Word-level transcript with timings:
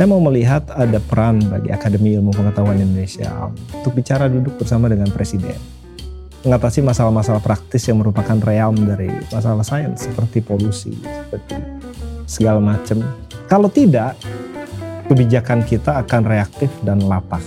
Saya 0.00 0.16
mau 0.16 0.24
melihat 0.32 0.64
ada 0.72 0.96
peran 0.96 1.44
bagi 1.52 1.68
Akademi 1.68 2.16
Ilmu 2.16 2.32
Pengetahuan 2.32 2.80
Indonesia 2.80 3.52
untuk 3.52 3.92
bicara 3.92 4.32
duduk 4.32 4.56
bersama 4.56 4.88
dengan 4.88 5.12
Presiden. 5.12 5.60
Mengatasi 6.40 6.80
masalah-masalah 6.80 7.44
praktis 7.44 7.84
yang 7.84 8.00
merupakan 8.00 8.40
realm 8.40 8.80
dari 8.88 9.12
masalah 9.28 9.60
sains 9.60 10.08
seperti 10.08 10.40
polusi, 10.40 10.96
seperti 11.04 11.60
segala 12.24 12.64
macam. 12.64 13.04
Kalau 13.44 13.68
tidak, 13.68 14.16
kebijakan 15.04 15.68
kita 15.68 16.00
akan 16.00 16.24
reaktif 16.24 16.72
dan 16.80 17.04
lapar. 17.04 17.44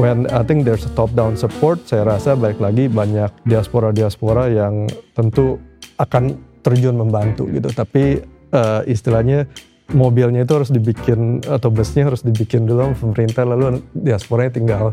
When 0.00 0.24
I 0.32 0.48
think 0.48 0.64
there's 0.64 0.88
a 0.88 0.92
top-down 0.96 1.36
support, 1.36 1.84
saya 1.84 2.08
rasa 2.08 2.40
baik 2.40 2.56
lagi 2.56 2.88
banyak 2.88 3.44
diaspora-diaspora 3.44 4.48
yang 4.48 4.88
tentu 5.12 5.60
akan 6.00 6.40
terjun 6.64 6.96
membantu 6.96 7.52
gitu. 7.52 7.68
Tapi 7.68 8.24
uh, 8.48 8.80
istilahnya 8.88 9.44
mobilnya 9.92 10.48
itu 10.48 10.52
harus 10.56 10.72
dibikin 10.72 11.44
atau 11.44 11.68
busnya 11.68 12.08
harus 12.08 12.24
dibikin 12.24 12.64
dulu 12.64 12.88
sama 12.88 12.96
pemerintah 12.96 13.44
lalu 13.44 13.84
diasporanya 13.92 14.52
tinggal 14.56 14.84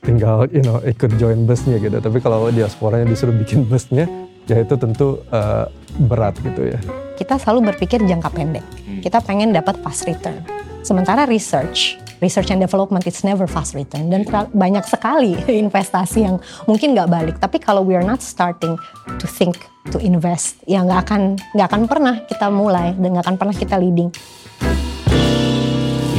tinggal 0.00 0.48
you 0.48 0.64
know 0.64 0.80
ikut 0.80 1.12
join 1.20 1.44
busnya 1.44 1.76
gitu. 1.76 2.00
Tapi 2.00 2.18
kalau 2.24 2.48
diasporanya 2.48 3.04
disuruh 3.04 3.36
bikin 3.36 3.68
busnya 3.68 4.08
ya 4.48 4.64
itu 4.64 4.74
tentu 4.80 5.20
uh, 5.28 5.68
berat 6.08 6.40
gitu 6.40 6.72
ya. 6.72 6.80
Kita 7.20 7.36
selalu 7.36 7.74
berpikir 7.74 8.00
jangka 8.00 8.32
pendek. 8.32 8.64
Kita 9.04 9.20
pengen 9.20 9.52
dapat 9.52 9.76
fast 9.84 10.08
return. 10.08 10.40
Sementara 10.80 11.28
research 11.28 12.00
research 12.20 12.52
and 12.52 12.60
development 12.60 13.04
it's 13.08 13.24
never 13.24 13.48
fast 13.48 13.72
return 13.74 14.12
dan 14.12 14.24
banyak 14.52 14.84
sekali 14.84 15.36
investasi 15.64 16.24
yang 16.24 16.36
mungkin 16.68 16.92
nggak 16.92 17.10
balik 17.10 17.36
tapi 17.40 17.60
kalau 17.60 17.84
we 17.84 17.96
are 17.96 18.06
not 18.06 18.20
starting 18.20 18.76
to 19.18 19.26
think 19.26 19.56
to 19.88 19.96
invest 20.00 20.60
ya 20.68 20.84
nggak 20.84 21.08
akan 21.08 21.40
nggak 21.56 21.66
akan 21.66 21.82
pernah 21.88 22.14
kita 22.28 22.46
mulai 22.52 22.92
dan 22.94 23.08
nggak 23.16 23.24
akan 23.24 23.36
pernah 23.40 23.56
kita 23.56 23.74
leading. 23.80 24.12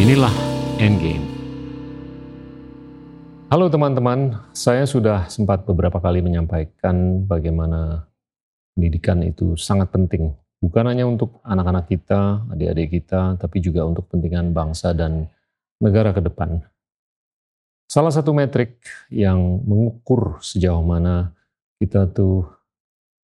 Inilah 0.02 0.34
Endgame. 0.82 1.22
Halo 3.54 3.70
teman-teman, 3.70 4.34
saya 4.56 4.88
sudah 4.88 5.30
sempat 5.30 5.68
beberapa 5.68 6.00
kali 6.00 6.24
menyampaikan 6.24 7.22
bagaimana 7.28 8.08
pendidikan 8.74 9.22
itu 9.22 9.60
sangat 9.60 9.92
penting. 9.92 10.34
Bukan 10.58 10.88
hanya 10.90 11.06
untuk 11.06 11.44
anak-anak 11.44 11.86
kita, 11.92 12.48
adik-adik 12.50 12.98
kita, 12.98 13.36
tapi 13.38 13.62
juga 13.62 13.86
untuk 13.86 14.08
kepentingan 14.10 14.56
bangsa 14.56 14.96
dan 14.96 15.30
negara 15.82 16.14
ke 16.14 16.22
depan. 16.22 16.62
Salah 17.90 18.14
satu 18.14 18.32
metrik 18.32 18.80
yang 19.12 19.60
mengukur 19.68 20.40
sejauh 20.40 20.86
mana 20.86 21.36
kita 21.82 22.08
tuh 22.08 22.48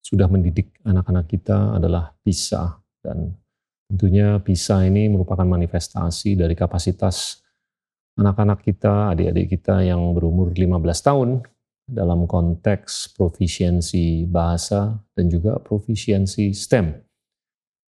sudah 0.04 0.26
mendidik 0.26 0.74
anak-anak 0.82 1.30
kita 1.30 1.78
adalah 1.78 2.12
PISA 2.20 2.76
dan 3.00 3.32
tentunya 3.88 4.42
PISA 4.42 4.84
ini 4.84 5.06
merupakan 5.08 5.46
manifestasi 5.46 6.34
dari 6.34 6.52
kapasitas 6.58 7.40
anak-anak 8.18 8.60
kita, 8.60 9.14
adik-adik 9.14 9.56
kita 9.56 9.86
yang 9.86 10.12
berumur 10.12 10.52
15 10.52 11.06
tahun 11.06 11.30
dalam 11.86 12.26
konteks 12.26 13.16
profisiensi 13.16 14.28
bahasa 14.28 14.98
dan 15.14 15.30
juga 15.30 15.56
profisiensi 15.62 16.52
STEM. 16.52 17.00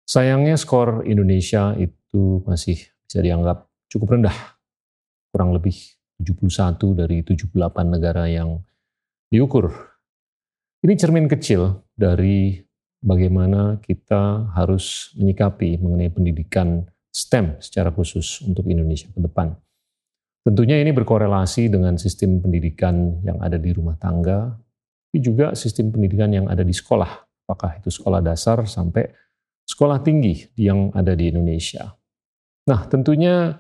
Sayangnya 0.07 0.59
skor 0.59 1.07
Indonesia 1.07 1.75
itu 1.79 2.43
masih 2.43 2.79
bisa 3.07 3.19
dianggap 3.23 3.70
cukup 3.91 4.17
rendah, 4.17 4.37
kurang 5.35 5.53
lebih 5.53 5.75
71 6.23 6.95
dari 6.95 7.27
78 7.27 7.51
negara 7.91 8.31
yang 8.31 8.63
diukur 9.29 9.91
ini 10.81 10.97
cermin 10.97 11.29
kecil 11.29 11.85
dari 11.93 12.57
bagaimana 13.05 13.77
kita 13.85 14.49
harus 14.57 15.13
menyikapi 15.13 15.77
mengenai 15.77 16.09
pendidikan 16.09 16.89
STEM 17.13 17.61
secara 17.61 17.93
khusus 17.93 18.41
untuk 18.49 18.65
Indonesia 18.65 19.13
ke 19.13 19.21
depan. 19.21 19.53
Tentunya 20.41 20.81
ini 20.81 20.97
berkorelasi 20.97 21.69
dengan 21.69 22.01
sistem 22.01 22.41
pendidikan 22.41 23.21
yang 23.21 23.37
ada 23.45 23.61
di 23.61 23.77
rumah 23.77 24.01
tangga, 24.01 24.57
tapi 24.57 25.19
juga 25.21 25.53
sistem 25.53 25.93
pendidikan 25.93 26.33
yang 26.33 26.49
ada 26.49 26.65
di 26.65 26.73
sekolah, 26.73 27.29
apakah 27.45 27.77
itu 27.77 27.93
sekolah 27.93 28.25
dasar 28.25 28.65
sampai 28.65 29.05
sekolah 29.69 30.01
tinggi 30.01 30.49
yang 30.57 30.97
ada 30.97 31.13
di 31.13 31.29
Indonesia. 31.29 31.93
Nah, 32.73 32.89
tentunya 32.89 33.53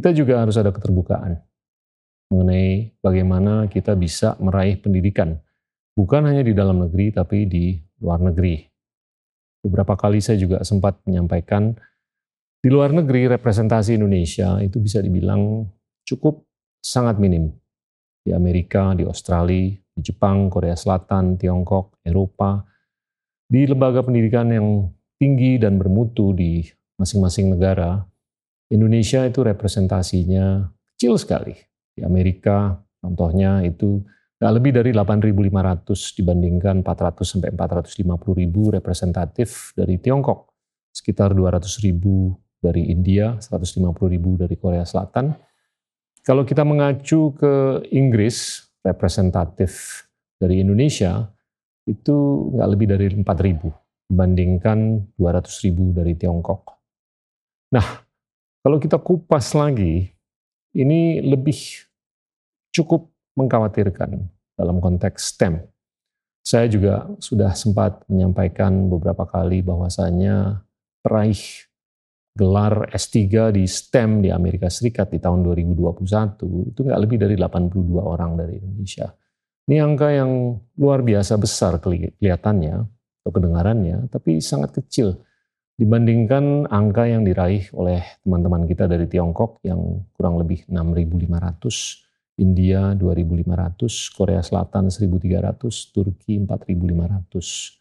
kita 0.00 0.16
juga 0.16 0.40
harus 0.40 0.56
ada 0.56 0.72
keterbukaan 0.72 1.36
mengenai 2.32 2.96
bagaimana 3.04 3.68
kita 3.68 3.92
bisa 3.92 4.40
meraih 4.40 4.80
pendidikan 4.80 5.36
bukan 6.00 6.24
hanya 6.24 6.40
di 6.40 6.56
dalam 6.56 6.80
negeri, 6.80 7.12
tapi 7.12 7.44
di 7.44 7.76
luar 8.00 8.24
negeri. 8.24 8.64
Beberapa 9.60 9.92
kali 9.92 10.24
saya 10.24 10.40
juga 10.40 10.64
sempat 10.64 11.04
menyampaikan, 11.04 11.76
di 12.64 12.72
luar 12.72 12.96
negeri 12.96 13.28
representasi 13.28 14.00
Indonesia 14.00 14.56
itu 14.64 14.80
bisa 14.80 15.04
dibilang 15.04 15.68
cukup 16.08 16.40
sangat 16.80 17.20
minim. 17.20 17.52
Di 18.24 18.32
Amerika, 18.32 18.96
di 18.96 19.04
Australia, 19.04 19.76
di 19.76 20.00
Jepang, 20.00 20.48
Korea 20.48 20.76
Selatan, 20.76 21.36
Tiongkok, 21.36 22.00
Eropa, 22.00 22.64
di 23.44 23.68
lembaga 23.68 24.00
pendidikan 24.00 24.48
yang 24.48 24.88
tinggi 25.20 25.60
dan 25.60 25.76
bermutu 25.76 26.32
di 26.32 26.64
masing-masing 26.96 27.52
negara, 27.52 28.00
Indonesia 28.70 29.26
itu 29.26 29.42
representasinya 29.42 30.70
kecil 30.94 31.18
sekali. 31.18 31.54
Di 31.90 32.06
Amerika, 32.06 32.78
contohnya 33.02 33.66
itu 33.66 34.00
Nggak 34.40 34.54
lebih 34.56 34.72
dari 34.72 34.90
8.500 34.96 36.16
dibandingkan 36.16 36.80
400 36.80 37.28
sampai 37.28 37.52
450 37.52 38.40
ribu 38.40 38.72
representatif 38.72 39.76
dari 39.76 40.00
Tiongkok, 40.00 40.56
sekitar 40.96 41.36
200 41.36 41.68
ribu 41.84 42.32
dari 42.56 42.88
India, 42.88 43.36
150 43.36 43.92
ribu 44.08 44.40
dari 44.40 44.56
Korea 44.56 44.88
Selatan. 44.88 45.36
Kalau 46.24 46.48
kita 46.48 46.64
mengacu 46.64 47.36
ke 47.36 47.84
Inggris, 47.92 48.64
representatif 48.80 50.08
dari 50.40 50.64
Indonesia 50.64 51.28
itu 51.84 52.48
nggak 52.56 52.68
lebih 52.72 52.86
dari 52.96 53.12
4 53.12 53.20
ribu 53.44 53.68
dibandingkan 54.08 55.04
200 55.20 55.64
ribu 55.68 55.92
dari 55.92 56.16
Tiongkok. 56.16 56.80
Nah, 57.76 57.84
kalau 58.60 58.76
kita 58.76 59.00
kupas 59.00 59.56
lagi, 59.56 60.12
ini 60.76 61.24
lebih 61.24 61.56
cukup 62.70 63.10
mengkhawatirkan 63.34 64.20
dalam 64.54 64.76
konteks 64.78 65.34
STEM. 65.34 65.64
Saya 66.40 66.68
juga 66.68 67.08
sudah 67.20 67.52
sempat 67.56 68.04
menyampaikan 68.08 68.88
beberapa 68.88 69.28
kali 69.28 69.60
bahwasanya 69.60 70.64
peraih 71.00 71.40
gelar 72.36 72.88
S3 72.94 73.52
di 73.52 73.64
STEM 73.66 74.24
di 74.24 74.30
Amerika 74.32 74.70
Serikat 74.70 75.12
di 75.12 75.18
tahun 75.20 75.44
2021 75.44 76.70
itu 76.72 76.80
nggak 76.80 77.00
lebih 77.00 77.18
dari 77.20 77.34
82 77.36 78.00
orang 78.00 78.38
dari 78.38 78.56
Indonesia. 78.60 79.12
Ini 79.68 79.76
angka 79.84 80.08
yang 80.10 80.56
luar 80.80 81.04
biasa 81.04 81.36
besar 81.36 81.78
kelihatannya 81.78 82.76
atau 83.20 83.30
kedengarannya, 83.30 84.08
tapi 84.08 84.40
sangat 84.40 84.80
kecil 84.80 85.20
dibandingkan 85.80 86.68
angka 86.68 87.08
yang 87.08 87.24
diraih 87.24 87.72
oleh 87.72 88.04
teman-teman 88.20 88.68
kita 88.68 88.84
dari 88.84 89.08
Tiongkok 89.08 89.64
yang 89.64 90.04
kurang 90.12 90.36
lebih 90.36 90.68
6.500 90.68 92.10
India 92.40 92.96
2.500, 92.96 94.16
Korea 94.16 94.40
Selatan 94.44 94.92
1.300, 94.92 95.92
Turki 95.92 96.40
4.500. 96.40 97.78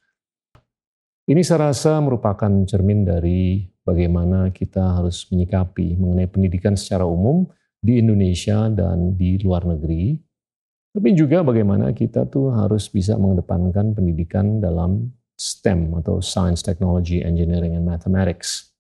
Ini 1.30 1.44
saya 1.44 1.60
rasa 1.72 2.00
merupakan 2.00 2.66
cermin 2.68 3.04
dari 3.04 3.68
bagaimana 3.84 4.52
kita 4.52 4.96
harus 5.00 5.28
menyikapi 5.32 5.96
mengenai 6.00 6.28
pendidikan 6.28 6.76
secara 6.80 7.06
umum 7.08 7.48
di 7.80 8.00
Indonesia 8.00 8.68
dan 8.68 9.16
di 9.16 9.40
luar 9.40 9.64
negeri, 9.64 10.20
tapi 10.92 11.16
juga 11.16 11.44
bagaimana 11.46 11.94
kita 11.96 12.26
tuh 12.28 12.52
harus 12.52 12.92
bisa 12.92 13.16
mengedepankan 13.16 13.96
pendidikan 13.96 14.60
dalam 14.60 15.08
STEM 15.40 15.96
atau 16.04 16.20
Science, 16.20 16.60
Technology, 16.60 17.24
Engineering, 17.24 17.80
and 17.80 17.88
Mathematics. 17.88 18.76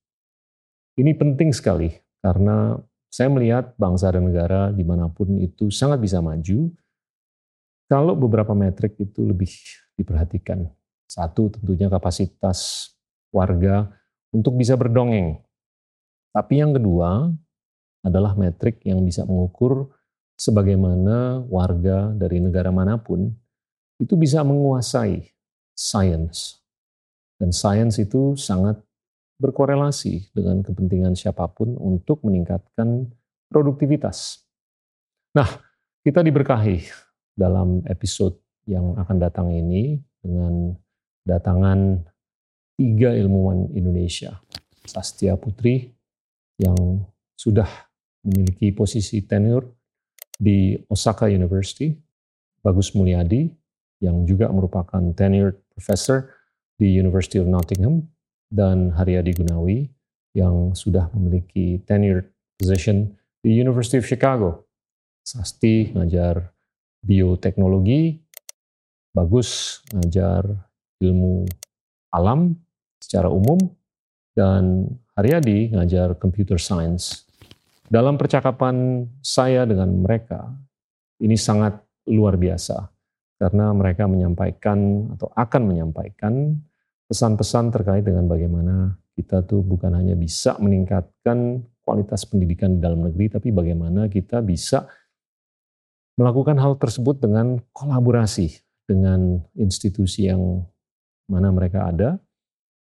Ini 1.00 1.16
penting 1.16 1.56
sekali 1.56 1.88
karena 2.20 2.76
saya 3.08 3.32
melihat 3.32 3.72
bangsa 3.80 4.12
dan 4.12 4.28
negara 4.28 4.68
di 4.76 4.84
mana 4.84 5.08
pun 5.08 5.40
itu 5.40 5.72
sangat 5.72 6.04
bisa 6.04 6.20
maju 6.20 6.68
kalau 7.88 8.14
beberapa 8.14 8.52
metrik 8.52 9.00
itu 9.00 9.24
lebih 9.24 9.50
diperhatikan. 9.96 10.68
Satu 11.08 11.48
tentunya 11.48 11.88
kapasitas 11.88 12.92
warga 13.32 13.90
untuk 14.30 14.60
bisa 14.60 14.76
berdongeng. 14.76 15.40
Tapi 16.36 16.62
yang 16.62 16.76
kedua 16.76 17.32
adalah 18.04 18.36
metrik 18.36 18.84
yang 18.84 19.02
bisa 19.02 19.24
mengukur 19.24 19.90
sebagaimana 20.38 21.42
warga 21.48 22.12
dari 22.14 22.44
negara 22.44 22.70
mana 22.70 23.00
pun 23.00 23.32
itu 23.98 24.14
bisa 24.14 24.46
menguasai 24.46 25.39
sains. 25.80 26.60
Dan 27.40 27.56
sains 27.56 27.96
itu 27.96 28.36
sangat 28.36 28.84
berkorelasi 29.40 30.36
dengan 30.36 30.60
kepentingan 30.60 31.16
siapa 31.16 31.48
pun 31.48 31.80
untuk 31.80 32.20
meningkatkan 32.28 33.08
produktivitas. 33.48 34.44
Nah, 35.32 35.48
kita 36.04 36.20
diberkahi 36.20 36.84
dalam 37.32 37.80
episode 37.88 38.36
yang 38.68 39.00
akan 39.00 39.18
datang 39.24 39.48
ini 39.56 39.96
dengan 40.20 40.76
datangan 41.24 42.04
tiga 42.76 43.16
ilmuwan 43.16 43.72
Indonesia. 43.72 44.36
Sastia 44.84 45.40
Putri 45.40 45.88
yang 46.60 47.08
sudah 47.40 47.68
memiliki 48.28 48.76
posisi 48.76 49.24
tenure 49.24 49.80
di 50.36 50.76
Osaka 50.92 51.32
University, 51.32 51.96
Bagus 52.60 52.92
Mulyadi 52.92 53.48
yang 54.04 54.24
juga 54.28 54.52
merupakan 54.52 55.04
tenured 55.16 55.60
professor 55.80 56.36
di 56.76 56.92
University 56.92 57.40
of 57.40 57.48
Nottingham 57.48 58.04
dan 58.52 58.92
Haryadi 58.92 59.40
Gunawi 59.40 59.88
yang 60.36 60.76
sudah 60.76 61.08
memiliki 61.16 61.80
tenured 61.88 62.28
position 62.60 63.16
di 63.40 63.56
University 63.56 63.96
of 63.96 64.06
Chicago. 64.06 64.68
Sasti 65.24 65.96
ngajar 65.96 66.52
bioteknologi, 67.00 68.20
bagus 69.16 69.80
ngajar 69.96 70.44
ilmu 71.00 71.48
alam 72.12 72.60
secara 73.00 73.32
umum, 73.32 73.58
dan 74.36 74.84
Haryadi 75.16 75.72
ngajar 75.72 76.20
computer 76.20 76.60
science. 76.60 77.24
Dalam 77.90 78.20
percakapan 78.20 79.08
saya 79.24 79.66
dengan 79.66 79.90
mereka, 80.04 80.52
ini 81.24 81.34
sangat 81.40 81.80
luar 82.06 82.38
biasa 82.38 82.99
karena 83.40 83.72
mereka 83.72 84.04
menyampaikan 84.06 85.10
atau 85.16 85.32
akan 85.32 85.62
menyampaikan 85.64 86.60
pesan-pesan 87.08 87.72
terkait 87.72 88.04
dengan 88.04 88.28
bagaimana 88.28 89.00
kita 89.16 89.42
tuh 89.48 89.64
bukan 89.64 89.96
hanya 89.96 90.14
bisa 90.14 90.60
meningkatkan 90.60 91.64
kualitas 91.82 92.28
pendidikan 92.28 92.78
di 92.78 92.80
dalam 92.84 93.02
negeri, 93.02 93.32
tapi 93.32 93.50
bagaimana 93.50 94.12
kita 94.12 94.44
bisa 94.44 94.86
melakukan 96.20 96.60
hal 96.60 96.76
tersebut 96.76 97.24
dengan 97.24 97.58
kolaborasi 97.72 98.60
dengan 98.84 99.40
institusi 99.56 100.28
yang 100.28 100.62
mana 101.32 101.50
mereka 101.50 101.90
ada, 101.90 102.20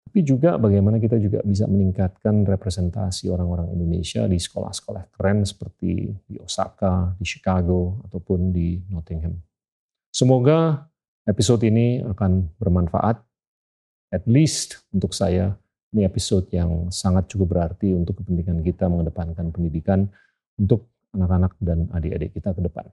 tapi 0.09 0.25
juga 0.25 0.56
bagaimana 0.56 0.97
kita 0.97 1.21
juga 1.21 1.44
bisa 1.44 1.69
meningkatkan 1.69 2.49
representasi 2.49 3.29
orang-orang 3.29 3.77
Indonesia 3.77 4.25
di 4.25 4.41
sekolah-sekolah 4.41 5.12
keren 5.12 5.44
seperti 5.44 6.11
di 6.25 6.41
Osaka, 6.41 7.12
di 7.21 7.29
Chicago, 7.29 8.01
ataupun 8.09 8.49
di 8.49 8.81
Nottingham. 8.89 9.48
Semoga 10.08 10.88
episode 11.28 11.62
ini 11.69 12.00
akan 12.00 12.49
bermanfaat, 12.56 13.20
at 14.12 14.25
least 14.25 14.82
untuk 14.90 15.12
saya, 15.12 15.55
ini 15.93 16.05
episode 16.05 16.49
yang 16.52 16.88
sangat 16.88 17.28
cukup 17.28 17.56
berarti 17.56 17.93
untuk 17.93 18.20
kepentingan 18.20 18.64
kita 18.64 18.88
mengedepankan 18.88 19.52
pendidikan 19.52 20.08
untuk 20.56 20.88
anak-anak 21.12 21.52
dan 21.60 21.88
adik-adik 21.93 22.37
kita 22.37 22.52
ke 22.52 22.60
depan. 22.60 22.88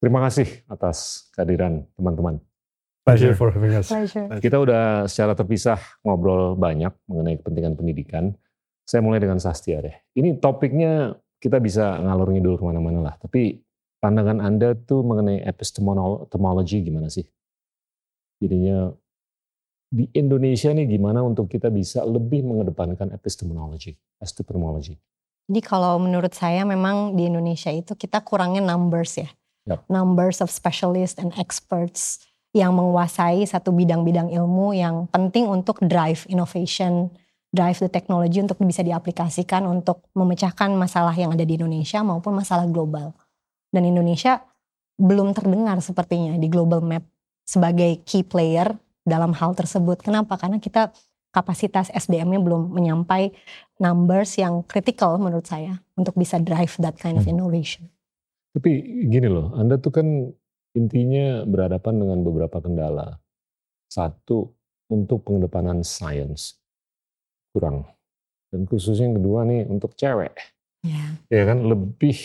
Terima 0.00 0.24
kasih 0.24 0.48
atas 0.66 1.28
kehadiran 1.36 1.84
teman-teman. 1.94 2.40
Pleasure 3.04 3.34
for 3.36 3.52
having 3.52 3.74
us. 3.74 3.90
Pleasure. 3.90 4.26
Kita 4.40 4.56
udah 4.60 5.04
secara 5.10 5.36
terpisah 5.36 5.80
ngobrol 6.04 6.56
banyak 6.56 6.92
mengenai 7.10 7.36
kepentingan 7.40 7.74
pendidikan. 7.76 8.32
Saya 8.86 9.04
mulai 9.04 9.22
dengan 9.22 9.38
Sastia 9.38 9.82
deh. 9.82 9.94
Ini 10.16 10.40
topiknya 10.42 11.14
kita 11.40 11.62
bisa 11.62 12.00
ngalur 12.00 12.32
ngidul 12.32 12.58
ke 12.58 12.64
mana-mana 12.64 13.00
lah. 13.00 13.14
Tapi 13.16 13.60
pandangan 14.00 14.40
Anda 14.40 14.72
tuh 14.74 15.04
mengenai 15.04 15.44
epistemology 15.44 16.80
gimana 16.80 17.12
sih? 17.12 17.28
Jadinya 18.40 18.88
di 19.92 20.08
Indonesia 20.16 20.72
nih 20.72 20.86
gimana 20.88 21.20
untuk 21.20 21.50
kita 21.50 21.68
bisa 21.68 22.00
lebih 22.06 22.46
mengedepankan 22.46 23.12
epistemology, 23.12 24.00
epistemology. 24.22 24.96
Jadi 25.50 25.60
kalau 25.66 25.98
menurut 25.98 26.30
saya 26.30 26.62
memang 26.62 27.18
di 27.18 27.26
Indonesia 27.26 27.74
itu 27.74 27.98
kita 27.98 28.22
kurangnya 28.22 28.62
numbers 28.62 29.18
ya. 29.18 29.28
Yap. 29.68 29.84
Numbers 29.90 30.40
of 30.40 30.48
specialists 30.48 31.20
and 31.20 31.34
experts 31.36 32.22
yang 32.54 32.74
menguasai 32.74 33.44
satu 33.44 33.74
bidang-bidang 33.74 34.30
ilmu 34.30 34.72
yang 34.74 35.10
penting 35.10 35.50
untuk 35.50 35.82
drive 35.84 36.22
innovation, 36.30 37.10
drive 37.50 37.82
the 37.82 37.90
technology 37.90 38.38
untuk 38.38 38.62
bisa 38.62 38.86
diaplikasikan 38.86 39.66
untuk 39.66 40.06
memecahkan 40.14 40.70
masalah 40.78 41.12
yang 41.18 41.34
ada 41.34 41.42
di 41.42 41.58
Indonesia 41.58 42.00
maupun 42.06 42.38
masalah 42.38 42.64
global. 42.70 43.10
Dan 43.70 43.86
Indonesia 43.86 44.42
belum 45.00 45.32
terdengar 45.32 45.80
sepertinya 45.80 46.36
di 46.36 46.50
global 46.50 46.84
map 46.84 47.06
sebagai 47.46 48.02
key 48.04 48.22
player 48.22 48.74
dalam 49.02 49.32
hal 49.32 49.56
tersebut. 49.56 50.04
Kenapa? 50.04 50.36
Karena 50.36 50.60
kita 50.60 50.92
kapasitas 51.30 51.88
SDM-nya 51.94 52.42
belum 52.42 52.74
menyampai 52.74 53.30
numbers 53.78 54.34
yang 54.36 54.66
critical 54.66 55.16
menurut 55.16 55.46
saya 55.46 55.78
untuk 55.94 56.18
bisa 56.18 56.42
drive 56.42 56.74
that 56.82 56.98
kind 56.98 57.16
of 57.16 57.24
Hmm. 57.24 57.38
innovation. 57.38 57.86
Tapi 58.50 59.06
gini 59.06 59.30
loh, 59.30 59.54
Anda 59.54 59.78
tuh 59.78 59.94
kan 59.94 60.06
intinya 60.74 61.46
berhadapan 61.46 62.02
dengan 62.02 62.18
beberapa 62.26 62.58
kendala. 62.58 63.22
Satu, 63.86 64.50
untuk 64.90 65.22
pengedepanan 65.22 65.86
sains. 65.86 66.58
Kurang. 67.54 67.86
Dan 68.50 68.66
khususnya 68.66 69.06
yang 69.06 69.22
kedua 69.22 69.46
nih, 69.46 69.70
untuk 69.70 69.94
cewek. 69.94 70.34
Ya. 70.82 71.14
Ya 71.30 71.42
kan, 71.46 71.62
lebih 71.62 72.18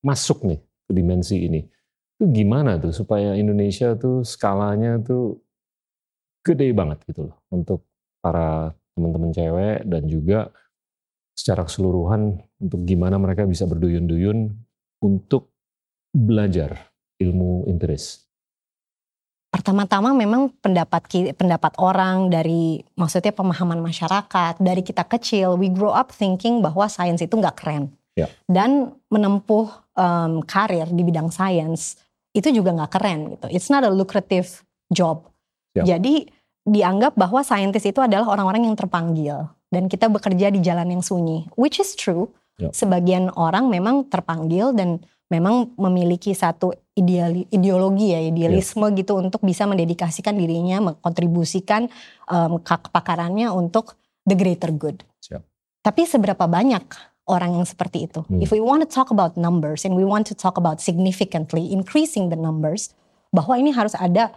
masuk 0.00 0.44
nih 0.48 0.60
ke 0.88 0.92
dimensi 0.92 1.36
ini. 1.40 1.60
Itu 2.16 2.28
gimana 2.32 2.76
tuh 2.76 2.92
supaya 2.92 3.36
Indonesia 3.36 3.96
tuh 3.96 4.24
skalanya 4.24 5.00
tuh 5.00 5.40
gede 6.44 6.72
banget 6.72 7.00
gitu 7.08 7.32
loh. 7.32 7.36
Untuk 7.52 7.88
para 8.20 8.72
teman-teman 8.96 9.32
cewek 9.32 9.88
dan 9.88 10.02
juga 10.08 10.52
secara 11.32 11.64
keseluruhan 11.64 12.36
untuk 12.60 12.84
gimana 12.84 13.16
mereka 13.16 13.48
bisa 13.48 13.64
berduyun-duyun 13.64 14.52
untuk 15.00 15.48
belajar 16.12 16.92
ilmu 17.16 17.64
empiris. 17.70 18.28
Pertama-tama 19.50 20.14
memang 20.14 20.52
pendapat 20.62 21.34
pendapat 21.34 21.72
orang 21.82 22.30
dari 22.30 22.86
maksudnya 22.94 23.34
pemahaman 23.34 23.82
masyarakat 23.82 24.62
dari 24.62 24.82
kita 24.84 25.02
kecil 25.08 25.58
we 25.58 25.66
grow 25.72 25.90
up 25.90 26.14
thinking 26.14 26.62
bahwa 26.62 26.86
sains 26.86 27.18
itu 27.18 27.34
nggak 27.34 27.58
keren 27.58 27.90
Ya. 28.18 28.26
dan 28.50 28.98
menempuh 29.06 29.70
em, 30.00 30.40
karir 30.48 30.88
di 30.88 31.02
bidang 31.04 31.28
sains 31.28 32.00
itu 32.32 32.48
juga 32.48 32.72
nggak 32.72 32.90
keren 32.96 33.20
gitu. 33.36 33.46
It's 33.52 33.68
not 33.68 33.84
a 33.84 33.92
lucrative 33.92 34.48
job. 34.88 35.28
Ya. 35.76 35.96
Jadi 35.96 36.26
dianggap 36.64 37.14
bahwa 37.18 37.44
saintis 37.44 37.84
itu 37.84 38.00
adalah 38.00 38.32
orang-orang 38.32 38.70
yang 38.70 38.76
terpanggil 38.78 39.50
dan 39.68 39.86
kita 39.86 40.08
bekerja 40.08 40.48
di 40.48 40.64
jalan 40.64 40.88
yang 40.98 41.02
sunyi, 41.04 41.46
which 41.54 41.78
is 41.78 41.92
true. 41.94 42.32
Ya. 42.56 42.72
Sebagian 42.72 43.32
orang 43.36 43.68
memang 43.68 44.08
terpanggil 44.08 44.72
dan 44.76 45.00
memang 45.30 45.72
memiliki 45.78 46.34
satu 46.34 46.74
ideali- 46.98 47.46
ideologi 47.54 48.12
ya 48.12 48.20
idealisme 48.20 48.90
gitu 48.98 49.16
untuk 49.16 49.40
bisa 49.46 49.64
mendedikasikan 49.64 50.34
dirinya 50.34 50.92
mengkontribusikan 50.92 51.86
kak- 52.66 52.90
kepakarannya 52.90 53.48
untuk 53.54 53.94
the 54.26 54.36
greater 54.36 54.74
good. 54.74 55.00
Siap. 55.22 55.40
Tapi 55.80 56.02
seberapa 56.04 56.44
banyak 56.44 56.84
orang 57.28 57.60
yang 57.60 57.66
seperti 57.66 58.08
itu? 58.08 58.24
Hmm. 58.24 58.40
If 58.40 58.54
we 58.54 58.62
want 58.62 58.84
to 58.84 58.88
talk 58.88 59.12
about 59.12 59.36
numbers 59.36 59.84
and 59.84 59.98
we 59.98 60.06
want 60.06 60.28
to 60.30 60.34
talk 60.36 60.56
about 60.56 60.80
significantly 60.80 61.68
increasing 61.72 62.32
the 62.32 62.38
numbers, 62.38 62.94
bahwa 63.30 63.54
ini 63.58 63.70
harus 63.70 63.94
ada 63.94 64.34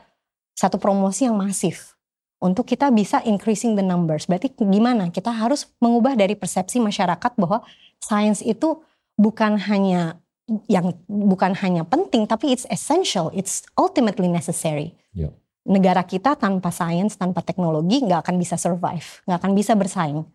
satu 0.54 0.78
promosi 0.78 1.26
yang 1.26 1.38
masif 1.38 1.98
untuk 2.38 2.70
kita 2.70 2.94
bisa 2.94 3.24
increasing 3.26 3.74
the 3.74 3.86
numbers. 3.86 4.30
Berarti 4.30 4.54
gimana? 4.54 5.10
Kita 5.10 5.34
harus 5.34 5.66
mengubah 5.82 6.14
dari 6.14 6.38
persepsi 6.38 6.78
masyarakat 6.78 7.34
bahwa 7.40 7.66
sains 7.98 8.46
itu 8.46 8.84
bukan 9.18 9.58
hanya 9.58 10.22
yang 10.68 10.92
bukan 11.08 11.56
hanya 11.64 11.88
penting 11.88 12.28
tapi 12.28 12.52
it's 12.52 12.68
essential, 12.68 13.32
it's 13.32 13.64
ultimately 13.80 14.28
necessary. 14.28 14.94
Ya. 15.16 15.32
Negara 15.64 16.04
kita 16.04 16.36
tanpa 16.36 16.70
sains, 16.76 17.16
tanpa 17.16 17.40
teknologi 17.40 18.04
nggak 18.04 18.28
akan 18.28 18.36
bisa 18.36 18.60
survive, 18.60 19.24
nggak 19.24 19.40
akan 19.40 19.52
bisa 19.56 19.74
bersaing. 19.74 20.28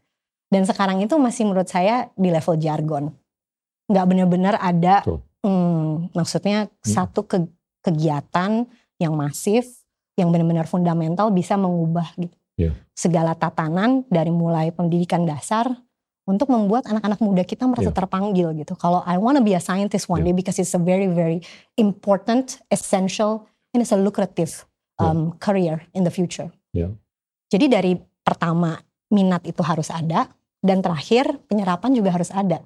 Dan 0.48 0.64
sekarang 0.64 1.04
itu 1.04 1.12
masih 1.20 1.44
menurut 1.44 1.68
saya 1.68 2.08
di 2.16 2.32
level 2.32 2.56
jargon, 2.56 3.12
nggak 3.86 4.06
benar-benar 4.08 4.54
ada, 4.56 5.04
hmm, 5.44 6.16
maksudnya 6.16 6.72
satu 6.80 7.24
ke- 7.24 7.48
kegiatan 7.84 8.64
yang 8.96 9.12
masif, 9.12 9.84
yang 10.16 10.32
benar-benar 10.32 10.64
fundamental 10.64 11.28
bisa 11.30 11.54
mengubah 11.54 12.10
gitu 12.16 12.34
Ya. 12.58 12.74
segala 12.90 13.38
tatanan 13.38 14.02
dari 14.10 14.34
mulai 14.34 14.74
pendidikan 14.74 15.22
dasar 15.22 15.78
untuk 16.26 16.50
membuat 16.50 16.90
anak-anak 16.90 17.22
muda 17.22 17.46
kita 17.46 17.70
merasa 17.70 17.92
Ya. 17.92 17.96
terpanggil 17.96 18.50
gitu. 18.58 18.74
Kalau 18.74 19.00
I 19.06 19.14
want 19.14 19.38
to 19.38 19.44
be 19.46 19.54
a 19.54 19.62
scientist 19.62 20.10
one 20.10 20.26
Ya. 20.26 20.32
day 20.32 20.34
because 20.34 20.58
it's 20.58 20.74
a 20.74 20.82
very 20.82 21.06
very 21.06 21.38
important, 21.78 22.58
essential, 22.68 23.46
and 23.70 23.80
it's 23.80 23.94
a 23.94 24.00
lucrative 24.00 24.66
Ya. 24.98 25.06
um, 25.06 25.38
career 25.38 25.86
in 25.94 26.02
the 26.02 26.10
future. 26.10 26.50
Ya. 26.74 26.90
Jadi 27.46 27.70
dari 27.70 27.92
pertama 28.20 28.74
minat 29.08 29.44
itu 29.44 29.60
harus 29.64 29.88
ada 29.88 30.28
dan 30.60 30.82
terakhir 30.82 31.38
penyerapan 31.46 31.94
juga 31.94 32.12
harus 32.14 32.28
ada. 32.32 32.60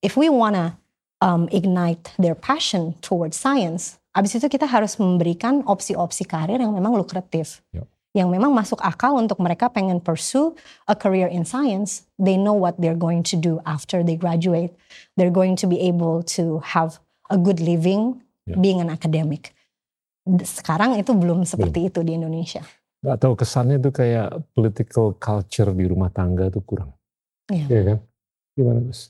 If 0.00 0.16
we 0.16 0.28
wanna 0.32 0.80
um, 1.20 1.46
ignite 1.52 2.10
their 2.16 2.34
passion 2.34 2.96
towards 3.04 3.36
science, 3.36 4.00
abis 4.16 4.40
itu 4.40 4.48
kita 4.48 4.66
harus 4.66 4.96
memberikan 4.96 5.62
opsi-opsi 5.68 6.24
karir 6.26 6.58
yang 6.58 6.72
memang 6.74 6.96
lukratif, 6.96 7.62
Ya. 7.70 7.84
yang 8.10 8.28
memang 8.32 8.50
masuk 8.50 8.80
akal 8.82 9.14
untuk 9.14 9.38
mereka 9.38 9.70
pengen 9.70 10.02
pursue 10.02 10.56
a 10.90 10.96
career 10.98 11.30
in 11.30 11.46
science. 11.46 12.08
They 12.18 12.34
know 12.34 12.56
what 12.56 12.80
they're 12.80 12.98
going 12.98 13.22
to 13.30 13.36
do 13.38 13.62
after 13.62 14.02
they 14.02 14.18
graduate. 14.18 14.74
They're 15.14 15.32
going 15.32 15.54
to 15.62 15.70
be 15.70 15.78
able 15.86 16.26
to 16.34 16.58
have 16.74 16.98
a 17.30 17.38
good 17.38 17.60
living 17.62 18.24
Ya. 18.48 18.56
being 18.58 18.80
an 18.82 18.90
academic. 18.90 19.52
Sekarang 20.42 20.96
itu 20.98 21.12
belum 21.14 21.46
seperti 21.46 21.92
itu 21.92 22.00
di 22.02 22.16
Indonesia. 22.18 22.64
Gak 23.00 23.16
tahu 23.16 23.32
kesannya 23.32 23.80
tuh 23.80 23.92
kayak 23.96 24.28
political 24.52 25.16
culture 25.16 25.72
di 25.72 25.84
rumah 25.88 26.12
tangga 26.12 26.52
tuh 26.52 26.60
kurang. 26.60 26.92
Iya. 27.48 27.66
Iya 27.66 27.82
kan? 27.88 27.98
Gimana 28.56 28.80
Gus? 28.84 29.08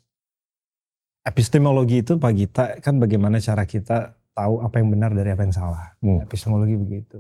Epistemologi 1.27 2.01
itu 2.01 2.17
Pak 2.17 2.33
Gita 2.33 2.65
kan 2.81 2.97
bagaimana 2.97 3.43
cara 3.43 3.67
kita 3.67 4.15
tahu 4.33 4.65
apa 4.65 4.81
yang 4.81 4.89
benar 4.95 5.11
dari 5.13 5.35
apa 5.35 5.43
yang 5.43 5.53
salah. 5.53 5.93
Hmm. 6.01 6.23
Epistemologi 6.23 6.79
begitu. 6.79 7.19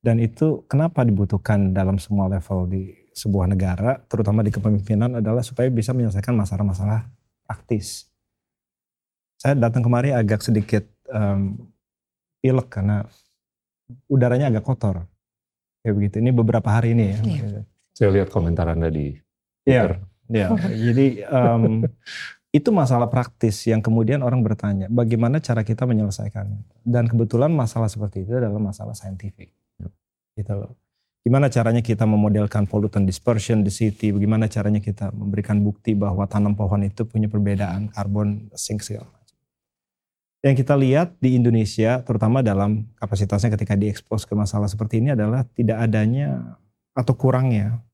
Dan 0.00 0.18
itu 0.18 0.64
kenapa 0.66 1.04
dibutuhkan 1.04 1.76
dalam 1.76 2.00
semua 2.00 2.28
level 2.28 2.68
di 2.68 2.88
sebuah 3.12 3.50
negara, 3.50 4.00
terutama 4.08 4.40
di 4.40 4.48
kepemimpinan 4.48 5.20
adalah 5.20 5.44
supaya 5.44 5.68
bisa 5.68 5.92
menyelesaikan 5.92 6.32
masalah-masalah 6.32 7.04
praktis. 7.44 8.08
Saya 9.36 9.56
datang 9.56 9.84
kemari 9.84 10.12
agak 10.12 10.40
sedikit 10.40 10.84
um, 11.12 11.56
pilek 12.40 12.68
karena 12.72 13.04
udaranya 14.08 14.48
agak 14.48 14.64
kotor. 14.64 15.04
Kayak 15.80 15.94
begitu. 15.96 16.14
Ini 16.20 16.30
beberapa 16.36 16.68
hari 16.68 16.92
ini 16.92 17.04
ya. 17.12 17.18
Iya. 17.24 17.60
Saya 17.96 18.08
lihat 18.16 18.28
komentar 18.32 18.68
Anda 18.68 18.88
di 18.92 19.16
Iya. 19.64 19.82
Twitter. 19.86 19.92
Ya, 20.30 20.46
jadi 20.70 21.26
um, 21.26 21.82
itu 22.58 22.70
masalah 22.70 23.10
praktis 23.10 23.66
yang 23.66 23.82
kemudian 23.82 24.22
orang 24.22 24.46
bertanya, 24.46 24.86
bagaimana 24.86 25.42
cara 25.42 25.66
kita 25.66 25.90
menyelesaikannya? 25.90 26.86
Dan 26.86 27.10
kebetulan 27.10 27.50
masalah 27.50 27.90
seperti 27.90 28.22
itu 28.22 28.38
adalah 28.38 28.62
masalah 28.62 28.94
saintifik. 28.94 29.50
Gitu 30.38 30.52
loh. 30.54 30.78
Gimana 31.26 31.52
caranya 31.52 31.84
kita 31.84 32.08
memodelkan 32.08 32.64
pollutant 32.64 33.04
dispersion 33.04 33.60
di 33.60 33.68
city, 33.68 34.08
bagaimana 34.14 34.48
caranya 34.48 34.80
kita 34.80 35.12
memberikan 35.12 35.60
bukti 35.60 35.92
bahwa 35.92 36.24
tanam 36.24 36.56
pohon 36.56 36.80
itu 36.86 37.04
punya 37.04 37.28
perbedaan 37.28 37.92
karbon 37.92 38.48
sink 38.56 38.80
segala. 38.86 39.10
Yang 40.40 40.64
kita 40.64 40.72
lihat 40.72 41.20
di 41.20 41.36
Indonesia, 41.36 42.00
terutama 42.00 42.40
dalam 42.40 42.88
kapasitasnya 42.96 43.52
ketika 43.52 43.76
diekspos 43.76 44.24
ke 44.24 44.32
masalah 44.32 44.72
seperti 44.72 45.04
ini 45.04 45.12
adalah 45.12 45.44
tidak 45.52 45.84
adanya 45.84 46.56
atau 46.96 47.12
kurangnya 47.12 47.84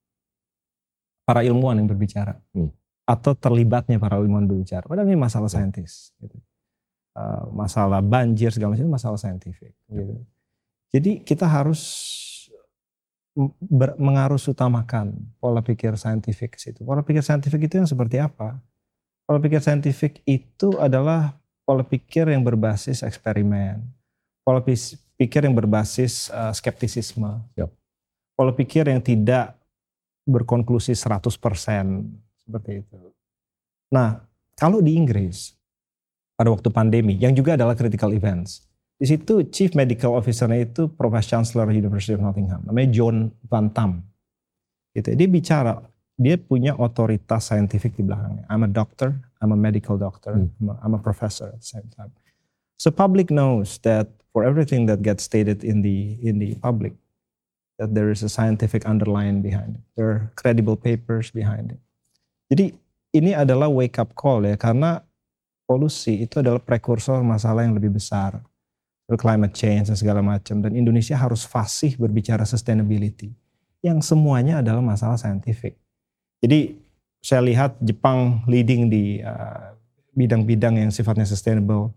para 1.26 1.42
ilmuwan 1.42 1.82
yang 1.82 1.90
berbicara 1.90 2.38
Hmm. 2.54 2.70
atau 3.02 3.34
terlibatnya 3.34 3.98
para 3.98 4.22
ilmuwan 4.22 4.46
berbicara. 4.46 4.86
Padahal 4.86 5.10
ini 5.10 5.18
masalah 5.18 5.50
saintis. 5.50 6.14
Gitu. 6.22 6.38
Uh, 7.18 7.50
masalah 7.50 7.98
banjir 7.98 8.54
segala 8.54 8.78
macam 8.78 8.86
itu 8.86 8.94
masalah 8.94 9.18
saintifik. 9.18 9.74
Gitu. 9.90 10.14
Jadi 10.94 11.10
kita 11.26 11.50
harus 11.50 11.82
ber- 13.58 13.98
mengarus 13.98 14.46
utamakan 14.46 15.18
pola 15.42 15.60
pikir 15.66 15.98
saintifik 15.98 16.54
ke 16.54 16.58
situ. 16.62 16.86
Pola 16.86 17.02
pikir 17.02 17.26
saintifik 17.26 17.66
itu 17.66 17.82
yang 17.82 17.90
seperti 17.90 18.22
apa? 18.22 18.62
Pola 19.26 19.42
pikir 19.42 19.58
saintifik 19.58 20.22
itu 20.24 20.78
adalah 20.78 21.34
pola 21.66 21.82
pikir 21.82 22.30
yang 22.30 22.46
berbasis 22.46 23.02
eksperimen, 23.02 23.82
pola 24.46 24.62
pikir 24.62 25.42
yang 25.42 25.52
berbasis 25.52 26.30
uh, 26.30 26.54
skeptisisme, 26.54 27.42
Yap. 27.58 27.75
pola 28.38 28.54
pikir 28.54 28.87
yang 28.87 29.02
tidak 29.02 29.58
berkonklusi 30.23 30.94
100% 30.94 31.26
seperti 32.46 32.87
itu. 32.87 32.99
Nah, 33.90 34.23
kalau 34.54 34.78
di 34.78 34.94
Inggris 34.94 35.58
pada 36.38 36.54
waktu 36.54 36.70
pandemi 36.70 37.18
yang 37.18 37.35
juga 37.35 37.58
adalah 37.58 37.75
critical 37.75 38.14
events, 38.14 38.62
di 38.96 39.04
situ 39.04 39.44
chief 39.50 39.75
medical 39.76 40.16
officer-nya 40.16 40.64
itu 40.64 40.88
Professor 40.88 41.37
Chancellor 41.37 41.68
University 41.68 42.16
of 42.16 42.23
Nottingham, 42.23 42.62
namanya 42.64 42.88
John 42.94 43.28
Van 43.44 43.68
Tam. 43.68 44.00
Gitu. 44.96 45.12
Dia 45.12 45.28
bicara, 45.28 45.76
dia 46.16 46.40
punya 46.40 46.73
otoritas 46.73 47.52
saintifik 47.52 47.96
di 47.96 48.02
belakangnya. 48.02 48.49
I'm 48.49 48.64
a 48.64 48.70
doctor, 48.73 49.12
I'm 49.44 49.52
a 49.52 49.58
medical 49.58 50.00
doctor, 50.00 50.32
Hmm. 50.32 50.49
I'm, 50.61 50.68
a, 50.68 50.75
I'm 50.82 50.94
a 50.96 51.02
professor 51.02 51.52
at 51.52 51.61
the 51.61 51.68
same 51.68 51.88
time. 51.92 52.12
So 52.80 52.92
public 52.92 53.32
knows 53.32 53.80
that 53.85 54.08
for 54.32 54.44
everything 54.44 54.85
that 54.88 55.00
gets 55.00 55.25
stated 55.25 55.64
in 55.64 55.80
the 55.80 56.20
in 56.20 56.40
the 56.40 56.56
public, 56.61 56.92
that 57.80 57.92
there 57.96 58.12
is 58.12 58.25
a 58.25 58.28
scientific 58.32 58.85
underline 58.85 59.40
behind 59.40 59.80
it. 59.80 59.85
There 59.96 60.08
are 60.08 60.20
credible 60.37 60.76
papers 60.76 61.32
behind 61.32 61.76
it. 61.76 61.80
Jadi 62.52 62.76
ini 63.16 63.32
adalah 63.32 63.73
wake 63.73 63.96
up 63.96 64.12
call 64.12 64.44
ya 64.44 64.56
karena 64.61 65.00
polusi 65.64 66.25
itu 66.25 66.40
adalah 66.40 66.61
prekursor 66.61 67.20
masalah 67.25 67.64
yang 67.64 67.76
lebih 67.76 67.96
besar. 67.96 68.40
Climate 69.06 69.54
change 69.54 69.87
dan 69.87 69.94
segala 69.94 70.18
macam 70.18 70.58
dan 70.58 70.75
Indonesia 70.75 71.14
harus 71.14 71.46
fasih 71.46 71.94
berbicara 71.94 72.42
sustainability 72.42 73.30
yang 73.78 74.02
semuanya 74.02 74.58
adalah 74.66 74.82
masalah 74.82 75.14
saintifik. 75.14 75.78
Jadi 76.40 76.76
saya 77.25 77.43
lihat 77.43 77.81
Jepang 77.83 78.45
leading 78.47 78.93
di 78.93 79.19
uh, 79.21 79.75
bidang-bidang 80.14 80.78
yang 80.81 80.90
sifatnya 80.93 81.26
sustainable. 81.26 81.93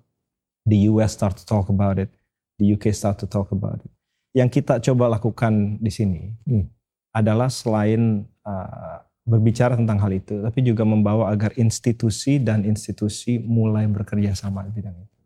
The 0.67 0.89
US 0.91 1.15
start 1.15 1.39
to 1.39 1.45
talk 1.47 1.71
about 1.71 1.97
it. 1.97 2.11
The 2.59 2.75
UK 2.75 2.91
start 2.91 3.19
to 3.23 3.27
talk 3.27 3.49
about 3.55 3.83
it 3.83 3.91
yang 4.33 4.49
kita 4.49 4.77
coba 4.81 5.09
lakukan 5.17 5.81
di 5.81 5.89
sini 5.89 6.21
Hmm. 6.45 6.69
adalah 7.09 7.49
selain 7.49 8.25
uh, 8.45 8.97
berbicara 9.25 9.77
tentang 9.77 9.97
hal 10.01 10.13
itu, 10.13 10.41
tapi 10.41 10.61
juga 10.61 10.85
membawa 10.85 11.29
agar 11.33 11.53
institusi 11.57 12.37
dan 12.37 12.65
institusi 12.65 13.41
mulai 13.41 13.85
bekerja 13.89 14.33
sama 14.37 14.65
di 14.65 14.73
bidang 14.73 14.93
itu. 14.93 15.17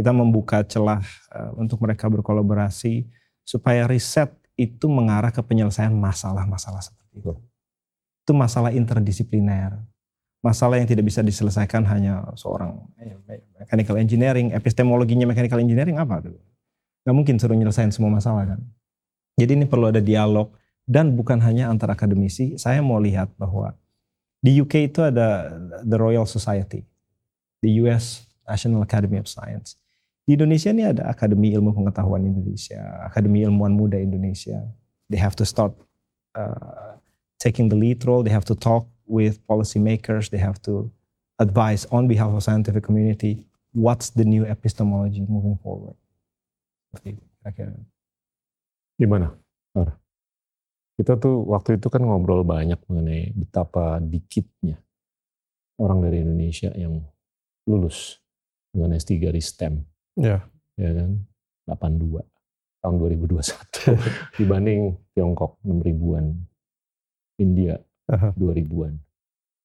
Kita 0.00 0.12
membuka 0.12 0.64
celah 0.64 1.04
uh, 1.32 1.52
untuk 1.60 1.80
mereka 1.84 2.08
berkolaborasi 2.08 3.04
supaya 3.44 3.84
riset 3.84 4.32
itu 4.56 4.88
mengarah 4.88 5.32
ke 5.32 5.40
penyelesaian 5.44 5.92
masalah-masalah 5.92 6.80
seperti 6.80 7.20
itu. 7.20 7.32
Itu 8.22 8.32
masalah 8.32 8.70
interdisipliner. 8.70 9.82
Masalah 10.42 10.78
yang 10.78 10.90
tidak 10.90 11.06
bisa 11.06 11.22
diselesaikan 11.22 11.86
hanya 11.86 12.26
seorang 12.34 12.82
eh, 12.98 13.14
mechanical 13.62 13.94
engineering, 13.98 14.50
epistemologinya 14.50 15.26
mechanical 15.26 15.62
engineering 15.62 15.98
apa 15.98 16.18
tuh? 16.18 16.34
nggak 17.02 17.16
mungkin 17.18 17.34
suruh 17.38 17.58
nyelesain 17.58 17.90
semua 17.90 18.10
masalah 18.14 18.46
kan. 18.46 18.60
Jadi 19.34 19.58
ini 19.58 19.66
perlu 19.66 19.90
ada 19.90 19.98
dialog 19.98 20.54
dan 20.86 21.14
bukan 21.18 21.42
hanya 21.42 21.66
antar 21.66 21.90
akademisi. 21.90 22.54
Saya 22.58 22.78
mau 22.78 23.02
lihat 23.02 23.34
bahwa 23.34 23.74
di 24.42 24.58
UK 24.62 24.90
itu 24.90 25.02
ada 25.02 25.50
the 25.82 25.98
Royal 25.98 26.26
Society, 26.26 26.86
the 27.62 27.82
US 27.86 28.26
National 28.46 28.82
Academy 28.86 29.18
of 29.18 29.26
Science. 29.26 29.78
Di 30.22 30.38
Indonesia 30.38 30.70
ini 30.70 30.86
ada 30.86 31.10
Akademi 31.10 31.50
Ilmu 31.50 31.74
Pengetahuan 31.74 32.22
Indonesia, 32.22 32.78
Akademi 33.02 33.42
Ilmuwan 33.42 33.74
Muda 33.74 33.98
Indonesia. 33.98 34.62
They 35.10 35.18
have 35.18 35.34
to 35.42 35.46
start 35.46 35.74
uh, 36.38 37.01
taking 37.42 37.66
the 37.66 37.74
lead 37.74 38.06
role. 38.06 38.22
They 38.22 38.30
have 38.30 38.46
to 38.46 38.54
talk 38.54 38.86
with 39.10 39.42
policymakers. 39.50 40.30
They 40.30 40.38
have 40.38 40.62
to 40.62 40.86
advise 41.42 41.82
on 41.90 42.06
behalf 42.06 42.30
of 42.30 42.46
scientific 42.46 42.86
community 42.86 43.50
what's 43.74 44.14
the 44.14 44.22
new 44.22 44.46
epistemology 44.46 45.26
moving 45.26 45.58
forward. 45.58 45.98
Gimana? 48.94 49.34
Kita 50.94 51.18
tuh 51.18 51.42
waktu 51.50 51.80
itu 51.80 51.88
kan 51.90 52.04
ngobrol 52.04 52.46
banyak 52.46 52.78
mengenai 52.86 53.32
betapa 53.34 53.98
dikitnya 53.98 54.78
orang 55.80 56.04
dari 56.04 56.22
Indonesia 56.22 56.70
yang 56.78 57.02
lulus 57.66 58.20
dengan 58.70 58.94
S3 58.94 59.32
di 59.32 59.42
STEM, 59.42 59.74
Ya. 60.20 60.44
ya 60.76 60.90
kan? 60.92 61.24
82 61.66 62.22
tahun 62.84 62.94
2021 63.00 63.96
dibanding 64.38 65.00
Tiongkok 65.16 65.58
6 65.64 65.80
ribuan, 65.80 66.36
India 67.42 67.74
Aha. 68.06 68.30
2 68.38 68.54
ribuan, 68.54 68.94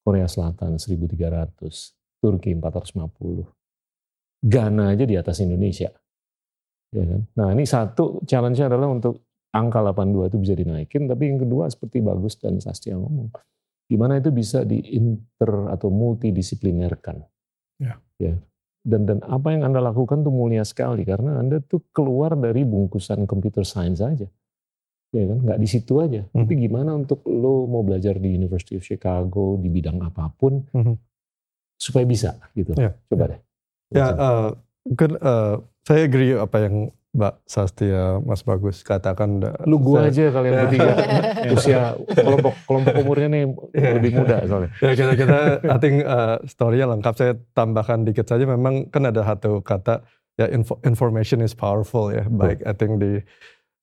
Korea 0.01 0.25
Selatan 0.25 0.81
1300, 0.81 1.93
Turki 2.17 2.51
450, 2.57 3.45
Ghana 4.41 4.97
aja 4.97 5.05
di 5.05 5.15
atas 5.17 5.37
Indonesia. 5.45 5.93
Ya 6.89 7.03
kan? 7.05 7.21
Nah 7.37 7.47
ini 7.53 7.67
satu 7.67 8.25
challenge-nya 8.25 8.73
adalah 8.73 8.89
untuk 8.89 9.27
angka 9.53 9.79
82 9.81 10.29
itu 10.33 10.37
bisa 10.41 10.53
dinaikin, 10.55 11.05
tapi 11.05 11.29
yang 11.29 11.39
kedua 11.43 11.67
seperti 11.67 12.01
Bagus 12.01 12.39
dan 12.39 12.57
Sastia 12.61 12.95
ngomong, 12.95 13.33
gimana 13.89 14.19
itu 14.19 14.29
bisa 14.31 14.63
diinter 14.63 15.71
atau 15.71 15.89
multidisiplinerkan. 15.91 17.23
Ya. 17.81 17.99
ya. 18.21 18.35
Dan 18.87 19.03
dan 19.03 19.19
apa 19.27 19.51
yang 19.51 19.67
Anda 19.67 19.83
lakukan 19.83 20.23
tuh 20.23 20.31
mulia 20.31 20.63
sekali 20.63 21.03
karena 21.03 21.43
Anda 21.43 21.59
tuh 21.59 21.83
keluar 21.91 22.39
dari 22.39 22.63
bungkusan 22.63 23.27
computer 23.27 23.67
science 23.67 23.99
aja. 23.99 24.31
Ya 25.17 25.25
kan, 25.25 25.37
nggak 25.41 25.57
di 25.57 25.67
situ 25.67 25.93
aja. 25.97 26.21
Hmm. 26.27 26.45
Tapi 26.45 26.53
gimana 26.59 26.93
untuk 26.93 27.25
lo 27.25 27.65
mau 27.65 27.81
belajar 27.81 28.15
di 28.15 28.29
University 28.31 28.75
of 28.75 28.83
Chicago 28.83 29.57
di 29.57 29.67
bidang 29.67 29.97
apa 29.99 30.29
pun 30.31 30.61
Mhm. 30.69 30.93
supaya 31.75 32.05
bisa 32.05 32.37
gitu. 32.53 32.73
Ya, 32.73 32.93
Coba 33.07 33.25
deh. 33.27 33.39
Ya, 33.89 34.07
eh, 34.09 34.49
mungkin 34.83 35.11
eh, 35.15 35.55
saya 35.81 36.01
agree 36.03 36.33
apa 36.33 36.57
yang 36.59 36.75
Mbak 37.09 37.33
Sastia, 37.43 38.21
Mas 38.21 38.41
Bagus 38.41 38.83
katakan. 38.83 39.41
Lu 39.65 39.79
gua 39.79 40.05
Saya- 40.05 40.29
aja 40.29 40.37
kalian 40.37 40.53
bertiga 40.61 40.91
usia 41.49 41.79
kelompok 42.07 42.53
kelompok 42.63 42.93
umurnya 42.95 43.27
nih 43.27 43.43
lebih 43.95 44.11
muda 44.13 44.45
soalnya. 44.45 44.69
Ya 44.77 44.93
kita 44.93 45.13
kita 45.15 45.37
I 45.65 45.77
think 45.79 45.95
uh, 46.03 46.37
story-nya 46.45 46.85
lengkap. 46.87 47.13
Saya 47.15 47.33
tambahkan 47.51 48.05
dikit 48.05 48.27
saja. 48.27 48.45
Memang 48.45 48.85
kan 48.87 49.01
ada 49.01 49.25
satu 49.25 49.65
kata 49.65 50.05
ya 50.37 50.45
info- 50.51 50.77
information 50.85 51.41
is 51.41 51.57
powerful 51.57 52.13
ya. 52.13 52.21
Baik 52.27 52.61
I 52.61 52.73
think 52.75 53.01
di 53.01 53.17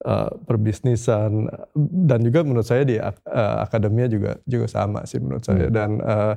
uh, 0.04 0.30
perbisnisan 0.44 1.48
dan 2.06 2.20
juga 2.22 2.44
menurut 2.44 2.68
saya 2.68 2.84
di 2.86 3.00
uh, 3.00 3.12
akademia 3.64 4.06
juga 4.06 4.38
juga 4.44 4.68
sama 4.68 5.02
sih 5.08 5.18
menurut 5.18 5.42
saya. 5.42 5.66
Hmm. 5.68 5.74
Dan 5.74 5.90
uh, 6.04 6.34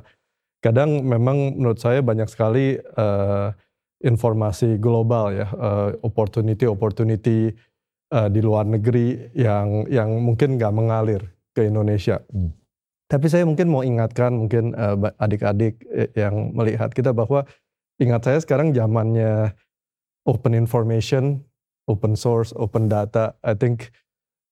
kadang 0.64 1.04
memang 1.04 1.60
menurut 1.60 1.78
saya 1.78 2.02
banyak 2.02 2.26
sekali 2.26 2.80
uh, 2.96 3.52
informasi 4.02 4.80
global 4.80 5.30
ya, 5.34 5.46
uh, 5.54 5.94
opportunity 6.02 6.64
opportunity 6.66 7.52
uh, 8.10 8.26
di 8.32 8.40
luar 8.42 8.66
negeri 8.66 9.30
yang 9.36 9.86
yang 9.86 10.18
mungkin 10.18 10.58
nggak 10.58 10.74
mengalir 10.74 11.22
ke 11.54 11.68
Indonesia. 11.68 12.18
Hmm. 12.32 12.50
Tapi 13.08 13.24
saya 13.32 13.48
mungkin 13.48 13.72
mau 13.72 13.80
ingatkan 13.80 14.36
mungkin 14.36 14.76
uh, 14.76 15.12
adik-adik 15.16 15.80
yang 16.12 16.52
melihat 16.52 16.92
kita 16.92 17.16
bahwa 17.16 17.48
ingat 17.96 18.20
saya 18.20 18.38
sekarang 18.44 18.76
zamannya 18.76 19.56
open 20.28 20.52
information, 20.52 21.40
open 21.88 22.14
source, 22.14 22.52
open 22.54 22.86
data. 22.86 23.34
I 23.42 23.56
think 23.56 23.90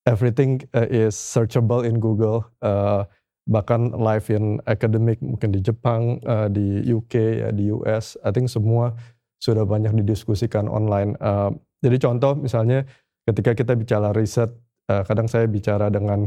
everything 0.09 0.65
uh, 0.73 0.89
is 0.89 1.15
searchable 1.15 1.85
in 1.85 2.01
Google. 2.01 2.49
Uh, 2.65 3.05
bahkan 3.47 3.95
live 3.95 4.27
in 4.33 4.59
academic 4.67 5.23
mungkin 5.23 5.55
di 5.55 5.63
Jepang, 5.63 6.19
uh, 6.27 6.51
di 6.51 6.83
UK, 6.83 7.15
ya, 7.47 7.49
di 7.55 7.71
US. 7.71 8.19
I 8.27 8.35
think 8.35 8.51
semua 8.51 8.97
sudah 9.39 9.63
banyak 9.63 9.95
didiskusikan 10.03 10.67
online. 10.67 11.15
Uh, 11.23 11.55
jadi 11.85 12.03
contoh 12.03 12.35
misalnya 12.35 12.89
ketika 13.29 13.55
kita 13.55 13.79
bicara 13.79 14.11
riset, 14.11 14.51
uh, 14.91 15.07
kadang 15.07 15.31
saya 15.31 15.47
bicara 15.47 15.93
dengan 15.93 16.27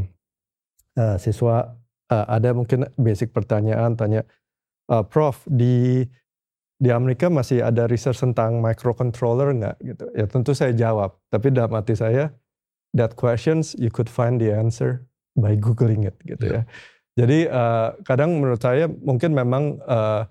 uh, 0.96 1.20
siswa, 1.20 1.76
uh, 2.08 2.26
ada 2.30 2.56
mungkin 2.56 2.88
basic 2.96 3.36
pertanyaan, 3.36 3.98
tanya, 4.00 4.24
uh, 4.88 5.04
Prof 5.04 5.44
di 5.44 6.06
di 6.80 6.88
Amerika 6.88 7.28
masih 7.28 7.60
ada 7.60 7.84
research 7.84 8.24
tentang 8.24 8.64
microcontroller 8.64 9.52
nggak 9.52 9.76
gitu? 9.84 10.04
Ya 10.16 10.24
tentu 10.24 10.56
saya 10.56 10.72
jawab, 10.72 11.20
tapi 11.28 11.52
dalam 11.52 11.76
hati 11.76 11.92
saya 11.92 12.32
that 12.96 13.14
questions 13.14 13.76
you 13.76 13.92
could 13.92 14.08
find 14.08 14.40
the 14.40 14.50
answer 14.50 15.04
by 15.36 15.54
googling 15.54 16.08
it 16.08 16.16
gitu 16.24 16.48
yeah. 16.48 16.64
ya. 16.64 16.72
Jadi 17.20 17.38
uh, 17.52 17.92
kadang 18.08 18.40
menurut 18.40 18.64
saya 18.64 18.88
mungkin 18.88 19.36
memang 19.36 19.76
uh, 19.84 20.24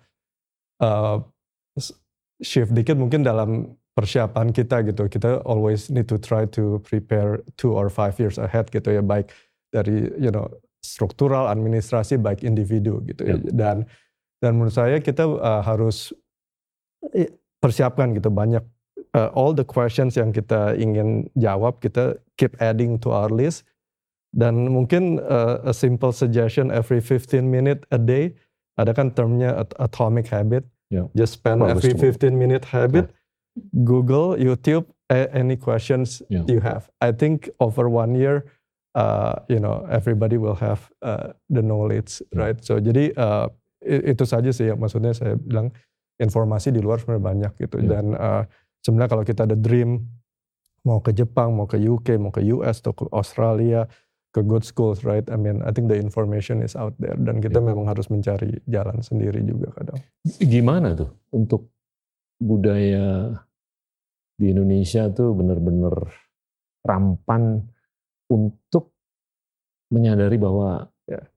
uh, 0.82 1.22
shift 2.41 2.74
dikit 2.74 2.98
mungkin 2.98 3.22
dalam 3.22 3.77
persiapan 3.94 4.50
kita 4.50 4.82
gitu. 4.89 5.06
Kita 5.06 5.46
always 5.46 5.94
need 5.94 6.10
to 6.10 6.18
try 6.18 6.50
to 6.50 6.82
prepare 6.82 7.46
two 7.62 7.75
or 7.75 7.94
five 7.94 8.18
years 8.18 8.41
ahead 8.41 8.74
gitu 8.74 8.89
ya, 8.89 9.06
baik 9.06 9.29
dari 9.70 10.10
you 10.18 10.34
know 10.34 10.50
struktural, 10.82 11.46
administrasi, 11.51 12.18
baik 12.18 12.41
individu 12.41 13.03
gitu 13.06 13.22
yeah. 13.27 13.38
ya. 13.38 13.51
Dan 13.53 13.77
dan 14.39 14.58
menurut 14.58 14.74
saya 14.74 14.98
kita 15.03 15.27
uh, 15.27 15.62
harus 15.62 16.15
persiapkan 17.60 18.15
gitu 18.15 18.32
banyak 18.32 18.63
uh, 19.15 19.29
all 19.36 19.56
the 19.56 19.65
questions 19.65 20.15
yang 20.15 20.32
kita 20.32 20.75
ingin 20.75 21.27
jawab 21.36 21.79
kita 21.84 22.20
keep 22.39 22.56
adding 22.62 23.00
to 23.00 23.12
our 23.12 23.32
list 23.32 23.65
dan 24.36 24.70
mungkin 24.70 25.18
uh, 25.25 25.60
a 25.65 25.74
simple 25.74 26.13
suggestion 26.13 26.70
every 26.70 27.01
15 27.01 27.41
minute 27.41 27.86
a 27.89 27.98
day 27.98 28.36
ada 28.77 28.94
kan 28.94 29.12
termnya 29.12 29.65
atomic 29.82 30.29
habit 30.29 30.63
yeah. 30.94 31.10
just 31.18 31.41
spend 31.41 31.60
Bagus 31.60 31.84
every 31.84 31.94
15 31.98 32.38
minute 32.38 32.63
habit 32.70 33.10
yeah. 33.10 33.18
Google 33.84 34.38
YouTube 34.38 34.88
any 35.10 35.58
questions 35.58 36.22
yeah. 36.29 36.46
you 36.46 36.62
have 36.62 36.88
I 37.01 37.12
think 37.12 37.50
over 37.60 37.89
one 37.89 38.13
year 38.13 38.46
uh, 38.94 39.41
you 39.50 39.60
know 39.60 39.84
everybody 39.89 40.38
will 40.38 40.56
have 40.56 40.88
uh, 41.01 41.34
the 41.50 41.65
knowledge 41.65 42.22
yeah. 42.29 42.39
right 42.39 42.58
so 42.62 42.77
jadi 42.77 43.12
uh, 43.18 43.50
itu 43.84 44.24
saja 44.27 44.51
sih 44.53 44.70
yang 44.70 44.79
maksudnya 44.79 45.15
saya 45.15 45.39
bilang 45.39 45.74
informasi 46.19 46.75
di 46.75 46.83
luar 46.83 46.99
sebenarnya 46.99 47.25
banyak 47.25 47.51
gitu 47.63 47.79
yeah. 47.79 47.89
dan 47.95 48.05
uh, 48.13 48.43
sebenarnya 48.83 49.11
kalau 49.15 49.23
kita 49.23 49.47
ada 49.47 49.55
dream 49.55 50.03
mau 50.83 51.03
ke 51.03 51.11
Jepang, 51.11 51.55
mau 51.55 51.67
ke 51.67 51.75
UK, 51.79 52.19
mau 52.19 52.31
ke 52.31 52.39
US 52.55 52.79
atau 52.79 52.95
ke 52.95 53.03
Australia, 53.11 53.83
ke 54.31 54.39
good 54.43 54.63
schools, 54.63 55.03
right? 55.03 55.27
I 55.27 55.35
mean, 55.35 55.59
I 55.63 55.75
think 55.75 55.91
the 55.91 55.99
information 55.99 56.63
is 56.63 56.75
out 56.75 56.95
there 56.99 57.15
dan 57.15 57.43
kita 57.43 57.59
yeah. 57.59 57.67
memang 57.71 57.88
harus 57.88 58.07
mencari 58.11 58.59
jalan 58.67 58.99
sendiri 58.99 59.43
juga 59.43 59.71
kadang. 59.75 59.99
Gimana 60.39 60.95
tuh 60.95 61.11
untuk 61.31 61.71
budaya 62.39 63.35
di 64.39 64.55
Indonesia 64.55 65.11
tuh 65.11 65.35
benar-benar 65.35 65.96
rampan 66.87 67.59
untuk 68.31 68.96
menyadari 69.91 70.39
bahwa 70.39 70.87
yeah. 71.07 71.27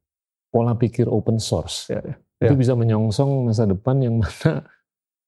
pola 0.54 0.74
pikir 0.78 1.10
open 1.10 1.42
source. 1.42 1.90
Yeah, 1.90 2.14
yeah 2.14 2.18
itu 2.42 2.54
ya. 2.58 2.58
bisa 2.58 2.72
menyongsong 2.74 3.46
masa 3.46 3.64
depan 3.70 4.02
yang 4.02 4.18
mana 4.18 4.66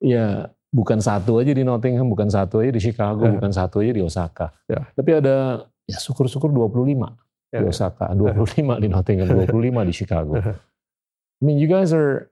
ya 0.04 0.52
bukan 0.68 0.98
satu 1.00 1.40
aja 1.40 1.56
di 1.56 1.64
Nottingham, 1.64 2.10
bukan 2.10 2.28
satu 2.28 2.60
aja 2.60 2.74
di 2.74 2.82
Chicago, 2.82 3.24
ya. 3.24 3.32
bukan 3.32 3.52
satu 3.54 3.80
aja 3.80 3.92
di 3.94 4.02
Osaka. 4.04 4.52
Ya. 4.68 4.84
Tapi 4.92 5.10
ada 5.16 5.64
ya 5.88 5.98
syukur-syukur 6.02 6.52
25 6.52 7.54
ya, 7.54 7.60
di 7.62 7.66
Osaka, 7.70 8.12
25 8.12 8.76
ya. 8.76 8.82
di 8.82 8.88
Nottingham, 8.92 9.26
25 9.48 9.88
di 9.88 9.94
Chicago. 9.94 10.32
I 10.36 11.42
mean 11.42 11.56
you 11.56 11.70
guys 11.70 11.94
are 11.94 12.28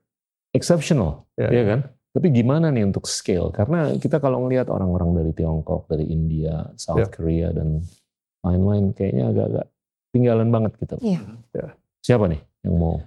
exceptional, 0.53 1.25
ya, 1.39 1.49
ya 1.49 1.63
kan? 1.65 1.79
Tapi 2.13 2.29
gimana 2.29 2.69
nih 2.69 2.85
untuk 2.85 3.09
scale? 3.09 3.49
Karena 3.49 3.89
kita 3.97 4.21
kalau 4.21 4.45
ngelihat 4.45 4.69
orang-orang 4.69 5.17
dari 5.17 5.31
Tiongkok, 5.33 5.89
dari 5.89 6.05
India, 6.13 6.69
South 6.77 7.01
ya. 7.01 7.09
Korea 7.09 7.49
dan 7.49 7.81
lain-lain 8.45 8.93
kayaknya 8.93 9.33
agak-agak 9.33 9.65
tinggalan 10.13 10.49
banget 10.53 10.71
gitu. 10.77 10.95
Iya. 11.01 11.21
Ya. 11.57 11.67
Siapa 12.05 12.29
nih 12.29 12.37
yang 12.67 12.75
mau 12.77 13.01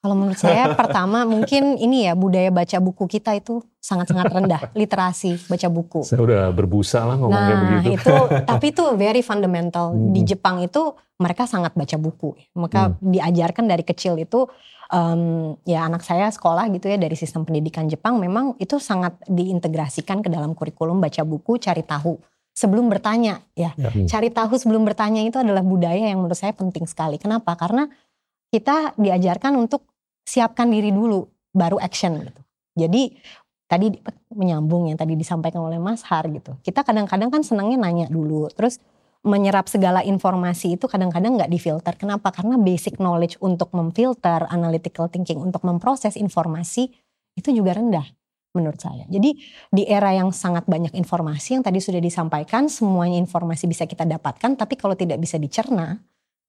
kalau 0.00 0.16
menurut 0.16 0.40
saya 0.40 0.72
pertama 0.80 1.28
mungkin 1.28 1.76
ini 1.76 2.08
ya 2.08 2.16
budaya 2.16 2.48
baca 2.48 2.80
buku 2.80 3.04
kita 3.04 3.36
itu 3.36 3.60
sangat-sangat 3.80 4.32
rendah 4.32 4.62
literasi 4.80 5.36
baca 5.46 5.68
buku. 5.68 6.00
Saya 6.04 6.20
udah 6.24 6.42
berbusa 6.56 7.04
lah 7.04 7.16
ngomong 7.20 7.36
nah, 7.36 7.60
begitu. 7.80 8.00
itu 8.00 8.16
tapi 8.50 8.72
itu 8.72 8.84
very 8.96 9.20
fundamental. 9.20 9.92
Hmm. 9.92 10.12
Di 10.16 10.24
Jepang 10.24 10.64
itu 10.64 10.96
mereka 11.20 11.44
sangat 11.44 11.76
baca 11.76 11.96
buku. 12.00 12.32
Maka 12.56 12.96
hmm. 12.96 13.12
diajarkan 13.12 13.64
dari 13.68 13.84
kecil 13.84 14.16
itu 14.16 14.48
um, 14.88 15.54
ya 15.68 15.84
anak 15.84 16.00
saya 16.00 16.32
sekolah 16.32 16.72
gitu 16.72 16.88
ya 16.88 16.96
dari 16.96 17.14
sistem 17.14 17.44
pendidikan 17.44 17.84
Jepang 17.84 18.16
memang 18.16 18.56
itu 18.56 18.80
sangat 18.80 19.20
diintegrasikan 19.28 20.24
ke 20.24 20.32
dalam 20.32 20.56
kurikulum 20.56 20.96
baca 20.96 21.20
buku, 21.28 21.60
cari 21.60 21.84
tahu 21.84 22.16
sebelum 22.56 22.88
bertanya 22.88 23.40
ya. 23.52 23.76
ya. 23.76 23.92
Cari 24.08 24.28
tahu 24.32 24.56
sebelum 24.56 24.84
bertanya 24.84 25.24
itu 25.24 25.36
adalah 25.40 25.60
budaya 25.60 26.08
yang 26.08 26.24
menurut 26.24 26.36
saya 26.36 26.52
penting 26.52 26.84
sekali. 26.84 27.16
Kenapa? 27.16 27.56
Karena 27.56 27.84
kita 28.50 28.98
diajarkan 28.98 29.54
untuk 29.54 29.86
siapkan 30.30 30.70
diri 30.70 30.94
dulu 30.94 31.26
baru 31.50 31.82
action 31.82 32.22
gitu. 32.22 32.40
Jadi 32.78 33.18
tadi 33.66 33.90
menyambung 34.30 34.90
yang 34.90 34.98
tadi 34.98 35.18
disampaikan 35.18 35.66
oleh 35.66 35.82
Mas 35.82 36.06
Har 36.06 36.30
gitu. 36.30 36.54
Kita 36.62 36.86
kadang-kadang 36.86 37.34
kan 37.34 37.42
senangnya 37.42 37.82
nanya 37.82 38.06
dulu, 38.06 38.46
terus 38.54 38.78
menyerap 39.20 39.68
segala 39.68 40.00
informasi 40.00 40.80
itu 40.80 40.86
kadang-kadang 40.86 41.36
nggak 41.36 41.50
difilter. 41.50 41.92
Kenapa? 41.98 42.32
Karena 42.32 42.56
basic 42.56 42.96
knowledge 43.02 43.36
untuk 43.42 43.74
memfilter, 43.74 44.48
analytical 44.48 45.10
thinking 45.10 45.42
untuk 45.42 45.66
memproses 45.66 46.16
informasi 46.16 46.88
itu 47.36 47.50
juga 47.52 47.76
rendah 47.76 48.06
menurut 48.56 48.80
saya. 48.80 49.06
Jadi 49.06 49.36
di 49.70 49.82
era 49.86 50.10
yang 50.16 50.34
sangat 50.34 50.66
banyak 50.66 50.96
informasi 50.96 51.60
yang 51.60 51.62
tadi 51.62 51.78
sudah 51.78 52.00
disampaikan, 52.02 52.66
semuanya 52.66 53.20
informasi 53.20 53.70
bisa 53.70 53.86
kita 53.86 54.08
dapatkan, 54.08 54.56
tapi 54.58 54.74
kalau 54.74 54.96
tidak 54.98 55.20
bisa 55.22 55.38
dicerna, 55.38 56.00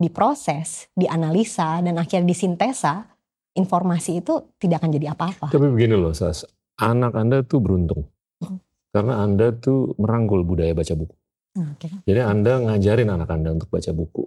diproses, 0.02 0.90
dianalisa, 0.98 1.84
dan 1.84 2.00
akhirnya 2.02 2.26
disintesa, 2.26 3.11
informasi 3.56 4.24
itu 4.24 4.56
tidak 4.56 4.84
akan 4.84 4.92
jadi 4.96 5.12
apa-apa. 5.12 5.52
Tapi 5.52 5.68
begini 5.72 5.96
loh, 6.00 6.16
Sas. 6.16 6.48
Anak 6.80 7.14
Anda 7.20 7.44
tuh 7.44 7.60
beruntung. 7.60 8.08
Hmm. 8.40 8.60
Karena 8.92 9.24
Anda 9.24 9.52
tuh 9.56 9.96
merangkul 10.00 10.48
budaya 10.48 10.72
baca 10.72 10.94
buku. 10.96 11.16
Okay. 11.52 11.92
Jadi 12.08 12.22
Anda 12.24 12.64
ngajarin 12.64 13.12
anak 13.12 13.30
Anda 13.32 13.50
untuk 13.52 13.68
baca 13.68 13.92
buku. 13.92 14.24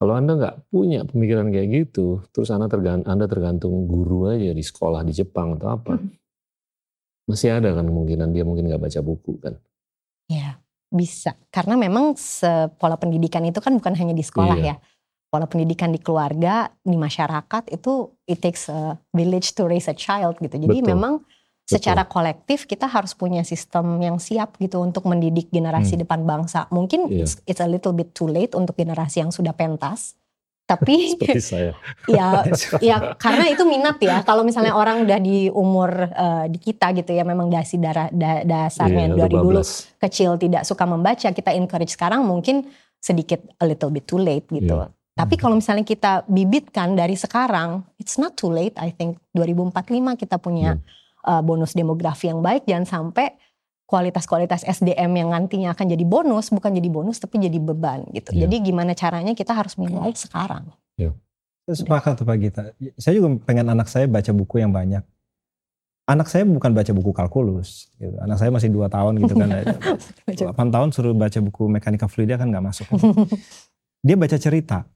Kalau 0.00 0.16
Anda 0.16 0.32
nggak 0.32 0.72
punya 0.72 1.04
pemikiran 1.04 1.52
kayak 1.52 1.68
gitu, 1.76 2.24
terus 2.32 2.48
Anda 2.48 2.72
tergantung, 2.72 3.04
Anda 3.04 3.28
tergantung 3.28 3.84
guru 3.84 4.32
aja 4.32 4.56
di 4.56 4.64
sekolah 4.64 5.04
di 5.04 5.12
Jepang 5.12 5.60
atau 5.60 5.76
apa, 5.76 6.00
hmm. 6.00 7.28
masih 7.28 7.52
ada 7.52 7.76
kan 7.76 7.84
kemungkinan 7.84 8.32
dia 8.32 8.48
mungkin 8.48 8.64
nggak 8.64 8.80
baca 8.80 9.00
buku 9.04 9.36
kan? 9.44 9.60
Ya, 10.32 10.56
bisa. 10.88 11.36
Karena 11.52 11.76
memang 11.76 12.16
pola 12.80 12.96
pendidikan 12.96 13.44
itu 13.44 13.60
kan 13.60 13.76
bukan 13.76 13.92
hanya 13.92 14.16
di 14.16 14.24
sekolah 14.24 14.56
iya. 14.56 14.72
ya 14.72 14.76
pola 15.30 15.46
pendidikan 15.46 15.94
di 15.94 16.02
keluarga, 16.02 16.66
di 16.82 16.98
masyarakat 16.98 17.70
itu 17.70 18.10
it 18.26 18.42
takes 18.42 18.66
a 18.66 18.98
village 19.14 19.54
to 19.54 19.70
raise 19.70 19.86
a 19.86 19.94
child 19.94 20.34
gitu. 20.42 20.58
Jadi 20.58 20.82
Betul. 20.82 20.90
memang 20.90 21.12
secara 21.70 22.02
Betul. 22.02 22.14
kolektif 22.18 22.66
kita 22.66 22.90
harus 22.90 23.14
punya 23.14 23.46
sistem 23.46 24.02
yang 24.02 24.18
siap 24.18 24.58
gitu 24.58 24.82
untuk 24.82 25.06
mendidik 25.06 25.54
generasi 25.54 25.94
hmm. 25.94 26.02
depan 26.02 26.26
bangsa. 26.26 26.66
Mungkin 26.74 27.06
yeah. 27.06 27.22
it's, 27.22 27.38
it's 27.46 27.62
a 27.62 27.68
little 27.70 27.94
bit 27.94 28.10
too 28.10 28.26
late 28.26 28.58
untuk 28.58 28.74
generasi 28.74 29.22
yang 29.22 29.30
sudah 29.30 29.54
pentas. 29.54 30.18
Tapi 30.66 31.14
saya. 31.38 31.78
ya 32.10 32.42
ya 32.82 33.14
karena 33.14 33.46
itu 33.54 33.62
minat 33.62 34.02
ya. 34.02 34.26
Kalau 34.26 34.42
misalnya 34.42 34.74
orang 34.74 35.06
udah 35.06 35.18
di 35.22 35.46
umur 35.46 36.10
uh, 36.10 36.50
di 36.50 36.58
kita 36.58 36.90
gitu 36.98 37.14
ya 37.14 37.22
memang 37.22 37.46
dasi 37.46 37.78
darah 37.78 38.10
da, 38.10 38.42
dasarnya 38.42 39.14
yeah, 39.14 39.18
dari 39.26 39.34
12. 39.38 39.46
dulu 39.46 39.62
kecil 40.02 40.30
tidak 40.42 40.66
suka 40.66 40.90
membaca, 40.90 41.30
kita 41.30 41.54
encourage 41.54 41.94
sekarang 41.94 42.26
mungkin 42.26 42.66
sedikit 42.98 43.46
a 43.62 43.64
little 43.64 43.94
bit 43.94 44.10
too 44.10 44.18
late 44.18 44.50
gitu. 44.50 44.74
Yeah. 44.74 44.90
Tapi 45.18 45.34
hmm. 45.36 45.42
kalau 45.42 45.54
misalnya 45.58 45.84
kita 45.84 46.22
bibitkan 46.30 46.94
dari 46.94 47.18
sekarang, 47.18 47.82
it's 47.98 48.16
not 48.16 48.38
too 48.38 48.48
late. 48.48 48.76
I 48.78 48.94
think 48.94 49.18
2045 49.34 50.16
kita 50.16 50.36
punya 50.38 50.78
hmm. 50.78 50.82
uh, 51.26 51.42
bonus 51.42 51.74
demografi 51.74 52.30
yang 52.30 52.40
baik. 52.40 52.64
Jangan 52.64 52.86
sampai 52.86 53.34
kualitas-kualitas 53.90 54.62
SDM 54.62 55.10
yang 55.18 55.34
nantinya 55.34 55.74
akan 55.74 55.86
jadi 55.90 56.04
bonus 56.06 56.54
bukan 56.54 56.70
jadi 56.78 56.86
bonus 56.86 57.18
tapi 57.18 57.42
jadi 57.42 57.58
beban 57.58 58.06
gitu. 58.14 58.30
Yeah. 58.30 58.46
Jadi 58.46 58.70
gimana 58.70 58.94
caranya 58.94 59.34
kita 59.34 59.50
harus 59.50 59.74
mulai 59.74 60.14
sekarang. 60.14 60.70
Yeah. 60.94 61.18
Sepakat 61.66 62.22
tuh 62.22 62.26
Pak 62.26 62.36
Gita. 62.38 62.62
Saya 62.94 63.18
juga 63.18 63.34
pengen 63.42 63.66
anak 63.66 63.90
saya 63.90 64.06
baca 64.06 64.30
buku 64.30 64.62
yang 64.62 64.70
banyak. 64.70 65.02
Anak 66.06 66.26
saya 66.30 66.46
bukan 66.46 66.70
baca 66.70 66.90
buku 66.94 67.10
kalkulus. 67.10 67.90
Gitu. 67.98 68.14
Anak 68.22 68.38
saya 68.38 68.50
masih 68.54 68.70
dua 68.70 68.86
tahun 68.86 69.22
gitu 69.22 69.34
kan. 69.34 69.50
8 70.54 70.74
tahun 70.74 70.88
suruh 70.94 71.14
baca 71.14 71.38
buku 71.42 71.70
mekanika 71.70 72.06
fluida 72.06 72.38
kan 72.38 72.50
nggak 72.50 72.64
masuk. 72.70 72.86
Dia 74.06 74.14
baca 74.18 74.34
cerita 74.38 74.86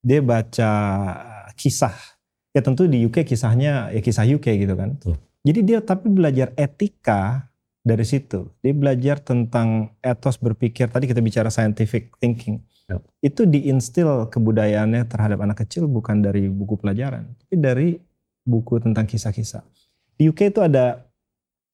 dia 0.00 0.20
baca 0.20 0.70
kisah. 1.54 1.94
Ya 2.50 2.60
tentu 2.66 2.90
di 2.90 3.06
UK 3.06 3.22
kisahnya 3.22 3.94
ya 3.94 4.00
kisah 4.02 4.26
UK 4.26 4.58
gitu 4.58 4.74
kan. 4.74 4.98
Betul. 4.98 5.16
Jadi 5.40 5.60
dia 5.64 5.78
tapi 5.80 6.10
belajar 6.10 6.52
etika 6.58 7.48
dari 7.80 8.04
situ. 8.04 8.50
Dia 8.60 8.76
belajar 8.76 9.22
tentang 9.22 9.96
etos 10.04 10.36
berpikir. 10.36 10.90
Tadi 10.90 11.08
kita 11.08 11.22
bicara 11.24 11.48
scientific 11.48 12.12
thinking. 12.20 12.60
Ya. 12.90 12.98
Itu 13.22 13.46
diinstil 13.46 14.28
kebudayaannya 14.28 15.06
terhadap 15.06 15.38
anak 15.40 15.62
kecil 15.64 15.86
bukan 15.86 16.20
dari 16.20 16.50
buku 16.50 16.74
pelajaran, 16.76 17.24
tapi 17.38 17.54
dari 17.56 17.88
buku 18.42 18.82
tentang 18.82 19.06
kisah-kisah. 19.06 19.62
Di 20.18 20.26
UK 20.26 20.50
itu 20.52 20.60
ada 20.60 21.06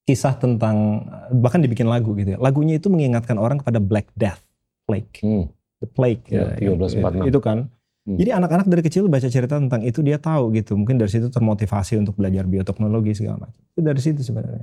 kisah 0.07 0.37
tentang 0.39 1.09
bahkan 1.35 1.59
dibikin 1.59 1.89
lagu 1.89 2.13
gitu 2.15 2.37
ya. 2.37 2.39
Lagunya 2.39 2.79
itu 2.79 2.87
mengingatkan 2.93 3.41
orang 3.41 3.59
kepada 3.59 3.81
Black 3.83 4.13
Death, 4.15 4.45
plague, 4.87 5.11
Hmm. 5.25 5.51
the 5.83 5.89
plague 5.91 6.23
Ya, 6.31 6.53
ya, 6.55 6.71
1346. 6.77 7.27
itu 7.27 7.41
kan. 7.43 7.59
Hmm. 8.07 8.17
Jadi 8.23 8.31
anak-anak 8.31 8.67
dari 8.71 8.83
kecil 8.87 9.11
baca 9.11 9.27
cerita 9.27 9.59
tentang 9.59 9.83
itu 9.83 9.99
dia 9.99 10.23
tahu 10.23 10.55
gitu. 10.55 10.79
Mungkin 10.79 10.95
dari 10.95 11.11
situ 11.11 11.27
termotivasi 11.27 11.99
untuk 11.99 12.15
belajar 12.15 12.47
bioteknologi 12.47 13.19
segala 13.19 13.51
macam. 13.51 13.59
Itu 13.75 13.83
dari 13.83 13.99
situ 13.99 14.23
sebenarnya. 14.23 14.63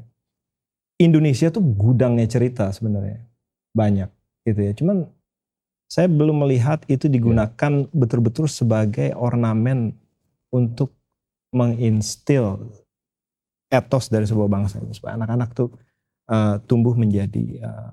Indonesia 1.03 1.51
tuh 1.51 1.60
gudangnya 1.60 2.23
cerita 2.32 2.71
sebenarnya 2.71 3.19
banyak 3.75 4.08
gitu 4.47 4.60
ya. 4.63 4.71
Cuman 4.71 5.03
saya 5.91 6.08
belum 6.08 6.47
melihat 6.47 6.88
itu 6.88 7.12
digunakan 7.12 7.86
betul-betul 7.91 8.47
sebagai 8.47 9.12
ornamen 9.13 9.91
untuk 10.49 10.95
menginstil 11.51 12.71
etos 13.69 14.10
dari 14.10 14.25
sebuah 14.25 14.49
bangsa 14.49 14.82
itu 14.82 14.93
supaya 14.97 15.17
anak-anak 15.17 15.53
tuh 15.53 15.69
uh, 16.29 16.58
tumbuh 16.65 16.93
menjadi 16.97 17.62
uh, 17.62 17.91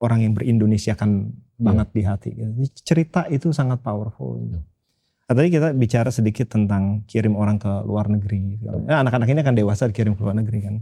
orang 0.00 0.26
yang 0.26 0.32
berindonesiakan 0.34 1.30
banget 1.60 1.88
di 1.92 2.02
hati. 2.02 2.30
gitu. 2.32 2.50
Jadi 2.56 2.68
Cerita 2.82 3.20
itu 3.28 3.52
sangat 3.52 3.78
powerful. 3.80 4.40
gitu. 4.40 4.58
Nah, 4.58 5.34
tadi 5.38 5.48
kita 5.48 5.70
bicara 5.70 6.10
sedikit 6.10 6.50
tentang 6.50 7.06
kirim 7.06 7.38
orang 7.38 7.54
ke 7.54 7.70
luar 7.86 8.10
negeri. 8.10 8.58
Nah, 8.64 9.06
anak-anak 9.06 9.30
ini 9.30 9.40
akan 9.40 9.54
dewasa 9.54 9.86
dikirim 9.86 10.18
ke 10.18 10.22
luar 10.26 10.34
negeri 10.34 10.58
kan. 10.58 10.74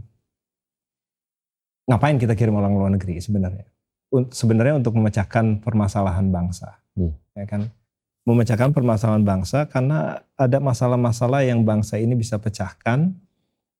Ngapain 1.85 2.17
kita 2.17 2.33
kirim 2.33 2.53
orang 2.53 2.73
luar 2.73 2.89
negeri 2.93 3.17
sebenarnya? 3.17 3.65
Sebenarnya 4.33 4.77
untuk 4.81 4.97
memecahkan 4.97 5.61
permasalahan 5.61 6.33
bangsa, 6.33 6.81
Hmm. 6.97 7.13
ya 7.37 7.45
kan? 7.45 7.69
Memecahkan 8.25 8.73
permasalahan 8.73 9.21
bangsa 9.21 9.69
karena 9.69 10.21
ada 10.33 10.57
masalah-masalah 10.57 11.45
yang 11.45 11.61
bangsa 11.61 11.97
ini 11.97 12.13
bisa 12.17 12.37
pecahkan, 12.41 13.13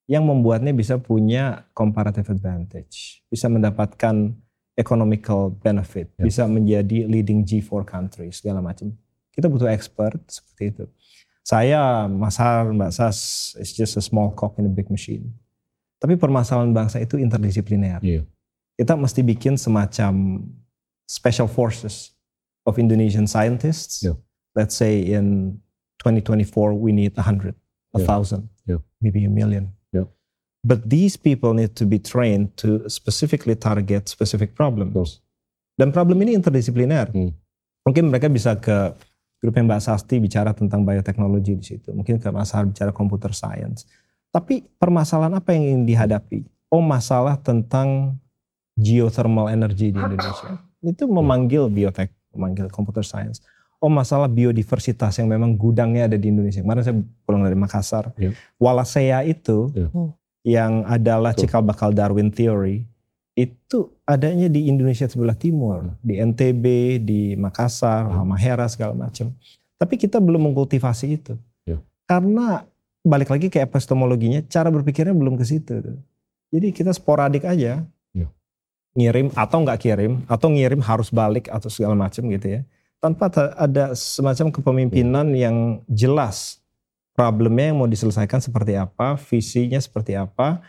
yang 0.10 0.26
membuatnya 0.26 0.74
bisa 0.74 0.98
punya 0.98 1.70
comparative 1.74 2.30
advantage, 2.30 3.22
bisa 3.30 3.46
mendapatkan 3.46 4.34
economical 4.80 5.52
benefit, 5.52 6.08
Ya. 6.16 6.24
bisa 6.24 6.44
menjadi 6.48 7.04
leading 7.04 7.44
G4 7.44 7.84
country 7.84 8.32
segala 8.32 8.64
macam. 8.64 8.96
Kita 9.36 9.52
butuh 9.52 9.68
expert 9.68 10.16
seperti 10.26 10.64
itu. 10.72 10.86
Saya, 11.44 12.08
Mas 12.08 12.40
Har, 12.40 12.72
Mbak 12.72 12.92
Sas, 12.96 13.18
it's 13.60 13.76
just 13.76 14.00
a 14.00 14.04
small 14.04 14.32
cog 14.32 14.56
in 14.56 14.66
a 14.66 14.72
big 14.72 14.88
machine. 14.88 15.36
Tapi 16.00 16.16
permasalahan 16.16 16.72
bangsa 16.72 17.04
itu 17.04 17.20
interdisipliner. 17.20 18.00
Iya. 18.00 18.24
Kita 18.80 18.96
mesti 18.96 19.20
bikin 19.20 19.60
semacam 19.60 20.40
special 21.04 21.52
forces 21.52 22.16
of 22.64 22.80
Indonesian 22.80 23.28
scientists. 23.28 24.00
Yeah. 24.00 24.16
Let's 24.56 24.80
say 24.80 25.04
in 25.04 25.60
2024 26.00 26.72
we 26.80 26.96
need 26.96 27.18
100, 27.20 27.52
a 27.92 28.00
Yeah. 28.00 28.08
thousand, 28.08 28.48
Yeah. 28.64 28.80
maybe 29.04 29.28
a 29.28 29.32
million. 29.32 29.76
Yeah. 30.60 30.68
But 30.76 30.92
these 30.92 31.16
people 31.16 31.56
need 31.56 31.76
to 31.80 31.88
be 31.88 32.00
trained 32.00 32.56
to 32.60 32.92
specifically 32.92 33.56
target 33.56 34.12
specific 34.12 34.56
problems. 34.56 35.24
Dan 35.80 35.96
problem 35.96 36.20
ini 36.20 36.36
interdisipliner. 36.36 37.08
Hmm. 37.16 37.32
Mungkin 37.88 38.12
mereka 38.12 38.28
bisa 38.28 38.60
ke 38.60 38.92
grupnya 39.40 39.64
Mbak 39.64 39.82
Sasti 39.82 40.20
bicara 40.20 40.52
tentang 40.52 40.84
bioteknologi 40.84 41.56
di 41.56 41.64
situ. 41.64 41.96
Mungkin 41.96 42.20
ke 42.20 42.28
Mas 42.36 42.52
Har 42.52 42.68
bicara 42.68 42.92
computer 42.92 43.32
science. 43.32 43.88
Tapi 44.30 44.68
permasalahan 44.78 45.40
apa 45.40 45.56
yang 45.56 45.64
ingin 45.64 45.84
dihadapi? 45.88 46.44
Oh 46.70 46.84
masalah 46.84 47.40
tentang 47.40 48.20
geothermal 48.76 49.48
energy 49.48 49.96
di 49.96 49.98
Indonesia. 49.98 50.60
Itu 50.84 51.08
memanggil 51.08 51.72
biotek, 51.72 52.12
memanggil 52.36 52.68
computer 52.70 53.02
science. 53.02 53.42
Oh 53.80 53.88
masalah 53.88 54.28
biodiversitas 54.28 55.16
yang 55.24 55.32
memang 55.32 55.56
gudangnya 55.56 56.12
ada 56.12 56.20
di 56.20 56.28
Indonesia. 56.28 56.60
Kemarin 56.60 56.84
saya 56.84 57.00
pulang 57.24 57.48
dari 57.48 57.56
Makassar. 57.56 58.12
Iya. 58.20 58.36
Wallacea 58.60 59.24
itu 59.24 59.72
Iya. 59.72 59.88
Yang 60.42 60.74
adalah 60.88 61.32
Betul. 61.36 61.42
cikal 61.46 61.62
bakal 61.62 61.90
Darwin 61.92 62.32
theory 62.32 62.88
itu 63.36 63.88
adanya 64.04 64.52
di 64.52 64.68
Indonesia 64.68 65.08
sebelah 65.08 65.32
timur, 65.32 65.96
di 66.04 66.20
NTB, 66.20 66.66
di 67.00 67.22
Makassar, 67.36 68.04
Hmm. 68.04 68.16
Halmahera 68.20 68.68
segala 68.68 68.92
macam. 68.92 69.32
Tapi 69.80 69.96
kita 69.96 70.20
belum 70.20 70.52
mengkultivasi 70.52 71.06
itu. 71.08 71.40
Iya. 71.64 71.80
Karena 72.04 72.68
balik 73.00 73.32
lagi 73.32 73.48
ke 73.48 73.64
epistemologinya, 73.64 74.44
cara 74.44 74.68
berpikirnya 74.68 75.16
belum 75.16 75.40
ke 75.40 75.48
situ. 75.48 75.80
Jadi 76.52 76.68
kita 76.76 76.92
sporadik 76.92 77.48
aja. 77.48 77.88
Iya. 78.12 78.28
Ngirim 79.00 79.32
atau 79.32 79.64
nggak 79.64 79.80
kirim, 79.80 80.20
atau 80.28 80.48
ngirim 80.52 80.84
harus 80.84 81.08
balik 81.08 81.48
atau 81.48 81.72
segala 81.72 81.96
macam 81.96 82.28
gitu 82.28 82.60
ya. 82.60 82.62
Tanpa 83.00 83.32
ta- 83.32 83.56
ada 83.56 83.96
semacam 83.96 84.52
kepemimpinan 84.52 85.32
yang 85.32 85.80
jelas 85.88 86.59
problemnya 87.20 87.76
yang 87.76 87.84
mau 87.84 87.90
diselesaikan 87.92 88.40
seperti 88.40 88.80
apa, 88.80 89.20
visinya 89.20 89.76
seperti 89.76 90.16
apa, 90.16 90.64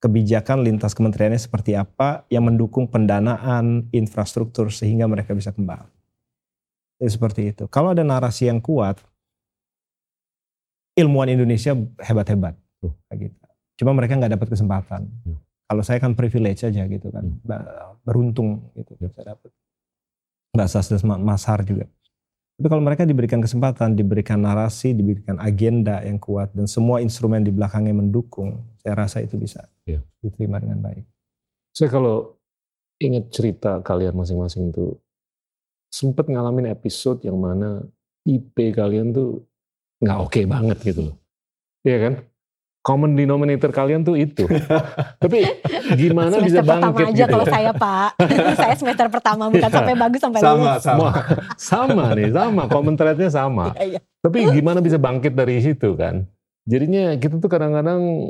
kebijakan 0.00 0.64
lintas 0.64 0.96
kementeriannya 0.96 1.36
seperti 1.36 1.76
apa 1.76 2.24
yang 2.32 2.48
mendukung 2.48 2.88
pendanaan 2.88 3.92
infrastruktur 3.92 4.72
sehingga 4.72 5.04
mereka 5.04 5.36
bisa 5.36 5.52
kembali. 5.52 5.92
Ya, 7.04 7.08
seperti 7.12 7.52
itu. 7.52 7.68
Kalau 7.68 7.92
ada 7.92 8.00
narasi 8.00 8.48
yang 8.48 8.64
kuat, 8.64 8.96
ilmuwan 10.96 11.28
Indonesia 11.28 11.76
hebat-hebat. 12.00 12.56
Tuh. 12.80 12.96
Kayak 13.12 13.28
gitu. 13.28 13.36
Cuma 13.84 13.92
mereka 13.92 14.16
nggak 14.16 14.40
dapat 14.40 14.48
kesempatan. 14.56 15.04
Ya. 15.28 15.36
Kalau 15.68 15.82
saya 15.84 16.00
kan 16.00 16.16
privilege 16.16 16.64
aja 16.64 16.80
gitu 16.88 17.12
kan, 17.12 17.28
beruntung 18.08 18.72
gitu 18.72 18.96
Ya. 19.04 19.12
saya 19.12 19.36
dapat. 19.36 19.52
Mbak 20.56 20.68
Sas 20.70 20.86
dan 20.88 21.00
Mas 21.20 21.44
Har 21.44 21.60
juga. 21.60 21.84
Tapi 22.54 22.66
kalau 22.70 22.82
mereka 22.86 23.02
diberikan 23.02 23.42
kesempatan, 23.42 23.98
diberikan 23.98 24.38
narasi, 24.38 24.94
diberikan 24.94 25.42
agenda 25.42 25.98
yang 26.06 26.22
kuat 26.22 26.54
dan 26.54 26.70
semua 26.70 27.02
instrumen 27.02 27.42
di 27.42 27.50
belakangnya 27.50 27.98
mendukung, 27.98 28.62
saya 28.78 28.94
rasa 28.94 29.18
itu 29.26 29.34
bisa 29.34 29.66
Ya. 29.84 29.98
diterima 30.22 30.62
dengan 30.62 30.78
baik. 30.78 31.02
Saya 31.74 31.90
kalau 31.90 32.38
ingat 33.02 33.34
cerita 33.34 33.82
kalian 33.82 34.14
masing-masing 34.14 34.70
tuh 34.70 35.02
sempet 35.90 36.30
ngalamin 36.30 36.70
episode 36.70 37.18
yang 37.26 37.34
mana 37.42 37.82
IP 38.22 38.70
kalian 38.70 39.10
tuh 39.10 39.42
nggak 39.98 40.18
oke 40.22 40.40
banget 40.46 40.78
gitu 40.86 41.10
loh. 41.10 41.16
Iya 41.82 41.98
kan? 42.00 42.14
Common 42.84 43.16
denominator 43.16 43.72
kalian 43.72 44.04
tuh 44.04 44.12
itu. 44.12 44.44
Tapi 45.24 45.40
gimana 45.96 46.36
bisa 46.36 46.60
semester 46.60 46.68
pertama 46.68 46.92
bangkit 46.92 47.06
aja 47.08 47.16
gitu 47.16 47.32
kalau 47.32 47.46
ya? 47.48 47.52
saya 47.56 47.70
pak. 47.72 48.10
saya 48.60 48.74
semester 48.76 49.06
pertama 49.08 49.44
bukan 49.48 49.70
Iya. 49.72 49.76
sampai 49.80 49.94
bagus 49.96 50.20
sampai 50.20 50.40
Sama, 50.44 50.52
lulus. 50.52 50.82
sama. 50.84 51.08
Sama 51.56 52.04
nih, 52.12 52.28
sama. 52.28 52.62
Common 52.68 52.94
thread-nya 52.94 53.30
sama. 53.32 53.72
Iya, 53.80 53.96
iya. 53.96 54.00
Tapi 54.20 54.38
gimana 54.52 54.84
bisa 54.84 55.00
bangkit 55.00 55.32
dari 55.32 55.64
situ 55.64 55.96
kan? 55.96 56.28
Jadinya 56.68 57.16
kita 57.16 57.40
tuh 57.40 57.48
kadang-kadang 57.48 58.28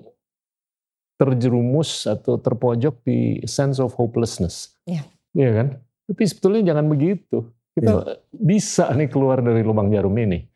terjerumus 1.15 2.07
atau 2.07 2.39
terpojok 2.39 2.95
di 3.03 3.43
sense 3.47 3.83
of 3.83 3.95
hopelessness. 3.95 4.75
Iya. 4.87 5.03
Iya 5.35 5.51
kan? 5.51 5.67
Tapi 6.15 6.23
sebetulnya 6.31 6.75
jangan 6.75 6.87
begitu. 6.87 7.51
Kita 7.75 8.23
bisa 8.31 8.87
nih 8.95 9.11
keluar 9.11 9.43
dari 9.43 9.67
lubang 9.67 9.91
jarum 9.91 10.15
ini. 10.15 10.47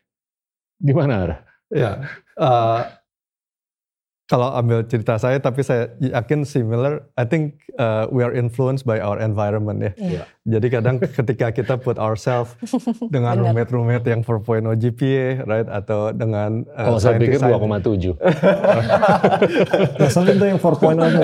Gimana, 0.79 1.13
Ara? 1.27 1.37
Ya, 1.67 1.91
eh, 2.39 2.79
kalau 4.29 4.53
ambil 4.53 4.85
cerita 4.85 5.17
saya, 5.17 5.41
tapi 5.41 5.65
saya 5.65 5.89
yakin 5.97 6.45
similar. 6.45 7.01
I 7.17 7.25
think 7.25 7.65
uh, 7.81 8.05
we 8.13 8.21
are 8.21 8.29
influenced 8.29 8.85
by 8.85 9.01
our 9.01 9.17
environment 9.17 9.81
ya. 9.81 9.91
Iya. 9.97 10.23
Jadi 10.45 10.67
kadang 10.69 11.01
ketika 11.17 11.49
kita 11.49 11.81
put 11.81 11.97
ourselves 11.97 12.53
dengan 13.09 13.41
roommate-roommate 13.41 14.05
yang 14.05 14.21
4.0 14.21 14.69
GPA, 14.77 15.49
right, 15.49 15.65
atau 15.65 16.13
dengan 16.13 16.61
uh, 16.77 16.93
Kalau 16.93 16.99
saya 17.01 17.17
pikir 17.17 17.41
scientist-scientist- 17.41 18.21
2,7. 18.21 18.21
Nah, 19.99 20.09
sampai 20.13 20.37
itu 20.37 20.45
yang 20.45 20.59
4.0 20.61 20.93
itu. 21.09 21.21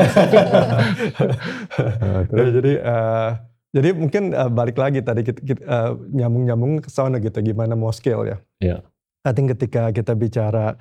Ya, 2.34 2.46
jadi 2.58 2.74
eh, 2.82 3.30
jadi 3.70 3.90
mungkin 3.94 4.34
eh, 4.34 4.50
balik 4.50 4.82
lagi 4.82 5.06
tadi 5.06 5.22
kita, 5.22 5.40
kita, 5.46 5.62
eh, 5.62 5.92
nyambung-nyambung 6.16 6.82
ke 6.82 6.90
sana 6.90 7.22
gitu 7.22 7.38
gimana 7.46 7.78
mau 7.78 7.94
scale 7.94 8.24
ya. 8.34 8.38
Iya. 8.58 8.78
I 9.26 9.34
think 9.34 9.50
ketika 9.58 9.90
kita 9.90 10.14
bicara 10.14 10.78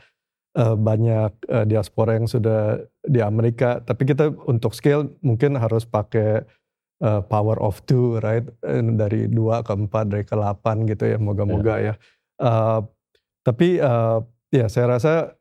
eh, 0.55 0.77
banyak 0.79 1.31
eh, 1.51 1.65
diaspora 1.69 2.17
yang 2.19 2.31
sudah 2.31 2.81
di 3.05 3.21
Amerika, 3.21 3.83
tapi 3.85 4.09
kita 4.09 4.33
untuk 4.47 4.73
scale 4.73 5.11
mungkin 5.21 5.59
harus 5.59 5.85
pakai 5.85 6.43
eh, 7.03 7.21
power 7.29 7.59
of 7.61 7.83
two, 7.85 8.19
right? 8.23 8.47
Dari 8.95 9.29
dua 9.29 9.61
ke 9.67 9.75
empat, 9.75 10.11
dari 10.11 10.25
ke 10.25 10.35
delapan 10.35 10.87
gitu 10.89 11.05
ya, 11.05 11.19
moga-moga 11.19 11.75
ya. 11.79 11.95
Eh, 12.41 12.81
tapi 13.45 13.79
eh, 13.79 14.19
ya 14.55 14.67
saya 14.71 14.97
rasa 14.97 15.35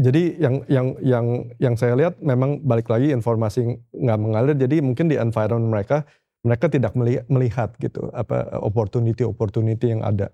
jadi 0.00 0.40
yang 0.40 0.54
yang 0.72 0.86
yang 1.04 1.26
yang 1.60 1.74
saya 1.76 1.92
lihat 1.92 2.16
memang 2.24 2.64
balik 2.64 2.88
lagi 2.88 3.12
informasi 3.12 3.76
nggak 3.92 4.18
mengalir. 4.18 4.56
Jadi 4.56 4.80
mungkin 4.80 5.12
di 5.12 5.20
environment 5.20 5.68
mereka 5.68 6.08
mereka 6.40 6.72
tidak 6.72 6.96
meli- 6.96 7.26
melihat 7.28 7.76
gitu 7.76 8.08
apa 8.16 8.48
opportunity 8.64 9.28
opportunity 9.28 9.92
yang 9.92 10.00
ada 10.00 10.32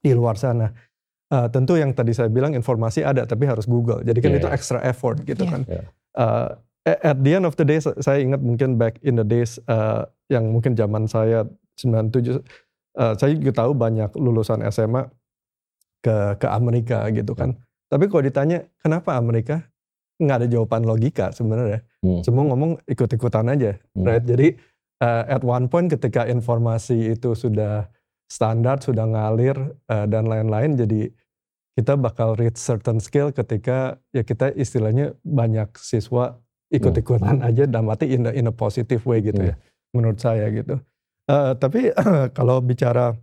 di 0.00 0.16
luar 0.16 0.40
sana. 0.40 0.72
Uh, 1.30 1.46
tentu 1.46 1.74
yang 1.74 1.90
tadi 1.90 2.10
saya 2.10 2.26
bilang 2.26 2.52
informasi 2.52 3.02
ada 3.02 3.24
tapi 3.24 3.46
harus 3.46 3.64
Google. 3.64 4.02
Jadi 4.02 4.18
kan 4.18 4.30
Yeah, 4.30 4.38
itu 4.38 4.48
yeah. 4.48 4.56
extra 4.56 4.78
effort 4.82 5.22
gitu 5.22 5.42
Yeah. 5.42 5.52
kan. 5.52 5.60
Yeah. 5.66 5.84
Uh, 6.12 6.48
a- 6.84 7.00
at 7.06 7.18
the 7.18 7.32
end 7.32 7.44
of 7.44 7.54
the 7.54 7.64
day 7.64 7.78
sa- 7.78 7.96
saya 7.96 8.20
ingat 8.20 8.38
mungkin 8.38 8.74
back 8.74 8.98
in 9.00 9.14
the 9.14 9.24
days 9.24 9.58
uh, 9.66 10.02
yang 10.26 10.50
mungkin 10.50 10.74
zaman 10.74 11.06
saya 11.06 11.46
97 11.76 12.42
uh, 12.94 13.14
saya 13.14 13.30
juga 13.32 13.52
tahu 13.56 13.72
banyak 13.72 14.12
lulusan 14.14 14.60
SMA 14.68 15.08
ke 16.00 16.16
ke 16.36 16.46
Amerika 16.46 17.04
gitu 17.10 17.32
kan. 17.32 17.56
Tapi 17.86 18.06
kalau 18.06 18.22
ditanya 18.22 18.58
kenapa 18.78 19.14
Amerika 19.14 19.66
nggak 20.16 20.36
ada 20.36 20.48
jawaban 20.48 20.84
logika 20.84 21.32
sebenarnya. 21.32 21.80
Hmm. 22.00 22.20
Semua 22.20 22.44
ngomong 22.46 22.80
ikut-ikutan 22.86 23.48
aja, 23.48 23.76
Hmm. 23.92 24.04
right? 24.04 24.20
Jadi 24.22 24.56
uh, 25.00 25.24
at 25.26 25.40
one 25.40 25.66
point 25.66 25.88
ketika 25.88 26.24
informasi 26.24 27.14
itu 27.14 27.32
sudah 27.32 27.88
standar, 28.30 28.78
sudah 28.78 29.10
ngalir 29.10 29.58
uh, 29.90 30.06
dan 30.06 30.30
lain-lain, 30.30 30.78
jadi 30.78 31.10
kita 31.74 31.98
bakal 31.98 32.38
reach 32.38 32.56
certain 32.56 33.02
skill 33.02 33.34
ketika 33.34 33.98
ya 34.14 34.22
kita 34.22 34.54
istilahnya 34.54 35.18
banyak 35.26 35.70
siswa 35.74 36.38
ikut-ikutan 36.70 37.42
aja 37.48 37.66
dan 37.66 37.82
mati 37.90 38.14
in 38.14 38.26
a, 38.26 38.30
in 38.30 38.46
a 38.46 38.54
positive 38.54 39.02
way 39.02 39.18
gitu 39.18 39.50
ya, 39.50 39.54
menurut 39.90 40.22
saya 40.22 40.46
gitu. 40.54 40.78
Uh, 41.26 41.58
tapi 41.58 41.90
kalau 42.38 42.62
bicara 42.62 43.18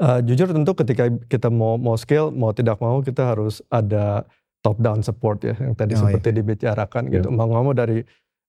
uh, 0.00 0.20
jujur 0.24 0.48
tentu 0.52 0.72
ketika 0.72 1.10
kita 1.28 1.48
mau 1.52 1.76
mau 1.76 1.96
scale 2.00 2.32
mau 2.32 2.52
tidak 2.56 2.80
mau 2.80 3.04
kita 3.04 3.36
harus 3.36 3.60
ada 3.68 4.24
top 4.64 4.80
down 4.80 5.04
support 5.04 5.44
ya 5.44 5.52
yang 5.60 5.76
tadi 5.76 5.92
Oh, 5.92 6.08
seperti 6.08 6.32
dibicarakan 6.40 7.12
gitu. 7.12 7.28
Mau 7.28 7.44
nggak 7.44 7.64
mau 7.64 7.76
dari 7.76 8.00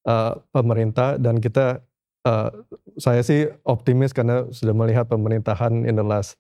uh, 0.08 0.34
pemerintah 0.56 1.20
dan 1.20 1.44
kita 1.44 1.84
uh, 2.26 2.50
saya 2.98 3.22
sih 3.22 3.48
optimis 3.64 4.12
karena 4.12 4.50
sudah 4.52 4.74
melihat 4.74 5.08
pemerintahan 5.08 5.86
in 5.86 5.96
the 5.96 6.04
last 6.04 6.36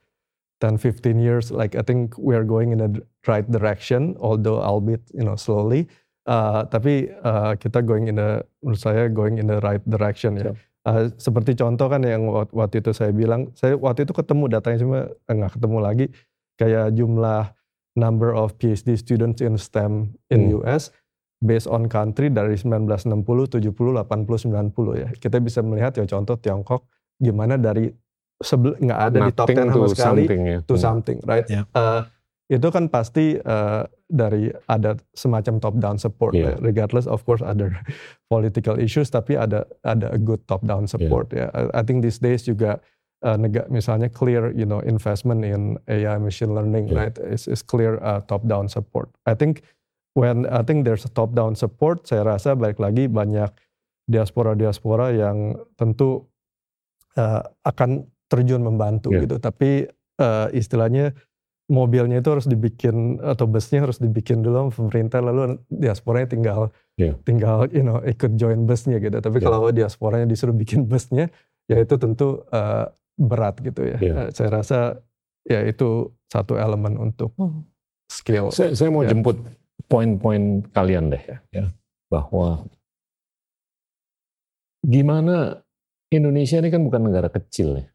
10 0.59 0.81
15 0.81 1.19
years. 1.21 1.51
Like 1.51 1.75
I 1.77 1.83
think 1.85 2.17
we 2.17 2.33
are 2.33 2.43
going 2.47 2.73
in 2.73 2.79
the 2.81 2.91
right 3.29 3.45
direction 3.45 4.17
although 4.19 4.59
albeit 4.59 5.03
you 5.13 5.23
know 5.23 5.37
slowly. 5.37 5.85
Uh, 6.25 6.65
tapi 6.65 7.13
uh, 7.21 7.53
kita 7.53 7.85
going 7.85 8.09
in 8.09 8.17
the 8.17 8.41
menurut 8.65 8.81
saya 8.81 9.05
going 9.13 9.37
in 9.37 9.45
the 9.45 9.61
right 9.61 9.83
direction 9.85 10.41
ya. 10.41 10.51
Uh, 10.85 11.09
seperti 11.17 11.57
contoh 11.57 11.89
kan 11.89 12.01
yang 12.05 12.29
wak- 12.29 12.53
waktu 12.53 12.77
itu 12.81 12.93
saya 12.93 13.09
bilang, 13.09 13.49
saya 13.57 13.73
waktu 13.77 14.05
itu 14.05 14.13
ketemu 14.13 14.49
datanya 14.49 14.77
cuma 14.81 14.99
nggak 15.25 15.51
ketemu 15.57 15.77
lagi. 15.81 16.05
Kayak 16.57 16.93
jumlah 16.93 17.53
number 17.93 18.33
of 18.33 18.53
PhD 18.57 18.97
students 18.97 19.41
in 19.41 19.57
STEM 19.57 20.13
in 20.29 20.49
Hmm. 20.49 20.61
US 20.61 20.89
based 21.45 21.69
on 21.69 21.85
country 21.85 22.27
dari 22.29 22.57
1960, 22.57 23.61
70, 23.61 24.01
80, 24.01 24.49
90 24.49 24.97
ya. 24.97 25.09
Kita 25.13 25.37
bisa 25.37 25.61
melihat 25.61 25.93
ya 25.93 26.05
contoh 26.05 26.35
Tiongkok 26.35 26.89
gimana 27.15 27.55
dari 27.55 27.87
nggak 28.35 28.99
ada 28.99 29.17
di 29.21 29.31
top 29.31 29.47
10 29.47 29.55
Nothing 29.55 29.69
sama 29.71 29.85
to 29.85 29.93
sekali 29.93 30.23
something 30.25 30.41
ya. 30.43 30.59
to 30.61 30.73
Hmm. 30.75 30.83
something, 30.83 31.17
right? 31.23 31.47
Ya. 31.47 31.63
Uh, 31.71 32.01
itu 32.45 32.67
kan 32.69 32.85
pasti 32.87 33.39
uh, 33.39 33.81
dari 34.05 34.49
ada 34.67 34.93
semacam 35.13 35.57
top 35.57 35.75
down 35.79 35.97
support, 35.97 36.35
Iya. 36.35 36.53
ya. 36.53 36.61
regardless 36.61 37.07
of 37.07 37.23
course 37.23 37.41
ada 37.41 37.71
political 38.31 38.77
issues, 38.77 39.07
tapi 39.07 39.33
ada 39.33 39.63
ada 39.81 40.11
a 40.11 40.19
good 40.19 40.43
top 40.45 40.61
down 40.61 40.85
support 40.85 41.31
ya. 41.31 41.49
I, 41.53 41.71
I 41.73 41.81
think 41.81 42.03
these 42.03 42.19
days 42.19 42.45
juga 42.45 42.77
uh, 43.23 43.33
nega, 43.33 43.65
misalnya 43.67 44.11
clear, 44.11 44.53
you 44.53 44.67
know, 44.67 44.77
investment 44.83 45.41
in 45.41 45.81
AI 45.87 46.19
machine 46.19 46.53
learning, 46.53 46.91
Iya. 46.91 46.95
right? 46.95 47.15
Is 47.25 47.47
is 47.47 47.65
clear 47.65 47.97
uh, 47.97 48.21
top 48.21 48.45
down 48.45 48.69
support. 48.69 49.09
I 49.25 49.33
think 49.33 49.65
when 50.15 50.47
I 50.47 50.63
think 50.63 50.87
there's 50.87 51.03
a 51.03 51.11
top 51.11 51.35
down 51.35 51.53
support, 51.53 52.07
saya 52.07 52.23
rasa 52.25 52.55
balik 52.55 52.79
lagi 52.79 53.05
banyak 53.05 53.51
diaspora-diaspora 54.07 55.11
yang 55.11 55.37
tentu 55.75 56.25
uh, 57.17 57.41
akan 57.61 58.07
terjun 58.25 58.63
membantu 58.63 59.11
Iya. 59.11 59.27
gitu. 59.27 59.35
Tapi 59.37 59.69
uh, 60.17 60.47
istilahnya 60.49 61.13
mobilnya 61.65 62.21
itu 62.21 62.29
harus 62.29 62.45
dibikin 62.45 63.17
atau 63.19 63.49
busnya 63.49 63.81
harus 63.81 63.97
dibikin 63.97 64.45
dulu 64.45 64.69
sama 64.69 64.71
pemerintah 64.71 65.17
lalu 65.19 65.57
diasporanya 65.67 66.29
tinggal 66.29 66.59
Iya. 66.95 67.17
tinggal 67.25 67.65
you 67.73 67.81
know 67.81 67.99
ikut 68.05 68.37
join 68.37 68.63
busnya 68.63 69.01
gitu. 69.01 69.17
Tapi 69.17 69.41
Iya. 69.41 69.45
kalau 69.45 69.69
diasporanya 69.69 70.29
disuruh 70.29 70.53
bikin 70.53 70.85
busnya 70.85 71.27
ya 71.65 71.81
itu 71.81 71.97
tentu 71.97 72.45
uh, 72.53 72.85
berat 73.17 73.57
gitu 73.59 73.81
ya. 73.83 73.97
Iya. 73.97 74.13
Uh, 74.13 74.29
saya 74.31 74.49
rasa 74.53 74.79
ya 75.43 75.65
itu 75.65 76.13
satu 76.29 76.55
elemen 76.55 76.95
untuk 76.95 77.33
Hmm. 77.35 77.65
skill. 78.05 78.53
Saya, 78.53 78.77
saya 78.77 78.93
mau 78.93 79.01
Ya. 79.01 79.09
jemput 79.11 79.41
poin-poin 79.85 80.63
kalian 80.71 81.11
deh, 81.13 81.23
Ya. 81.25 81.37
ya, 81.51 81.65
bahwa 82.09 82.65
gimana 84.85 85.61
Indonesia 86.13 86.61
ini 86.61 86.69
kan 86.69 86.81
bukan 86.85 87.01
negara 87.09 87.27
kecil 87.29 87.81
ya. 87.81 87.87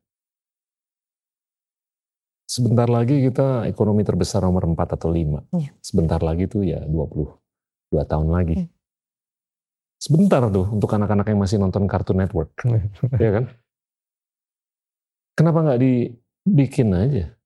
Sebentar 2.50 2.90
lagi 2.90 3.22
kita 3.22 3.70
ekonomi 3.70 4.02
terbesar 4.02 4.42
nomor 4.42 4.66
4 4.66 4.98
atau 4.98 5.06
5. 5.06 5.46
Iya. 5.54 5.70
Sebentar 5.78 6.18
lagi 6.18 6.50
tuh 6.50 6.66
ya 6.66 6.82
22 6.82 8.02
tahun 8.10 8.28
lagi. 8.34 8.54
Hmm. 8.58 8.70
Sebentar 10.00 10.42
tuh 10.50 10.66
untuk 10.66 10.90
anak-anak 10.90 11.28
yang 11.30 11.38
masih 11.38 11.60
nonton 11.60 11.84
Cartoon 11.86 12.24
Network, 12.24 12.56
ya 13.22 13.30
kan? 13.38 13.44
Kenapa 15.36 15.58
nggak 15.60 15.80
dibikin 15.80 16.88
aja 16.96 17.36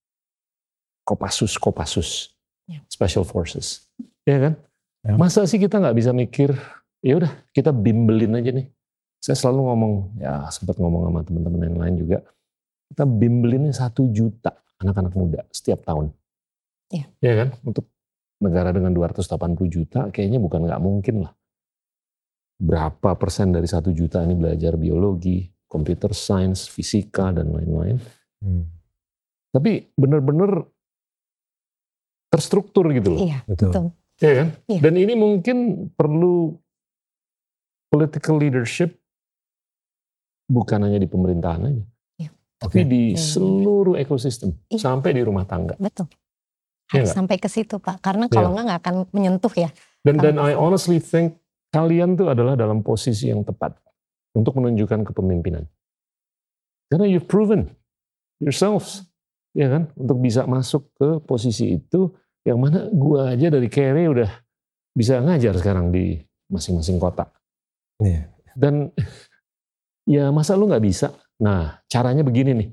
Kopassus, 1.04 1.58
Kopassus, 1.60 2.32
Ya. 2.64 2.80
Special 2.88 3.28
Forces, 3.28 3.92
ya 4.24 4.38
kan? 4.40 4.54
Ya. 5.04 5.14
Masa 5.20 5.44
sih 5.44 5.60
kita 5.60 5.80
nggak 5.80 5.96
bisa 5.96 6.10
mikir, 6.16 6.56
ya 7.04 7.20
udah 7.20 7.32
kita 7.52 7.70
bimbelin 7.70 8.36
aja 8.40 8.50
nih. 8.56 8.66
Saya 9.20 9.36
selalu 9.36 9.60
ngomong, 9.72 9.94
ya 10.20 10.48
sempat 10.52 10.76
ngomong 10.76 11.08
sama 11.08 11.20
teman-teman 11.24 11.60
yang 11.64 11.78
lain 11.80 11.94
juga, 12.00 12.18
kita 12.92 13.04
bimbelinnya 13.08 13.72
satu 13.72 14.08
juta 14.12 14.52
anak-anak 14.80 15.12
muda 15.16 15.40
setiap 15.52 15.84
tahun. 15.84 16.12
Ya. 16.92 17.08
Ya 17.24 17.32
kan? 17.44 17.48
Untuk 17.64 17.88
negara 18.40 18.72
dengan 18.72 18.92
280 18.92 19.24
juta, 19.68 20.12
kayaknya 20.12 20.40
bukan 20.40 20.68
nggak 20.68 20.82
mungkin 20.82 21.24
lah. 21.28 21.32
Berapa 22.60 23.16
persen 23.16 23.52
dari 23.52 23.68
satu 23.68 23.92
juta 23.92 24.20
ini 24.24 24.36
belajar 24.36 24.76
biologi, 24.76 25.48
computer 25.68 26.12
science, 26.12 26.68
fisika, 26.68 27.32
dan 27.32 27.50
lain-lain. 27.50 27.96
Hmm. 28.44 28.68
Tapi 29.50 29.90
benar-benar 29.96 30.62
terstruktur 32.30 32.90
gitu 32.90 33.14
loh. 33.14 33.20
Iya, 33.24 33.38
Betul. 33.46 33.70
betul. 33.70 33.86
Ya 34.22 34.32
kan? 34.38 34.48
Iya. 34.70 34.80
Dan 34.80 34.94
ini 34.94 35.14
mungkin 35.18 35.56
perlu 35.90 36.54
political 37.90 38.38
leadership 38.38 38.94
bukan 40.46 40.86
hanya 40.86 40.98
di 41.00 41.08
pemerintahan 41.08 41.62
aja. 41.66 41.84
Iya. 42.20 42.30
Tapi 42.62 42.80
di 42.86 43.02
Iya. 43.14 43.20
seluruh 43.20 43.98
ekosistem. 43.98 44.54
Iya. 44.70 44.80
Sampai 44.82 45.16
di 45.16 45.22
rumah 45.24 45.42
tangga. 45.46 45.74
Betul. 45.80 46.06
Iya 46.92 47.08
Harus 47.08 47.16
sampai 47.16 47.36
ke 47.40 47.48
situ 47.48 47.80
Pak. 47.80 47.98
Karena 48.04 48.28
kalau 48.30 48.52
Iya. 48.52 48.54
nggak 48.54 48.64
nggak 48.68 48.80
akan 48.84 48.94
menyentuh 49.10 49.54
ya. 49.56 49.70
Dan 50.04 50.20
dan 50.20 50.36
I 50.36 50.52
honestly 50.52 51.00
think 51.00 51.40
kalian 51.72 52.14
tuh 52.14 52.28
adalah 52.30 52.54
dalam 52.54 52.84
posisi 52.84 53.32
yang 53.32 53.42
tepat 53.42 53.74
untuk 54.36 54.54
menunjukkan 54.60 55.10
kepemimpinan. 55.10 55.64
Karena 56.92 57.08
you've 57.08 57.26
proven 57.26 57.72
yourselves, 58.38 59.08
ya 59.56 59.66
kan, 59.72 59.90
untuk 59.96 60.20
bisa 60.20 60.44
masuk 60.44 60.92
ke 60.94 61.18
posisi 61.24 61.74
itu 61.80 62.12
yang 62.44 62.60
mana 62.60 62.86
gua 62.92 63.32
aja 63.32 63.48
dari 63.48 63.66
Kere 63.72 64.04
udah 64.08 64.30
bisa 64.94 65.18
ngajar 65.18 65.56
sekarang 65.58 65.90
di 65.90 66.20
masing-masing 66.52 67.00
kota. 67.02 67.26
Iya. 67.98 68.30
Dan 68.54 68.94
ya 70.14 70.30
masa 70.30 70.54
lu 70.54 70.70
nggak 70.70 70.84
bisa? 70.84 71.10
Nah 71.42 71.82
caranya 71.90 72.22
begini 72.22 72.52
nih. 72.54 72.68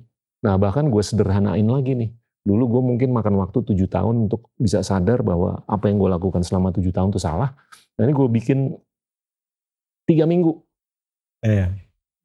Nah 0.45 0.60
bahkan 0.62 0.86
gue 0.91 1.01
sederhanain 1.01 1.65
lagi 1.65 1.97
nih. 1.97 2.10
Dulu 2.41 2.63
gue 2.77 2.81
mungkin 2.81 3.10
makan 3.13 3.38
waktu 3.38 3.62
tujuh 3.62 3.86
tahun 3.86 4.29
untuk 4.29 4.49
bisa 4.57 4.81
sadar 4.81 5.21
bahwa 5.21 5.62
apa 5.69 5.89
yang 5.89 6.01
gue 6.01 6.10
lakukan 6.10 6.41
selama 6.41 6.73
tujuh 6.73 6.89
tahun 6.89 7.13
itu 7.13 7.21
salah. 7.21 7.53
Nah 7.97 8.01
ini 8.05 8.13
gue 8.13 8.27
bikin 8.27 8.60
tiga 10.10 10.25
minggu. 10.25 10.57
Iya. 11.41 11.73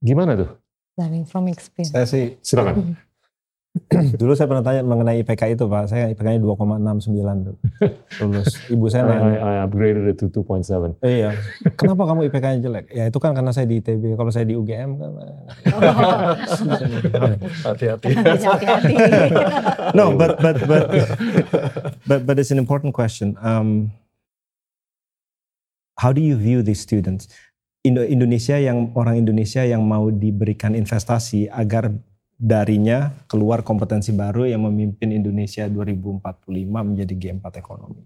Gimana 0.00 0.36
tuh? 0.36 0.50
Learning 0.96 1.28
from 1.28 1.48
experience. 1.52 1.92
Saya 1.92 2.08
sih 2.08 2.40
Silakan. 2.40 2.96
dulu 4.20 4.32
saya 4.32 4.48
pernah 4.48 4.64
tanya 4.64 4.82
mengenai 4.82 5.20
IPK 5.20 5.58
itu 5.58 5.64
Pak. 5.68 5.84
Saya 5.92 6.08
IPK-nya 6.12 6.40
2,69 6.40 7.46
tuh. 7.46 7.56
Lulus. 8.24 8.48
Ibu 8.72 8.86
saya 8.88 9.04
I, 9.04 9.08
nanya, 9.12 9.38
I, 9.40 9.40
I 9.40 9.54
upgraded 9.64 10.04
it 10.08 10.16
to 10.20 10.32
2.7. 10.32 10.96
"Eh, 11.04 11.24
iya. 11.24 11.30
Kenapa 11.76 12.08
kamu 12.08 12.28
IPK-nya 12.32 12.58
jelek? 12.64 12.86
Ya 12.92 13.04
itu 13.08 13.18
kan 13.20 13.36
karena 13.36 13.52
saya 13.52 13.68
di 13.68 13.78
ITB. 13.84 14.16
Kalau 14.16 14.30
saya 14.32 14.48
di 14.48 14.54
UGM 14.56 14.90
kan. 14.96 15.10
Hati-hati. 17.66 18.08
Hati-hati. 18.16 18.94
no, 19.92 20.16
but 20.16 20.40
but 20.40 20.56
but 20.64 20.84
but 22.08 22.20
but 22.24 22.34
it's 22.40 22.50
an 22.50 22.60
important 22.60 22.96
question. 22.96 23.36
Um, 23.44 23.92
how 26.00 26.12
do 26.12 26.24
you 26.24 26.36
view 26.36 26.64
these 26.64 26.80
students? 26.80 27.28
Indo 27.86 28.02
Indonesia 28.02 28.58
yang 28.58 28.90
orang 28.98 29.22
Indonesia 29.22 29.62
yang 29.62 29.86
mau 29.86 30.10
diberikan 30.10 30.74
investasi 30.74 31.46
agar 31.54 31.94
darinya 32.36 33.16
keluar 33.24 33.64
kompetensi 33.64 34.12
baru 34.12 34.44
yang 34.44 34.68
memimpin 34.68 35.08
Indonesia 35.08 35.64
2045 35.72 36.52
menjadi 36.68 37.14
G4 37.16 37.44
ekonomi. 37.56 38.04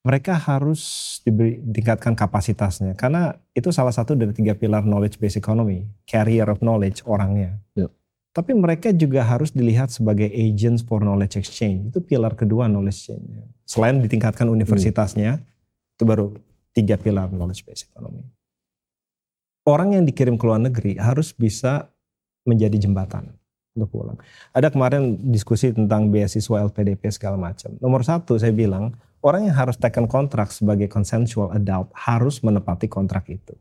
Mereka 0.00 0.32
harus 0.32 0.80
diberi, 1.28 1.60
tingkatkan 1.60 2.16
kapasitasnya 2.16 2.96
karena 2.96 3.36
itu 3.52 3.68
salah 3.68 3.92
satu 3.92 4.16
dari 4.16 4.32
tiga 4.32 4.56
pilar 4.56 4.80
knowledge 4.80 5.20
based 5.20 5.36
economy, 5.36 5.84
carrier 6.08 6.48
of 6.48 6.64
knowledge 6.64 7.04
orangnya. 7.04 7.60
Ya. 7.76 7.92
Tapi 8.32 8.56
mereka 8.56 8.96
juga 8.96 9.20
harus 9.20 9.52
dilihat 9.52 9.92
sebagai 9.92 10.32
agents 10.32 10.80
for 10.80 11.04
knowledge 11.04 11.36
exchange. 11.36 11.92
Itu 11.92 12.00
pilar 12.00 12.32
kedua 12.32 12.64
knowledge 12.64 12.96
exchange. 12.96 13.44
Selain 13.68 14.00
ditingkatkan 14.00 14.48
universitasnya, 14.48 15.44
itu 16.00 16.02
baru 16.08 16.32
tiga 16.72 16.96
pilar 16.96 17.28
knowledge 17.28 17.60
based 17.68 17.92
economy. 17.92 18.24
Orang 19.68 19.92
yang 19.92 20.08
dikirim 20.08 20.40
ke 20.40 20.44
luar 20.48 20.64
negeri 20.64 20.96
harus 20.96 21.36
bisa 21.36 21.92
menjadi 22.48 22.88
jembatan 22.88 23.36
untuk 23.72 23.90
pulang. 23.90 24.18
Ada 24.50 24.68
kemarin 24.68 25.14
diskusi 25.30 25.70
tentang 25.70 26.10
beasiswa 26.10 26.66
LPDP 26.66 27.06
segala 27.08 27.38
macam. 27.38 27.70
Nomor 27.78 28.02
satu 28.02 28.34
saya 28.34 28.50
bilang, 28.50 28.92
orang 29.22 29.46
yang 29.46 29.56
harus 29.56 29.76
taken 29.76 30.04
kontrak 30.04 30.50
sebagai 30.50 30.90
consensual 30.90 31.54
adult 31.54 31.90
harus 31.94 32.42
menepati 32.42 32.90
kontrak 32.90 33.30
itu. 33.30 33.54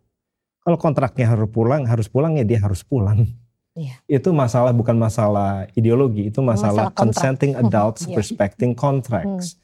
Kalau 0.59 0.77
kontraknya 0.77 1.29
harus 1.29 1.49
pulang, 1.49 1.85
harus 1.85 2.09
pulang 2.09 2.35
ya 2.35 2.43
dia 2.43 2.59
harus 2.59 2.81
pulang. 2.81 3.25
Iya. 3.77 3.95
Itu 4.09 4.33
masalah 4.33 4.73
bukan 4.75 4.97
masalah 4.97 5.69
ideologi, 5.73 6.27
itu 6.27 6.41
masalah, 6.41 6.73
Masalah 6.73 6.85
kontrak. 6.91 6.99
consenting 6.99 7.53
adults 7.63 8.01
Iya. 8.03 8.17
respecting 8.17 8.71
contracts. 8.73 9.55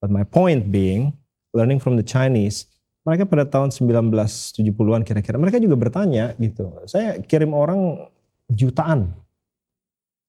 But 0.00 0.10
my 0.10 0.24
point 0.24 0.68
being, 0.68 1.14
learning 1.54 1.78
from 1.78 1.94
the 1.96 2.04
Chinese, 2.04 2.66
mereka 3.04 3.24
pada 3.24 3.44
tahun 3.46 3.68
1970-an 3.70 5.04
kira-kira, 5.04 5.36
mereka 5.36 5.60
juga 5.60 5.76
bertanya 5.76 6.32
gitu. 6.36 6.72
Saya 6.84 7.20
kirim 7.20 7.52
orang 7.52 8.08
jutaan, 8.48 9.12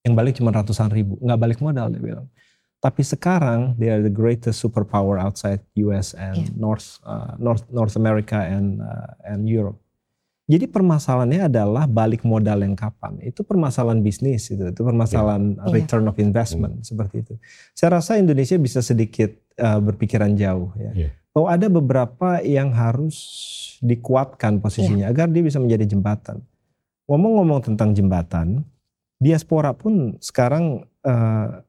yang 0.05 0.13
balik 0.13 0.37
cuma 0.37 0.53
ratusan 0.53 0.93
ribu, 0.93 1.17
nggak 1.17 1.39
balik 1.41 1.59
modal 1.59 1.89
dia 1.89 1.97
bilang. 1.99 2.27
Tapi 2.77 3.01
sekarang 3.01 3.73
they 3.81 3.89
are 3.89 4.05
the 4.05 4.13
greatest 4.13 4.61
superpower 4.61 5.17
outside 5.17 5.65
US 5.81 6.13
and 6.13 6.37
Iya. 6.37 6.53
North 6.53 7.01
uh, 7.01 7.33
North 7.41 7.65
North 7.73 7.97
America 7.97 8.37
and 8.37 8.77
uh, 8.77 9.17
and 9.25 9.49
Europe. 9.49 9.81
Jadi 10.45 10.69
permasalahannya 10.69 11.49
adalah 11.49 11.89
balik 11.89 12.21
modal 12.21 12.61
yang 12.61 12.77
kapan. 12.77 13.17
Itu 13.25 13.41
permasalahan 13.41 14.05
bisnis 14.05 14.53
itu, 14.53 14.61
itu 14.69 14.81
permasalahan 14.85 15.57
Iya. 15.57 15.73
return 15.73 16.05
of 16.05 16.21
investment 16.21 16.85
seperti 16.85 17.25
itu. 17.25 17.33
Saya 17.73 17.97
rasa 17.97 18.21
Indonesia 18.21 18.53
bisa 18.61 18.85
sedikit 18.85 19.33
uh, 19.57 19.81
berpikiran 19.81 20.37
jauh 20.37 20.69
ya. 20.77 20.91
Iya. 20.93 21.09
Bahwa 21.33 21.47
ada 21.49 21.67
beberapa 21.67 22.29
yang 22.45 22.69
harus 22.69 23.17
dikuatkan 23.81 24.61
posisinya 24.61 25.09
agar 25.09 25.25
dia 25.27 25.41
bisa 25.41 25.57
menjadi 25.57 25.89
jembatan. 25.89 26.45
Ngomong-ngomong 27.09 27.65
tentang 27.65 27.97
jembatan, 27.97 28.61
diaspora 29.19 29.71
pun 29.71 30.19
sekarang 30.19 30.83
uh, 31.03 31.63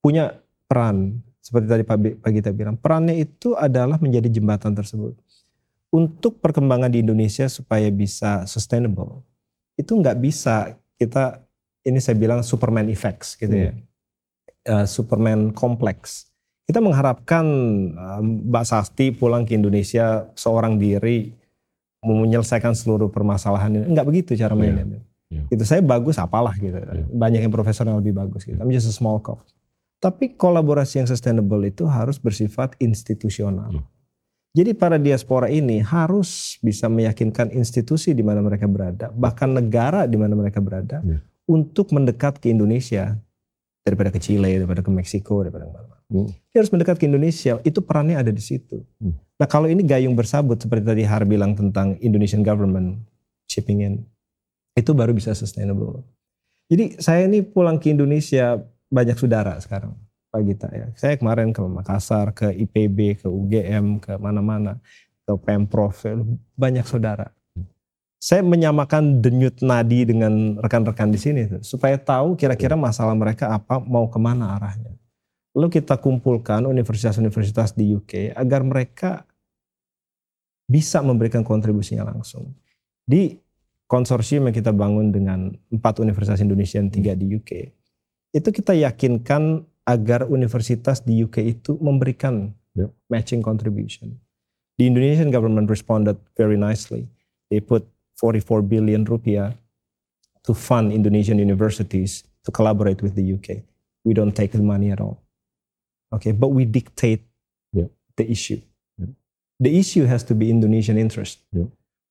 punya 0.00 0.40
peran. 0.68 1.20
Seperti 1.44 1.66
tadi 1.68 1.84
Pak, 1.84 2.24
Pak 2.24 2.30
Gita 2.32 2.50
bilang. 2.56 2.76
Perannya 2.80 3.20
itu 3.20 3.52
adalah 3.52 4.00
menjadi 4.00 4.32
jembatan 4.32 4.72
tersebut. 4.72 5.12
Untuk 5.92 6.40
perkembangan 6.40 6.90
di 6.90 7.04
Indonesia 7.04 7.46
supaya 7.46 7.86
bisa 7.92 8.48
sustainable 8.50 9.22
itu 9.78 9.94
nggak 9.94 10.18
bisa 10.22 10.74
kita 10.98 11.42
ini 11.86 11.98
saya 11.98 12.18
bilang 12.18 12.42
Superman 12.42 12.90
effects 12.90 13.38
gitu 13.38 13.54
ya. 13.54 13.72
Eh, 14.64 14.86
Superman 14.88 15.54
kompleks 15.54 16.34
kita 16.66 16.80
mengharapkan 16.82 17.44
eh, 17.94 18.20
Mbak 18.24 18.64
Sasti 18.66 19.14
pulang 19.14 19.46
ke 19.46 19.54
Indonesia 19.54 20.26
seorang 20.34 20.80
diri 20.80 21.30
menyelesaikan 22.02 22.74
seluruh 22.74 23.12
permasalahan 23.12 23.78
ini. 23.78 23.86
Nggak 23.94 24.06
begitu 24.08 24.30
cara 24.34 24.58
mainnya 24.58 24.98
Iya. 25.34 25.42
itu 25.50 25.64
saya 25.66 25.82
bagus 25.82 26.14
apalah 26.16 26.54
gitu 26.54 26.78
Iya. 26.78 27.04
banyak 27.10 27.40
yang 27.42 27.50
profesional 27.50 27.98
lebih 27.98 28.14
bagus 28.14 28.46
gitu 28.46 28.54
I'm 28.62 28.70
just 28.70 28.86
a 28.86 28.94
small 28.94 29.18
cog 29.18 29.42
tapi 29.98 30.36
kolaborasi 30.36 31.02
yang 31.02 31.08
sustainable 31.08 31.58
itu 31.64 31.84
harus 31.90 32.22
bersifat 32.22 32.78
institusional 32.78 33.74
Iya. 33.74 33.82
jadi 34.54 34.70
para 34.78 34.96
diaspora 34.96 35.50
ini 35.50 35.82
harus 35.82 36.60
bisa 36.62 36.86
meyakinkan 36.86 37.50
institusi 37.50 38.14
di 38.14 38.22
mana 38.22 38.38
mereka 38.38 38.70
berada, 38.70 39.10
bahkan 39.10 39.50
negara 39.50 40.06
di 40.06 40.14
mana 40.14 40.38
mereka 40.38 40.62
berada, 40.62 41.02
Ya. 41.02 41.18
untuk 41.50 41.90
mendekat 41.90 42.38
ke 42.38 42.54
Indonesia 42.54 43.18
daripada 43.82 44.14
ke 44.14 44.22
Chile, 44.22 44.62
daripada 44.62 44.80
ke 44.80 44.88
Meksiko, 44.94 45.42
daripada 45.42 45.66
ke 45.66 45.72
mana-mana. 45.74 45.98
Hmm. 46.06 46.30
Dia 46.54 46.62
harus 46.62 46.70
mendekat 46.70 46.96
ke 47.02 47.04
Indonesia. 47.10 47.58
Itu 47.66 47.82
perannya 47.82 48.14
ada 48.14 48.30
di 48.30 48.38
situ. 48.40 48.80
Hmm. 49.02 49.18
Nah 49.42 49.50
kalau 49.50 49.66
ini 49.66 49.82
gayung 49.82 50.14
bersabut 50.14 50.56
seperti 50.62 50.86
tadi 50.86 51.02
Har 51.02 51.26
bilang 51.26 51.58
tentang 51.58 51.98
Indonesian 51.98 52.46
government 52.46 53.02
chipping 53.50 53.82
in, 53.82 54.06
itu 54.74 54.90
baru 54.90 55.14
bisa 55.14 55.32
sustainable. 55.32 56.02
Jadi 56.66 56.98
saya 56.98 57.30
ini 57.30 57.46
pulang 57.46 57.78
ke 57.78 57.94
Indonesia 57.94 58.58
banyak 58.90 59.16
saudara 59.18 59.58
sekarang. 59.62 59.94
Pak 60.34 60.42
Gita 60.42 60.68
ya. 60.74 60.90
Saya 60.98 61.14
kemarin 61.14 61.54
ke 61.54 61.62
Makassar, 61.62 62.34
ke 62.34 62.50
IPB, 62.50 63.22
ke 63.22 63.30
UGM, 63.30 64.02
ke 64.02 64.18
mana-mana, 64.18 64.82
ke 65.22 65.30
Pemprov, 65.38 65.94
ya, 66.02 66.18
banyak 66.58 66.82
saudara. 66.82 67.30
Saya 68.18 68.42
menyamakan 68.42 69.22
denyut 69.22 69.62
nadi 69.62 70.02
dengan 70.02 70.58
rekan-rekan 70.58 71.14
di 71.14 71.20
sini 71.22 71.46
tuh, 71.46 71.62
supaya 71.62 71.94
tahu 71.94 72.34
kira-kira 72.34 72.74
masalah 72.74 73.14
mereka 73.14 73.52
apa, 73.54 73.78
mau 73.78 74.10
ke 74.10 74.18
mana 74.18 74.58
arahnya. 74.58 74.90
Lalu 75.54 75.78
kita 75.78 76.02
kumpulkan 76.02 76.66
universitas-universitas 76.66 77.78
di 77.78 77.94
UK 77.94 78.34
agar 78.34 78.66
mereka 78.66 79.22
bisa 80.66 80.98
memberikan 80.98 81.46
kontribusinya 81.46 82.10
langsung. 82.10 82.50
Di 83.06 83.38
konsorsium 83.86 84.48
yang 84.48 84.56
kita 84.56 84.72
bangun 84.72 85.12
dengan 85.12 85.52
empat 85.70 86.00
universitas 86.00 86.40
Indonesia 86.40 86.80
dan 86.80 86.90
tiga 86.90 87.12
di 87.12 87.28
UK, 87.36 87.70
itu 88.34 88.48
kita 88.50 88.74
yakinkan 88.74 89.62
agar 89.84 90.26
universitas 90.26 91.04
di 91.04 91.22
UK 91.22 91.36
itu 91.58 91.76
memberikan 91.78 92.52
Yep. 92.74 92.90
matching 93.06 93.38
contribution. 93.38 94.18
The 94.82 94.90
Indonesian 94.90 95.30
government 95.30 95.70
responded 95.70 96.18
very 96.34 96.58
nicely. 96.58 97.06
They 97.46 97.62
put 97.62 97.86
44 98.18 98.66
billion 98.66 99.06
rupiah 99.06 99.54
to 100.42 100.52
fund 100.58 100.90
Indonesian 100.90 101.38
universities 101.38 102.26
to 102.42 102.50
collaborate 102.50 102.98
with 102.98 103.14
the 103.14 103.22
UK. 103.22 103.62
We 104.02 104.10
don't 104.10 104.34
take 104.34 104.50
the 104.50 104.64
money 104.66 104.90
at 104.90 104.98
all. 104.98 105.22
Okay, 106.10 106.34
but 106.34 106.50
we 106.50 106.66
dictate 106.66 107.22
Yep. 107.70 107.94
the 108.18 108.26
issue. 108.26 108.58
Yep. 108.98 109.14
The 109.62 109.72
issue 109.78 110.10
has 110.10 110.26
to 110.26 110.34
be 110.34 110.50
Indonesian 110.50 110.98
interest. 110.98 111.46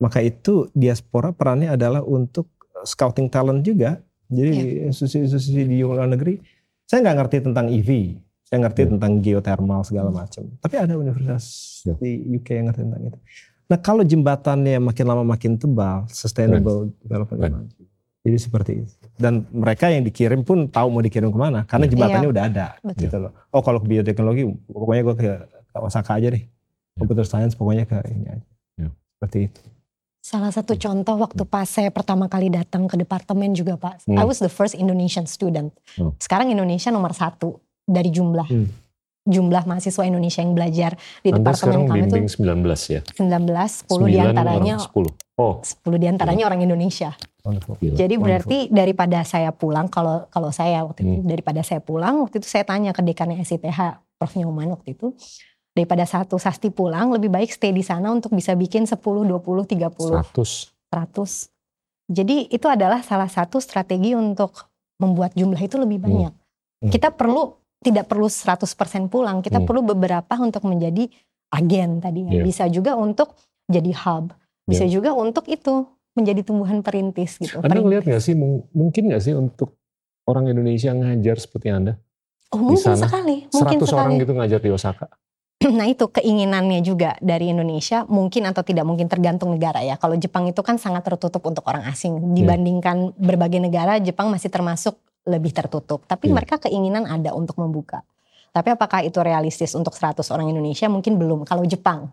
Maka 0.04 0.20
itu 0.20 0.68
diaspora 0.76 1.32
perannya 1.32 1.72
adalah 1.72 2.04
untuk 2.04 2.52
scouting 2.84 3.32
talent 3.32 3.64
juga. 3.64 4.04
Jadi 4.28 4.84
institusi-institusi 4.84 5.64
di 5.64 5.80
luar 5.80 6.04
negeri, 6.06 6.44
saya 6.84 7.00
nggak 7.02 7.18
ngerti 7.24 7.38
tentang 7.40 7.72
EV, 7.72 8.20
saya 8.44 8.60
ngerti 8.60 8.82
Ya. 8.84 8.88
tentang 8.92 9.12
geothermal 9.18 9.82
segala 9.88 10.12
macam. 10.12 10.44
Tapi 10.60 10.76
ada 10.76 10.94
universitas 10.94 11.44
Ya. 11.86 11.96
di 11.96 12.36
UK 12.36 12.60
yang 12.60 12.66
ngerti 12.68 12.82
tentang 12.84 13.04
itu. 13.08 13.20
Nah 13.72 13.80
kalau 13.80 14.04
jembatannya 14.04 14.84
makin 14.84 15.06
lama 15.08 15.24
makin 15.24 15.56
tebal, 15.56 16.04
sustainable 16.12 16.92
development. 17.00 17.72
Jadi 18.24 18.38
seperti 18.40 18.72
itu. 18.84 18.92
Dan 19.16 19.48
mereka 19.52 19.88
yang 19.88 20.04
dikirim 20.04 20.44
pun 20.44 20.68
tahu 20.68 20.88
mau 20.90 21.00
dikirim 21.00 21.28
ke 21.28 21.38
mana, 21.38 21.64
karena 21.64 21.86
Ya. 21.88 21.92
jembatannya 21.92 22.28
Iya. 22.28 22.34
udah 22.36 22.44
ada. 22.44 22.68
Betul. 22.82 23.00
Gitu 23.08 23.18
loh. 23.20 23.32
Oh 23.50 23.62
kalau 23.62 23.80
ke 23.80 23.88
bioteknologi, 23.88 24.44
pokoknya 24.66 25.02
gue 25.04 25.16
ke, 25.16 25.30
ke 25.70 25.78
Osaka 25.78 26.18
aja 26.18 26.28
deh. 26.32 26.44
Computer 26.94 27.24
science 27.24 27.54
pokoknya 27.54 27.86
ke 27.86 27.98
ini 28.10 28.26
aja. 28.28 28.46
Ya. 28.78 28.90
Seperti 29.20 29.40
itu. 29.48 29.62
Salah 30.24 30.56
satu 30.56 30.80
contoh 30.80 31.20
waktu 31.20 31.44
pas 31.44 31.68
saya 31.68 31.92
pertama 31.92 32.32
kali 32.32 32.48
datang 32.48 32.88
ke 32.88 32.96
departemen 32.96 33.52
juga 33.52 33.76
Pak. 33.76 34.08
Hmm. 34.08 34.16
I 34.16 34.24
was 34.24 34.40
the 34.40 34.48
first 34.48 34.72
Indonesian 34.72 35.28
student. 35.28 35.76
Hmm. 36.00 36.16
Sekarang 36.16 36.48
Indonesia 36.48 36.88
nomor 36.96 37.12
satu 37.12 37.60
dari 37.84 38.08
jumlah 38.08 38.48
Hmm. 38.48 38.72
jumlah 39.24 39.64
mahasiswa 39.64 40.04
Indonesia 40.04 40.40
yang 40.40 40.52
belajar 40.52 40.96
di 41.20 41.32
Anda 41.32 41.52
departemen 41.52 41.88
kami 41.88 42.00
itu 42.00 42.16
bimbing 42.16 42.28
19 42.28 42.82
ya? 42.88 43.00
19, 43.16 43.84
10 43.84 44.00
9 44.00 44.08
di 44.08 44.20
antaranya 44.20 44.74
orang 44.80 44.88
10. 44.96 45.12
Oh, 45.36 45.54
10 45.60 45.96
di 45.96 46.08
antaranya 46.08 46.44
orang 46.48 46.62
Indonesia. 46.62 47.12
Wonderful. 47.44 47.76
Jadi 47.80 47.92
Wonderful. 47.92 48.24
berarti 48.24 48.58
daripada 48.72 49.20
saya 49.24 49.52
pulang 49.52 49.88
kalau 49.88 50.28
kalau 50.28 50.52
saya 50.52 50.88
waktu 50.88 51.04
itu 51.04 51.14
Hmm. 51.20 51.28
daripada 51.28 51.60
saya 51.64 51.80
pulang 51.80 52.24
waktu 52.24 52.40
itu 52.40 52.48
saya 52.48 52.64
tanya 52.64 52.96
ke 52.96 53.00
dekannya 53.00 53.40
SITH 53.40 53.80
Prof 54.16 54.32
Nyoman 54.36 54.72
waktu 54.72 54.96
itu 54.96 55.12
daripada 55.74 56.06
satu 56.06 56.38
sasti 56.38 56.70
pulang 56.70 57.10
lebih 57.10 57.28
baik 57.28 57.50
stay 57.50 57.70
di 57.70 57.82
sana 57.82 58.10
untuk 58.10 58.32
bisa 58.32 58.54
bikin 58.54 58.86
10, 58.86 58.98
20, 59.26 59.66
30 59.66 60.22
100. 60.22 60.70
100. 60.88 61.50
Jadi 62.06 62.48
itu 62.48 62.68
adalah 62.68 63.02
salah 63.02 63.28
satu 63.28 63.58
strategi 63.58 64.14
untuk 64.14 64.70
membuat 64.96 65.34
jumlah 65.34 65.58
itu 65.58 65.76
lebih 65.76 65.98
banyak. 66.00 66.34
Hmm. 66.80 66.92
Kita 66.92 67.10
perlu 67.10 67.58
tidak 67.80 68.08
perlu 68.08 68.30
100% 68.30 68.70
pulang, 69.08 69.42
kita 69.42 69.60
Hmm. 69.60 69.68
perlu 69.68 69.82
beberapa 69.84 70.38
untuk 70.38 70.64
menjadi 70.64 71.10
agen 71.50 72.00
tadi 72.00 72.24
ya. 72.24 72.32
Iya. 72.32 72.44
Bisa 72.44 72.64
juga 72.68 72.94
untuk 72.94 73.34
jadi 73.66 73.92
hub, 73.92 74.32
bisa 74.64 74.86
Iya. 74.86 74.94
juga 74.94 75.12
untuk 75.12 75.48
itu 75.48 75.84
menjadi 76.14 76.42
tumbuhan 76.44 76.80
perintis 76.80 77.36
gitu. 77.36 77.58
Anda 77.60 77.82
ngelihat 77.82 78.06
nggak 78.06 78.22
sih, 78.22 78.38
mung- 78.38 78.70
mungkin 78.72 79.10
nggak 79.10 79.24
sih 79.24 79.34
untuk 79.34 79.74
orang 80.24 80.48
Indonesia 80.48 80.94
ngajar 80.94 81.36
seperti 81.36 81.68
Anda? 81.68 81.98
Oh, 82.54 82.62
mungkin 82.62 82.86
sana, 82.86 83.02
sekali, 83.02 83.50
mungkin 83.50 83.80
100 83.82 83.90
sekali. 83.90 83.98
orang 83.98 84.14
gitu 84.22 84.34
ngajar 84.38 84.60
di 84.62 84.70
Osaka. 84.70 85.08
Nah 85.80 85.88
itu 85.88 86.12
keinginannya 86.12 86.84
juga 86.84 87.16
dari 87.24 87.48
Indonesia 87.50 88.04
mungkin 88.12 88.44
atau 88.52 88.62
tidak 88.68 88.84
mungkin 88.84 89.08
tergantung 89.08 89.56
negara 89.56 89.80
ya. 89.80 89.96
Kalau 89.96 90.20
Jepang 90.20 90.44
itu 90.50 90.60
kan 90.60 90.76
sangat 90.76 91.08
tertutup 91.08 91.40
untuk 91.48 91.64
orang 91.70 91.88
asing 91.88 92.36
dibandingkan 92.36 93.16
berbagai 93.16 93.64
negara, 93.64 93.96
Jepang 94.04 94.28
masih 94.28 94.52
termasuk 94.52 95.00
lebih 95.24 95.56
tertutup. 95.56 96.04
Tapi 96.04 96.28
Iya. 96.28 96.36
mereka 96.36 96.56
keinginan 96.60 97.08
ada 97.08 97.32
untuk 97.32 97.56
membuka. 97.56 98.04
Tapi 98.54 98.76
apakah 98.76 99.02
itu 99.02 99.18
realistis 99.24 99.74
untuk 99.74 99.96
100 99.96 100.30
orang 100.30 100.52
Indonesia? 100.52 100.86
Mungkin 100.92 101.16
belum. 101.18 101.48
Kalau 101.48 101.64
Jepang 101.66 102.12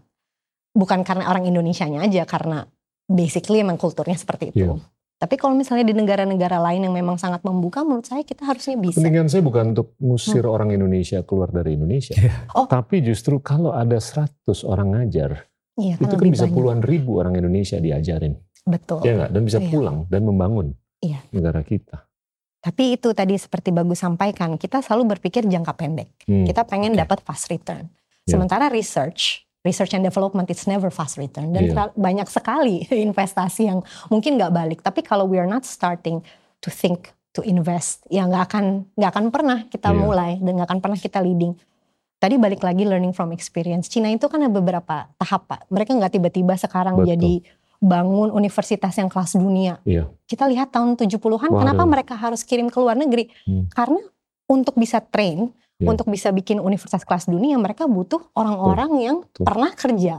bukan 0.72 1.02
karena 1.02 1.26
orang 1.26 1.44
Indonesianya 1.44 2.06
aja 2.06 2.22
karena 2.24 2.64
basically 3.10 3.60
emang 3.60 3.76
kulturnya 3.76 4.14
seperti 4.14 4.54
itu. 4.54 4.62
Iya. 4.62 4.78
Tapi 5.20 5.36
kalau 5.36 5.52
misalnya 5.52 5.84
di 5.84 5.92
negara-negara 5.92 6.56
lain 6.56 6.88
yang 6.88 6.96
memang 6.96 7.20
sangat 7.20 7.44
membuka, 7.44 7.84
menurut 7.84 8.08
saya 8.08 8.24
kita 8.24 8.40
harusnya 8.48 8.80
bisa. 8.80 8.96
Kepentingan 8.96 9.28
saya 9.28 9.44
bukan 9.44 9.76
untuk 9.76 9.92
ngusir 10.00 10.48
orang 10.48 10.72
Indonesia 10.72 11.20
keluar 11.20 11.52
dari 11.52 11.76
Indonesia. 11.76 12.16
Oh. 12.56 12.64
Tapi 12.64 13.04
justru 13.04 13.36
kalau 13.44 13.76
ada 13.76 14.00
100 14.00 14.32
orang 14.64 14.96
ngajar, 14.96 15.44
Iya, 15.76 16.00
itu 16.00 16.14
kan 16.16 16.24
bisa 16.24 16.48
banyak. 16.48 16.56
puluhan 16.56 16.80
ribu 16.80 17.20
orang 17.20 17.36
Indonesia 17.36 17.76
diajarin. 17.76 18.32
Betul. 18.64 19.04
Ya 19.04 19.12
nggak? 19.12 19.30
Dan 19.36 19.42
bisa 19.44 19.58
Iya. 19.60 19.68
pulang 19.68 19.96
dan 20.08 20.22
membangun 20.24 20.66
Iya. 21.04 21.20
negara 21.36 21.60
kita. 21.60 22.08
Tapi 22.60 22.96
itu 22.96 23.12
tadi 23.12 23.36
seperti 23.36 23.72
Bagus 23.72 24.00
sampaikan, 24.00 24.56
kita 24.56 24.80
selalu 24.80 25.16
berpikir 25.16 25.44
jangka 25.44 25.72
pendek. 25.76 26.12
Hmm. 26.24 26.44
Kita 26.48 26.64
pengen 26.64 26.96
Oke. 26.96 27.00
dapat 27.04 27.18
fast 27.20 27.48
return. 27.48 27.88
Ya. 28.24 28.36
Sementara 28.36 28.68
research, 28.68 29.44
research 29.60 29.92
and 29.92 30.00
development 30.00 30.48
it's 30.48 30.64
never 30.64 30.88
fast 30.88 31.16
return 31.16 31.52
dan 31.52 31.68
terlalu- 31.68 31.94
banyak 31.94 32.26
sekali 32.26 32.84
investasi 33.08 33.68
yang 33.68 33.80
mungkin 34.08 34.36
nggak 34.36 34.52
balik. 34.52 34.78
Tapi 34.80 35.00
kalau 35.00 35.24
we 35.24 35.36
are 35.36 35.48
not 35.48 35.62
starting 35.62 36.24
to 36.60 36.68
think 36.68 37.12
to 37.30 37.40
invest, 37.42 38.02
ya 38.08 38.24
nggak 38.24 38.42
akan 38.48 38.64
nggak 38.94 39.10
akan 39.10 39.24
pernah 39.28 39.58
kita 39.66 39.88
Iya. 39.88 39.96
mulai 39.96 40.32
dan 40.38 40.52
nggak 40.56 40.68
akan 40.68 40.80
pernah 40.80 40.98
kita 40.98 41.20
leading. 41.20 41.54
Tadi 42.20 42.36
balik 42.36 42.60
lagi 42.60 42.84
learning 42.84 43.16
from 43.16 43.32
experience. 43.32 43.88
Cina 43.88 44.12
itu 44.12 44.28
kan 44.28 44.44
ada 44.44 44.52
beberapa 44.52 45.08
tahap 45.16 45.48
pak. 45.48 45.60
Mereka 45.68 45.96
nggak 45.96 46.12
tiba-tiba 46.12 46.52
sekarang 46.52 47.00
Betul. 47.00 47.16
jadi 47.16 47.32
bangun 47.80 48.28
universitas 48.28 48.92
yang 48.96 49.08
kelas 49.08 49.40
dunia. 49.40 49.80
Iya. 49.88 50.04
Kita 50.28 50.44
lihat 50.44 50.68
tahun 50.68 51.00
70-an 51.00 51.16
Waduh. 51.48 51.60
kenapa 51.64 51.82
mereka 51.88 52.12
harus 52.12 52.44
kirim 52.44 52.68
ke 52.68 52.76
luar 52.76 52.92
negeri? 52.92 53.32
Hmm. 53.48 53.72
Karena 53.72 54.04
untuk 54.44 54.76
bisa 54.76 55.00
train, 55.00 55.48
Iya. 55.80 55.88
untuk 55.88 56.12
bisa 56.12 56.28
bikin 56.28 56.60
universitas 56.60 57.08
kelas 57.08 57.24
dunia, 57.24 57.56
mereka 57.56 57.88
butuh 57.88 58.20
orang-orang 58.36 58.90
yang 59.00 59.16
Betul. 59.24 59.44
pernah 59.48 59.72
kerja 59.72 60.14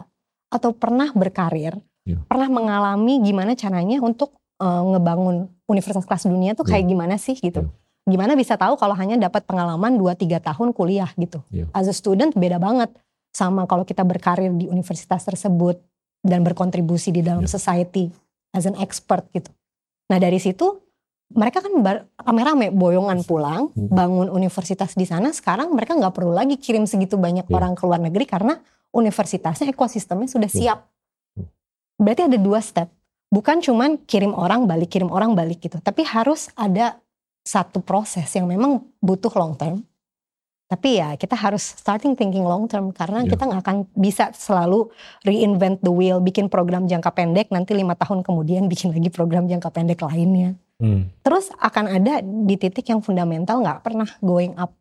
atau 0.50 0.74
pernah 0.74 1.14
berkarir, 1.14 1.78
Iya. 2.02 2.26
pernah 2.26 2.50
mengalami 2.50 3.22
gimana 3.22 3.54
caranya 3.54 4.02
untuk 4.02 4.34
eh, 4.58 4.84
ngebangun 4.94 5.50
universitas 5.66 6.06
kelas 6.06 6.26
dunia 6.26 6.54
tuh 6.54 6.66
kayak 6.66 6.86
gimana 6.86 7.18
sih 7.18 7.34
gitu. 7.34 7.66
Iya. 7.66 7.74
Gimana 8.10 8.34
bisa 8.34 8.58
tahu 8.58 8.78
kalau 8.78 8.94
hanya 8.98 9.18
dapat 9.18 9.46
pengalaman 9.46 9.98
2-3 9.98 10.42
tahun 10.42 10.74
kuliah 10.74 11.10
gitu. 11.18 11.42
Iya. 11.50 11.70
As 11.74 11.86
a 11.86 11.94
student 11.94 12.34
beda 12.34 12.58
banget 12.58 12.90
sama 13.30 13.66
kalau 13.66 13.86
kita 13.86 14.02
berkarir 14.02 14.50
di 14.54 14.66
universitas 14.66 15.22
tersebut 15.22 15.78
dan 16.22 16.42
berkontribusi 16.42 17.10
di 17.10 17.22
dalam 17.22 17.46
Iya. 17.46 17.54
society 17.54 18.10
as 18.54 18.66
an 18.66 18.78
expert 18.78 19.26
gitu. 19.34 19.50
Nah 20.10 20.18
dari 20.18 20.38
situ 20.38 20.81
mereka 21.34 21.64
kan 21.64 21.74
rame-rame 22.26 22.72
boyongan 22.72 23.24
pulang, 23.24 23.72
Hmm. 23.72 23.90
bangun 23.90 24.28
universitas 24.30 24.94
di 24.94 25.04
sana. 25.04 25.32
Sekarang 25.32 25.72
mereka 25.72 25.96
nggak 25.96 26.14
perlu 26.14 26.32
lagi 26.32 26.56
kirim 26.56 26.84
segitu 26.86 27.16
banyak 27.16 27.48
Iya. 27.48 27.56
orang 27.56 27.74
ke 27.76 27.84
luar 27.88 28.00
negeri 28.00 28.26
karena 28.28 28.60
universitasnya 28.92 29.72
ekosistemnya 29.72 30.28
sudah 30.28 30.50
Iya. 30.52 30.58
siap. 30.60 30.80
Berarti 31.96 32.28
ada 32.28 32.38
dua 32.38 32.60
step. 32.60 32.90
Bukan 33.32 33.64
cuman 33.64 33.96
kirim 34.04 34.36
orang 34.36 34.68
balik, 34.68 34.92
kirim 34.92 35.08
orang 35.08 35.32
balik 35.38 35.64
gitu. 35.64 35.80
Tapi 35.80 36.04
harus 36.04 36.52
ada 36.60 37.00
satu 37.42 37.80
proses 37.80 38.28
yang 38.36 38.46
memang 38.46 38.84
butuh 39.00 39.32
long 39.34 39.56
term. 39.56 39.82
Tapi 40.68 41.04
ya 41.04 41.20
kita 41.20 41.36
harus 41.36 41.64
starting 41.76 42.16
thinking 42.16 42.48
long 42.48 42.64
term 42.64 42.96
karena 42.96 43.24
Iya. 43.24 43.36
kita 43.36 43.44
nggak 43.44 43.62
akan 43.64 43.78
bisa 43.92 44.32
selalu 44.32 44.88
reinvent 45.24 45.84
the 45.84 45.92
wheel, 45.92 46.24
bikin 46.24 46.48
program 46.48 46.88
jangka 46.88 47.12
pendek, 47.12 47.52
nanti 47.52 47.76
lima 47.76 47.92
tahun 47.96 48.24
kemudian 48.24 48.72
bikin 48.72 48.96
lagi 48.96 49.12
program 49.12 49.52
jangka 49.52 49.68
pendek 49.68 50.00
lainnya. 50.00 50.56
Hmm. 50.82 51.14
Terus 51.22 51.54
akan 51.62 51.86
ada 52.02 52.26
di 52.26 52.58
titik 52.58 52.90
yang 52.90 53.06
fundamental 53.06 53.62
nggak 53.62 53.86
pernah 53.86 54.10
going 54.26 54.58
up, 54.58 54.74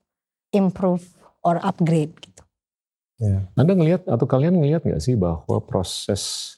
improve 0.56 1.04
or 1.44 1.60
upgrade 1.60 2.16
gitu. 2.24 2.40
Anda 3.52 3.76
ngelihat 3.76 4.08
atau 4.08 4.24
kalian 4.24 4.56
ngelihat 4.56 4.80
nggak 4.80 5.04
sih 5.04 5.12
bahwa 5.12 5.60
proses 5.60 6.56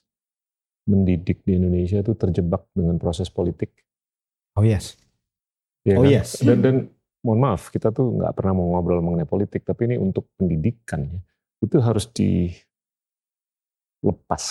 mendidik 0.86 1.42
di 1.42 1.58
Indonesia 1.58 1.98
itu 1.98 2.14
terjebak 2.14 2.70
dengan 2.70 3.02
proses 3.02 3.26
politik? 3.26 3.74
Oh 4.54 4.62
yes. 4.62 4.94
Ya 5.82 5.98
Oh, 5.98 6.06
kan? 6.06 6.14
yes. 6.14 6.38
Dan, 6.38 6.62
dan 6.62 6.86
mohon 7.26 7.42
maaf, 7.42 7.66
kita 7.74 7.90
tuh 7.90 8.14
nggak 8.14 8.34
pernah 8.38 8.54
mau 8.54 8.78
ngobrol 8.78 9.02
mengenai 9.02 9.26
politik, 9.26 9.66
tapi 9.66 9.90
ini 9.90 9.98
untuk 9.98 10.30
pendidikan 10.38 11.02
ya, 11.06 11.18
itu 11.62 11.82
harus 11.82 12.06
dilepas 12.14 12.82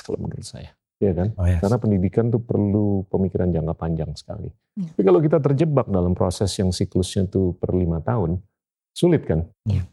kalau 0.04 0.20
menurut 0.28 0.44
saya, 0.44 0.76
ya 1.02 1.14
kan? 1.18 1.28
Oh 1.36 1.44
yes. 1.44 1.60
Karena 1.60 1.78
pendidikan 1.78 2.30
tuh 2.30 2.40
perlu 2.40 3.04
pemikiran 3.10 3.50
jangka 3.50 3.74
panjang 3.74 4.12
sekali. 4.14 4.54
Iya. 4.78 4.94
Tapi 4.94 5.02
kalau 5.02 5.20
kita 5.20 5.38
terjebak 5.42 5.90
dalam 5.90 6.14
proses 6.14 6.54
yang 6.56 6.70
siklusnya 6.70 7.26
tuh 7.26 7.58
per 7.58 7.74
lima 7.74 8.00
tahun, 8.00 8.38
sulit 8.94 9.26
kan? 9.26 9.44
Iya. 9.66 9.84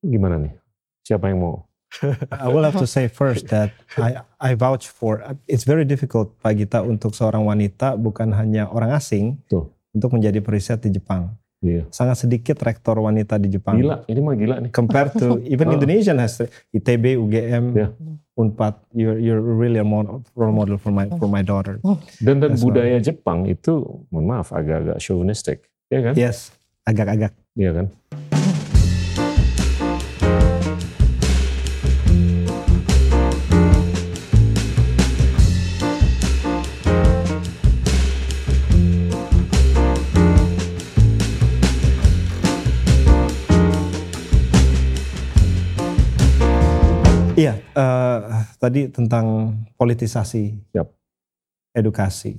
Gimana 0.00 0.38
nih? 0.38 0.54
Siapa 1.02 1.28
yang 1.28 1.42
mau? 1.42 1.66
I 2.34 2.50
will 2.50 2.66
have 2.66 2.76
to 2.76 2.86
say 2.86 3.06
first 3.06 3.46
that 3.50 3.70
I 3.94 4.18
I 4.42 4.58
vouch 4.58 4.90
for 4.90 5.22
it's 5.46 5.62
very 5.62 5.86
difficult 5.86 6.34
Pak 6.42 6.58
Gita 6.58 6.82
untuk 6.82 7.14
seorang 7.14 7.46
wanita 7.46 7.94
bukan 7.94 8.34
hanya 8.34 8.66
orang 8.66 8.90
asing 8.90 9.38
Betul. 9.46 9.70
untuk 9.94 10.10
menjadi 10.12 10.42
periset 10.42 10.82
di 10.82 10.98
Jepang. 10.98 11.30
Iya. 11.62 11.88
Sangat 11.88 12.20
sedikit 12.20 12.58
rektor 12.60 13.00
wanita 13.00 13.40
di 13.40 13.48
Jepang. 13.48 13.80
Gila, 13.80 14.04
ini 14.10 14.20
mah 14.20 14.34
gila 14.36 14.56
nih. 14.66 14.70
Compared 14.74 15.14
to 15.16 15.40
even 15.52 15.72
Oh. 15.72 15.74
Indonesian 15.78 16.20
has 16.20 16.36
ITB, 16.70 17.16
UGM, 17.16 17.64
Yeah. 17.72 17.90
Unpad. 18.36 18.76
You're 18.92 19.16
you're 19.16 19.40
really 19.40 19.80
a 19.80 19.86
mo- 19.88 20.20
role 20.36 20.52
model 20.52 20.76
for 20.76 20.92
my 20.92 21.08
for 21.16 21.24
my 21.24 21.40
daughter. 21.40 21.80
Dan 22.20 22.44
dan 22.44 22.52
That's 22.52 22.60
budaya 22.60 23.00
Jepang 23.00 23.48
itu, 23.48 23.80
mohon 24.12 24.24
maaf, 24.28 24.52
agak-agak 24.52 25.00
chauvinistic, 25.00 25.64
ya 25.88 26.12
kan? 26.12 26.14
Yes, 26.14 26.52
agak-agak. 26.84 27.32
Iya 27.56 27.72
kan? 27.72 27.86
Iya, 47.46 47.54
eh, 47.62 48.20
tadi 48.58 48.90
tentang 48.90 49.54
politisasi 49.78 50.74
Yap. 50.74 50.90
edukasi, 51.78 52.34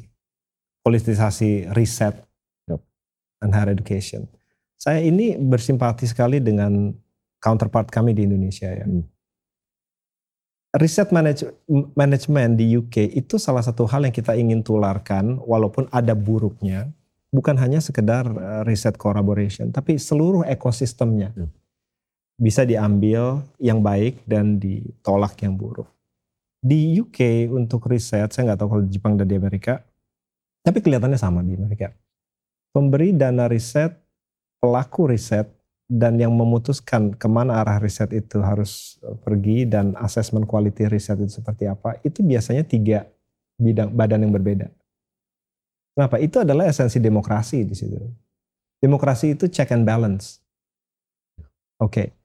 politisasi 0.83 1.71
riset 1.71 2.27
Yap. 2.67 2.83
dan 3.39 3.49
higher 3.55 3.71
education. 3.71 4.27
Saya 4.75 4.99
ini 4.99 5.39
bersimpati 5.39 6.03
sekali 6.03 6.43
dengan 6.43 6.91
counterpart 7.39 7.87
kami 7.87 8.11
di 8.11 8.27
Indonesia 8.27 8.67
ya. 8.67 8.83
Hmm. 8.83 9.07
Riset 10.75 11.09
manage- 11.15 11.55
manajemen 11.95 12.59
di 12.59 12.75
UK 12.75 13.07
itu 13.15 13.39
salah 13.39 13.63
satu 13.63 13.87
hal 13.87 14.03
yang 14.03 14.11
kita 14.13 14.35
ingin 14.35 14.59
tularkan 14.59 15.39
walaupun 15.39 15.87
ada 15.89 16.11
buruknya. 16.11 16.91
Bukan 17.31 17.55
hanya 17.55 17.79
sekedar 17.79 18.27
eh, 18.27 18.61
riset 18.67 18.99
collaboration, 18.99 19.71
tapi 19.71 19.95
seluruh 19.95 20.43
ekosistemnya 20.43 21.31
Hmm. 21.31 21.47
Bisa 22.37 22.61
diambil 22.63 23.41
yang 23.57 23.81
baik 23.81 24.21
dan 24.29 24.61
ditolak 24.61 25.33
yang 25.41 25.57
buruk. 25.57 25.89
Di 26.61 27.01
UK 27.01 27.49
untuk 27.49 27.89
riset, 27.89 28.29
saya 28.29 28.53
nggak 28.53 28.59
tahu 28.61 28.69
kalau 28.77 28.83
di 28.85 28.93
Jepang 28.93 29.17
dan 29.17 29.25
di 29.25 29.35
Amerika, 29.37 29.81
tapi 30.61 30.81
kelihatannya 30.85 31.17
sama 31.17 31.41
di 31.41 31.57
Amerika. 31.57 31.89
Pemberi 32.73 33.13
dana 33.13 33.49
riset, 33.49 33.93
pelaku 34.61 35.09
riset, 35.09 35.49
dan 35.87 36.19
yang 36.19 36.35
memutuskan 36.35 37.15
ke 37.15 37.27
mana 37.31 37.63
arah 37.63 37.79
riset 37.79 38.11
itu 38.11 38.43
harus 38.43 38.99
eh, 39.01 39.15
pergi 39.23 39.63
dan 39.63 39.95
asesmen 39.97 40.43
quality 40.43 40.85
riset 40.91 41.17
itu 41.17 41.41
seperti 41.41 41.65
apa, 41.65 41.97
itu 42.05 42.21
biasanya 42.21 42.67
tiga 42.67 43.07
bidang 43.57 43.95
badan 43.95 44.27
yang 44.27 44.33
berbeda. 44.35 44.67
Kenapa? 45.97 46.21
Itu 46.21 46.45
adalah 46.45 46.69
esensi 46.69 47.01
demokrasi 47.01 47.65
di 47.65 47.73
situ. 47.73 47.97
Demokrasi 48.77 49.33
itu 49.33 49.49
check 49.49 49.73
and 49.73 49.81
balance. 49.81 50.37
Oke, 51.81 52.16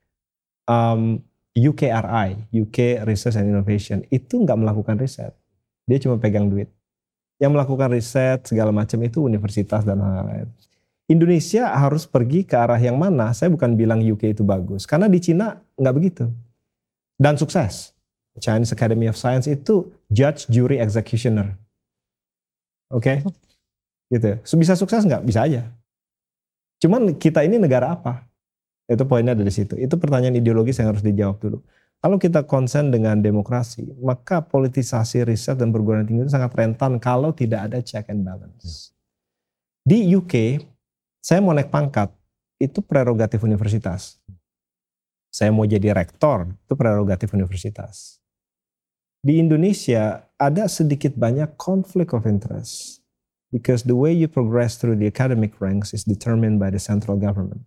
um, 0.67 1.19
UKRI, 1.53 2.49
UK 2.49 3.05
Research 3.05 3.37
and 3.37 3.53
Innovation, 3.53 4.01
itu 4.09 4.41
nggak 4.41 4.57
melakukan 4.57 4.97
riset. 4.97 5.37
Dia 5.85 6.01
cuma 6.01 6.17
pegang 6.17 6.49
duit. 6.49 6.71
Yang 7.37 7.51
melakukan 7.59 7.89
riset 7.93 8.39
segala 8.47 8.73
macam 8.73 8.97
itu 9.05 9.21
universitas 9.21 9.85
dan 9.85 10.01
lain-lain. 10.01 10.49
Indonesia 11.11 11.67
harus 11.67 12.07
pergi 12.07 12.47
ke 12.47 12.55
arah 12.55 12.79
yang 12.79 12.95
mana? 12.95 13.35
Saya 13.35 13.51
bukan 13.51 13.75
bilang 13.75 13.99
UK 13.99 14.33
itu 14.33 14.41
bagus, 14.41 14.87
karena 14.87 15.11
di 15.11 15.19
Cina 15.19 15.59
nggak 15.75 15.95
begitu. 15.95 16.25
Dan 17.19 17.37
sukses. 17.37 17.93
Chinese 18.41 18.73
Academy 18.73 19.05
of 19.05 19.13
Science 19.13 19.45
itu 19.45 19.93
judge, 20.09 20.49
jury, 20.49 20.81
executioner. 20.81 21.53
Oke, 22.89 23.21
gitu. 24.09 24.41
So, 24.41 24.57
Bisa 24.57 24.73
sukses 24.73 25.05
nggak? 25.05 25.21
Bisa 25.21 25.45
aja. 25.45 25.69
Cuman 26.81 27.13
kita 27.21 27.45
ini 27.45 27.61
negara 27.61 27.93
apa? 27.93 28.25
Itu 28.87 29.07
poinnya 29.07 29.33
dari 29.33 29.49
situ. 29.49 29.79
Itu 29.79 29.95
pertanyaan 29.95 30.35
ideologis 30.35 30.79
yang 30.79 30.91
harus 30.91 31.03
dijawab 31.03 31.39
dulu. 31.39 31.59
Kalau 32.03 32.19
kita 32.19 32.43
konsen 32.43 32.91
dengan 32.91 33.23
demokrasi, 33.23 33.95
maka 34.03 34.43
politisasi 34.43 35.23
riset 35.23 35.55
dan 35.55 35.71
perguruan 35.71 36.03
tinggi 36.03 36.27
itu 36.27 36.35
sangat 36.35 36.51
rentan 36.51 36.99
kalau 36.99 37.31
tidak 37.31 37.71
ada 37.71 37.79
check 37.79 38.11
and 38.11 38.27
balance. 38.27 38.91
Di 39.87 40.03
UK, 40.11 40.59
saya 41.23 41.39
mau 41.39 41.55
naik 41.55 41.71
pangkat, 41.71 42.11
itu 42.59 42.83
prerogatif 42.83 43.39
universitas. 43.47 44.19
Saya 45.31 45.55
mau 45.55 45.63
jadi 45.63 45.95
rektor, 45.95 46.51
itu 46.51 46.75
prerogatif 46.75 47.31
universitas. 47.31 48.19
Di 49.23 49.39
Indonesia 49.39 50.27
ada 50.35 50.67
sedikit 50.67 51.15
banyak 51.15 51.55
konflik 51.55 52.11
of 52.11 52.27
interest 52.27 53.03
Because 53.53 53.85
the 53.85 53.95
way 53.95 54.11
you 54.11 54.27
progress 54.27 54.81
through 54.81 54.97
the 54.97 55.05
academic 55.05 55.61
ranks 55.61 55.93
is 55.93 56.03
determined 56.03 56.57
by 56.57 56.73
the 56.73 56.81
central 56.81 57.21
government. 57.21 57.61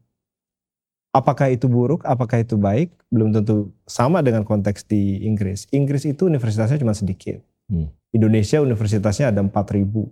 Apakah 1.17 1.49
itu 1.49 1.65
buruk, 1.65 2.05
apakah 2.05 2.45
itu 2.45 2.61
baik, 2.61 2.93
belum 3.09 3.33
tentu 3.33 3.73
sama 3.89 4.21
dengan 4.21 4.45
konteks 4.45 4.85
di 4.85 5.25
Inggris. 5.25 5.65
Inggris 5.73 6.05
itu 6.05 6.29
universitasnya 6.29 6.77
cuma 6.77 6.93
sedikit. 6.93 7.41
Hmm. 7.73 7.89
Indonesia 8.13 8.61
universitasnya 8.61 9.33
ada 9.33 9.41
4000. 9.41 10.05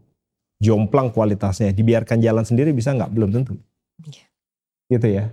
Jomplang 0.64 1.12
kualitasnya, 1.12 1.76
dibiarkan 1.76 2.24
jalan 2.24 2.40
sendiri 2.40 2.72
bisa 2.72 2.96
nggak? 2.96 3.12
Belum 3.12 3.28
tentu. 3.28 3.60
Yeah. 4.00 4.24
Gitu 4.96 5.06
ya. 5.20 5.24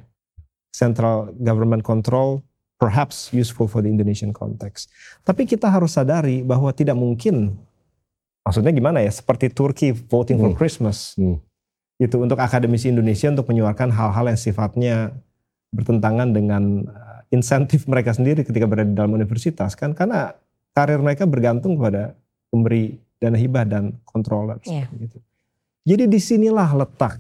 Central 0.75 1.31
government 1.39 1.87
control 1.87 2.43
perhaps 2.75 3.31
useful 3.31 3.71
for 3.71 3.79
the 3.79 3.87
Indonesian 3.87 4.35
context. 4.35 4.91
Tapi 5.23 5.47
kita 5.47 5.71
harus 5.71 5.95
sadari 5.95 6.43
bahwa 6.43 6.73
tidak 6.75 6.99
mungkin 6.99 7.55
maksudnya 8.41 8.73
gimana 8.73 9.05
ya 9.05 9.11
seperti 9.13 9.53
Turki 9.53 9.93
voting 9.93 10.41
hmm. 10.41 10.43
for 10.49 10.51
Christmas 10.57 11.13
hmm. 11.13 11.37
itu 12.01 12.17
untuk 12.17 12.41
akademisi 12.41 12.89
Indonesia 12.89 13.29
untuk 13.29 13.45
menyuarakan 13.53 13.93
hal-hal 13.93 14.25
yang 14.33 14.39
sifatnya 14.39 15.13
bertentangan 15.71 16.35
dengan 16.35 16.85
uh, 16.87 17.23
insentif 17.31 17.87
mereka 17.87 18.11
sendiri 18.11 18.43
ketika 18.43 18.67
berada 18.67 18.91
di 18.91 18.95
dalam 18.95 19.15
universitas 19.15 19.73
kan 19.73 19.95
karena 19.95 20.35
karir 20.75 20.99
mereka 20.99 21.23
bergantung 21.27 21.79
kepada 21.79 22.15
pemberi 22.51 22.99
dana 23.19 23.37
hibah 23.39 23.65
dan 23.67 23.95
controller 24.03 24.59
yeah. 24.67 24.87
gitu. 24.99 25.19
Jadi 25.87 26.03
di 26.05 26.19
sinilah 26.21 26.77
letak 26.77 27.17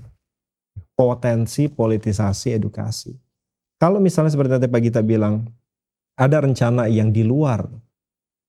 potensi 0.93 1.65
politisasi 1.65 2.55
edukasi. 2.55 3.13
Kalau 3.81 3.97
misalnya 3.97 4.29
seperti 4.29 4.61
tadi 4.61 4.69
Pak 4.69 4.81
Gita 4.85 5.01
bilang 5.01 5.49
ada 6.13 6.37
rencana 6.45 6.85
yang 6.85 7.09
di 7.09 7.25
luar 7.25 7.65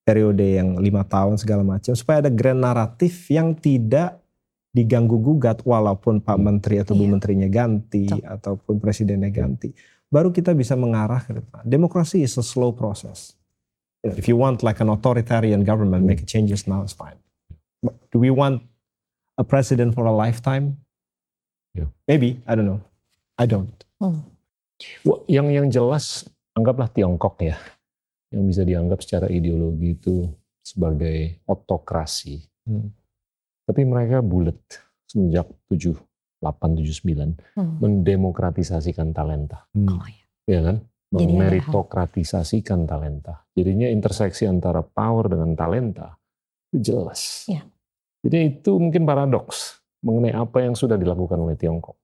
periode 0.03 0.45
yang 0.45 0.77
lima 0.83 1.07
tahun 1.07 1.39
segala 1.41 1.63
macam 1.65 1.95
supaya 1.97 2.21
ada 2.21 2.31
grand 2.31 2.59
naratif 2.59 3.31
yang 3.31 3.55
tidak 3.57 4.22
diganggu 4.73 5.21
gugat 5.21 5.61
walaupun 5.63 6.25
Pak. 6.25 6.41
Menteri 6.41 6.81
atau 6.81 6.97
Bu 6.97 7.05
iya. 7.05 7.13
Menterinya 7.13 7.49
ganti 7.49 8.09
Cuk. 8.09 8.25
ataupun 8.25 8.75
presidennya 8.81 9.29
ganti 9.29 9.73
baru 10.09 10.33
kita 10.33 10.57
bisa 10.57 10.77
mengarah 10.77 11.21
ke 11.25 11.37
depan 11.37 11.63
demokrasi 11.69 12.25
is 12.25 12.37
a 12.41 12.45
slow 12.45 12.73
process 12.73 13.37
if 14.03 14.25
you 14.27 14.37
want 14.37 14.65
like 14.65 14.81
an 14.81 14.89
authoritarian 14.89 15.61
government 15.63 16.05
make 16.09 16.25
changes 16.25 16.65
now 16.65 16.81
is 16.83 16.97
fine 16.97 17.21
But 17.83 17.99
do 18.15 18.23
we 18.23 18.33
want 18.33 18.65
a 19.37 19.45
president 19.45 19.93
for 19.93 20.09
a 20.09 20.15
lifetime 20.15 20.81
yeah. 21.77 21.93
maybe 22.09 22.41
I 22.49 22.57
don't 22.57 22.69
know 22.69 22.81
I 23.37 23.45
don't 23.45 23.77
hmm. 24.01 24.25
yang 25.29 25.53
yang 25.53 25.69
jelas 25.69 26.25
anggaplah 26.57 26.89
Tiongkok 26.93 27.41
ya 27.45 27.57
yang 28.33 28.49
bisa 28.49 28.65
dianggap 28.65 29.05
secara 29.05 29.29
ideologi 29.29 29.93
itu 29.93 30.25
sebagai 30.65 31.45
otokrasi. 31.45 32.41
Hmm. 32.65 32.89
Tapi 33.63 33.83
mereka 33.87 34.21
bulat 34.21 34.59
semenjak 35.07 35.47
78 35.71 36.03
79 36.43 37.39
hmm. 37.55 37.79
mendemokratisasikan 37.79 39.15
talenta. 39.15 39.71
Hmm. 39.71 39.89
Oh, 39.95 40.07
iya. 40.09 40.27
ya 40.51 40.61
kan? 40.67 40.77
Meritokratisasikan 41.13 42.89
talenta. 42.89 43.45
Jadinya 43.53 43.87
interseksi 43.87 44.49
antara 44.49 44.81
power 44.81 45.29
dengan 45.29 45.53
talenta 45.53 46.17
itu 46.73 46.97
jelas. 46.97 47.45
Ya. 47.47 47.69
Jadi 48.25 48.59
itu 48.59 48.81
mungkin 48.81 49.05
paradoks 49.05 49.85
mengenai 50.01 50.33
apa 50.33 50.65
yang 50.65 50.73
sudah 50.73 50.97
dilakukan 50.97 51.37
oleh 51.37 51.55
Tiongkok. 51.55 52.01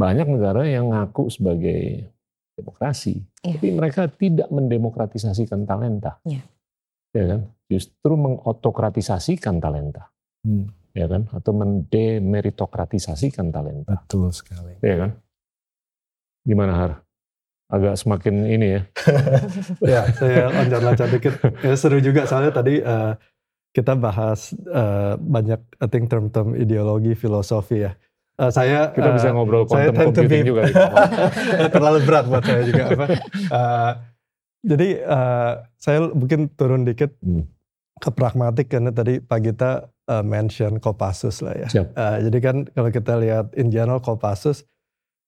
Banyak 0.00 0.26
negara 0.32 0.64
yang 0.64 0.88
ngaku 0.88 1.28
sebagai 1.28 2.08
demokrasi, 2.56 3.20
ya. 3.44 3.56
tapi 3.56 3.68
mereka 3.76 4.08
tidak 4.08 4.48
mendemokratisasikan 4.48 5.68
talenta, 5.68 6.16
ya. 6.24 6.40
ya 7.12 7.24
kan? 7.36 7.40
Justru 7.68 8.16
mengotokratisasikan 8.16 9.60
talenta, 9.60 10.08
hmm. 10.44 10.79
Ya 10.96 11.06
kan? 11.10 11.26
Atau 11.34 11.52
mendemeritokratisasikan 11.56 13.50
talenta. 13.52 14.02
Betul 14.04 14.30
sekali. 14.34 14.78
Ya 14.82 14.96
kan? 15.06 15.10
Gimana 16.46 16.72
Har? 16.76 16.92
Agak 17.70 17.94
semakin 17.98 18.50
ini 18.50 18.66
ya. 18.74 18.82
ya, 19.94 20.02
saya 20.18 20.50
loncat-loncat 20.50 21.08
dikit. 21.14 21.34
Ya, 21.62 21.74
seru 21.78 22.02
juga 22.02 22.26
soalnya 22.26 22.50
tadi 22.50 22.82
uh, 22.82 23.14
kita 23.70 23.94
bahas 23.94 24.50
uh, 24.66 25.14
banyak 25.20 25.62
I 25.78 25.86
think 25.86 26.10
term-term 26.10 26.58
ideologi, 26.58 27.14
filosofi 27.14 27.86
ya 27.86 27.94
uh, 28.40 28.50
saya 28.50 28.88
kita 28.96 29.08
uh, 29.12 29.14
bisa 29.14 29.28
ngobrol 29.36 29.68
quantum 29.68 29.94
computing 30.10 30.48
juga 30.48 30.62
gitu. 30.66 30.80
terlalu 31.76 31.98
berat 32.08 32.24
buat 32.26 32.44
saya 32.44 32.62
juga 32.64 32.82
apa 32.88 33.06
uh, 33.52 33.92
jadi 34.64 34.88
uh, 35.04 35.52
saya 35.76 35.98
mungkin 36.12 36.48
turun 36.56 36.88
dikit 36.88 37.12
hmm. 37.20 37.44
ke 38.00 38.10
pragmatik 38.12 38.72
karena 38.72 38.92
tadi 38.92 39.20
Pak 39.20 39.38
Gita 39.44 39.88
uh, 40.10 40.24
mention 40.26 40.82
Kopassus 40.82 41.38
lah 41.40 41.54
ya 41.54 41.68
uh, 41.94 42.18
jadi 42.26 42.38
kan 42.42 42.56
kalau 42.74 42.90
kita 42.90 43.14
lihat 43.22 43.54
in 43.54 43.70
general 43.70 44.02
Kopassus 44.02 44.66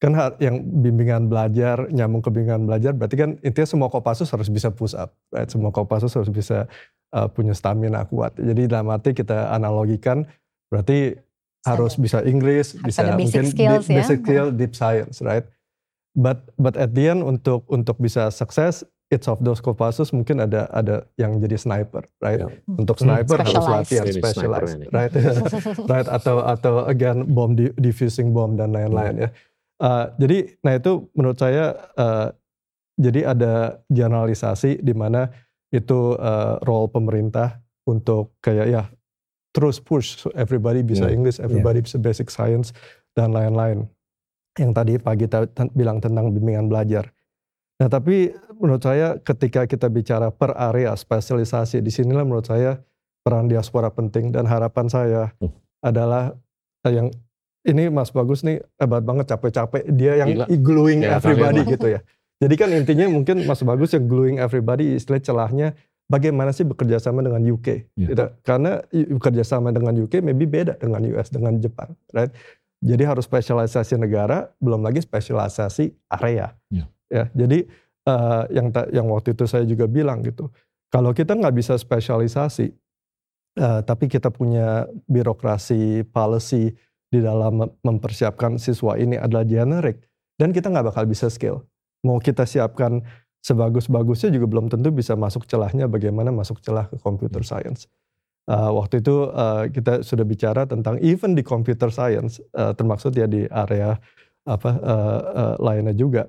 kan 0.03 0.19
yang 0.43 0.67
bimbingan 0.83 1.31
belajar 1.31 1.87
nyambung 1.95 2.27
ke 2.27 2.35
bimbingan 2.35 2.67
belajar 2.67 2.91
berarti 2.91 3.15
kan 3.15 3.31
intinya 3.47 3.69
semua 3.71 3.87
Kopassus 3.87 4.35
harus 4.35 4.51
bisa 4.51 4.75
push 4.75 4.99
up 4.99 5.15
right? 5.31 5.47
semua 5.47 5.71
Kopassus 5.71 6.11
harus 6.19 6.27
bisa 6.27 6.67
uh, 7.15 7.31
punya 7.31 7.55
stamina 7.55 8.03
kuat 8.11 8.35
jadi 8.35 8.67
dalam 8.67 8.91
arti 8.91 9.15
kita 9.15 9.55
analogikan 9.55 10.27
berarti 10.67 11.15
harus 11.63 11.95
bisa 11.95 12.19
Inggris, 12.27 12.75
harus 12.75 12.87
bisa 12.91 13.01
mungkin 13.15 13.45
skills, 13.47 13.87
deep, 13.87 13.95
ya? 13.95 13.97
basic 14.03 14.19
skill, 14.27 14.47
deep 14.51 14.73
science, 14.75 15.23
right? 15.23 15.47
But 16.13 16.51
but 16.59 16.75
at 16.77 16.93
the 16.93 17.09
end 17.09 17.23
untuk 17.23 17.65
untuk 17.71 17.97
bisa 18.03 18.29
sukses, 18.35 18.83
each 19.13 19.29
of 19.29 19.37
those 19.45 19.61
Kopassus 19.61 20.17
mungkin 20.17 20.41
ada 20.41 20.65
ada 20.73 21.05
yang 21.21 21.37
jadi 21.37 21.61
sniper, 21.61 22.09
right? 22.25 22.41
Yeah. 22.41 22.81
Untuk 22.81 22.97
hmm. 22.97 23.05
sniper 23.05 23.39
hmm. 23.45 23.47
harus 23.53 23.67
latihan 23.69 24.07
specialized, 24.09 24.81
right? 24.89 25.13
right? 25.93 26.09
Atau 26.09 26.41
atau 26.41 26.89
again 26.89 27.29
bomb 27.29 27.53
diffusing 27.77 28.33
bomb 28.33 28.57
dan 28.57 28.73
lain-lain 28.73 29.21
hmm. 29.21 29.25
ya. 29.29 29.31
Uh, 29.77 30.05
jadi 30.17 30.57
nah 30.65 30.73
itu 30.81 31.13
menurut 31.13 31.37
saya 31.37 31.77
uh, 32.01 32.33
jadi 32.97 33.37
ada 33.37 33.83
generalisasi 33.93 34.81
di 34.81 34.95
mana 34.97 35.29
itu 35.69 36.17
uh, 36.17 36.57
role 36.65 36.89
pemerintah 36.89 37.61
untuk 37.85 38.37
kayak 38.41 38.67
ya 38.71 38.83
terus 39.53 39.77
push 39.83 40.17
so 40.25 40.33
everybody 40.33 40.81
bisa 40.81 41.05
yeah. 41.05 41.15
English, 41.15 41.37
everybody 41.37 41.85
yeah. 41.85 41.87
bisa 41.93 41.99
basic 42.01 42.33
science 42.33 42.73
dan 43.13 43.37
lain-lain. 43.37 43.85
Yang 44.57 44.73
tadi 44.73 44.93
Pak 45.01 45.15
Gita 45.21 45.39
bilang 45.77 46.01
tentang 46.01 46.33
bimbingan 46.33 46.69
belajar. 46.69 47.13
Nah, 47.83 47.91
tapi 47.91 48.31
menurut 48.63 48.79
saya 48.79 49.19
ketika 49.19 49.67
kita 49.67 49.91
bicara 49.91 50.31
per 50.31 50.55
area 50.55 50.95
spesialisasi 50.95 51.83
di 51.83 51.91
sinilah 51.91 52.23
menurut 52.23 52.47
saya 52.47 52.79
peran 53.27 53.51
diaspora 53.51 53.91
penting 53.91 54.31
dan 54.31 54.47
harapan 54.47 54.87
saya 54.87 55.35
hmm. 55.43 55.51
adalah 55.83 56.31
yang 56.87 57.11
ini 57.67 57.91
Mas 57.91 58.15
Bagus 58.15 58.47
nih 58.47 58.63
hebat 58.79 59.03
banget 59.03 59.35
capek-capek 59.35 59.83
dia 59.99 60.15
yang 60.15 60.31
Gila. 60.31 60.47
gluing 60.63 61.03
ya, 61.03 61.19
everybody 61.19 61.67
gitu 61.67 61.91
ya. 61.91 62.07
Jadi 62.39 62.55
kan 62.55 62.71
intinya 62.71 63.11
mungkin 63.11 63.51
Mas 63.51 63.67
Bagus 63.67 63.99
yang 63.99 64.07
gluing 64.07 64.39
everybody 64.39 64.95
istilah 64.95 65.19
celahnya 65.19 65.75
bagaimana 66.07 66.55
sih 66.55 66.63
bekerja 66.63 67.03
sama 67.03 67.19
dengan 67.27 67.43
UK? 67.43 67.99
Yeah. 67.99 68.15
Gitu. 68.15 68.25
Karena 68.47 68.79
bekerja 68.95 69.43
sama 69.43 69.75
dengan 69.75 69.99
UK 69.99 70.23
maybe 70.23 70.47
beda 70.47 70.79
dengan 70.79 71.03
US 71.19 71.35
dengan 71.35 71.59
Jepang, 71.59 71.99
right? 72.15 72.31
Jadi 72.79 73.03
harus 73.07 73.27
spesialisasi 73.27 73.99
negara, 73.99 74.55
belum 74.63 74.87
lagi 74.87 75.03
spesialisasi 75.03 76.15
area. 76.15 76.55
Yeah. 76.71 76.87
Ya, 77.13 77.29
jadi 77.37 77.69
uh, 78.09 78.49
yang 78.49 78.73
yang 78.89 79.05
waktu 79.13 79.37
itu 79.37 79.45
saya 79.45 79.69
juga 79.69 79.85
bilang 79.85 80.25
gitu, 80.25 80.49
kalau 80.89 81.13
kita 81.13 81.37
nggak 81.37 81.53
bisa 81.53 81.77
spesialisasi, 81.77 82.73
uh, 83.61 83.85
tapi 83.85 84.09
kita 84.09 84.33
punya 84.33 84.89
birokrasi, 85.05 86.09
policy 86.09 86.73
di 87.13 87.21
dalam 87.21 87.69
mempersiapkan 87.85 88.57
siswa 88.57 88.97
ini 88.97 89.21
adalah 89.21 89.45
generik, 89.45 90.01
dan 90.41 90.57
kita 90.57 90.73
nggak 90.73 90.89
bakal 90.89 91.05
bisa 91.05 91.29
scale. 91.29 91.69
Mau 92.01 92.17
kita 92.17 92.49
siapkan 92.49 93.05
sebagus-bagusnya 93.45 94.33
juga 94.33 94.49
belum 94.49 94.73
tentu 94.73 94.89
bisa 94.89 95.13
masuk 95.13 95.45
celahnya 95.45 95.85
bagaimana 95.85 96.33
masuk 96.33 96.65
celah 96.65 96.89
ke 96.89 96.97
computer 96.97 97.45
science. 97.45 97.93
Uh, 98.49 98.73
waktu 98.73 99.05
itu 99.05 99.29
uh, 99.31 99.69
kita 99.69 100.01
sudah 100.01 100.25
bicara 100.25 100.65
tentang 100.65 100.97
even 101.05 101.37
di 101.37 101.45
computer 101.45 101.93
science, 101.93 102.41
uh, 102.57 102.73
termaksud 102.73 103.13
ya 103.15 103.29
di 103.29 103.45
area 103.53 104.01
apa 104.43 104.71
uh, 104.81 105.21
uh, 105.31 105.55
lainnya 105.63 105.95
juga, 105.95 106.27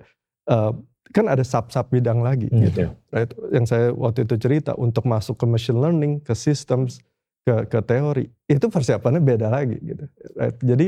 uh, 0.50 0.72
kan 1.14 1.26
ada 1.30 1.46
sub-sub 1.46 1.88
bidang 1.94 2.26
lagi 2.26 2.50
hmm. 2.50 2.62
gitu. 2.68 2.80
Right? 3.14 3.32
Yang 3.54 3.66
saya 3.70 3.88
waktu 3.94 4.26
itu 4.26 4.36
cerita 4.42 4.74
untuk 4.80 5.06
masuk 5.06 5.38
ke 5.38 5.46
machine 5.46 5.78
learning, 5.78 6.20
ke 6.26 6.34
systems, 6.34 7.00
ke 7.46 7.70
ke 7.70 7.80
teori, 7.86 8.32
itu 8.50 8.66
persiapannya 8.72 9.22
beda 9.22 9.48
lagi 9.52 9.78
gitu. 9.80 10.06
Right? 10.36 10.58
Jadi 10.60 10.88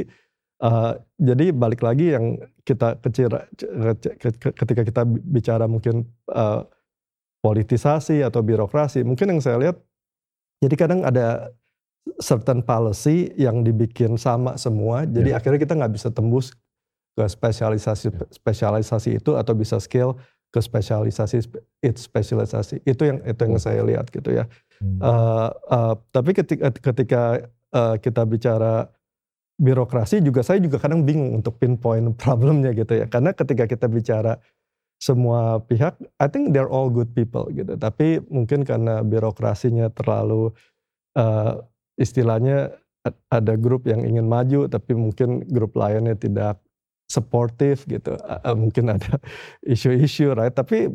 Uh, 0.55 0.95
jadi 1.19 1.51
balik 1.51 1.83
lagi 1.83 2.15
yang 2.15 2.39
kita 2.63 2.95
kecil 3.03 3.27
ketika 4.55 4.87
kita 4.87 5.03
bicara 5.03 5.67
mungkin 5.67 6.07
uh, 6.31 6.63
politisasi 7.43 8.23
atau 8.23 8.39
birokrasi, 8.39 9.03
mungkin 9.03 9.35
yang 9.35 9.43
saya 9.43 9.59
lihat 9.59 9.75
jadi 10.63 10.75
kadang 10.79 11.03
ada 11.03 11.51
certain 12.23 12.63
policy 12.63 13.35
yang 13.35 13.67
dibikin 13.67 14.15
sama 14.15 14.55
semua, 14.55 15.03
jadi 15.03 15.35
yeah. 15.35 15.37
akhirnya 15.43 15.59
kita 15.59 15.75
nggak 15.75 15.91
bisa 15.91 16.07
tembus 16.15 16.55
ke 17.15 17.23
spesialisasi 17.23 18.11
spesialisasi 18.35 19.23
itu 19.23 19.39
atau 19.39 19.55
bisa 19.55 19.79
skill 19.79 20.19
ke 20.51 20.59
spesialisasi 20.59 21.47
it 21.83 21.95
spesialisasi 21.95 22.83
itu 22.83 23.03
yang 23.07 23.19
itu 23.23 23.41
yang 23.43 23.55
saya 23.59 23.81
lihat 23.83 24.11
gitu 24.11 24.35
ya. 24.35 24.47
Hmm. 24.79 24.99
Uh, 24.99 25.49
uh, 25.71 25.93
tapi 26.11 26.35
ketika 26.35 26.71
ketika 26.75 27.23
uh, 27.71 27.95
kita 27.99 28.23
bicara 28.27 28.91
birokrasi 29.55 30.19
juga 30.19 30.43
saya 30.43 30.59
juga 30.59 30.79
kadang 30.79 31.07
bingung 31.07 31.39
untuk 31.39 31.55
pinpoint 31.59 32.15
problemnya 32.23 32.75
gitu 32.75 33.03
ya. 33.03 33.07
Karena 33.07 33.31
ketika 33.31 33.67
kita 33.67 33.87
bicara 33.87 34.39
semua 34.99 35.59
pihak, 35.59 35.99
I 36.19 36.27
think 36.31 36.55
they're 36.55 36.71
all 36.71 36.87
good 36.87 37.11
people 37.11 37.47
gitu. 37.51 37.75
Tapi 37.75 38.23
mungkin 38.31 38.63
karena 38.63 39.03
birokrasinya 39.03 39.91
terlalu 39.91 40.55
uh, 41.19 41.59
istilahnya 41.99 42.75
ada 43.29 43.53
grup 43.59 43.85
yang 43.85 44.01
ingin 44.01 44.25
maju, 44.25 44.65
tapi 44.65 44.97
mungkin 44.97 45.45
grup 45.45 45.77
lainnya 45.77 46.17
tidak 46.17 46.64
supportive 47.15 47.79
gitu. 47.87 48.19
Uh, 48.19 48.55
mungkin 48.55 48.91
ada 48.91 49.15
isu-isu, 49.63 50.35
right? 50.35 50.51
Tapi 50.51 50.91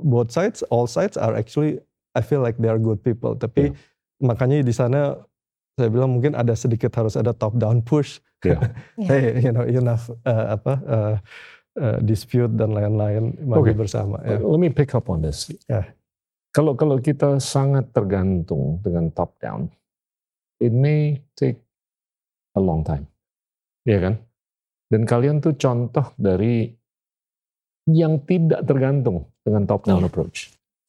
both 0.00 0.32
sides, 0.32 0.64
all 0.72 0.88
sides 0.88 1.20
are 1.20 1.36
actually, 1.36 1.76
I 2.16 2.24
feel 2.24 2.40
like 2.40 2.56
they 2.56 2.72
are 2.72 2.80
good 2.80 3.04
people. 3.04 3.36
Tapi 3.36 3.70
yeah. 3.70 3.76
makanya 4.24 4.64
di 4.64 4.72
sana 4.72 5.20
saya 5.76 5.92
bilang 5.92 6.16
mungkin 6.16 6.34
ada 6.34 6.56
sedikit 6.56 6.90
harus 6.96 7.14
ada 7.14 7.36
top 7.36 7.54
down 7.60 7.84
push. 7.84 8.18
Yeah. 8.42 8.72
hey, 9.08 9.44
you 9.44 9.52
know, 9.52 9.62
enough 9.62 10.08
uh, 10.24 10.58
apa 10.58 10.72
uh, 10.88 11.14
uh, 11.78 11.98
dispute 12.02 12.50
dan 12.56 12.74
lain-lain 12.74 13.38
maju 13.44 13.62
okay. 13.62 13.76
bersama. 13.76 14.18
Yeah. 14.24 14.42
Let 14.42 14.58
me 14.58 14.72
pick 14.72 14.96
up 14.96 15.06
on 15.06 15.22
this. 15.22 15.52
Yeah. 15.70 15.86
Kalau 16.50 16.74
kalau 16.74 16.98
kita 16.98 17.38
sangat 17.38 17.94
tergantung 17.94 18.82
dengan 18.82 19.14
top 19.14 19.38
down, 19.38 19.70
it 20.58 20.74
may 20.74 21.22
take 21.38 21.62
a 22.58 22.60
long 22.62 22.82
time. 22.82 23.06
Iya 23.86 23.98
kan? 24.02 24.14
Dan 24.88 25.04
kalian 25.04 25.44
tuh 25.44 25.52
contoh 25.60 26.16
dari 26.16 26.72
yang 27.88 28.20
tidak 28.24 28.64
tergantung 28.64 29.28
dengan 29.44 29.64
top 29.68 29.88
down 29.88 30.04
yeah. 30.04 30.08
approach. 30.08 30.38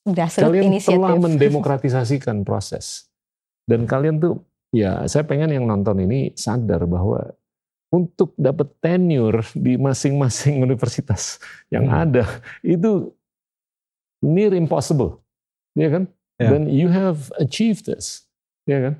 kalian 0.07 0.75
inisiatif. 0.75 0.99
telah 0.99 1.15
mendemokratisasikan 1.27 2.43
proses. 2.47 3.07
Dan 3.67 3.87
kalian 3.87 4.19
tuh 4.19 4.39
ya 4.71 5.03
saya 5.05 5.23
pengen 5.27 5.51
yang 5.51 5.67
nonton 5.67 5.99
ini 6.03 6.31
sadar 6.35 6.83
bahwa 6.87 7.35
untuk 7.89 8.37
dapat 8.37 8.69
tenure 8.79 9.41
di 9.57 9.75
masing-masing 9.75 10.61
universitas 10.67 11.41
yang 11.73 11.89
hmm. 11.89 12.01
ada 12.07 12.25
itu 12.61 13.11
near 14.19 14.51
impossible, 14.53 15.23
ya 15.75 15.89
kan? 15.89 16.03
Yeah. 16.39 16.55
Dan 16.55 16.61
you 16.71 16.87
have 16.87 17.31
achieved 17.39 17.87
this, 17.87 18.27
ya 18.63 18.79
kan? 18.79 18.95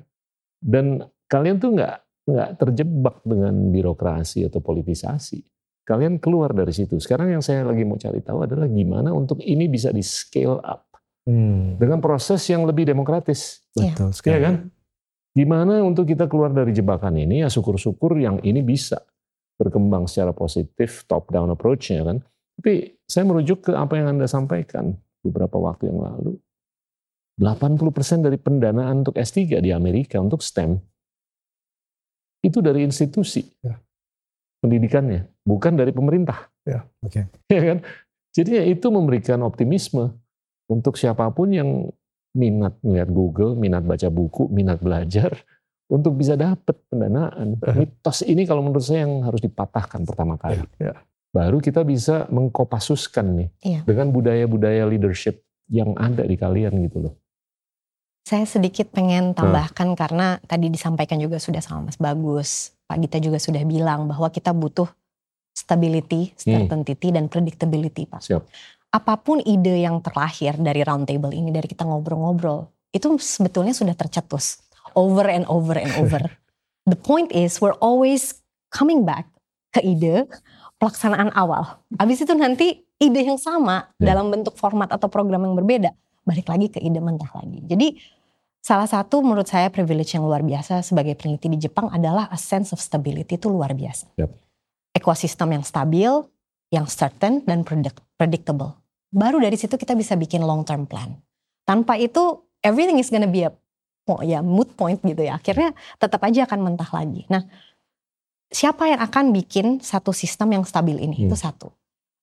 Dan 0.60 1.08
kalian 1.28 1.56
tuh 1.56 1.76
nggak 1.76 2.04
nggak 2.30 2.50
terjebak 2.62 3.20
dengan 3.26 3.74
birokrasi 3.74 4.46
atau 4.46 4.62
politisasi. 4.62 5.42
Kalian 5.84 6.22
keluar 6.22 6.54
dari 6.54 6.70
situ. 6.70 7.02
Sekarang 7.02 7.34
yang 7.34 7.42
saya 7.42 7.66
lagi 7.66 7.82
mau 7.82 7.98
cari 7.98 8.22
tahu 8.22 8.46
adalah 8.46 8.70
gimana 8.70 9.10
untuk 9.10 9.42
ini 9.42 9.66
bisa 9.66 9.90
di 9.90 10.04
scale 10.06 10.62
up 10.62 10.86
hmm. 11.26 11.82
dengan 11.82 11.98
proses 11.98 12.40
yang 12.46 12.62
lebih 12.62 12.86
demokratis. 12.86 13.66
Betul 13.74 14.14
sekali. 14.14 14.38
Ya 14.38 14.40
kan? 14.46 14.54
Gimana 15.34 15.82
untuk 15.82 16.06
kita 16.06 16.30
keluar 16.30 16.54
dari 16.54 16.70
jebakan 16.70 17.18
ini? 17.18 17.42
Ya 17.42 17.48
syukur-syukur 17.50 18.18
yang 18.18 18.38
ini 18.46 18.62
bisa 18.62 19.02
berkembang 19.58 20.06
secara 20.06 20.30
positif, 20.30 21.04
top 21.10 21.30
down 21.34 21.50
approach-nya 21.50 22.06
kan. 22.06 22.18
Tapi 22.60 23.02
saya 23.06 23.24
merujuk 23.26 23.70
ke 23.70 23.72
apa 23.74 23.98
yang 23.98 24.14
Anda 24.14 24.30
sampaikan 24.30 24.94
beberapa 25.24 25.58
waktu 25.60 25.90
yang 25.90 26.00
lalu 26.00 26.38
80% 27.40 28.20
dari 28.20 28.36
pendanaan 28.36 29.00
untuk 29.00 29.16
S3 29.16 29.64
di 29.64 29.72
Amerika 29.72 30.20
untuk 30.20 30.44
STEM 30.44 30.76
itu 32.40 32.58
dari 32.64 32.84
institusi 32.84 33.44
ya. 33.60 33.76
pendidikannya, 34.64 35.28
bukan 35.44 35.76
dari 35.76 35.92
pemerintah. 35.92 36.48
Ya, 36.64 36.84
oke. 37.04 37.12
Okay. 37.12 37.24
Ya 37.56 37.62
kan? 37.74 37.78
Jadi 38.30 38.50
ya 38.56 38.64
itu 38.64 38.86
memberikan 38.94 39.42
optimisme 39.42 40.14
untuk 40.70 40.94
siapa 40.94 41.26
pun 41.34 41.50
yang 41.50 41.90
minat 42.30 42.78
melihat 42.86 43.10
Google, 43.10 43.58
minat 43.58 43.82
baca 43.82 44.06
buku, 44.06 44.46
minat 44.54 44.78
belajar 44.78 45.34
untuk 45.90 46.14
bisa 46.14 46.38
dapat 46.38 46.78
pendanaan. 46.86 47.58
Mitos 47.78 48.22
ini 48.22 48.46
kalau 48.46 48.62
menurut 48.62 48.86
saya 48.86 49.02
yang 49.02 49.26
harus 49.26 49.42
dipatahkan 49.42 50.06
pertama 50.06 50.38
kali. 50.38 50.62
Ya, 50.78 50.94
ya. 50.94 50.96
Baru 51.30 51.62
kita 51.62 51.86
bisa 51.86 52.26
mengkopasuskan 52.30 53.26
nih 53.38 53.48
ya. 53.62 53.80
dengan 53.86 54.10
budaya-budaya 54.10 54.82
leadership 54.86 55.46
yang 55.70 55.94
ada 55.94 56.26
di 56.26 56.34
kalian 56.34 56.74
gitu 56.86 57.06
loh. 57.06 57.14
Saya 58.24 58.44
sedikit 58.46 58.92
pengen 58.92 59.32
tambahkan 59.32 59.94
hmm. 59.94 59.98
karena 59.98 60.26
tadi 60.44 60.70
disampaikan 60.70 61.18
juga 61.18 61.40
sudah 61.40 61.58
sama 61.64 61.90
Mas 61.90 61.98
Bagus. 61.98 62.76
Pak 62.86 62.96
Gita 63.06 63.18
juga 63.22 63.38
sudah 63.38 63.62
bilang 63.62 64.10
bahwa 64.10 64.28
kita 64.28 64.50
butuh 64.50 64.86
stability, 65.54 66.34
hmm. 66.34 66.66
certainty, 66.66 66.94
hmm. 66.94 67.14
dan 67.16 67.24
predictability 67.26 68.06
Pak. 68.06 68.22
Siap. 68.22 68.42
Apa 68.90 69.14
pun 69.22 69.38
ide 69.46 69.86
yang 69.86 70.02
terlahir 70.02 70.58
dari 70.58 70.82
roundtable 70.82 71.30
ini, 71.30 71.54
dari 71.54 71.70
kita 71.70 71.86
ngobrol-ngobrol, 71.86 72.66
itu 72.90 73.06
sebetulnya 73.22 73.70
sudah 73.70 73.94
tercetus 73.94 74.58
over 74.98 75.30
and 75.30 75.46
over 75.46 75.78
and 75.78 75.94
over. 76.02 76.22
The 76.90 76.98
point 76.98 77.30
is 77.30 77.62
we're 77.62 77.78
always 77.78 78.42
coming 78.74 79.06
back 79.06 79.30
ke 79.70 79.78
ide 79.86 80.26
pelaksanaan 80.82 81.30
awal. 81.38 81.78
Habis 82.02 82.26
itu 82.26 82.34
nanti 82.34 82.82
ide 82.98 83.20
yang 83.22 83.38
sama 83.38 83.86
yeah. 83.96 84.14
dalam 84.14 84.34
bentuk 84.34 84.58
format 84.58 84.90
atau 84.90 85.06
program 85.06 85.46
yang 85.46 85.54
berbeda 85.54 85.94
balik 86.30 86.46
lagi 86.46 86.70
ke 86.70 86.78
ide 86.78 87.02
mentah 87.02 87.26
lagi. 87.34 87.58
Jadi 87.66 87.98
salah 88.62 88.86
satu 88.86 89.18
menurut 89.18 89.50
saya 89.50 89.66
privilege 89.74 90.14
yang 90.14 90.22
luar 90.22 90.46
biasa 90.46 90.86
sebagai 90.86 91.18
peneliti 91.18 91.50
di 91.50 91.58
Jepang 91.58 91.90
adalah 91.90 92.30
a 92.30 92.38
sense 92.38 92.70
of 92.70 92.78
stability 92.78 93.34
itu 93.34 93.50
luar 93.50 93.74
biasa. 93.74 94.14
Yep. 94.14 94.30
Ekosistem 94.94 95.58
yang 95.58 95.66
stabil, 95.66 96.10
yang 96.70 96.86
certain 96.86 97.42
dan 97.42 97.66
predictable. 98.14 98.78
Baru 99.10 99.42
dari 99.42 99.58
situ 99.58 99.74
kita 99.74 99.98
bisa 99.98 100.14
bikin 100.14 100.46
long 100.46 100.62
term 100.62 100.86
plan. 100.86 101.18
Tanpa 101.66 101.98
itu 101.98 102.46
everything 102.62 103.02
is 103.02 103.10
gonna 103.10 103.26
be 103.26 103.42
a 103.42 103.50
ya 104.22 104.38
mood 104.42 104.70
point 104.78 105.02
gitu 105.02 105.26
ya. 105.26 105.38
Akhirnya 105.38 105.74
tetap 105.98 106.22
aja 106.22 106.46
akan 106.46 106.70
mentah 106.70 106.90
lagi. 106.94 107.26
Nah, 107.26 107.42
siapa 108.50 108.90
yang 108.90 109.00
akan 109.02 109.34
bikin 109.34 109.66
satu 109.82 110.14
sistem 110.14 110.58
yang 110.58 110.64
stabil 110.66 110.98
ini? 110.98 111.14
Hmm. 111.14 111.26
Itu 111.30 111.36
satu. 111.38 111.70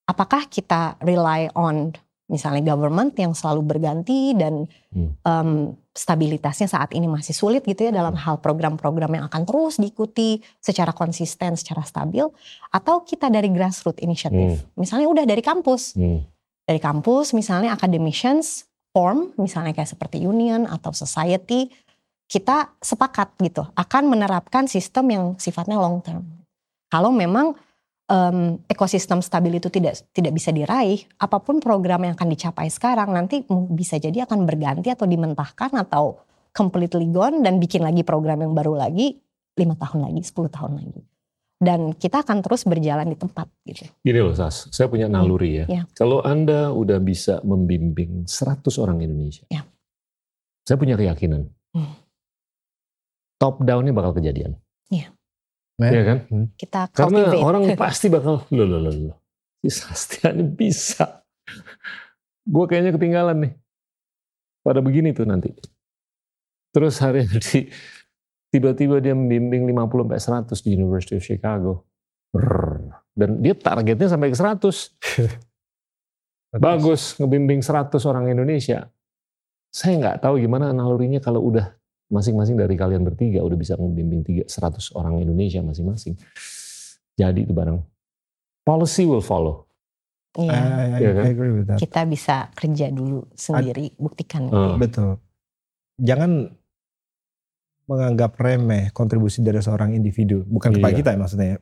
Apakah 0.08 0.48
kita 0.48 0.96
rely 1.04 1.52
on 1.52 1.92
misalnya 2.28 2.76
government 2.76 3.16
yang 3.16 3.32
selalu 3.32 3.64
berganti 3.64 4.36
dan 4.36 4.68
hmm. 4.92 5.10
um, 5.24 5.72
stabilitasnya 5.96 6.68
saat 6.68 6.92
ini 6.94 7.08
masih 7.08 7.34
sulit 7.34 7.64
gitu 7.64 7.88
ya 7.88 7.92
dalam 7.92 8.14
hmm. 8.14 8.22
hal 8.22 8.36
program-program 8.38 9.10
yang 9.18 9.24
akan 9.26 9.42
terus 9.48 9.80
diikuti 9.80 10.38
secara 10.60 10.92
konsisten, 10.92 11.56
secara 11.56 11.82
stabil, 11.82 12.22
atau 12.70 13.02
kita 13.02 13.32
dari 13.32 13.48
grassroots 13.50 14.04
initiative, 14.04 14.60
hmm. 14.60 14.76
misalnya 14.78 15.08
udah 15.08 15.24
dari 15.24 15.40
kampus, 15.40 15.96
hmm. 15.96 16.20
dari 16.68 16.78
kampus 16.78 17.32
misalnya 17.32 17.74
academicians 17.74 18.68
form, 18.92 19.32
misalnya 19.40 19.72
kayak 19.72 19.90
seperti 19.90 20.22
union 20.22 20.68
atau 20.68 20.92
society, 20.92 21.72
kita 22.28 22.76
sepakat 22.84 23.40
gitu 23.40 23.64
akan 23.72 24.12
menerapkan 24.12 24.68
sistem 24.68 25.04
yang 25.08 25.24
sifatnya 25.40 25.80
long 25.80 26.04
term. 26.04 26.22
Kalau 26.92 27.08
memang 27.08 27.56
um, 28.08 28.58
ekosistem 28.66 29.20
stabil 29.20 29.60
itu 29.60 29.68
tidak 29.68 30.00
tidak 30.10 30.32
bisa 30.34 30.50
diraih, 30.50 31.04
apa 31.20 31.38
pun 31.38 31.60
program 31.60 32.08
yang 32.08 32.16
akan 32.16 32.28
dicapai 32.32 32.72
sekarang 32.72 33.12
nanti 33.12 33.44
bisa 33.70 34.00
jadi 34.00 34.24
akan 34.24 34.48
berganti 34.48 34.88
atau 34.90 35.04
dimentahkan 35.04 35.70
atau 35.76 36.18
completely 36.56 37.06
gone 37.12 37.44
dan 37.44 37.60
bikin 37.62 37.84
lagi 37.84 38.02
program 38.02 38.42
yang 38.42 38.56
baru 38.56 38.74
lagi 38.74 39.20
lima 39.58 39.74
tahun 39.74 40.06
lagi, 40.06 40.22
10 40.22 40.54
tahun 40.54 40.72
lagi. 40.78 41.02
Dan 41.58 41.90
kita 41.90 42.22
akan 42.22 42.38
terus 42.38 42.62
berjalan 42.62 43.10
di 43.10 43.18
tempat 43.18 43.50
gitu. 43.66 43.90
Gini 44.06 44.22
loh 44.22 44.30
Sas, 44.30 44.70
saya 44.70 44.86
punya 44.86 45.10
naluri 45.10 45.58
ya. 45.58 45.64
ya. 45.66 45.82
Kalau 45.98 46.22
Anda 46.22 46.70
udah 46.70 47.02
bisa 47.02 47.42
membimbing 47.42 48.30
100 48.30 48.62
orang 48.78 49.02
Indonesia, 49.02 49.42
ya. 49.50 49.66
saya 50.62 50.78
punya 50.78 50.94
keyakinan. 50.94 51.50
Hmm. 51.74 51.98
Top 53.42 53.58
down-nya 53.66 53.90
bakal 53.90 54.14
kejadian. 54.14 54.54
Ya. 54.86 55.10
Iya 55.78 56.02
kan? 56.02 56.18
Hmm. 56.26 56.46
Kita 56.58 56.90
Karena 56.90 57.38
orang 57.38 57.70
pasti 57.78 58.10
bakal, 58.10 58.42
loh 58.50 58.66
loh 58.66 58.82
loh. 58.82 59.14
Si 59.62 59.70
Sastian 59.70 60.58
bisa. 60.58 61.22
Gue 62.42 62.66
kayaknya 62.66 62.98
ketinggalan 62.98 63.46
nih. 63.46 63.52
Pada 64.66 64.82
begini 64.82 65.14
tuh 65.14 65.30
nanti. 65.30 65.54
Terus 66.74 66.98
hari 66.98 67.30
ini 67.30 67.70
tiba-tiba 68.52 68.98
dia 68.98 69.14
membimbing 69.14 69.70
50 69.70 70.18
sampai 70.18 70.50
100 70.50 70.66
di 70.66 70.70
University 70.74 71.14
of 71.14 71.22
Chicago. 71.22 71.86
Brrr. 72.34 72.98
Dan 73.14 73.38
dia 73.38 73.54
targetnya 73.54 74.10
sampai 74.10 74.34
ke 74.34 74.38
100. 74.38 76.58
Bagus 76.58 77.14
ngebimbing 77.22 77.62
100 77.62 78.02
orang 78.02 78.34
Indonesia. 78.34 78.90
Saya 79.70 79.94
nggak 80.00 80.26
tahu 80.26 80.42
gimana 80.42 80.74
nalurinya 80.74 81.22
kalau 81.22 81.44
udah 81.44 81.77
masing-masing 82.08 82.56
dari 82.56 82.74
kalian 82.74 83.04
bertiga 83.04 83.44
udah 83.44 83.56
bisa 83.56 83.76
membimbing 83.76 84.24
tiga, 84.24 84.44
100 84.48 84.96
orang 84.96 85.20
Indonesia 85.20 85.60
masing-masing. 85.60 86.16
Jadi 87.14 87.44
itu 87.44 87.52
barang. 87.52 87.84
Policy 88.64 89.04
will 89.04 89.24
follow. 89.24 89.68
Iya. 90.36 90.52
I, 90.52 91.00
I, 91.00 91.12
kan? 91.12 91.24
I 91.24 91.30
agree 91.32 91.52
with 91.52 91.66
that. 91.68 91.78
Kita 91.80 92.04
bisa 92.08 92.48
kerja 92.52 92.88
dulu 92.92 93.28
sendiri, 93.36 93.92
I, 93.92 93.96
buktikan. 93.96 94.48
Uh. 94.48 94.76
Betul. 94.80 95.20
Jangan 96.00 96.52
menganggap 97.88 98.36
remeh 98.36 98.92
kontribusi 98.92 99.40
dari 99.40 99.64
seorang 99.64 99.96
individu, 99.96 100.44
bukan 100.44 100.76
kepada 100.76 100.92
iya. 100.92 100.98
kita 101.00 101.08
ya 101.16 101.18
maksudnya. 101.18 101.46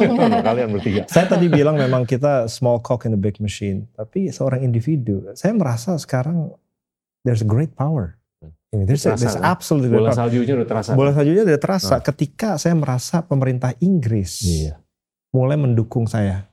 Ya. 0.00 0.40
kalian 0.40 0.68
bertiga. 0.72 1.02
Saya 1.12 1.28
tadi 1.28 1.52
bilang 1.52 1.76
memang 1.76 2.08
kita 2.08 2.48
small 2.48 2.80
cock 2.80 3.04
in 3.04 3.12
the 3.12 3.20
big 3.20 3.36
machine, 3.44 3.84
tapi 3.92 4.32
seorang 4.32 4.64
individu, 4.64 5.20
saya 5.36 5.52
merasa 5.52 6.00
sekarang 6.00 6.56
there's 7.28 7.44
a 7.44 7.48
great 7.48 7.76
power 7.76 8.19
Ini 8.70 8.86
there's, 8.86 9.02
Terasa, 9.02 9.18
there's 9.18 9.36
kan? 9.36 9.44
absolutely 9.44 9.90
Bola 9.92 10.14
saljunya 10.14 10.54
udah 10.54 10.68
terasa. 10.68 10.90
bola 10.94 11.10
saljunya 11.10 11.42
udah 11.42 11.58
terasa 11.58 11.98
Ah. 11.98 12.00
ketika 12.00 12.54
saya 12.54 12.72
merasa 12.72 13.20
pemerintah 13.20 13.74
Inggris 13.78 14.46
Iya. 14.46 14.78
mulai 15.30 15.58
mendukung 15.58 16.06
saya 16.06 16.46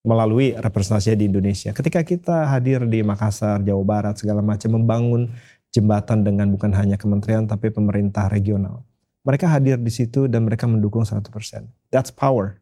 melalui 0.00 0.56
representasinya 0.56 1.18
di 1.18 1.28
Indonesia. 1.28 1.76
Ketika 1.76 2.00
kita 2.00 2.48
hadir 2.48 2.88
di 2.88 3.04
Makassar, 3.04 3.60
Jawa 3.60 3.84
Barat, 3.84 4.16
segala 4.16 4.40
macam 4.40 4.80
membangun 4.80 5.28
jembatan 5.68 6.24
dengan 6.24 6.48
bukan 6.48 6.72
hanya 6.72 6.96
kementerian 6.96 7.44
tapi 7.44 7.68
pemerintah 7.68 8.26
regional. 8.26 8.80
Mereka 9.20 9.44
hadir 9.44 9.76
di 9.76 9.92
situ 9.92 10.24
dan 10.24 10.48
mereka 10.48 10.64
mendukung 10.64 11.04
100%. 11.04 11.68
That's 11.92 12.08
power. 12.08 12.56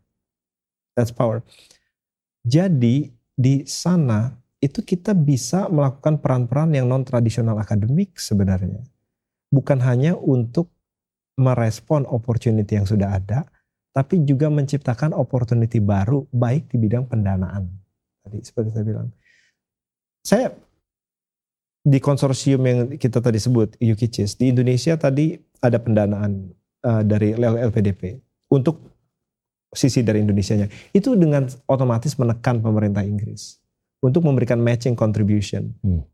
That's 0.98 1.14
power. 1.14 1.46
Jadi 2.42 3.14
di 3.32 3.62
sana 3.70 4.34
itu 4.58 4.82
kita 4.82 5.14
bisa 5.14 5.70
melakukan 5.70 6.18
peran-peran 6.18 6.74
yang 6.74 6.90
non 6.90 7.06
tradisional 7.06 7.54
akademik 7.62 8.18
sebenarnya. 8.18 8.82
Bukan 9.54 9.78
hanya 9.86 10.18
untuk 10.18 10.74
merespon 11.38 12.02
opportunity 12.10 12.74
yang 12.74 12.84
sudah 12.84 13.14
ada, 13.22 13.46
tapi 13.94 14.26
juga 14.26 14.50
menciptakan 14.50 15.14
opportunity 15.14 15.78
baru 15.78 16.26
baik 16.34 16.74
di 16.74 16.76
bidang 16.82 17.06
pendanaan. 17.06 17.70
Tadi 18.26 18.38
seperti 18.42 18.68
saya 18.74 18.84
bilang. 18.84 19.08
Saya 20.26 20.50
di 21.86 21.98
konsorsium 22.02 22.62
yang 22.66 22.78
kita 22.98 23.22
tadi 23.22 23.38
sebut 23.38 23.78
UKICIS 23.78 24.36
di 24.36 24.50
Indonesia 24.50 24.98
tadi 24.98 25.38
ada 25.62 25.78
pendanaan 25.78 26.50
uh, 26.82 27.06
dari 27.06 27.38
LPDP 27.38 28.18
untuk 28.50 28.82
sisi 29.70 30.02
dari 30.02 30.18
Indonesianya. 30.18 30.66
Itu 30.90 31.14
dengan 31.14 31.46
otomatis 31.70 32.18
menekan 32.18 32.58
pemerintah 32.58 33.06
Inggris 33.06 33.62
untuk 34.04 34.22
memberikan 34.26 34.58
matching 34.62 34.94
contribution. 34.94 35.74
Hmm. 35.82 36.06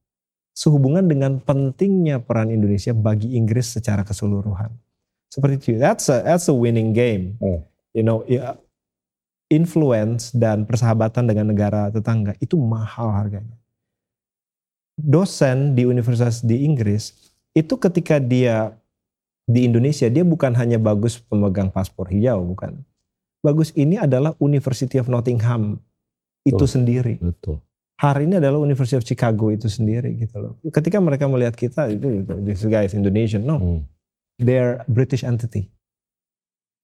Sehubungan 0.55 1.05
dengan 1.05 1.43
pentingnya 1.43 2.23
peran 2.23 2.49
Indonesia 2.55 2.95
bagi 2.95 3.35
Inggris 3.35 3.75
secara 3.75 4.07
keseluruhan. 4.07 4.71
Seperti 5.27 5.55
itu. 5.59 5.83
That's 5.83 6.07
a 6.07 6.23
that's 6.23 6.47
a 6.47 6.55
winning 6.55 6.95
game. 6.95 7.35
Oh. 7.43 7.67
You 7.91 8.07
know, 8.07 8.23
ya, 8.31 8.55
influence 9.51 10.31
dan 10.31 10.63
persahabatan 10.63 11.27
dengan 11.27 11.51
negara 11.51 11.91
tetangga 11.91 12.39
itu 12.39 12.55
mahal 12.55 13.11
harganya. 13.11 13.59
Dosen 14.95 15.75
di 15.75 15.83
universitas 15.83 16.39
di 16.39 16.63
Inggris 16.63 17.11
itu 17.51 17.75
ketika 17.75 18.23
dia 18.23 18.79
di 19.45 19.67
Indonesia 19.67 20.07
dia 20.07 20.23
bukan 20.23 20.55
hanya 20.55 20.79
bagus 20.79 21.19
pemegang 21.19 21.69
paspor 21.69 22.09
hijau, 22.09 22.41
bukan. 22.47 22.81
Bagus 23.45 23.75
ini 23.77 24.01
adalah 24.01 24.33
University 24.41 24.97
of 24.97 25.11
Nottingham 25.11 25.77
itu 26.49 26.57
Betul. 26.57 26.71
sendiri. 26.71 27.15
Betul. 27.21 27.61
Hari 28.05 28.29
ini 28.29 28.37
adalah 28.37 28.61
University 28.61 29.01
of 29.01 29.05
Chicago 29.09 29.49
itu 29.49 29.65
sendiri 29.65 30.13
gitu 30.21 30.37
loh. 30.37 30.53
Ketika 30.69 31.01
mereka 31.01 31.25
melihat 31.25 31.57
kita 31.57 31.89
itu 31.89 32.21
this 32.45 32.61
guy 32.69 32.85
is 32.85 32.93
Indonesian, 32.93 33.49
no 33.49 33.57
Hmm. 33.57 33.81
their 34.37 34.85
British 34.85 35.25
entity. 35.25 35.73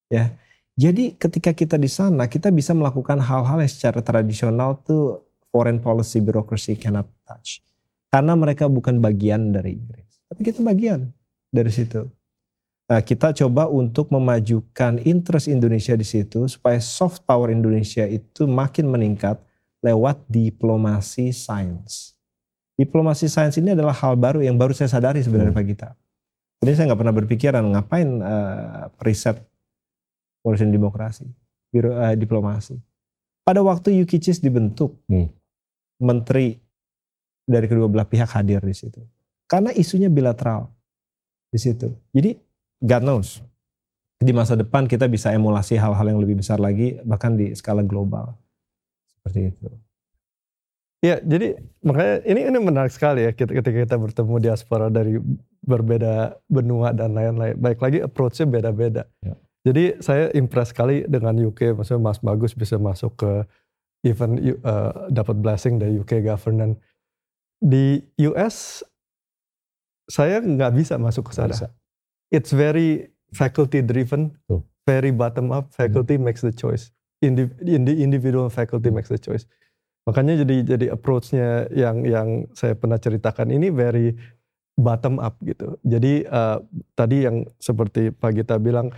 Ya. 0.08 0.32
Jadi 0.80 1.12
ketika 1.20 1.52
kita 1.52 1.76
di 1.76 1.92
sana 1.92 2.24
kita 2.24 2.48
bisa 2.48 2.72
melakukan 2.72 3.20
hal-hal 3.20 3.60
yang 3.60 3.68
secara 3.68 4.00
tradisional 4.00 4.80
tuh 4.80 5.28
foreign 5.52 5.76
policy 5.76 6.24
bureaucracy 6.24 6.72
cannot 6.78 7.04
touch. 7.28 7.60
Karena 8.08 8.32
mereka 8.32 8.64
bukan 8.64 8.96
bagian 8.96 9.52
dari 9.52 9.76
Inggris. 9.76 10.24
Tapi 10.24 10.40
kita 10.40 10.64
bagian 10.64 11.12
dari 11.52 11.68
situ. 11.68 12.08
Nah, 12.90 13.04
kita 13.04 13.30
coba 13.36 13.68
untuk 13.70 14.10
memajukan 14.10 14.98
interest 15.04 15.46
Indonesia 15.46 15.94
di 15.94 16.02
situ 16.02 16.48
supaya 16.48 16.80
soft 16.82 17.22
power 17.22 17.52
Indonesia 17.52 18.02
itu 18.08 18.50
makin 18.50 18.90
meningkat 18.90 19.38
lewat 19.80 20.24
diplomasi 20.28 21.32
sains. 21.32 22.16
Diplomasi 22.76 23.28
sains 23.28 23.56
ini 23.60 23.76
adalah 23.76 23.92
hal 23.92 24.16
baru 24.16 24.40
yang 24.40 24.56
baru 24.56 24.72
saya 24.72 24.88
sadari 24.88 25.20
sebenarnya 25.20 25.52
Pak 25.52 25.66
Gita. 25.68 25.90
Jadi 26.60 26.72
saya 26.76 26.84
nggak 26.92 27.00
pernah 27.00 27.16
berpikiran 27.16 27.64
ngapain 27.72 28.08
eh, 28.20 28.84
riset 29.04 29.40
ngurusin 30.44 30.72
demokrasi, 30.72 31.28
biro 31.72 31.96
eh, 31.96 32.16
diplomasi. 32.16 32.76
Pada 33.44 33.64
waktu 33.64 33.96
UKICIS 34.04 34.40
dibentuk, 34.44 35.00
Hmm. 35.08 35.28
menteri 36.00 36.60
dari 37.44 37.66
kedua 37.68 37.88
belah 37.88 38.08
pihak 38.08 38.32
hadir 38.32 38.60
di 38.64 38.72
situ. 38.76 39.00
Karena 39.48 39.74
isunya 39.74 40.08
bilateral 40.08 40.70
di 41.50 41.58
situ. 41.58 41.90
Jadi 42.14 42.38
God 42.80 43.02
knows 43.04 43.42
di 44.20 44.32
masa 44.36 44.52
depan 44.52 44.84
kita 44.84 45.08
bisa 45.08 45.32
emulasi 45.32 45.80
hal-hal 45.80 46.06
yang 46.12 46.20
lebih 46.20 46.44
besar 46.44 46.60
lagi 46.60 47.00
bahkan 47.08 47.34
di 47.34 47.56
skala 47.56 47.80
global. 47.80 48.36
Seperti 49.20 49.52
itu. 49.52 49.68
Ya, 51.00 51.16
jadi 51.16 51.56
makanya 51.80 52.16
ini 52.28 52.40
ini 52.44 52.58
menarik 52.60 52.92
sekali 52.92 53.24
ya 53.24 53.32
ketika 53.32 53.72
kita 53.72 53.96
bertemu 53.96 54.36
diaspora 54.36 54.92
dari 54.92 55.16
berbeda 55.64 56.36
benua 56.44 56.92
dan 56.92 57.16
lain-lain. 57.16 57.56
Baik 57.56 57.80
lagi 57.80 57.98
approach-nya 58.04 58.44
beda-beda. 58.44 59.08
Ya. 59.24 59.32
Jadi 59.64 60.00
saya 60.00 60.32
impress 60.32 60.72
sekali 60.72 61.04
dengan 61.04 61.36
UK, 61.36 61.76
maksudnya 61.76 62.00
Mas 62.00 62.20
Bagus 62.20 62.52
bisa 62.52 62.80
masuk 62.80 63.16
ke 63.16 63.32
even 64.04 64.40
uh, 64.64 65.08
dapat 65.12 65.36
blessing 65.40 65.76
dari 65.80 66.00
UK 66.00 66.24
government. 66.24 66.80
Di 67.60 68.00
US 68.28 68.84
saya 70.08 70.40
nggak 70.40 70.72
bisa 70.76 71.00
masuk 71.00 71.28
ke 71.28 71.32
sana. 71.36 71.56
It's 72.28 72.52
very 72.52 73.08
faculty 73.32 73.84
driven, 73.84 74.36
very 74.84 75.12
bottom 75.12 75.52
up. 75.52 75.72
Faculty 75.72 76.16
makes 76.20 76.40
the 76.44 76.52
choice. 76.52 76.92
Indi, 77.20 77.44
indi- 77.68 78.00
individual 78.00 78.48
faculty 78.48 78.88
makes 78.88 79.12
the 79.12 79.20
choice. 79.20 79.44
Makanya 80.08 80.40
jadi 80.40 80.56
jadi 80.64 80.86
approach-nya 80.96 81.68
yang 81.76 82.02
yang 82.08 82.48
saya 82.56 82.72
pernah 82.72 82.96
ceritakan 82.96 83.52
ini 83.52 83.68
very 83.68 84.16
bottom 84.80 85.20
up 85.20 85.36
gitu. 85.44 85.76
Jadi 85.84 86.24
eh, 86.24 86.58
tadi 86.96 87.28
yang 87.28 87.44
seperti 87.60 88.08
Pak 88.08 88.32
Gita 88.40 88.56
bilang, 88.56 88.88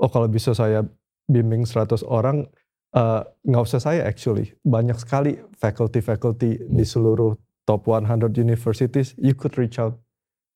oh 0.00 0.08
kalau 0.08 0.26
bisa 0.26 0.56
saya 0.56 0.88
bimbing 1.28 1.68
100 1.68 2.00
orang, 2.08 2.48
eh, 2.96 3.22
nggak 3.44 3.64
usah 3.68 3.80
saya 3.84 4.08
actually. 4.08 4.56
Banyak 4.64 4.96
sekali 4.96 5.36
faculty-faculty 5.60 6.64
di 6.64 6.84
seluruh 6.88 7.36
top 7.68 7.84
100 7.84 8.32
universities, 8.40 9.12
you 9.20 9.36
could 9.36 9.56
reach 9.60 9.76
out 9.76 10.00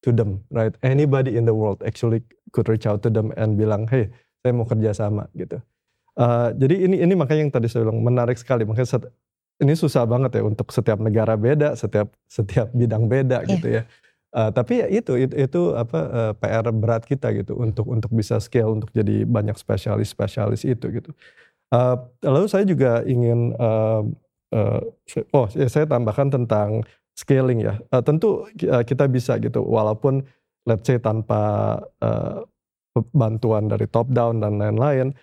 to 0.05 0.12
them, 0.12 0.45
right? 0.49 0.72
Anybody 0.80 1.36
in 1.36 1.45
the 1.45 1.53
world 1.57 1.84
actually 1.84 2.24
could 2.57 2.68
reach 2.68 2.89
out 2.89 3.05
to 3.05 3.12
them 3.12 3.32
and 3.36 3.61
bilang, 3.61 3.84
hey, 3.89 4.09
saya 4.41 4.53
mau 4.57 4.64
kerja 4.64 4.97
sama 4.97 5.28
gitu. 5.36 5.61
Eh, 6.19 6.49
jadi 6.59 6.75
ini 6.91 6.97
ini 6.99 7.14
makanya 7.14 7.47
yang 7.47 7.55
tadi 7.55 7.71
saya 7.71 7.87
bilang 7.87 8.03
menarik 8.03 8.35
sekali. 8.35 8.66
Makanya 8.66 8.89
set- 8.91 9.12
ini 9.62 9.75
susah 9.75 10.03
banget 10.07 10.39
ya 10.39 10.43
untuk 10.47 10.71
setiap 10.71 10.99
negara 10.99 11.35
beda, 11.39 11.75
setiap 11.79 12.11
setiap 12.27 12.71
bidang 12.75 13.07
beda 13.07 13.47
Iya. 13.47 13.51
gitu 13.55 13.66
ya. 13.71 13.83
Eh, 14.29 14.51
tapi 14.53 14.83
ya 14.83 14.87
itu 14.91 15.14
itu, 15.16 15.35
itu 15.35 15.61
apa 15.79 15.99
eh, 16.11 16.33
PR 16.37 16.66
berat 16.75 17.03
kita 17.07 17.31
gitu 17.33 17.55
untuk 17.57 17.87
untuk 17.87 18.11
bisa 18.11 18.43
scale 18.43 18.69
untuk 18.83 18.91
jadi 18.91 19.23
banyak 19.25 19.55
spesialis 19.57 20.11
spesialis 20.11 20.66
itu 20.66 20.87
gitu. 20.91 21.11
Eh, 21.75 21.97
lalu 22.27 22.47
saya 22.51 22.64
juga 22.66 23.03
ingin 23.07 23.55
eh, 23.55 24.03
eh, 24.59 24.81
oh 25.35 25.47
ya 25.55 25.69
saya 25.71 25.87
tambahkan 25.87 26.35
tentang 26.35 26.83
scaling 27.14 27.62
ya. 27.62 27.79
Eh, 27.95 28.03
tentu 28.03 28.47
kita 28.59 29.07
bisa 29.07 29.39
gitu 29.39 29.62
walaupun 29.62 30.27
let's 30.66 30.85
say 30.87 30.99
tanpa 30.99 31.79
eh, 32.03 32.43
bantuan 33.14 33.71
dari 33.71 33.87
top 33.87 34.11
down 34.11 34.43
dan 34.43 34.59
lain-lain 34.59 35.14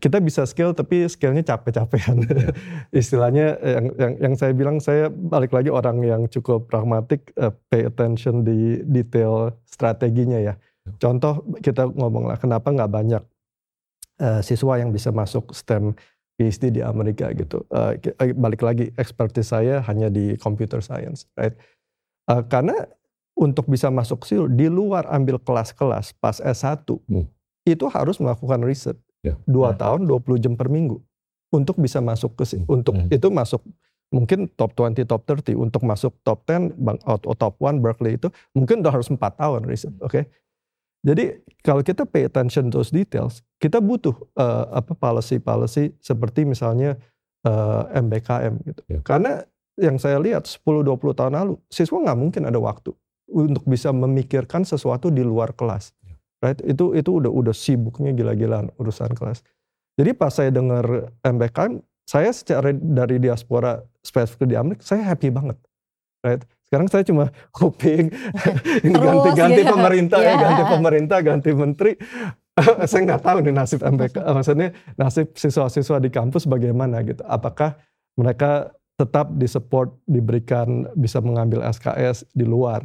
kita 0.00 0.18
bisa 0.20 0.42
scale 0.44 0.72
tapi 0.76 1.08
scale-nya 1.08 1.44
capek-capekan. 1.44 2.24
Istilahnya 3.00 3.58
yang, 3.62 3.86
yang 3.96 4.12
yang 4.18 4.34
saya 4.34 4.52
bilang 4.56 4.78
saya 4.78 5.08
balik 5.10 5.54
lagi 5.54 5.68
orang 5.70 6.02
yang 6.04 6.22
cukup 6.28 6.66
pragmatik 6.66 7.32
eh, 7.36 7.52
pay 7.68 7.86
attention 7.88 8.42
di 8.44 8.82
detail 8.84 9.54
strateginya 9.66 10.40
ya. 10.40 10.54
Contoh 11.00 11.44
kita 11.64 11.88
ngomong 11.88 12.28
lah 12.28 12.36
kenapa 12.36 12.68
nggak 12.70 12.90
banyak 12.92 13.22
eh, 14.20 14.40
siswa 14.44 14.78
yang 14.78 14.92
bisa 14.92 15.10
masuk 15.14 15.54
STEM 15.56 15.96
PhD 16.34 16.74
di 16.74 16.80
Amerika 16.82 17.30
gitu. 17.30 17.62
Eh, 17.70 17.98
eh, 18.10 18.34
balik 18.34 18.62
lagi 18.66 18.90
expertise 18.98 19.54
saya 19.54 19.80
hanya 19.86 20.10
di 20.10 20.34
computer 20.38 20.82
science, 20.82 21.30
right? 21.38 21.54
Eh, 22.30 22.42
karena 22.50 22.74
untuk 23.34 23.66
bisa 23.66 23.90
masuk 23.90 24.22
situ 24.26 24.46
di 24.46 24.70
luar 24.70 25.06
ambil 25.10 25.42
kelas-kelas 25.42 26.14
pas 26.18 26.38
S1 26.38 26.86
Hmm. 27.10 27.26
itu 27.66 27.88
harus 27.88 28.20
melakukan 28.20 28.60
riset 28.62 28.94
Ya. 29.24 29.34
dua 29.48 29.72
Nah. 29.72 29.80
tahun 29.80 30.04
20 30.04 30.36
jam 30.36 30.52
per 30.52 30.68
minggu 30.68 31.00
untuk 31.48 31.80
bisa 31.80 31.98
masuk 31.98 32.36
ke 32.36 32.44
si- 32.44 32.60
Hmm. 32.60 32.68
untuk 32.68 32.92
Hmm. 32.94 33.08
itu 33.08 33.28
masuk 33.28 33.64
mungkin 34.12 34.46
top 34.52 34.76
20 34.76 35.02
top 35.02 35.24
30 35.24 35.56
untuk 35.56 35.82
masuk 35.82 36.12
top 36.20 36.44
10 36.44 36.70
bang 36.76 37.00
atau 37.02 37.32
top 37.32 37.56
1 37.58 37.80
Berkeley 37.80 38.14
itu 38.14 38.28
mungkin 38.52 38.84
udah 38.84 38.92
harus 38.92 39.08
empat 39.08 39.34
tahun 39.34 39.64
riset 39.64 39.96
oke 39.98 40.28
jadi 41.00 41.40
kalau 41.60 41.80
kita 41.80 42.04
pay 42.04 42.24
attention 42.24 42.68
to 42.68 42.78
those 42.78 42.92
details 42.92 43.40
kita 43.56 43.80
butuh 43.80 44.12
eh, 44.36 44.64
apa 44.70 44.92
policy 44.92 45.40
policy 45.40 45.96
seperti 45.98 46.44
misalnya 46.44 47.00
eh, 47.42 47.82
MBKM 47.96 48.54
gitu 48.62 48.80
Ya. 48.86 49.00
karena 49.00 49.42
yang 49.74 49.98
saya 49.98 50.22
lihat 50.22 50.46
10-20 50.46 50.84
tahun 51.12 51.34
lalu 51.34 51.58
siswa 51.66 51.98
nggak 51.98 52.18
mungkin 52.18 52.42
ada 52.44 52.56
waktu 52.56 52.94
untuk 53.26 53.64
bisa 53.64 53.90
memikirkan 53.90 54.62
sesuatu 54.62 55.08
di 55.08 55.24
luar 55.24 55.50
kelas 55.50 55.90
right 56.44 56.60
itu 56.68 56.92
itu 56.92 57.08
udah 57.08 57.32
udah 57.32 57.54
sibuknya 57.56 58.12
gila-gilaan 58.12 58.68
urusan 58.76 59.16
kelas 59.16 59.40
jadi 59.96 60.12
pas 60.12 60.36
saya 60.36 60.52
dengar 60.52 60.84
MBKM 61.24 61.80
saya 62.04 62.28
secara 62.36 62.76
dari 62.76 63.16
diaspora 63.16 63.80
spesifik 64.04 64.52
di 64.52 64.56
Amerika 64.60 64.84
saya 64.84 65.08
happy 65.08 65.32
banget 65.32 65.56
right 66.20 66.44
Sekarang 66.64 66.90
saya 66.90 67.04
cuma 67.06 67.30
kuping 67.56 68.10
ini 68.82 68.96
ganti-ganti 69.06 69.62
gitu. 69.62 69.72
pemerintah 69.78 70.18
ya, 70.18 70.34
Iya. 70.34 70.42
ganti 70.42 70.62
pemerintah, 70.66 71.18
ganti 71.22 71.50
menteri. 71.54 71.92
saya 72.90 73.00
nggak 73.06 73.22
tahu 73.22 73.38
nih 73.46 73.54
nasib 73.54 73.80
MPK, 73.82 74.16
maksudnya 74.34 74.68
nasib 74.98 75.30
siswa-siswa 75.38 76.02
di 76.02 76.10
kampus 76.10 76.50
bagaimana 76.50 76.98
gitu. 77.06 77.22
Apakah 77.30 77.78
mereka 78.18 78.74
tetap 78.98 79.38
disupport, 79.38 79.94
diberikan 80.06 80.90
bisa 80.98 81.22
mengambil 81.22 81.62
SKS 81.62 82.26
di 82.34 82.42
luar 82.42 82.82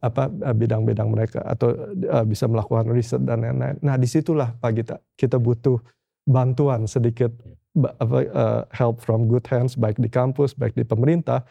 Apa 0.00 0.32
eh, 0.32 0.56
bidang-bidang 0.56 1.08
mereka 1.12 1.44
atau 1.44 1.76
eh, 1.92 2.24
bisa 2.24 2.48
melakukan 2.48 2.88
riset 2.88 3.20
dan 3.28 3.44
lain-lain. 3.44 3.76
Nah 3.84 4.00
di 4.00 4.08
situlah 4.08 4.56
Pak 4.56 4.70
Gita 4.72 4.96
kita 5.20 5.36
butuh 5.36 5.76
bantuan 6.24 6.88
sedikit 6.88 7.28
apa, 7.76 8.24
eh, 8.24 8.62
help 8.72 9.04
from 9.04 9.28
good 9.28 9.44
hands 9.52 9.76
baik 9.76 10.00
di 10.00 10.08
kampus 10.08 10.56
baik 10.56 10.72
di 10.72 10.82
pemerintah 10.82 11.44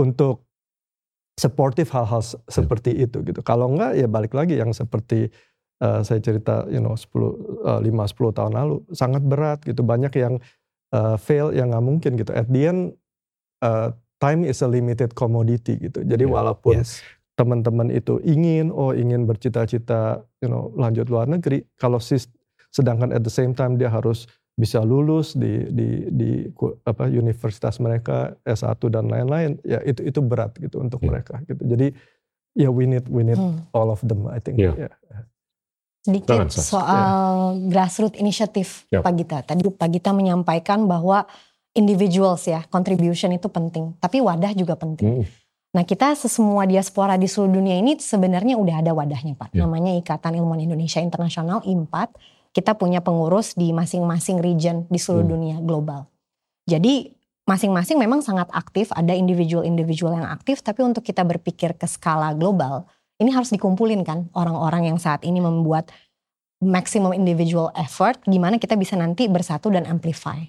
untuk 0.00 0.48
supportive 1.36 1.88
hal-hal 1.92 2.24
se- 2.24 2.40
seperti 2.48 2.96
itu 2.96 3.20
gitu. 3.24 3.40
Kalau 3.44 3.68
enggak 3.68 3.92
ya 3.96 4.08
balik 4.08 4.32
lagi 4.32 4.56
yang 4.56 4.72
seperti 4.72 5.28
eh, 5.84 6.00
saya 6.00 6.20
cerita 6.24 6.64
you 6.72 6.80
know 6.80 6.96
10 6.96 7.12
eh, 7.76 7.80
5 7.92 8.08
10 8.08 8.36
tahun 8.40 8.52
lalu 8.56 8.88
sangat 8.96 9.20
berat 9.20 9.60
gitu. 9.68 9.84
Banyak 9.84 10.16
yang 10.16 10.40
eh, 10.96 11.16
fail 11.20 11.52
yang 11.52 11.76
nggak 11.76 11.84
mungkin 11.84 12.16
gitu. 12.16 12.32
At 12.32 12.48
the 12.48 12.62
end 12.72 12.80
eh, 13.60 13.92
time 14.16 14.48
is 14.48 14.64
a 14.64 14.68
limited 14.68 15.12
commodity 15.12 15.76
gitu. 15.76 16.00
Jadi 16.08 16.24
Yeah. 16.24 16.34
walaupun 16.40 16.80
Yes. 16.80 17.04
Teman-teman 17.40 17.88
itu 17.88 18.20
ingin 18.20 18.68
oh 18.68 18.92
ingin 18.92 19.24
bercita-cita 19.24 20.20
you 20.44 20.48
know 20.52 20.68
lanjut 20.76 21.08
luar 21.08 21.24
negeri 21.24 21.64
kalau 21.80 21.96
sis 21.96 22.28
sedangkan 22.68 23.16
at 23.16 23.24
the 23.24 23.32
same 23.32 23.56
time 23.56 23.80
dia 23.80 23.88
harus 23.88 24.28
bisa 24.52 24.84
lulus 24.84 25.32
di 25.32 25.64
di 25.72 25.88
di 26.12 26.30
apa 26.84 27.08
universitas 27.08 27.80
mereka 27.80 28.36
S1 28.44 28.76
dan 28.92 29.08
lain-lain 29.08 29.56
ya 29.64 29.80
itu 29.80 30.04
itu 30.04 30.20
berat 30.20 30.52
gitu 30.60 30.84
untuk 30.84 31.00
Ya. 31.00 31.08
mereka 31.08 31.40
gitu. 31.48 31.64
Jadi 31.64 31.88
ya 32.52 32.68
we 32.68 32.84
need 32.84 33.08
we 33.08 33.24
need 33.24 33.40
Hmm. 33.40 33.64
all 33.72 33.88
of 33.88 34.04
them 34.04 34.28
I 34.28 34.36
think. 34.36 34.60
Ya. 34.60 34.76
Ya. 34.76 34.92
Sedikit 36.00 36.52
soal 36.52 37.56
grassroots 37.72 38.20
initiative 38.20 38.84
Ya. 38.92 39.00
Pak 39.00 39.12
Gita. 39.16 39.38
Tadi 39.40 39.64
Pak 39.64 39.88
Gita 39.88 40.12
menyampaikan 40.12 40.84
bahwa 40.84 41.24
individuals 41.72 42.44
ya, 42.44 42.60
contribution 42.68 43.30
itu 43.30 43.46
penting. 43.48 43.96
Tapi 43.96 44.18
wadah 44.20 44.52
juga 44.52 44.76
penting. 44.76 45.22
Hmm. 45.22 45.24
Nah 45.70 45.86
kita 45.86 46.18
sesemua 46.18 46.66
diaspora 46.66 47.14
di 47.14 47.30
seluruh 47.30 47.62
dunia 47.62 47.78
ini 47.78 47.94
sebenarnya 47.94 48.58
udah 48.58 48.82
ada 48.82 48.90
wadahnya 48.90 49.38
Pak. 49.38 49.54
Ya. 49.54 49.62
Namanya 49.62 49.94
Ikatan 49.94 50.34
Ilmuwan 50.34 50.58
Indonesia 50.58 50.98
Internasional 50.98 51.62
IMPAT. 51.62 52.10
Kita 52.50 52.74
punya 52.74 52.98
pengurus 52.98 53.54
di 53.54 53.70
masing-masing 53.70 54.42
region 54.42 54.82
di 54.90 54.98
seluruh 54.98 55.22
Hmm. 55.22 55.34
dunia 55.38 55.56
global. 55.62 56.10
Jadi 56.66 57.14
masing-masing 57.46 58.02
memang 58.02 58.26
sangat 58.26 58.50
aktif, 58.50 58.90
ada 58.90 59.14
individual-individual 59.14 60.18
yang 60.18 60.26
aktif, 60.26 60.58
tapi 60.62 60.82
untuk 60.82 61.06
kita 61.06 61.22
berpikir 61.22 61.78
ke 61.78 61.86
skala 61.86 62.34
global, 62.34 62.90
ini 63.22 63.30
harus 63.30 63.54
dikumpulin 63.54 64.02
kan 64.02 64.26
orang-orang 64.34 64.90
yang 64.90 64.98
saat 64.98 65.22
ini 65.22 65.38
membuat 65.38 65.94
maximum 66.58 67.14
individual 67.14 67.70
effort, 67.78 68.18
gimana 68.26 68.58
kita 68.58 68.74
bisa 68.74 68.98
nanti 68.98 69.30
bersatu 69.30 69.70
dan 69.70 69.86
amplify. 69.86 70.42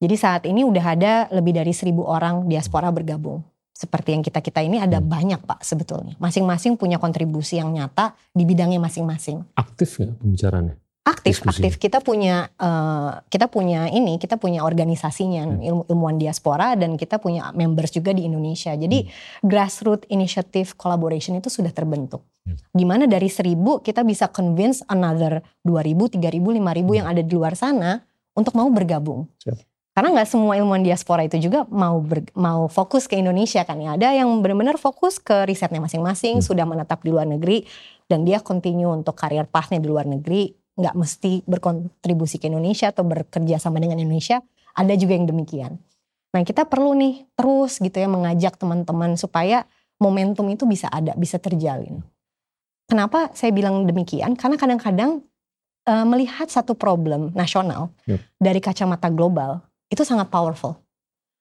Jadi 0.00 0.14
saat 0.16 0.42
ini 0.46 0.64
udah 0.64 0.84
ada 0.96 1.12
lebih 1.28 1.52
dari 1.58 1.74
seribu 1.74 2.06
orang 2.06 2.46
diaspora 2.46 2.88
bergabung. 2.94 3.44
Seperti 3.80 4.12
yang 4.12 4.20
kita-kita 4.20 4.60
ini 4.60 4.76
ada 4.76 5.00
Hmm. 5.00 5.08
banyak 5.08 5.40
Pak 5.40 5.64
sebetulnya. 5.64 6.12
Masing-masing 6.20 6.76
punya 6.76 7.00
kontribusi 7.00 7.56
yang 7.56 7.72
nyata 7.72 8.12
di 8.36 8.44
bidangnya 8.44 8.76
masing-masing. 8.76 9.40
Aktif 9.56 9.96
nggak 9.96 10.20
pembicaraannya? 10.20 10.76
Aktif, 11.00 11.40
Diskusi. 11.40 11.64
aktif. 11.64 11.72
Kita 11.80 12.04
punya 12.04 12.52
eh, 12.60 13.10
kita 13.32 13.48
punya 13.48 13.88
ini, 13.88 14.20
kita 14.20 14.36
punya 14.36 14.60
organisasinya 14.60 15.48
Hmm. 15.48 15.64
ilmu 15.64 15.82
ilmuwan 15.88 16.20
diaspora 16.20 16.76
dan 16.76 17.00
kita 17.00 17.16
punya 17.16 17.48
members 17.56 17.88
juga 17.88 18.12
di 18.12 18.28
Indonesia. 18.28 18.76
Jadi 18.76 19.08
Hmm. 19.08 19.48
grassroots 19.48 20.04
initiative 20.08 20.76
collaboration 20.76 21.40
itu 21.40 21.48
sudah 21.48 21.72
terbentuk. 21.72 22.20
Hmm. 22.44 22.60
Di 22.68 22.84
mana 22.84 23.08
dari 23.08 23.32
seribu 23.32 23.80
kita 23.80 24.04
bisa 24.04 24.28
convince 24.28 24.84
another 24.86 25.40
2000, 25.64 26.04
3000, 26.12 26.52
5000 26.52 26.92
yang 26.92 27.08
ada 27.08 27.24
di 27.24 27.32
luar 27.32 27.56
sana 27.56 27.96
untuk 28.36 28.52
mau 28.52 28.68
bergabung. 28.68 29.24
Siap. 29.40 29.56
Karena 29.90 30.14
nggak 30.14 30.28
semua 30.30 30.54
ilmuwan 30.54 30.86
diaspora 30.86 31.26
itu 31.26 31.36
juga 31.42 31.66
mau 31.66 31.98
ber- 31.98 32.30
mau 32.38 32.70
fokus 32.70 33.10
ke 33.10 33.18
Indonesia 33.18 33.66
kan 33.66 33.74
ya. 33.82 33.98
Ada 33.98 34.22
yang 34.22 34.30
benar-benar 34.38 34.78
fokus 34.78 35.18
ke 35.18 35.42
risetnya 35.44 35.82
masing-masing, 35.82 36.38
Hmm. 36.38 36.46
sudah 36.46 36.62
menetap 36.62 37.02
di 37.02 37.10
luar 37.10 37.26
negeri 37.26 37.66
dan 38.06 38.22
dia 38.22 38.38
continue 38.38 38.86
untuk 38.86 39.18
karir 39.18 39.50
pathnya 39.50 39.82
di 39.82 39.90
luar 39.90 40.06
negeri, 40.06 40.54
nggak 40.78 40.94
mesti 40.94 41.42
berkontribusi 41.44 42.38
ke 42.38 42.46
Indonesia 42.46 42.94
atau 42.94 43.02
bekerja 43.02 43.58
sama 43.58 43.82
dengan 43.82 43.98
Indonesia. 43.98 44.38
Ada 44.78 44.94
juga 44.94 45.18
yang 45.18 45.26
demikian. 45.26 45.74
Nah 46.30 46.42
kita 46.46 46.62
perlu 46.70 46.94
nih 46.94 47.26
terus 47.34 47.82
gitu 47.82 47.98
ya 47.98 48.06
mengajak 48.06 48.54
teman-teman 48.54 49.18
supaya 49.18 49.66
momentum 49.98 50.46
itu 50.48 50.62
bisa 50.64 50.86
ada, 50.86 51.18
bisa 51.18 51.42
terjalin. 51.42 51.98
Kenapa 52.86 53.30
saya 53.34 53.50
bilang 53.50 53.86
demikian? 53.86 54.38
Karena 54.38 54.54
kadang-kadang 54.54 55.26
eh, 55.82 56.04
melihat 56.06 56.46
satu 56.46 56.76
problem 56.76 57.32
nasional 57.34 57.90
Yep. 58.06 58.20
dari 58.38 58.60
kacamata 58.60 59.08
global 59.08 59.64
itu 59.90 60.02
sangat 60.06 60.30
powerful. 60.30 60.78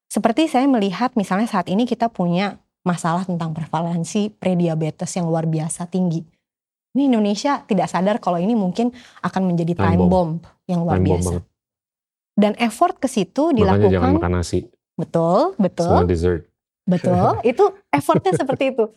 Seperti 0.09 0.49
saya 0.49 0.65
melihat 0.65 1.13
misalnya 1.13 1.45
saat 1.45 1.69
ini 1.69 1.85
kita 1.85 2.09
punya 2.09 2.57
masalah 2.81 3.21
tentang 3.21 3.53
prevalensi 3.53 4.33
prediabetes 4.33 5.13
yang 5.13 5.29
luar 5.29 5.45
biasa 5.45 5.85
tinggi. 5.85 6.25
Ini 6.97 7.13
Indonesia 7.13 7.61
tidak 7.69 7.85
sadar 7.85 8.17
kalau 8.17 8.41
ini 8.41 8.57
mungkin 8.57 8.89
akan 9.21 9.41
menjadi 9.45 9.77
Time 9.77 9.85
time, 9.93 9.99
bomb. 10.01 10.09
bomb. 10.09 10.31
yang 10.65 10.81
luar 10.81 10.97
Time 10.97 11.05
biasa. 11.05 11.33
Dan 12.33 12.57
effort 12.57 12.97
ke 12.97 13.05
situ 13.05 13.53
Makanya 13.53 13.61
jangan 13.61 13.77
dilakukan 13.85 14.13
makan 14.17 14.33
nasi 14.41 14.59
betul, 14.97 15.53
betul. 15.61 15.87
sama 15.87 16.09
dessert. 16.09 16.49
Betul, 16.89 17.37
itu 17.51 17.63
effortnya 17.93 18.33
seperti 18.33 18.73
itu. 18.73 18.89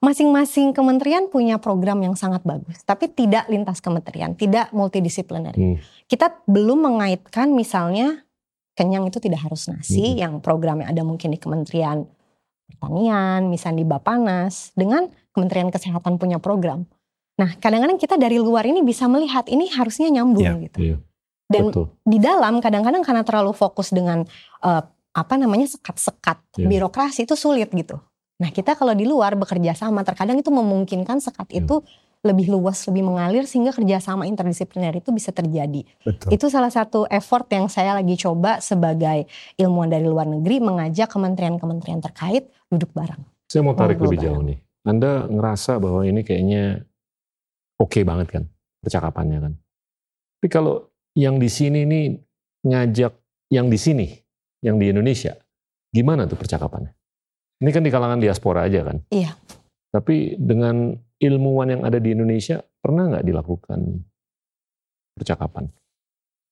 Masing-masing 0.00 0.72
kementerian 0.72 1.28
punya 1.28 1.60
program 1.60 2.00
yang 2.00 2.16
sangat 2.16 2.40
bagus, 2.46 2.80
tapi 2.88 3.12
tidak 3.12 3.44
lintas 3.52 3.84
kementerian, 3.84 4.32
tidak 4.32 4.72
multidisipliner. 4.72 5.52
Hmm. 5.52 5.76
Kita 6.08 6.40
belum 6.48 6.88
mengaitkan 6.88 7.52
misalnya 7.52 8.23
kenyang 8.74 9.06
itu 9.06 9.18
tidak 9.18 9.46
harus 9.46 9.66
nasi, 9.66 10.14
Hmm. 10.14 10.18
yang 10.18 10.32
programnya 10.38 10.90
ada 10.90 11.02
mungkin 11.02 11.30
di 11.30 11.38
Kementerian 11.38 12.04
Pertanian, 12.64 13.46
misalnya 13.48 13.84
di 13.84 13.86
Bapanas, 13.86 14.72
dengan 14.74 15.06
Kementerian 15.30 15.68
Kesehatan 15.68 16.16
punya 16.16 16.38
program. 16.38 16.86
Nah, 17.34 17.50
kadang-kadang 17.58 17.98
kita 17.98 18.14
dari 18.14 18.38
luar 18.38 18.62
ini 18.64 18.80
bisa 18.80 19.10
melihat 19.10 19.46
ini 19.50 19.66
harusnya 19.68 20.06
nyambung 20.08 20.42
Iya, 20.42 20.64
gitu. 20.70 20.78
Iya, 20.80 20.96
Dan 21.50 21.62
betul. 21.70 21.86
di 22.02 22.18
dalam 22.18 22.62
kadang-kadang 22.62 23.02
karena 23.02 23.22
terlalu 23.26 23.52
fokus 23.52 23.90
dengan 23.90 24.22
eh, 24.62 24.82
apa 25.14 25.34
namanya 25.36 25.66
sekat-sekat 25.68 26.40
Iya. 26.58 26.66
birokrasi 26.66 27.26
itu 27.26 27.34
sulit 27.34 27.70
gitu. 27.70 27.98
Nah 28.34 28.50
kita 28.50 28.74
kalau 28.74 28.96
di 28.96 29.06
luar 29.06 29.38
bekerja 29.38 29.76
sama 29.76 30.02
terkadang 30.02 30.40
itu 30.40 30.50
memungkinkan 30.50 31.22
sekat 31.22 31.46
Iya. 31.52 31.62
itu 31.62 31.84
lebih 32.24 32.48
luas, 32.48 32.80
lebih 32.88 33.04
mengalir 33.04 33.44
sehingga 33.44 33.70
kerjasama 33.76 34.24
interdisipliner 34.24 34.96
itu 34.96 35.12
bisa 35.12 35.28
terjadi. 35.30 35.84
Betul. 36.00 36.32
Itu 36.32 36.48
salah 36.48 36.72
satu 36.72 37.04
effort 37.12 37.44
yang 37.52 37.68
saya 37.68 37.92
lagi 37.92 38.16
coba 38.16 38.64
sebagai 38.64 39.28
ilmuwan 39.60 39.92
dari 39.92 40.08
luar 40.08 40.24
negeri 40.24 40.64
mengajak 40.64 41.12
kementerian-kementerian 41.12 42.00
terkait 42.00 42.48
duduk 42.72 42.88
bareng. 42.96 43.20
Saya 43.44 43.60
mau 43.60 43.76
tarik 43.76 44.00
Ngobrol 44.00 44.16
lebih 44.16 44.20
jauh 44.24 44.42
nih. 44.42 44.58
Anda 44.88 45.28
ngerasa 45.28 45.76
bahwa 45.76 46.02
ini 46.08 46.24
kayaknya 46.24 46.80
oke 47.76 48.00
banget 48.00 48.28
kan 48.32 48.44
percakapannya 48.80 49.38
kan. 49.44 49.52
Tapi 50.40 50.48
kalau 50.48 50.88
yang 51.12 51.36
di 51.36 51.52
sini 51.52 51.84
nih 51.84 52.16
ngajak 52.64 53.12
yang 53.52 53.68
di 53.68 53.76
sini, 53.76 54.08
yang 54.64 54.80
di 54.80 54.88
Indonesia, 54.88 55.36
gimana 55.92 56.24
tuh 56.24 56.40
percakapannya? 56.40 56.92
Ini 57.60 57.70
kan 57.70 57.84
di 57.84 57.92
kalangan 57.92 58.18
diaspora 58.18 58.64
aja 58.64 58.80
kan. 58.82 58.98
Iya. 59.12 59.36
Tapi 59.94 60.34
dengan 60.40 60.96
ilmuwan 61.22 61.78
yang 61.78 61.82
ada 61.86 61.98
di 62.02 62.14
Indonesia 62.14 62.62
pernah 62.82 63.10
nggak 63.10 63.24
dilakukan 63.24 63.80
percakapan? 65.14 65.70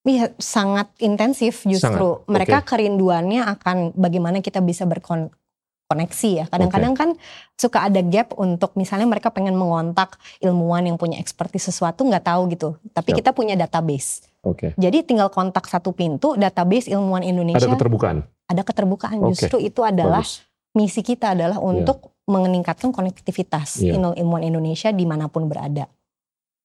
Iya 0.03 0.35
sangat 0.39 0.91
intensif 0.99 1.63
justru. 1.63 2.19
Sangat, 2.19 2.27
Mereka 2.27 2.59
kerinduannya 2.67 3.47
akan 3.47 3.95
bagaimana 3.95 4.43
kita 4.43 4.59
bisa 4.59 4.83
berkoneksi 4.83 6.31
ya. 6.43 6.45
Kadang-kadang 6.51 6.99
kan 6.99 7.15
suka 7.55 7.87
ada 7.87 8.03
gap 8.03 8.35
untuk 8.35 8.75
misalnya 8.75 9.07
mereka 9.07 9.31
pengen 9.31 9.55
mengontak 9.55 10.19
ilmuwan 10.43 10.83
yang 10.91 10.99
punya 10.99 11.23
expertise 11.23 11.71
sesuatu 11.71 12.03
nggak 12.03 12.27
tahu 12.27 12.51
gitu. 12.51 12.75
Tapi 12.91 13.15
Siap. 13.15 13.19
kita 13.23 13.31
punya 13.31 13.55
database. 13.55 14.27
Oke. 14.43 14.75
Jadi 14.75 15.07
tinggal 15.07 15.31
kontak 15.31 15.71
satu 15.71 15.95
pintu 15.95 16.35
database 16.35 16.91
ilmuwan 16.91 17.23
Indonesia. 17.23 17.63
Ada 17.63 17.79
keterbukaan. 17.79 18.27
ada 18.51 18.63
keterbukaan. 18.67 19.17
Oke, 19.23 19.39
Justru 19.39 19.63
itu 19.63 19.81
adalah 19.87 20.27
Bagus. 20.27 20.43
misi 20.75 21.01
kita 21.07 21.33
adalah 21.33 21.63
untuk 21.63 22.12
meningkatkan 22.41 22.89
konektivitas 22.89 23.85
ilmu- 23.93 24.17
ilmuwan 24.17 24.45
Indonesia 24.49 24.89
di 24.89 25.05
mana 25.05 25.29
pun 25.29 25.45
berada. 25.45 25.85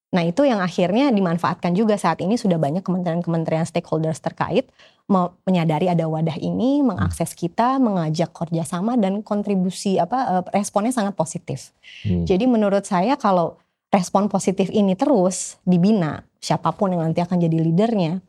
Nah 0.07 0.24
itu 0.24 0.47
yang 0.47 0.63
akhirnya 0.63 1.11
dimanfaatkan 1.11 1.76
juga 1.76 1.99
saat 1.99 2.24
ini 2.24 2.39
sudah 2.39 2.55
banyak 2.55 2.80
kementerian-kementerian 2.80 3.68
stakeholders 3.68 4.24
terkait 4.24 4.72
menyadari 5.43 5.88
ada 5.91 6.07
wadah 6.07 6.36
ini, 6.39 6.80
mengakses 6.84 7.36
kita, 7.36 7.76
mengajak 7.80 8.32
kerjasama 8.32 8.95
dan 8.95 9.20
kontribusi 9.24 9.99
apa 9.99 10.39
eh, 10.39 10.43
responnya 10.55 10.95
sangat 10.95 11.15
positif. 11.15 11.76
Hmm. 12.07 12.24
Jadi 12.24 12.47
menurut 12.47 12.88
saya 12.88 13.20
kalau 13.20 13.59
respon 13.91 14.28
positif 14.28 14.68
ini 14.72 14.95
terus 14.95 15.59
dibina, 15.63 16.24
siapa 16.39 16.72
pun 16.76 16.91
yang 16.91 17.03
nanti 17.07 17.24
akan 17.24 17.39
jadi 17.39 17.55
leadernya, 17.55 18.20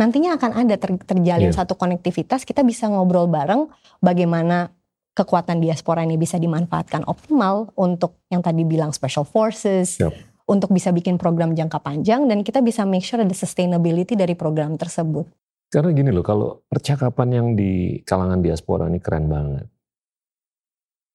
nantinya 0.00 0.36
akan 0.40 0.64
ada 0.64 0.76
ter- 0.80 1.04
terjalin 1.04 1.52
Iya. 1.52 1.60
satu 1.60 1.76
konektivitas, 1.76 2.48
kita 2.48 2.64
bisa 2.64 2.88
ngobrol 2.88 3.28
bareng 3.28 3.68
bagaimana 4.00 4.72
kekuatan 5.14 5.62
diaspora 5.62 6.02
ini 6.02 6.18
bisa 6.18 6.36
dimanfaatkan 6.36 7.06
optimal 7.06 7.70
untuk 7.78 8.18
yang 8.28 8.42
tadi 8.42 8.66
bilang 8.66 8.90
special 8.90 9.22
forces, 9.22 9.96
Yep. 10.02 10.12
untuk 10.50 10.74
bisa 10.74 10.90
bikin 10.90 11.16
program 11.16 11.54
jangka 11.54 11.78
panjang 11.80 12.26
dan 12.26 12.42
kita 12.42 12.60
bisa 12.60 12.82
make 12.84 13.06
sure 13.06 13.22
ada 13.22 13.32
sustainability 13.32 14.18
dari 14.18 14.34
program 14.34 14.74
tersebut. 14.74 15.24
Karena 15.70 15.90
gini 15.94 16.10
loh, 16.10 16.22
kalau 16.22 16.62
percakapan 16.66 17.28
yang 17.30 17.46
di 17.54 18.02
kalangan 18.04 18.42
diaspora 18.42 18.86
ini 18.86 18.98
keren 19.00 19.26
banget. 19.26 19.66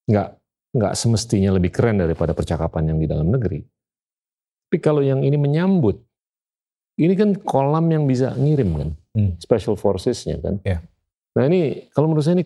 Nggak, 0.10 0.30
nggak 0.74 0.93
semestinya 0.97 1.54
lebih 1.56 1.70
keren 1.70 2.02
daripada 2.02 2.34
percakapan 2.34 2.91
yang 2.91 2.97
di 2.97 3.08
dalam 3.08 3.30
negeri. 3.30 3.62
Tapi 4.68 4.78
kalau 4.82 5.00
yang 5.06 5.22
ini 5.22 5.38
menyambut, 5.38 6.02
ini 7.00 7.14
kan 7.16 7.38
kolam 7.39 7.88
yang 7.88 8.04
bisa 8.10 8.34
ngirim 8.36 8.70
kan, 8.76 8.89
Hmm. 9.16 9.32
special 9.39 9.74
forces-nya 9.80 10.38
kan. 10.43 10.60
Ya. 10.66 10.84
Nah 11.38 11.45
ini, 11.45 11.88
kalau 11.93 12.10
menurut 12.12 12.26
saya 12.26 12.41
ini 12.41 12.45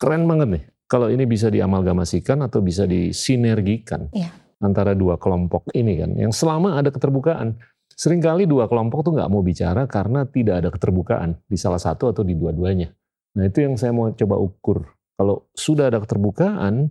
keren 0.00 0.24
banget 0.24 0.48
nih. 0.48 0.64
Kalau 0.90 1.06
ini 1.06 1.22
bisa 1.22 1.52
diamalgamasikan 1.52 2.42
atau 2.42 2.58
bisa 2.64 2.82
disinergikan 2.82 4.10
Iya. 4.10 4.32
antara 4.58 4.96
dua 4.98 5.14
kelompok 5.20 5.70
ini 5.76 6.00
kan, 6.02 6.10
yang 6.18 6.32
selama 6.34 6.80
ada 6.80 6.90
keterbukaan. 6.90 7.54
Seringkali 7.94 8.48
dua 8.48 8.64
kelompok 8.64 9.04
tuh 9.04 9.12
nggak 9.12 9.28
mau 9.28 9.44
bicara 9.44 9.84
karena 9.84 10.24
tidak 10.24 10.64
ada 10.64 10.68
keterbukaan 10.72 11.36
di 11.44 11.54
salah 11.60 11.78
satu 11.78 12.10
atau 12.10 12.24
di 12.24 12.32
dua-duanya. 12.32 12.88
Nah 13.36 13.44
itu 13.44 13.60
yang 13.60 13.76
saya 13.76 13.92
mau 13.92 14.08
coba 14.10 14.40
ukur. 14.40 14.88
Kalau 15.20 15.44
sudah 15.52 15.92
ada 15.92 16.00
keterbukaan, 16.00 16.88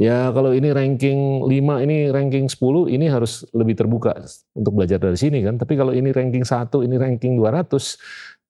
ya 0.00 0.32
kalau 0.32 0.56
ini 0.56 0.72
ranking 0.72 1.44
5, 1.44 1.84
ini 1.84 2.08
ranking 2.08 2.48
10, 2.48 2.88
ini 2.88 3.04
harus 3.12 3.44
lebih 3.52 3.76
terbuka 3.76 4.16
untuk 4.56 4.80
belajar 4.80 4.96
dari 4.96 5.20
sini 5.20 5.44
kan. 5.44 5.60
Tapi 5.60 5.76
kalau 5.76 5.92
ini 5.92 6.08
ranking 6.08 6.42
1, 6.42 6.82
ini 6.88 6.96
ranking 6.96 7.36
200, 7.36 8.00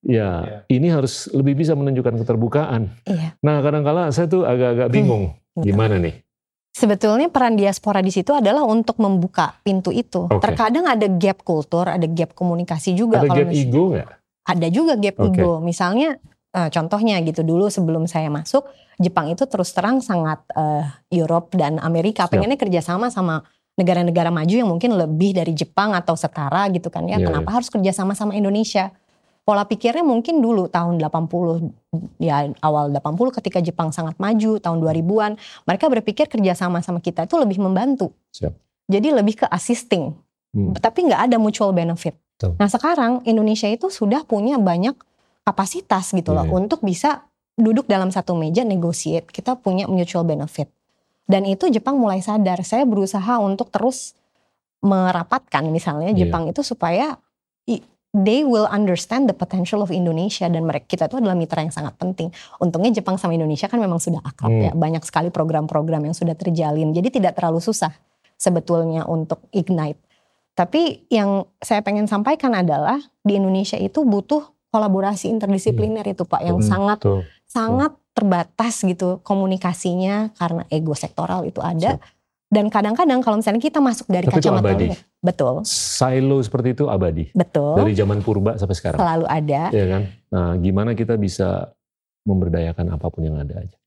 ya 0.01 0.61
ini 0.67 0.89
harus 0.89 1.29
lebih 1.31 1.57
bisa 1.61 1.77
menunjukkan 1.77 2.25
keterbukaan. 2.25 2.89
Iya. 3.05 3.37
Nah 3.45 3.61
kadang-kala 3.61 4.09
saya 4.09 4.27
tuh 4.29 4.45
agak-agak 4.45 4.89
bingung. 4.89 5.37
Betul. 5.53 5.63
Gimana 5.71 5.95
nih? 6.01 6.15
Sebetulnya 6.71 7.27
peran 7.27 7.59
diaspora 7.59 7.99
di 7.99 8.15
situ 8.15 8.31
adalah 8.31 8.63
untuk 8.63 8.95
membuka 9.03 9.59
pintu 9.61 9.91
itu. 9.91 10.31
Oke. 10.31 10.39
Terkadang 10.39 10.87
ada 10.87 11.03
gap 11.05 11.43
kultur, 11.43 11.83
ada 11.91 12.07
gap 12.07 12.31
komunikasi 12.31 12.95
juga. 12.95 13.19
Ada 13.19 13.27
kalau 13.27 13.39
gap 13.43 13.51
ego 13.51 13.83
nggak? 13.91 14.09
ada 14.41 14.67
juga 14.73 14.93
gap 14.97 15.17
Oke. 15.21 15.37
ego. 15.37 15.61
Misalnya 15.61 16.17
eh, 16.55 16.69
contohnya 16.71 17.21
gitu 17.21 17.45
dulu 17.45 17.69
sebelum 17.69 18.09
saya 18.09 18.31
masuk, 18.31 18.65
Jepang 18.97 19.29
itu 19.29 19.43
terus 19.45 19.71
terang 19.75 20.01
sangat 20.01 20.41
eh, 20.55 20.85
Europe 21.13 21.53
dan 21.53 21.77
Amerika 21.79 22.25
Siap. 22.25 22.37
pengennya 22.37 22.57
kerjasama 22.57 23.13
sama 23.13 23.45
negara-negara 23.79 24.29
maju 24.29 24.51
yang 24.51 24.69
mungkin 24.69 24.93
lebih 24.93 25.31
dari 25.31 25.55
Jepang 25.55 25.95
atau 25.95 26.13
setara 26.13 26.67
gitu 26.73 26.91
kan 26.91 27.07
ya. 27.07 27.17
Iya, 27.17 27.31
Kenapa 27.31 27.49
harus 27.55 27.71
kerjasama 27.71 28.13
sama 28.13 28.35
Indonesia? 28.35 28.91
Pola 29.41 29.65
pikirnya 29.65 30.05
mungkin 30.05 30.37
dulu 30.37 30.69
tahun 30.69 31.01
80 31.01 32.21
ya 32.21 32.45
awal 32.61 32.93
80 32.93 33.37
ketika 33.41 33.57
Jepang 33.57 33.89
sangat 33.89 34.13
maju 34.21 34.61
tahun 34.61 34.77
2000-an 34.79 35.31
mereka 35.65 35.89
berpikir 35.89 36.29
kerjasama 36.29 36.85
sama 36.85 37.01
kita 37.01 37.25
itu 37.25 37.35
lebih 37.41 37.57
membantu. 37.57 38.13
Siap. 38.31 38.53
Jadi 38.85 39.07
lebih 39.09 39.41
ke 39.41 39.45
assisting 39.49 40.13
Hmm. 40.51 40.75
tapi 40.75 41.07
nggak 41.07 41.31
ada 41.31 41.39
mutual 41.39 41.71
benefit. 41.71 42.11
Betul. 42.35 42.59
Nah 42.59 42.67
sekarang 42.67 43.23
Indonesia 43.23 43.71
itu 43.71 43.87
sudah 43.87 44.27
punya 44.27 44.59
banyak 44.59 44.99
kapasitas 45.47 46.11
gitu 46.11 46.35
loh 46.35 46.43
Iya. 46.43 46.51
untuk 46.51 46.83
bisa 46.83 47.23
duduk 47.55 47.87
dalam 47.87 48.11
satu 48.11 48.35
meja 48.35 48.67
negotiate. 48.67 49.31
Kita 49.31 49.55
punya 49.55 49.87
mutual 49.87 50.27
benefit. 50.27 50.67
Dan 51.23 51.47
itu 51.47 51.71
Jepang 51.71 51.95
mulai 51.95 52.19
sadar. 52.19 52.59
Saya 52.67 52.83
berusaha 52.83 53.39
untuk 53.39 53.71
terus 53.71 54.11
merapatkan 54.83 55.63
misalnya 55.71 56.11
Iya. 56.11 56.27
Jepang 56.27 56.51
itu 56.51 56.59
supaya 56.61 57.15
they 58.11 58.43
will 58.43 58.67
understand 58.67 59.31
the 59.31 59.35
potential 59.35 59.79
of 59.79 59.87
Indonesia 59.89 60.43
dan 60.51 60.67
mereka 60.67 60.83
kita 60.87 61.07
itu 61.07 61.23
adalah 61.23 61.35
mitra 61.35 61.63
yang 61.63 61.71
sangat 61.71 61.95
penting. 61.95 62.27
Untungnya 62.59 62.91
Jepang 62.91 63.15
sama 63.15 63.31
Indonesia 63.31 63.71
kan 63.71 63.79
memang 63.79 64.03
sudah 64.03 64.19
akrab 64.19 64.51
Hmm. 64.51 64.63
ya. 64.67 64.71
Banyak 64.75 65.03
sekali 65.07 65.31
program-program 65.31 66.03
yang 66.03 66.15
sudah 66.15 66.35
terjalin. 66.35 66.91
Jadi 66.91 67.07
tidak 67.21 67.39
terlalu 67.39 67.63
susah 67.63 67.95
sebetulnya 68.35 69.07
untuk 69.07 69.47
ignite. 69.55 69.99
Tapi 70.51 71.07
yang 71.07 71.47
saya 71.63 71.79
pengen 71.79 72.11
sampaikan 72.11 72.51
adalah 72.51 72.99
di 73.23 73.39
Indonesia 73.39 73.79
itu 73.79 74.03
butuh 74.03 74.43
kolaborasi 74.71 75.31
interdisipliner 75.31 76.03
itu 76.03 76.27
Pak 76.27 76.41
yang 76.43 76.59
Hmm, 76.59 76.67
sangat 76.67 76.99
Tuh. 76.99 77.23
sangat 77.47 77.95
terbatas 78.11 78.83
gitu 78.83 79.23
komunikasinya 79.23 80.35
karena 80.35 80.67
ego 80.67 80.91
sektoral 80.91 81.47
itu 81.47 81.63
ada. 81.63 81.95
Dan 82.51 82.67
kadang-kadang 82.67 83.23
kalau 83.23 83.39
misalnya 83.39 83.63
kita 83.63 83.79
masuk 83.79 84.11
dari 84.11 84.27
Tapi 84.27 84.35
itu 84.35 84.43
kacamata 84.43 84.67
abadi. 84.67 84.87
betul, 85.17 85.63
Silo 85.63 86.43
seperti 86.43 86.75
itu 86.75 86.85
abadi. 86.85 87.31
betul, 87.31 87.79
Dari 87.79 87.95
zaman 87.95 88.19
purba 88.19 88.59
sampai 88.59 88.75
sekarang. 88.75 88.99
selalu 88.99 89.25
ada. 89.25 89.61
Iya 89.71 89.85
kan? 89.87 90.01
Nah, 90.27 90.51
gimana 90.59 90.91
kita 90.91 91.15
bisa 91.15 91.71
memberdayakan 92.21 92.91
apa 92.91 93.07
pun 93.07 93.23
yang 93.23 93.39
ada 93.39 93.55
aja. 93.55 93.77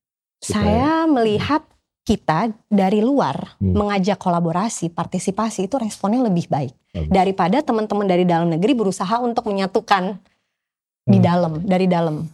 Supaya- 0.41 0.65
Saya 0.65 0.93
melihat 1.05 1.61
kita 2.01 2.39
dari 2.65 3.01
luar 3.01 3.57
Hmm. 3.57 3.73
mengajak 3.73 4.17
kolaborasi, 4.17 4.89
partisipasi 4.89 5.65
itu 5.65 5.77
responnya 5.77 6.21
lebih 6.21 6.45
baik 6.45 6.73
Bagus. 6.91 7.09
daripada 7.09 7.57
teman-teman 7.61 8.05
dari 8.05 8.25
dalam 8.25 8.49
negeri 8.49 8.73
berusaha 8.73 9.17
untuk 9.19 9.45
menyatukan 9.45 10.17
di 11.03 11.17
Hmm. 11.17 11.25
dalam, 11.25 11.53
dari 11.61 11.85
dalam. 11.85 12.25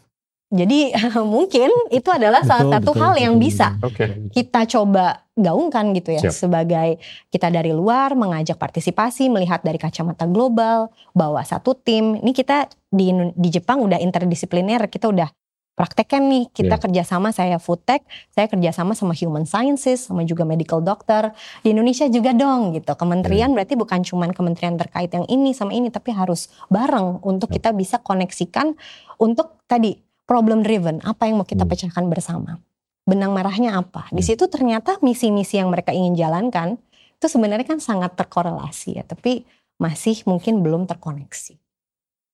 Jadi 0.52 0.92
mungkin 1.24 1.72
itu 1.90 2.10
adalah 2.12 2.44
salah 2.44 2.68
Betul, 2.68 2.76
satu 2.76 2.92
betul, 2.92 3.02
hal 3.02 3.14
yang 3.16 3.34
betul, 3.40 3.46
bisa 3.48 3.68
betul. 3.80 3.88
Oke. 3.88 4.06
kita 4.36 4.62
coba 4.68 5.06
gaungkan 5.32 5.96
gitu 5.96 6.12
ya 6.12 6.22
Siap. 6.28 6.36
sebagai 6.36 7.00
kita 7.32 7.48
dari 7.48 7.72
luar 7.72 8.14
mengajak 8.14 8.60
partisipasi 8.60 9.32
melihat 9.32 9.64
dari 9.64 9.80
kacamata 9.80 10.28
global 10.28 10.92
bawa 11.16 11.40
satu 11.42 11.72
tim 11.74 12.20
ini 12.20 12.36
kita 12.36 12.68
di 12.86 13.10
di 13.34 13.50
Jepang 13.50 13.80
udah 13.80 13.96
interdisipliner 13.98 14.92
kita 14.92 15.08
udah 15.08 15.32
praktekkan 15.72 16.28
nih 16.28 16.52
kita 16.52 16.76
Iya. 16.76 16.84
kerjasama 16.84 17.32
saya 17.32 17.56
food 17.58 17.80
tech 17.88 18.04
saya 18.30 18.46
kerjasama 18.46 18.92
sama 18.92 19.16
human 19.16 19.48
sciences 19.48 20.12
sama 20.12 20.28
juga 20.28 20.44
medical 20.44 20.84
doctor 20.84 21.32
di 21.64 21.72
Indonesia 21.72 22.06
juga 22.12 22.36
dong 22.36 22.76
gitu 22.76 22.92
kementerian 22.94 23.56
berarti 23.56 23.80
bukan 23.80 24.04
cuman 24.04 24.36
kementerian 24.36 24.76
terkait 24.76 25.10
yang 25.10 25.24
ini 25.26 25.56
sama 25.56 25.72
ini 25.72 25.88
tapi 25.88 26.12
harus 26.12 26.52
bareng 26.68 27.24
untuk 27.24 27.50
Yap. 27.50 27.56
kita 27.56 27.70
bisa 27.72 27.98
koneksikan 28.04 28.76
untuk 29.16 29.64
tadi 29.66 29.96
problem 30.26 30.64
driven 30.64 31.02
apa 31.04 31.28
yang 31.28 31.42
mau 31.42 31.48
kita 31.48 31.64
Hmm. 31.66 31.72
pecahkan 31.72 32.06
bersama 32.08 32.62
benang 33.02 33.34
merahnya 33.34 33.76
apa. 33.76 34.08
Di 34.14 34.22
Hmm. 34.22 34.30
situ 34.34 34.46
ternyata 34.48 35.02
misi-misi 35.02 35.58
yang 35.58 35.74
mereka 35.74 35.92
ingin 35.92 36.14
jalankan 36.16 36.78
itu 37.18 37.26
sebenarnya 37.28 37.68
kan 37.68 37.80
sangat 37.82 38.18
terkorelasi 38.18 39.02
ya, 39.02 39.04
tapi 39.06 39.46
masih 39.78 40.22
mungkin 40.30 40.62
belum 40.62 40.86
terkoneksi. 40.86 41.58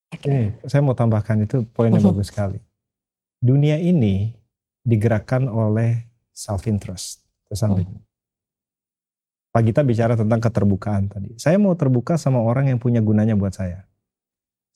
Kayak 0.08 0.24
Ini 0.24 0.42
saya 0.68 0.82
mau 0.84 0.96
tambahkan 0.96 1.44
itu 1.44 1.68
poinnya 1.76 2.00
Mhm. 2.00 2.08
bagus 2.16 2.28
sekali. 2.32 2.60
Dunia 3.40 3.76
ini 3.80 4.32
digerakkan 4.84 5.48
oleh 5.48 6.08
self 6.32 6.64
interest. 6.68 7.24
Terus 7.48 7.60
sampai 7.60 7.84
Pak 9.52 9.62
Gita 9.66 9.82
bicara 9.82 10.14
tentang 10.14 10.38
keterbukaan 10.38 11.10
tadi. 11.10 11.34
Saya 11.42 11.58
mau 11.58 11.74
terbuka 11.74 12.16
sama 12.16 12.40
orang 12.44 12.70
yang 12.70 12.80
punya 12.80 13.02
gunanya 13.02 13.34
buat 13.34 13.56
saya. 13.56 13.88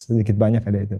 Sedikit 0.01 0.33
banyak 0.35 0.63
ada 0.65 0.79
itu. 0.81 0.97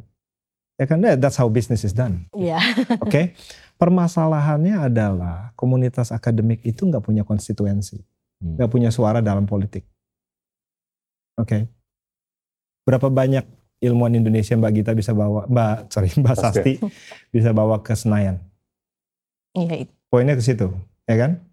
Ya 0.81 0.89
kan 0.89 0.97
that's 0.97 1.37
how 1.37 1.45
business 1.45 1.85
is 1.85 1.93
done. 1.93 2.25
Iya. 2.33 2.57
Oke. 3.05 3.37
Permasalahannya 3.77 4.89
adalah 4.89 5.53
komunitas 5.53 6.09
akademik 6.09 6.65
itu 6.65 6.89
nggak 6.89 7.05
punya 7.05 7.21
konstituensi, 7.21 8.01
Hmm. 8.41 8.57
nggak 8.57 8.69
punya 8.73 8.89
suara 8.89 9.21
dalam 9.21 9.45
politik. 9.45 9.85
Oke. 11.37 11.69
Berapa 12.81 13.13
banyak 13.13 13.45
ilmuwan 13.85 14.17
Indonesia 14.17 14.57
Mbak 14.57 14.71
Gita 14.73 14.91
bisa 14.97 15.13
bawa, 15.13 15.45
Mbak 15.45 15.93
sorry 15.93 16.09
Mbak 16.17 16.35
Sasti 16.37 16.73
bisa 17.29 17.53
bawa 17.53 17.85
ke 17.85 17.93
Senayan? 17.93 18.41
Iya, 19.53 19.85
itu. 19.85 19.93
Poinnya 20.09 20.33
ke 20.33 20.41
situ, 20.41 20.73
ya 21.05 21.15
kan? 21.21 21.45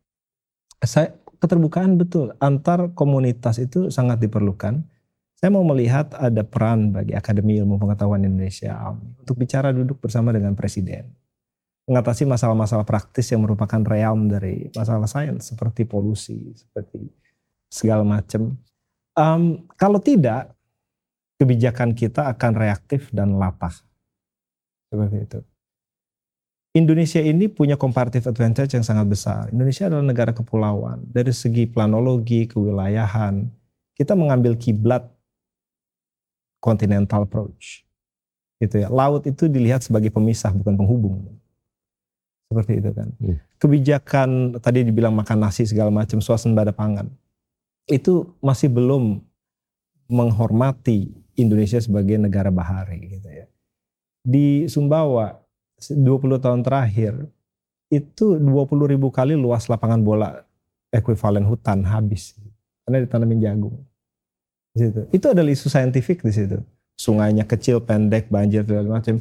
Saya 0.81 1.13
keterbukaan 1.45 2.01
betul 2.01 2.33
antar 2.41 2.97
komunitas 2.97 3.61
itu 3.61 3.93
sangat 3.93 4.25
diperlukan. 4.25 4.89
Saya 5.39 5.55
mau 5.55 5.63
melihat 5.63 6.11
ada 6.19 6.43
peran 6.43 6.91
bagi 6.91 7.15
Akademi 7.15 7.63
Ilmu 7.63 7.79
Pengetahuan 7.79 8.27
Indonesia 8.27 8.75
untuk 9.23 9.39
bicara 9.39 9.71
duduk 9.71 10.03
bersama 10.03 10.35
dengan 10.35 10.59
Presiden. 10.59 11.15
Mengatasi 11.87 12.27
masalah-masalah 12.27 12.83
praktis 12.83 13.31
yang 13.31 13.47
merupakan 13.47 13.79
realm 13.87 14.27
dari 14.27 14.67
masalah 14.75 15.07
sains 15.07 15.55
seperti 15.55 15.87
polusi, 15.87 16.59
seperti 16.59 17.07
segala 17.71 18.03
macam. 18.03 18.59
Em, 19.15 19.63
kalau 19.79 20.03
tidak, 20.03 20.59
kebijakan 21.39 21.95
kita 21.95 22.27
akan 22.35 22.53
reaktif 22.59 23.07
dan 23.15 23.39
latah. 23.39 23.73
Seperti 24.91 25.17
itu. 25.23 25.41
Indonesia 26.75 27.23
ini 27.23 27.47
punya 27.47 27.79
comparative 27.79 28.27
advantage 28.27 28.75
yang 28.75 28.83
sangat 28.83 29.07
besar. 29.07 29.55
Indonesia 29.55 29.87
adalah 29.87 30.03
negara 30.03 30.35
kepulauan. 30.35 31.07
Dari 31.07 31.31
segi 31.31 31.71
planologi, 31.71 32.51
kewilayahan, 32.51 33.47
kita 33.95 34.19
mengambil 34.19 34.59
kiblat 34.59 35.07
continental 36.59 37.25
approach. 37.25 37.87
Gitu 38.59 38.83
ya. 38.83 38.89
Laut 38.91 39.23
itu 39.27 39.47
dilihat 39.47 39.87
sebagai 39.87 40.11
pemisah 40.11 40.51
bukan 40.51 40.75
penghubung. 40.75 41.39
Seperti 42.49 42.81
itu 42.81 42.91
kan. 42.95 43.09
Hmm. 43.21 43.37
Kebijakan 43.61 44.29
tadi 44.59 44.83
dibilang 44.83 45.15
makan 45.15 45.39
nasi 45.47 45.69
segala 45.69 45.93
macam 45.93 46.19
swasembada 46.19 46.75
pangan. 46.75 47.07
Itu 47.89 48.35
masih 48.43 48.73
belum 48.73 49.21
menghormati 50.09 51.13
Indonesia 51.37 51.79
sebagai 51.79 52.17
negara 52.19 52.49
bahari 52.49 53.05
gitu 53.07 53.29
ya. 53.29 53.47
Di 54.25 54.67
Sumbawa 54.67 55.39
20 55.79 56.43
tahun 56.43 56.61
terakhir 56.67 57.15
itu 57.89 58.37
20 58.37 58.93
ribu 58.93 59.09
kali 59.09 59.39
luas 59.39 59.71
lapangan 59.71 60.03
bola 60.03 60.45
ekuivalen 60.93 61.45
hutan 61.47 61.85
habis 61.87 62.37
karena 62.85 63.05
ditanamin 63.05 63.41
jagung. 63.41 63.77
Situ. 64.79 65.01
Itu 65.11 65.27
adalah 65.35 65.51
isu 65.51 65.67
saintifik 65.67 66.23
di 66.23 66.33
situ. 66.33 66.59
Sungainya 66.95 67.43
kecil, 67.47 67.83
pendek, 67.83 68.31
banjir 68.31 68.63
segala 68.63 69.03
macam. 69.03 69.19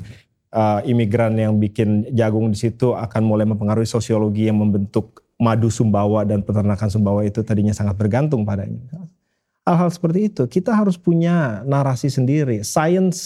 Uh, 0.48 0.80
imigran 0.88 1.36
yang 1.36 1.60
bikin 1.60 2.08
jagung 2.16 2.48
di 2.50 2.58
situ 2.58 2.96
akan 2.96 3.22
mulai 3.28 3.44
mempengaruhi 3.44 3.86
sosiologi 3.86 4.48
yang 4.48 4.56
membentuk 4.56 5.28
madu 5.38 5.70
sumbawa 5.70 6.26
dan 6.26 6.42
peternakan 6.42 6.90
sumbawa 6.90 7.22
itu 7.22 7.46
tadinya 7.46 7.76
sangat 7.76 7.94
bergantung 8.00 8.48
padanya. 8.48 8.82
Hal-hal 9.68 9.92
seperti 9.92 10.32
itu 10.32 10.44
kita 10.48 10.74
harus 10.74 10.96
punya 10.96 11.62
narasi 11.68 12.10
sendiri. 12.10 12.64
Science 12.64 13.20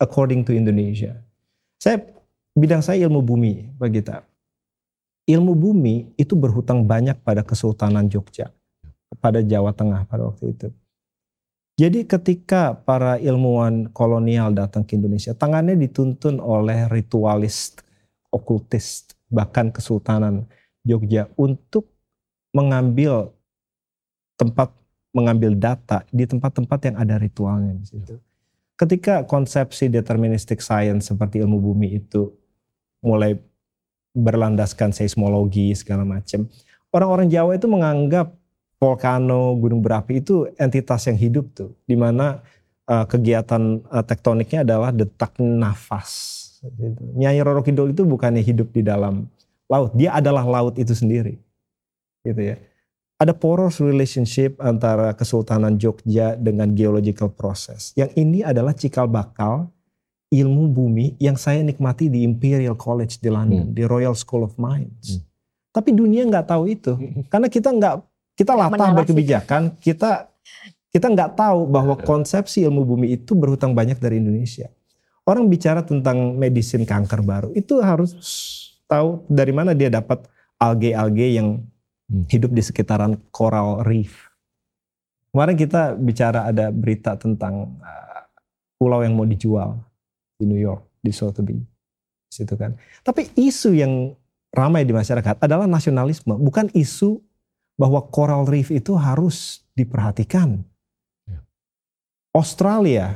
according 0.00 0.42
to 0.42 0.56
Indonesia. 0.56 1.14
Saya 1.78 2.02
bidang 2.58 2.82
saya 2.82 3.06
ilmu 3.06 3.22
bumi 3.22 3.70
bagi 3.78 4.02
kita. 4.02 4.26
Ilmu 5.28 5.52
bumi 5.52 6.16
itu 6.16 6.32
berhutang 6.32 6.88
banyak 6.88 7.20
pada 7.20 7.44
Kesultanan 7.44 8.08
Jogja, 8.08 8.48
pada 9.20 9.44
Jawa 9.44 9.76
Tengah 9.76 10.08
pada 10.08 10.24
waktu 10.24 10.56
itu. 10.56 10.72
Jadi 11.78 12.10
ketika 12.10 12.74
para 12.74 13.22
ilmuwan 13.22 13.86
kolonial 13.94 14.50
datang 14.50 14.82
ke 14.82 14.98
Indonesia, 14.98 15.30
tangannya 15.30 15.78
dituntun 15.78 16.42
oleh 16.42 16.90
ritualis, 16.90 17.78
okultis, 18.34 19.06
bahkan 19.30 19.70
Kesultanan 19.70 20.42
Jogja 20.82 21.30
untuk 21.38 21.86
mengambil 22.50 23.30
tempat 24.34 24.74
mengambil 25.14 25.54
data 25.54 26.02
di 26.10 26.26
tempat-tempat 26.26 26.78
yang 26.90 26.96
ada 26.98 27.14
ritualnya 27.14 27.74
di 27.78 27.86
situ. 27.86 28.14
Ketika 28.78 29.26
konsepsi 29.26 29.86
deterministic 29.90 30.58
science 30.62 31.10
seperti 31.10 31.42
ilmu 31.42 31.58
bumi 31.58 31.98
itu 31.98 32.30
mulai 33.02 33.38
berlandaskan 34.14 34.90
seismologi 34.90 35.74
segala 35.74 36.06
macam, 36.06 36.46
orang-orang 36.94 37.26
Jawa 37.30 37.58
itu 37.58 37.66
menganggap 37.66 38.37
volcano, 38.78 39.58
gunung 39.58 39.82
berapi 39.82 40.22
itu 40.22 40.46
entitas 40.54 41.10
yang 41.10 41.18
hidup 41.18 41.50
tuh, 41.50 41.74
di 41.82 41.98
mana 41.98 42.40
uh, 42.86 43.04
kegiatan 43.04 43.82
uh, 43.90 44.06
tektoniknya 44.06 44.62
adalah 44.62 44.94
detak 44.94 45.34
nafas. 45.42 46.34
Gitu. 46.62 47.18
Nyai 47.18 47.38
Roro 47.42 47.62
Kidul 47.62 47.90
itu 47.90 48.06
bukannya 48.06 48.42
hidup 48.42 48.70
di 48.70 48.86
dalam 48.86 49.26
laut, 49.66 49.94
dia 49.98 50.14
adalah 50.14 50.46
laut 50.46 50.78
itu 50.78 50.94
sendiri, 50.94 51.38
gitu 52.22 52.54
ya. 52.54 52.56
Ada 53.18 53.34
poros 53.34 53.82
relationship 53.82 54.62
antara 54.62 55.10
Kesultanan 55.10 55.74
Jogja 55.74 56.38
dengan 56.38 56.70
geological 56.70 57.34
process. 57.34 57.90
Yang 57.98 58.14
ini 58.14 58.46
adalah 58.46 58.70
cikal 58.78 59.10
bakal 59.10 59.74
ilmu 60.30 60.70
bumi 60.70 61.18
yang 61.18 61.34
saya 61.34 61.66
nikmati 61.66 62.06
di 62.06 62.22
Imperial 62.22 62.78
College 62.78 63.18
di 63.18 63.26
London, 63.26 63.70
hmm. 63.70 63.74
di 63.74 63.82
Royal 63.82 64.14
School 64.14 64.46
of 64.46 64.54
Mines. 64.54 65.18
Hmm. 65.18 65.26
Tapi 65.74 65.90
dunia 65.94 66.30
nggak 66.30 66.46
tahu 66.46 66.62
itu, 66.70 66.94
karena 67.26 67.50
kita 67.50 67.74
nggak 67.74 67.94
kita 68.38 68.54
latah 68.54 68.94
berkebijakan, 68.94 69.74
kita 69.82 70.30
kita 70.94 71.06
nggak 71.10 71.34
tahu 71.34 71.66
bahwa 71.66 71.98
konsepsi 71.98 72.62
ilmu 72.62 72.86
bumi 72.86 73.18
itu 73.18 73.34
berhutang 73.34 73.74
banyak 73.74 73.98
dari 73.98 74.22
Indonesia. 74.22 74.70
Orang 75.26 75.50
bicara 75.50 75.84
tentang 75.84 76.38
medisin 76.38 76.86
kanker 76.86 77.20
baru, 77.20 77.50
itu 77.52 77.82
harus 77.82 78.14
tahu 78.88 79.26
dari 79.28 79.52
mana 79.52 79.76
dia 79.76 79.92
dapat 79.92 80.24
alge-alge 80.56 81.36
yang 81.36 81.60
hmm. 82.08 82.24
hidup 82.30 82.54
di 82.54 82.62
sekitaran 82.64 83.18
coral 83.34 83.84
reef. 83.84 84.30
Kemarin 85.28 85.56
kita 85.60 85.92
bicara 85.98 86.48
ada 86.48 86.72
berita 86.72 87.18
tentang 87.20 87.76
uh, 87.84 88.24
pulau 88.80 89.04
yang 89.04 89.12
mau 89.12 89.28
dijual 89.28 89.76
di 90.40 90.48
New 90.48 90.56
York, 90.56 90.88
di 91.04 91.12
Sotheby. 91.12 91.60
Situ 92.32 92.56
kan. 92.56 92.72
Tapi 93.04 93.28
isu 93.36 93.76
yang 93.76 94.16
ramai 94.48 94.88
di 94.88 94.96
masyarakat 94.96 95.44
adalah 95.44 95.68
nasionalisme, 95.68 96.32
bukan 96.40 96.72
isu 96.72 97.20
bahwa 97.78 98.02
coral 98.10 98.42
reef 98.44 98.74
itu 98.74 98.98
harus 98.98 99.62
diperhatikan. 99.78 100.66
Ya. 101.30 101.40
Australia 102.34 103.14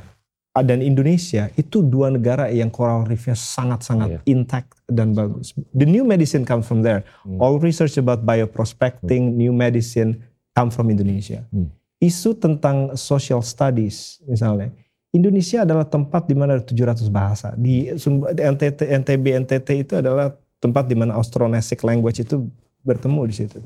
dan 0.54 0.78
Indonesia 0.84 1.50
itu 1.58 1.82
dua 1.82 2.14
negara 2.14 2.46
yang 2.52 2.70
coral 2.70 3.02
reefnya 3.02 3.34
sangat-sangat 3.34 4.22
yeah. 4.22 4.22
intact 4.30 4.78
dan 4.86 5.16
bagus. 5.16 5.50
The 5.74 5.88
new 5.88 6.06
medicine 6.06 6.46
comes 6.46 6.70
from 6.70 6.86
there. 6.86 7.02
Hmm. 7.26 7.42
All 7.42 7.58
research 7.58 7.98
about 7.98 8.22
bioprospecting, 8.22 9.34
hmm. 9.34 9.36
new 9.36 9.52
medicine 9.52 10.22
come 10.54 10.70
from 10.70 10.94
Indonesia. 10.94 11.42
Hmm. 11.50 11.74
Isu 11.98 12.38
tentang 12.38 12.94
social 12.94 13.42
studies 13.42 14.22
misalnya. 14.30 14.70
Indonesia 15.12 15.60
adalah 15.68 15.84
tempat 15.84 16.24
di 16.24 16.32
mana 16.32 16.56
ada 16.56 16.64
700 16.64 17.04
bahasa. 17.12 17.52
Di 17.52 17.92
NTT, 18.32 18.80
NTB, 19.04 19.44
NTT 19.44 19.68
itu 19.84 19.94
adalah 20.00 20.32
tempat 20.56 20.88
di 20.88 20.96
mana 20.96 21.20
Austronesic 21.20 21.84
language 21.84 22.24
itu 22.24 22.48
bertemu 22.80 23.20
di 23.28 23.34
situ 23.34 23.60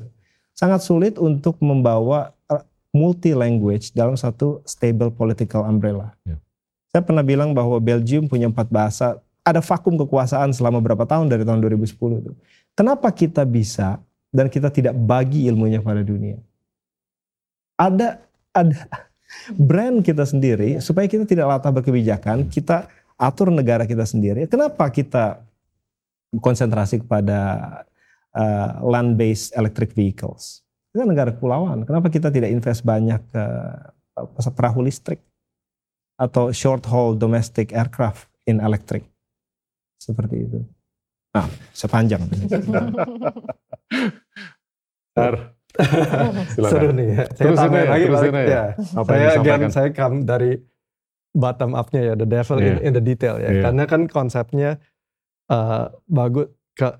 sangat 0.57 0.81
sulit 0.81 1.21
untuk 1.21 1.61
membawa 1.61 2.33
uh, 2.49 2.65
multi 2.89 3.37
language 3.37 3.93
dalam 3.93 4.17
satu 4.17 4.65
stable 4.65 5.13
political 5.13 5.61
umbrella. 5.69 6.17
Ya. 6.25 6.41
Saya 6.89 7.05
pernah 7.05 7.21
bilang 7.21 7.53
bahwa 7.53 7.77
Belgium 7.77 8.25
punya 8.25 8.49
empat 8.49 8.73
bahasa, 8.73 9.21
ada 9.45 9.61
vakum 9.61 9.93
kekuasaan 10.01 10.49
selama 10.49 10.81
berapa 10.81 11.05
tahun 11.05 11.29
dari 11.29 11.45
tahun 11.45 11.61
2010 11.61 11.93
itu. 12.25 12.31
Kenapa 12.73 13.13
kita 13.13 13.45
bisa 13.45 14.01
dan 14.33 14.49
kita 14.49 14.73
tidak 14.73 14.97
bagi 14.97 15.45
ilmunya 15.45 15.77
pada 15.79 16.01
dunia? 16.01 16.41
Ada 17.77 18.17
ada 18.49 18.81
brand 19.69 20.01
kita 20.01 20.25
sendiri 20.25 20.81
supaya 20.81 21.05
kita 21.05 21.29
tidak 21.29 21.45
latah 21.53 21.69
berkebijakan, 21.69 22.49
kita 22.49 22.89
atur 23.13 23.53
negara 23.53 23.85
kita 23.85 24.09
sendiri. 24.09 24.49
Kenapa 24.49 24.89
kita 24.89 25.45
konsentrasi 26.41 27.05
kepada 27.05 27.39
uh, 28.37 28.77
land-based 28.85 29.57
electric 29.57 29.97
vehicles. 29.97 30.61
Kita 30.93 31.03
negara 31.09 31.33
kepulauan. 31.33 31.83
Kenapa 31.83 32.13
kita 32.13 32.29
tidak 32.29 32.53
invest 32.53 32.85
banyak 32.85 33.21
ke 33.33 33.43
uh, 34.21 34.53
perahu 34.53 34.85
listrik 34.85 35.25
atau 36.17 36.53
short 36.53 36.85
haul 36.89 37.17
domestic 37.17 37.73
aircraft 37.73 38.29
in 38.45 38.61
electric? 38.61 39.09
Seperti 39.97 40.45
itu. 40.45 40.61
Nah, 41.33 41.49
sepanjang. 41.73 42.21
Seru 46.57 46.89
nih 46.93 47.07
ya. 47.13 47.25
Saya 47.37 47.53
tambahin 47.53 47.85
ya, 47.85 47.91
lagi 47.91 48.07
balik, 48.09 48.31
ya. 48.33 48.45
ya. 48.45 48.63
Apa 48.97 49.09
saya 49.13 49.27
again, 49.37 49.69
saya 49.69 49.89
come 49.93 50.25
dari 50.25 50.57
bottom 51.37 51.77
up-nya 51.77 52.01
ya, 52.01 52.13
the 52.17 52.25
devil 52.25 52.57
yeah. 52.57 52.81
in, 52.81 52.89
in 52.89 52.91
the 52.97 53.03
detail 53.03 53.37
ya. 53.37 53.49
Yeah. 53.53 53.69
Karena 53.69 53.83
kan 53.85 54.01
konsepnya 54.09 54.81
uh, 55.49 55.93
bagus. 56.09 56.49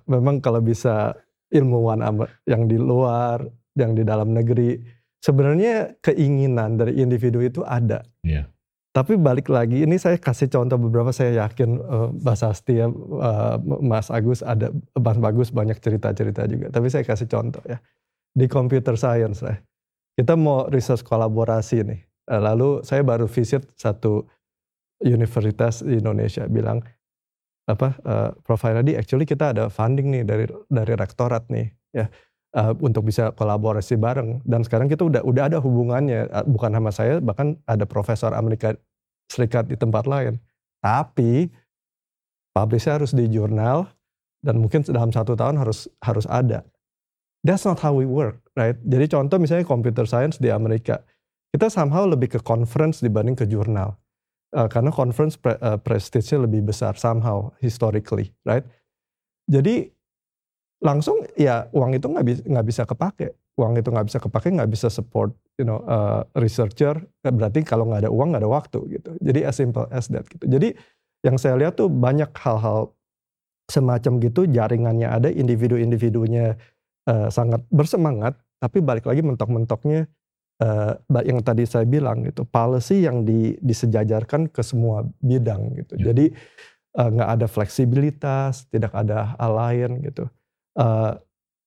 Memang 0.09 0.41
kalau 0.41 0.57
bisa 0.57 1.13
ilmuwan 1.53 2.03
yang 2.47 2.67
di 2.67 2.77
luar, 2.79 3.43
yang 3.77 3.95
di 3.95 4.03
dalam 4.03 4.33
negeri. 4.35 4.79
Sebenarnya 5.17 5.97
keinginan 5.99 6.77
dari 6.77 7.01
individu 7.01 7.41
itu 7.41 7.65
ada. 7.65 8.05
Yeah. 8.21 8.47
Tapi 8.97 9.13
balik 9.13 9.53
lagi, 9.53 9.85
ini 9.85 10.01
saya 10.01 10.17
kasih 10.17 10.49
contoh 10.49 10.77
beberapa 10.81 11.13
saya 11.13 11.45
yakin 11.45 11.77
uh, 11.77 12.09
Mas 12.17 12.41
Asti 12.41 12.81
ya, 12.81 12.89
uh, 12.89 13.61
Mas 13.61 14.09
Agus 14.09 14.41
ada, 14.41 14.73
Mas 14.97 15.21
Bagus 15.21 15.53
banyak 15.53 15.77
cerita-cerita 15.77 16.49
juga. 16.49 16.73
Tapi 16.73 16.89
saya 16.89 17.05
kasih 17.05 17.29
contoh 17.29 17.61
ya. 17.69 17.77
Di 18.33 18.49
computer 18.49 18.97
science 18.97 19.45
ya, 19.45 19.61
kita 20.17 20.33
mau 20.33 20.65
research 20.69 21.05
kolaborasi 21.05 21.85
nih. 21.85 22.01
Lalu 22.25 22.81
saya 22.81 23.05
baru 23.05 23.29
visit 23.29 23.69
satu 23.77 24.25
universitas 25.05 25.85
di 25.85 26.01
Indonesia 26.01 26.49
bilang, 26.49 26.81
apa 27.67 27.99
uh, 28.07 28.31
profile 28.47 28.79
tadi 28.79 28.95
actually 28.95 29.27
kita 29.27 29.51
ada 29.51 29.67
funding 29.67 30.07
nih 30.15 30.23
dari 30.23 30.45
dari 30.71 30.93
rektorat 30.95 31.51
nih 31.51 31.67
ya 31.91 32.07
uh, 32.55 32.71
untuk 32.79 33.03
bisa 33.03 33.35
kolaborasi 33.35 33.99
bareng. 33.99 34.39
Dan 34.47 34.63
sekarang 34.63 34.87
kita 34.87 35.03
udah 35.03 35.21
udah 35.27 35.43
ada 35.51 35.57
hubungannya 35.59 36.31
uh, 36.31 36.47
bukan 36.47 36.71
sama 36.71 36.91
saya 36.95 37.19
bahkan 37.19 37.59
ada 37.67 37.83
profesor 37.83 38.31
Amerika 38.31 38.73
Serikat 39.27 39.67
di 39.67 39.75
tempat 39.75 40.07
lain. 40.07 40.39
Tapi 40.79 41.51
publishnya 42.55 42.95
harus 42.95 43.11
di 43.11 43.27
jurnal 43.27 43.91
dan 44.39 44.63
mungkin 44.63 44.87
dalam 44.87 45.11
satu 45.11 45.35
tahun 45.35 45.59
harus 45.59 45.91
harus 45.99 46.23
ada. 46.31 46.63
That's 47.43 47.67
not 47.67 47.83
how 47.83 47.91
we 47.91 48.07
work 48.07 48.39
right? 48.57 48.79
Jadi 48.81 49.05
contoh 49.11 49.37
misalnya 49.37 49.67
computer 49.67 50.09
science 50.09 50.41
di 50.41 50.49
Amerika. 50.49 51.03
Kita 51.51 51.67
somehow 51.67 52.07
lebih 52.07 52.33
ke 52.35 52.39
conference 52.43 52.99
dibanding 52.99 53.35
ke 53.35 53.47
jurnal 53.47 53.95
uh, 54.55 54.67
karena 54.71 54.93
conference 54.93 55.35
pre, 55.35 55.57
uh, 55.59 55.75
prestige-nya 55.81 56.45
lebih 56.47 56.63
besar 56.67 56.95
somehow 56.95 57.51
historically, 57.59 58.31
right? 58.47 58.63
Jadi 59.47 59.89
langsung 60.83 61.25
ya 61.33 61.65
uang 61.73 61.97
itu 61.97 62.05
nggak 62.05 62.25
bisa 62.27 62.41
nggak 62.45 62.65
bisa 62.67 62.83
kepake, 62.85 63.27
uang 63.57 63.73
itu 63.81 63.89
nggak 63.89 64.07
bisa 64.07 64.19
kepake 64.21 64.47
nggak 64.53 64.69
bisa 64.69 64.87
support 64.93 65.33
you 65.57 65.65
know 65.65 65.81
uh, 65.89 66.21
researcher 66.37 66.93
berarti 67.25 67.65
kalau 67.65 67.89
nggak 67.89 68.05
ada 68.05 68.11
uang 68.13 68.35
nggak 68.35 68.43
ada 68.45 68.51
waktu 68.51 68.79
gitu. 68.99 69.09
Jadi 69.19 69.39
as 69.41 69.55
simple 69.57 69.89
as 69.89 70.05
that 70.13 70.27
gitu. 70.29 70.45
Jadi 70.45 70.77
yang 71.25 71.35
saya 71.41 71.57
lihat 71.57 71.75
tuh 71.75 71.89
banyak 71.89 72.29
hal-hal 72.37 72.93
semacam 73.67 74.13
gitu 74.23 74.47
jaringannya 74.47 75.09
ada 75.11 75.27
individu-individunya 75.27 76.55
uh, 77.09 77.27
sangat 77.27 77.65
bersemangat 77.67 78.39
tapi 78.63 78.79
balik 78.79 79.05
lagi 79.05 79.21
mentok-mentoknya 79.21 80.07
uh, 80.63 81.21
yang 81.23 81.39
tadi 81.45 81.63
saya 81.65 81.85
bilang 81.85 82.25
gitu, 82.25 82.45
policy 82.45 83.05
yang 83.05 83.25
di, 83.27 83.57
disejajarkan 83.61 84.49
ke 84.49 84.61
semua 84.61 85.05
bidang 85.21 85.77
gitu. 85.77 85.93
Yeah. 85.97 86.05
Jadi 86.11 86.25
nggak 86.97 87.29
uh, 87.29 87.35
ada 87.37 87.47
fleksibilitas, 87.49 88.65
tidak 88.73 88.93
ada 88.93 89.37
hal 89.37 89.53
lain 89.53 89.91
gitu. 90.01 90.25
uh, 90.81 91.17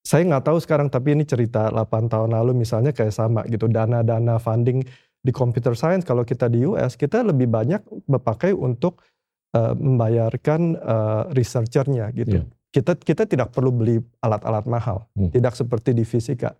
saya 0.00 0.24
nggak 0.24 0.44
tahu 0.48 0.58
sekarang 0.64 0.88
tapi 0.88 1.12
ini 1.12 1.28
cerita 1.28 1.68
8 1.68 2.08
tahun 2.08 2.32
lalu 2.32 2.64
misalnya 2.64 2.90
kayak 2.96 3.12
sama 3.12 3.44
gitu 3.44 3.68
dana-dana 3.68 4.40
funding 4.40 4.80
di 5.20 5.32
computer 5.32 5.76
science 5.76 6.08
kalau 6.08 6.24
kita 6.24 6.48
di 6.48 6.64
US 6.64 6.96
kita 6.96 7.20
lebih 7.20 7.44
banyak 7.52 7.84
berpakai 8.08 8.56
untuk 8.56 9.04
uh, 9.52 9.76
membayarkan 9.76 10.80
uh, 10.80 11.22
researchernya 11.36 12.08
gitu. 12.16 12.40
Yeah. 12.40 12.48
Kita 12.70 12.94
kita 12.96 13.26
tidak 13.26 13.50
perlu 13.50 13.74
beli 13.74 13.98
alat-alat 14.22 14.64
mahal, 14.70 15.10
hmm. 15.18 15.34
tidak 15.34 15.58
seperti 15.58 15.90
di 15.90 16.06
fisika. 16.06 16.54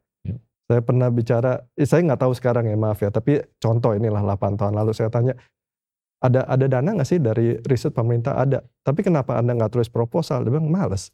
Saya 0.71 0.87
pernah 0.87 1.11
bicara, 1.11 1.67
eh, 1.75 1.83
saya 1.83 2.07
nggak 2.07 2.23
tahu 2.23 2.33
sekarang 2.39 2.71
ya 2.71 2.79
maaf 2.79 3.03
ya, 3.03 3.11
tapi 3.11 3.43
contoh 3.59 3.91
inilah 3.91 4.23
8 4.23 4.55
tahun 4.55 4.79
lalu 4.79 4.95
saya 4.95 5.11
tanya, 5.11 5.35
ada 6.23 6.47
ada 6.47 6.71
dana 6.71 6.95
nggak 6.95 7.09
sih 7.11 7.19
dari 7.19 7.59
riset 7.67 7.91
pemerintah 7.91 8.39
ada, 8.39 8.63
tapi 8.87 9.03
kenapa 9.03 9.35
anda 9.35 9.59
nggak 9.59 9.75
tulis 9.75 9.91
proposal? 9.91 10.47
Dia 10.47 10.55
bilang 10.55 10.71
males, 10.71 11.11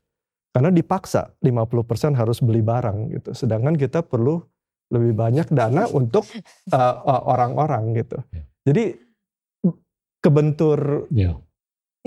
karena 0.53 0.69
dipaksa 0.69 1.33
50% 1.41 2.13
harus 2.13 2.45
beli 2.45 2.61
barang 2.61 3.17
gitu, 3.17 3.31
sedangkan 3.33 3.81
kita 3.81 4.05
perlu 4.05 4.45
lebih 4.93 5.17
banyak 5.17 5.49
dana 5.49 5.89
untuk 5.99 6.29
orang-orang 7.25 7.83
uh, 7.89 7.91
uh, 7.91 7.97
gitu. 7.97 8.19
Yeah. 8.29 8.45
Jadi 8.69 8.85
kebentur 10.21 11.09
yeah 11.09 11.41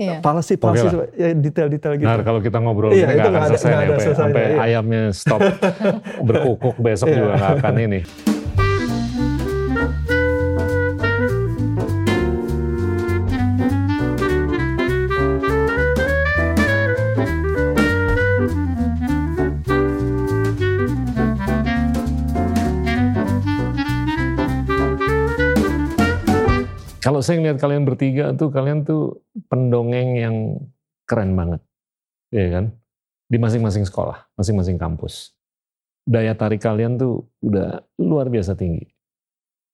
Iya. 0.00 0.16
Policy, 0.24 0.56
policy, 0.56 0.88
ya, 1.12 1.36
detail-detail 1.36 2.00
gitu. 2.00 2.08
Nah, 2.08 2.24
kalau 2.24 2.40
kita 2.40 2.56
ngobrol 2.56 2.88
iya, 2.96 3.04
ini 3.04 3.20
nggak 3.20 3.36
akan 3.36 3.42
selesai, 3.52 3.68
nih, 3.68 3.76
sampai, 3.84 4.16
sampai 4.16 4.42
iya. 4.48 4.56
ayamnya 4.64 5.02
stop 5.12 5.40
berkukuk 6.26 6.80
besok 6.80 7.12
iya. 7.12 7.16
juga 7.20 7.32
nggak 7.36 7.52
akan 7.60 7.74
ini. 7.84 8.00
Kalau 27.10 27.26
saya 27.26 27.42
ngeliat 27.42 27.58
kalian 27.58 27.82
bertiga 27.82 28.30
tuh, 28.38 28.54
kalian 28.54 28.86
tuh 28.86 29.18
pendongeng 29.50 30.14
yang 30.14 30.62
keren 31.10 31.34
banget. 31.34 31.58
ya 32.30 32.46
kan? 32.54 32.70
Di 33.26 33.34
masing-masing 33.34 33.82
sekolah, 33.82 34.30
masing-masing 34.38 34.78
kampus. 34.78 35.34
Daya 36.06 36.38
tarik 36.38 36.62
kalian 36.62 37.02
tuh 37.02 37.26
udah 37.42 37.82
luar 37.98 38.30
biasa 38.30 38.54
tinggi. 38.54 38.86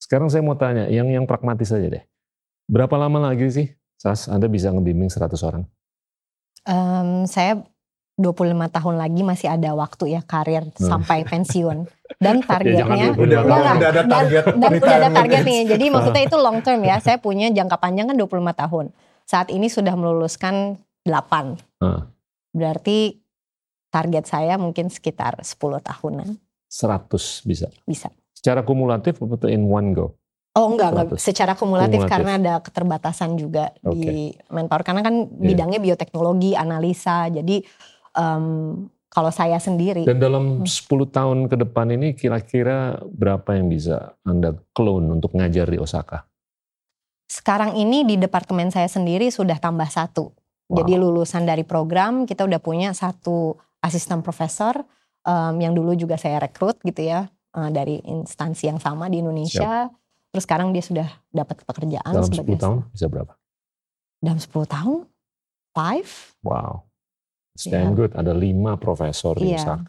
Sekarang 0.00 0.32
saya 0.32 0.40
mau 0.40 0.56
tanya, 0.56 0.88
yang 0.88 1.12
yang 1.12 1.28
pragmatis 1.28 1.68
aja 1.76 2.00
deh. 2.00 2.04
Berapa 2.72 2.96
lama 2.96 3.28
lagi 3.28 3.52
sih, 3.52 3.68
Sas, 4.00 4.32
Anda 4.32 4.48
bisa 4.48 4.72
ngebimbing 4.72 5.12
100 5.12 5.36
orang? 5.44 5.68
Um, 6.64 7.28
saya 7.28 7.60
25 8.16 8.56
tahun 8.72 8.94
lagi 8.97 9.20
masih 9.20 9.48
ada 9.52 9.76
waktu 9.76 10.16
ya 10.16 10.24
karir 10.24 10.64
hmm. 10.72 10.80
sampai 10.80 11.28
pensiun. 11.28 11.84
Dan 12.22 12.40
ya, 12.40 12.48
targetnya 12.48 12.97
ya, 12.97 13.10
udah, 13.12 13.40
udah, 13.44 13.74
udah 13.76 13.90
ada 13.93 14.02
target 14.06 14.44
dan, 14.47 14.56
dan 14.62 14.70
udah 14.78 14.94
ada 14.94 15.10
target 15.10 15.40
nih. 15.43 15.60
Jadi 15.74 15.84
maksudnya 15.93 16.22
itu 16.24 16.36
long 16.38 16.59
term 16.64 16.80
ya. 16.86 16.97
Saya 17.02 17.18
punya 17.20 17.51
jangka 17.52 17.76
panjang 17.76 18.09
kan 18.09 18.16
25 18.16 18.62
tahun. 18.62 18.86
Saat 19.26 19.52
ini 19.52 19.66
sudah 19.68 19.93
meluluskan 19.98 20.80
8 21.05 21.82
hmm. 21.82 22.01
berarti 22.56 23.20
target 23.93 24.24
saya 24.24 24.55
mungkin 24.56 24.88
sekitar 24.88 25.43
10 25.44 25.60
tahunan. 25.60 26.40
100 26.72 27.48
bisa. 27.48 27.68
Bisa. 27.84 28.09
Secara 28.32 28.62
kumulatif 28.64 29.18
atau 29.20 29.51
in 29.51 29.66
one 29.68 29.93
go? 29.93 30.14
Oh 30.56 30.72
enggak, 30.72 30.88
enggak. 30.97 31.20
Secara 31.20 31.52
kumulatif, 31.52 32.05
kumulatif. 32.05 32.12
karena 32.16 32.32
ada 32.40 32.55
keterbatasan 32.64 33.36
juga 33.36 33.76
okay. 33.84 33.93
di 33.93 34.16
mentor. 34.48 34.80
Karena 34.88 35.05
kan 35.05 35.28
yeah. 35.28 35.52
bidangnya 35.52 35.80
bioteknologi, 35.84 36.56
analisa. 36.56 37.28
Jadi 37.28 37.60
um, 38.16 38.88
kalau 39.12 39.30
saya 39.30 39.56
sendiri. 39.56 40.05
Dan 40.05 40.18
dalam 40.20 40.66
10 40.66 40.68
hmm. 40.68 41.09
tahun 41.09 41.38
ke 41.48 41.56
depan 41.62 41.86
ini 41.94 42.12
kira-kira 42.12 43.01
berapa 43.09 43.56
yang 43.56 43.70
bisa 43.70 44.16
Anda 44.26 44.56
clone 44.76 45.09
untuk 45.09 45.32
ngajar 45.32 45.70
di 45.70 45.78
Osaka? 45.80 46.26
Sekarang 47.26 47.74
ini 47.78 48.05
di 48.05 48.20
departemen 48.20 48.68
saya 48.68 48.86
sendiri 48.90 49.32
sudah 49.32 49.56
tambah 49.56 49.86
satu. 49.88 50.36
Wow. 50.68 50.82
Jadi 50.82 50.93
lulusan 50.98 51.47
dari 51.47 51.62
program 51.62 52.26
kita 52.26 52.43
udah 52.43 52.59
punya 52.59 52.90
satu 52.90 53.55
asisten 53.80 54.20
profesor 54.20 54.82
um, 55.22 55.55
yang 55.62 55.74
dulu 55.74 55.94
juga 55.94 56.18
saya 56.18 56.43
rekrut 56.43 56.82
gitu 56.82 57.06
ya 57.06 57.30
uh, 57.55 57.70
dari 57.70 58.02
instansi 58.02 58.70
yang 58.70 58.82
sama 58.82 59.10
di 59.10 59.22
Indonesia. 59.22 59.90
Siap. 59.90 60.30
Terus 60.34 60.44
sekarang 60.44 60.74
dia 60.74 60.84
sudah 60.84 61.09
dapat 61.32 61.62
pekerjaan. 61.64 62.12
Dalam 62.12 62.28
10 62.28 62.60
tahun 62.60 62.78
bisa 62.93 63.06
berapa? 63.09 63.32
Dalam 64.20 64.38
10 64.38 64.52
tahun? 64.68 65.01
Five? 65.76 66.40
Wow. 66.40 66.85
Stand 67.57 67.93
yeah. 67.93 67.97
good 67.97 68.12
ada 68.12 68.33
lima 68.37 68.77
profesor 68.77 69.35
di 69.37 69.57
yeah. 69.57 69.81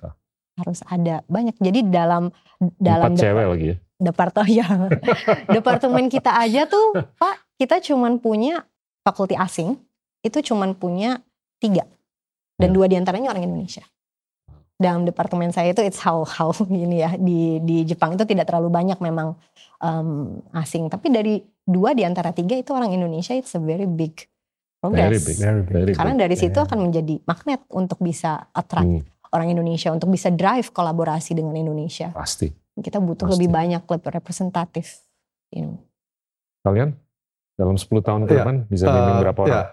Harus 0.57 0.81
ada 0.89 1.21
banyak. 1.29 1.53
Jadi 1.61 1.85
dalam 1.85 2.33
dalam 2.81 3.13
Empat 3.13 3.21
cewek 3.21 3.45
lagi 3.45 3.65
ya. 3.69 3.75
Departemen 3.97 4.49
ya. 4.49 4.67
departemen 5.57 6.05
kita 6.09 6.31
aja 6.33 6.65
tuh 6.65 6.97
Pak 7.21 7.59
kita 7.61 7.83
cuman 7.83 8.17
punya 8.17 8.65
fakulti 9.05 9.37
asing 9.37 9.77
itu 10.25 10.41
cuman 10.53 10.73
punya 10.73 11.21
tiga 11.61 11.85
dan 12.57 12.73
yeah. 12.73 12.75
dua 12.75 12.85
di 12.89 12.95
antaranya 12.97 13.35
orang 13.35 13.45
Indonesia. 13.45 13.85
Dalam 14.77 15.09
departemen 15.09 15.49
saya 15.49 15.73
itu 15.73 15.81
it's 15.81 16.01
how 16.01 16.25
how 16.25 16.53
ini 16.71 17.05
ya 17.05 17.13
di 17.17 17.61
di 17.61 17.85
Jepang 17.85 18.17
itu 18.17 18.25
tidak 18.25 18.49
terlalu 18.49 18.73
banyak 18.73 18.97
memang 18.97 19.37
um, 19.81 20.41
asing 20.57 20.89
tapi 20.89 21.13
dari 21.13 21.41
dua 21.67 21.93
di 21.93 22.07
antara 22.07 22.31
tiga 22.31 22.55
itu 22.57 22.71
orang 22.73 22.95
Indonesia 22.95 23.35
it's 23.35 23.53
a 23.57 23.61
very 23.61 23.85
big 23.85 24.25
progress. 24.79 25.09
Very 25.09 25.19
big, 25.21 25.37
very 25.37 25.61
big. 25.61 25.73
Very 25.73 25.93
Karena 25.93 26.15
dari 26.15 26.35
situ 26.37 26.57
yeah. 26.57 26.67
akan 26.67 26.79
menjadi 26.89 27.15
magnet 27.25 27.61
untuk 27.73 27.99
bisa 28.01 28.49
attract 28.53 28.87
hmm. 28.87 29.33
orang 29.33 29.47
Indonesia, 29.51 29.89
untuk 29.91 30.09
bisa 30.13 30.29
drive 30.31 30.69
kolaborasi 30.71 31.37
dengan 31.37 31.57
Indonesia. 31.57 32.13
Pasti. 32.13 32.49
Kita 32.77 33.01
butuh 33.01 33.27
Pasti. 33.27 33.33
lebih 33.41 33.49
banyak 33.49 33.81
lebih 33.83 34.09
representatif. 34.13 35.01
You 35.49 35.61
know. 35.65 35.77
Kalian 36.67 36.93
dalam 37.57 37.75
10 37.79 37.89
tahun 37.89 38.21
ke 38.29 38.31
iya. 38.37 38.39
depan 38.43 38.55
yeah. 38.61 38.69
bisa 38.69 38.85
bimbing 38.85 39.17
uh, 39.17 39.21
berapa 39.25 39.39
orang? 39.41 39.57
Yeah. 39.57 39.67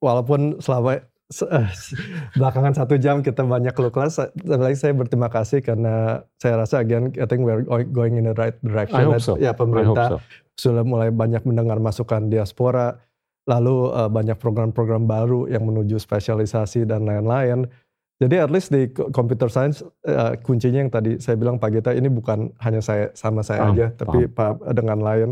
Walaupun 0.00 0.40
selama 0.60 1.04
belakangan 2.38 2.72
satu 2.78 2.94
jam 3.02 3.18
kita 3.18 3.42
banyak 3.42 3.74
keluh 3.74 3.90
kelas. 3.90 4.22
Lagi 4.46 4.78
saya 4.78 4.94
berterima 4.94 5.26
kasih 5.26 5.58
karena 5.58 6.22
saya 6.38 6.62
rasa 6.62 6.78
again 6.78 7.10
I 7.18 7.26
think 7.26 7.42
we're 7.42 7.66
going 7.90 8.14
in 8.14 8.30
the 8.30 8.36
right 8.38 8.54
direction. 8.62 9.02
I 9.02 9.10
hope 9.10 9.22
so. 9.22 9.34
Ya 9.34 9.50
pemerintah 9.50 10.16
so. 10.16 10.18
sudah 10.54 10.86
mulai 10.86 11.10
banyak 11.10 11.42
mendengar 11.42 11.82
masukan 11.82 12.30
diaspora 12.30 13.02
lalu 13.46 13.94
uh, 13.94 14.10
banyak 14.10 14.36
program-program 14.36 15.06
baru 15.06 15.46
yang 15.46 15.62
menuju 15.64 15.96
spesialisasi 16.02 16.84
dan 16.84 17.06
lain-lain. 17.06 17.70
Jadi 18.16 18.40
at 18.40 18.48
least 18.48 18.72
di 18.72 18.88
computer 18.90 19.46
science 19.46 19.84
uh, 20.08 20.34
kuncinya 20.40 20.82
yang 20.82 20.90
tadi 20.90 21.20
saya 21.20 21.36
bilang 21.36 21.60
Pak 21.60 21.70
Gita 21.70 21.92
ini 21.92 22.08
bukan 22.08 22.50
hanya 22.64 22.80
saya 22.80 23.12
sama 23.14 23.44
saya 23.44 23.70
aja, 23.70 23.86
tapi 23.94 24.26
Pak 24.26 24.66
dengan 24.74 25.00
lain. 25.00 25.30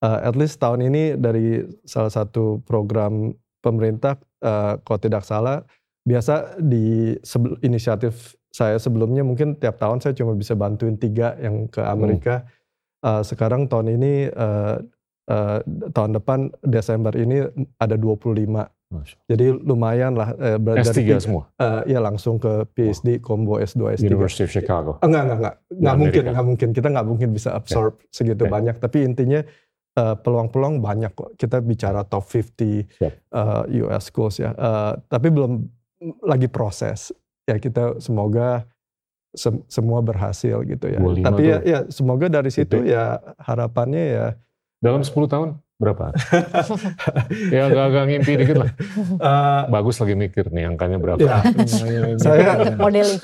Uh, 0.00 0.20
at 0.24 0.32
least 0.32 0.56
tahun 0.60 0.80
ini 0.88 1.16
dari 1.20 1.60
salah 1.84 2.08
satu 2.08 2.64
program 2.64 3.36
pemerintah, 3.60 4.16
uh, 4.40 4.80
kalau 4.80 5.00
tidak 5.00 5.28
salah, 5.28 5.60
biasa 6.08 6.56
di 6.56 7.16
inisiatif 7.60 8.36
saya 8.48 8.80
sebelumnya 8.80 9.22
mungkin 9.22 9.54
tiap 9.56 9.76
tahun 9.78 10.00
saya 10.00 10.16
cuma 10.16 10.32
bisa 10.34 10.56
bantuin 10.56 10.96
tiga 10.96 11.36
yang 11.40 11.68
ke 11.68 11.80
Amerika. 11.84 12.44
Hmm. 12.44 12.48
Uh, 13.00 13.22
sekarang 13.24 13.64
tahun 13.64 13.96
ini 13.96 14.28
uh, 14.32 14.80
uh, 15.30 15.58
tahun 15.94 16.18
depan 16.18 16.50
Desember 16.66 17.14
ini 17.14 17.46
ada 17.78 17.94
25. 17.94 18.66
Masya. 18.90 19.16
Jadi 19.30 19.54
lumayan 19.62 20.18
lah. 20.18 20.34
Uh, 20.34 20.58
S3 20.58 20.98
dari, 21.06 21.22
semua? 21.22 21.46
Uh, 21.62 21.86
ya 21.86 22.02
langsung 22.02 22.42
ke 22.42 22.66
PhD, 22.74 23.22
oh. 23.22 23.22
combo 23.22 23.62
S2, 23.62 24.02
S3. 24.02 24.10
University 24.10 24.42
of 24.42 24.50
Chicago? 24.50 24.98
Enggak, 24.98 25.22
enggak, 25.30 25.38
enggak. 25.38 25.56
Enggak 25.70 25.96
mungkin, 25.96 26.22
enggak 26.26 26.46
mungkin. 26.50 26.68
Kita 26.74 26.86
enggak 26.90 27.06
mungkin 27.06 27.28
bisa 27.30 27.54
absorb 27.54 28.02
okay. 28.02 28.10
segitu 28.10 28.50
okay. 28.50 28.52
banyak. 28.52 28.76
Tapi 28.82 28.98
intinya 29.06 29.40
peluang-peluang 29.94 30.76
uh, 30.78 30.82
banyak 30.82 31.12
kok. 31.14 31.30
Kita 31.38 31.62
bicara 31.62 32.02
top 32.02 32.26
50 32.26 32.90
uh, 33.30 33.62
US 33.86 34.10
schools 34.10 34.42
ya. 34.42 34.50
Uh, 34.58 34.98
tapi 35.06 35.30
belum 35.30 35.62
lagi 36.26 36.50
proses. 36.50 37.14
Ya 37.46 37.62
kita 37.62 38.02
semoga 38.02 38.66
sem 39.30 39.62
semua 39.70 40.02
berhasil 40.02 40.66
gitu 40.66 40.90
ya. 40.90 40.98
Tapi 40.98 41.42
ya, 41.46 41.58
ya 41.62 41.78
semoga 41.94 42.26
dari 42.26 42.50
situ 42.50 42.82
ya 42.82 43.22
harapannya 43.38 44.04
ya 44.18 44.26
dalam 44.80 45.04
10 45.04 45.12
tahun 45.28 45.48
berapa? 45.80 46.12
ya 47.54 47.72
agak-agak 47.72 48.04
ngimpi 48.08 48.32
dikit 48.36 48.56
lah. 48.60 48.70
Uh, 49.16 49.62
Bagus 49.72 49.96
lagi 50.00 50.12
mikir 50.12 50.52
nih 50.52 50.68
angkanya 50.68 51.00
berapa. 51.00 51.20
Ya, 51.20 51.40
saya 52.20 52.76
modeling. 52.76 53.20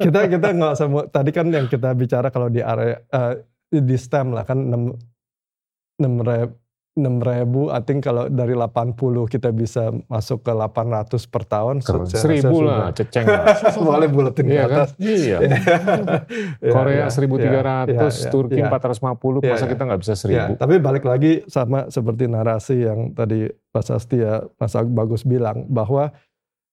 Kita 0.00 0.20
kita 0.28 0.48
nggak 0.52 0.72
usah 0.76 0.88
tadi 1.08 1.30
kan 1.32 1.48
yang 1.48 1.68
kita 1.68 1.96
bicara 1.96 2.28
kalau 2.28 2.52
di 2.52 2.60
area 2.60 3.00
uh, 3.08 3.40
di 3.72 3.96
STEM 3.96 4.36
lah 4.36 4.44
kan 4.44 4.68
6 4.68 6.04
6 6.04 6.63
6 6.94 7.26
ribu, 7.26 7.74
I 7.74 7.82
think 7.82 8.06
kalau 8.06 8.30
dari 8.30 8.54
80 8.54 8.94
kita 9.26 9.50
bisa 9.50 9.90
masuk 10.06 10.46
ke 10.46 10.54
800 10.54 11.10
per 11.26 11.42
tahun. 11.42 11.82
Seribu 12.06 12.62
lah, 12.62 12.94
ceceng 12.94 13.26
lah. 13.26 13.50
Boleh 13.82 14.06
buletin 14.06 14.46
iya 14.46 14.62
ke 14.62 14.66
atas. 14.70 14.90
Kan? 14.94 15.02
Iya. 15.02 15.38
iya. 15.42 16.70
Korea 16.70 17.10
ya, 17.10 17.90
1300, 17.90 17.98
ya, 17.98 18.30
Turki 18.30 18.62
ya, 18.62 18.70
450, 18.70 19.42
ya, 19.42 19.58
masa 19.58 19.66
kita 19.66 19.82
nggak 19.90 20.00
bisa 20.06 20.14
1000. 20.14 20.30
Ya, 20.30 20.44
tapi 20.54 20.74
balik 20.78 21.02
lagi 21.02 21.42
sama 21.50 21.90
seperti 21.90 22.30
narasi 22.30 22.86
yang 22.86 23.10
tadi 23.10 23.50
Mas 23.74 23.90
Asti 23.90 24.22
ya, 24.22 24.46
Mas 24.54 24.78
Bagus 24.78 25.26
bilang, 25.26 25.66
bahwa 25.66 26.14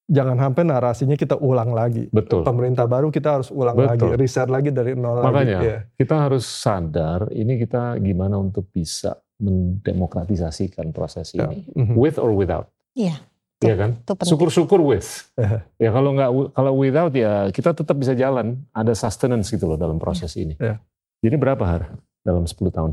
jangan 0.05 0.37
sampai 0.37 0.63
narasinya 0.69 1.17
kita 1.17 1.39
ulang 1.41 1.73
lagi. 1.73 2.13
Betul. 2.13 2.45
Pemerintah 2.45 2.85
baru 2.85 3.09
kita 3.09 3.41
harus 3.41 3.49
ulang 3.49 3.73
Betul. 3.73 4.13
lagi, 4.13 4.21
riset 4.21 4.53
lagi 4.53 4.69
dari 4.69 4.93
nol 4.93 5.23
Makanya 5.23 5.33
lagi. 5.33 5.65
Iya. 5.65 5.77
kita 5.97 6.15
harus 6.29 6.45
sadar 6.45 7.25
ini 7.33 7.57
kita 7.57 7.97
gimana 7.97 8.37
untuk 8.37 8.67
bisa 8.69 9.17
mendemokratisasikan 9.41 10.89
proses 10.91 11.33
Ya. 11.33 11.45
ini, 11.45 11.65
Mhm. 11.73 11.93
with 11.93 12.15
or 12.15 12.31
without. 12.31 12.69
Iya. 12.93 13.17
Iya 13.57 13.75
kan? 13.75 13.91
Syukur-syukur 14.19 14.77
with. 14.79 15.29
Ya 15.77 15.89
kalau 15.89 16.13
nggak 16.13 16.29
kalau 16.51 16.73
without 16.73 17.11
ya 17.11 17.49
kita 17.49 17.73
tetap 17.73 17.93
bisa 17.93 18.13
jalan. 18.13 18.61
Ada 18.71 18.93
sustenance 18.95 19.49
gitu 19.49 19.65
loh 19.65 19.75
dalam 19.75 19.97
proses 19.97 20.33
ini. 20.33 20.53
Ya. 20.55 20.81
Jadi 21.21 21.35
berapa 21.35 21.61
har 21.61 21.81
dalam 22.21 22.45
10 22.45 22.69
tahun? 22.69 22.91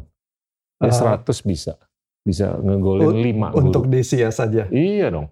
Ya 0.78 0.88
Eh, 0.88 0.94
100 0.94 1.40
bisa. 1.40 1.76
Bisa 2.20 2.52
ngegolin 2.54 3.08
Un- 3.10 3.24
5 3.24 3.48
Untuk 3.54 3.88
di 3.88 4.00
SIA 4.00 4.28
saja. 4.28 4.68
Iya 4.68 5.08
dong. 5.08 5.28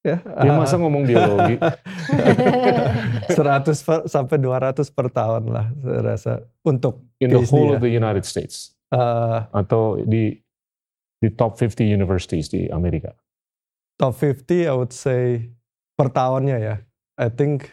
Ya, 0.00 0.16
Ya 0.24 0.52
masa 0.52 0.74
ngomong 0.74 1.04
biologi. 1.04 1.60
100 3.30 3.78
per- 3.78 4.06
sampai 4.06 4.36
200 4.36 4.88
per 4.88 5.06
tahun 5.08 5.44
lah 5.46 5.66
saya 5.76 6.00
rasa 6.02 6.32
untuk 6.62 7.04
in 7.18 7.28
the 7.28 7.38
Disney 7.38 7.52
whole 7.54 7.70
ya. 7.70 7.76
of 7.76 7.80
the 7.80 7.92
United 7.92 8.24
States 8.24 8.74
eh, 8.88 9.38
atau 9.46 10.00
di 10.02 10.34
di 11.20 11.28
top 11.36 11.60
50 11.60 11.84
universities 11.84 12.48
di 12.48 12.66
Amerika. 12.72 13.12
top 14.00 14.16
50 14.16 14.64
I 14.64 14.72
would 14.72 14.96
say 14.96 15.52
per 15.92 16.08
tahunnya 16.08 16.56
ya. 16.56 16.74
I 17.20 17.28
think 17.28 17.68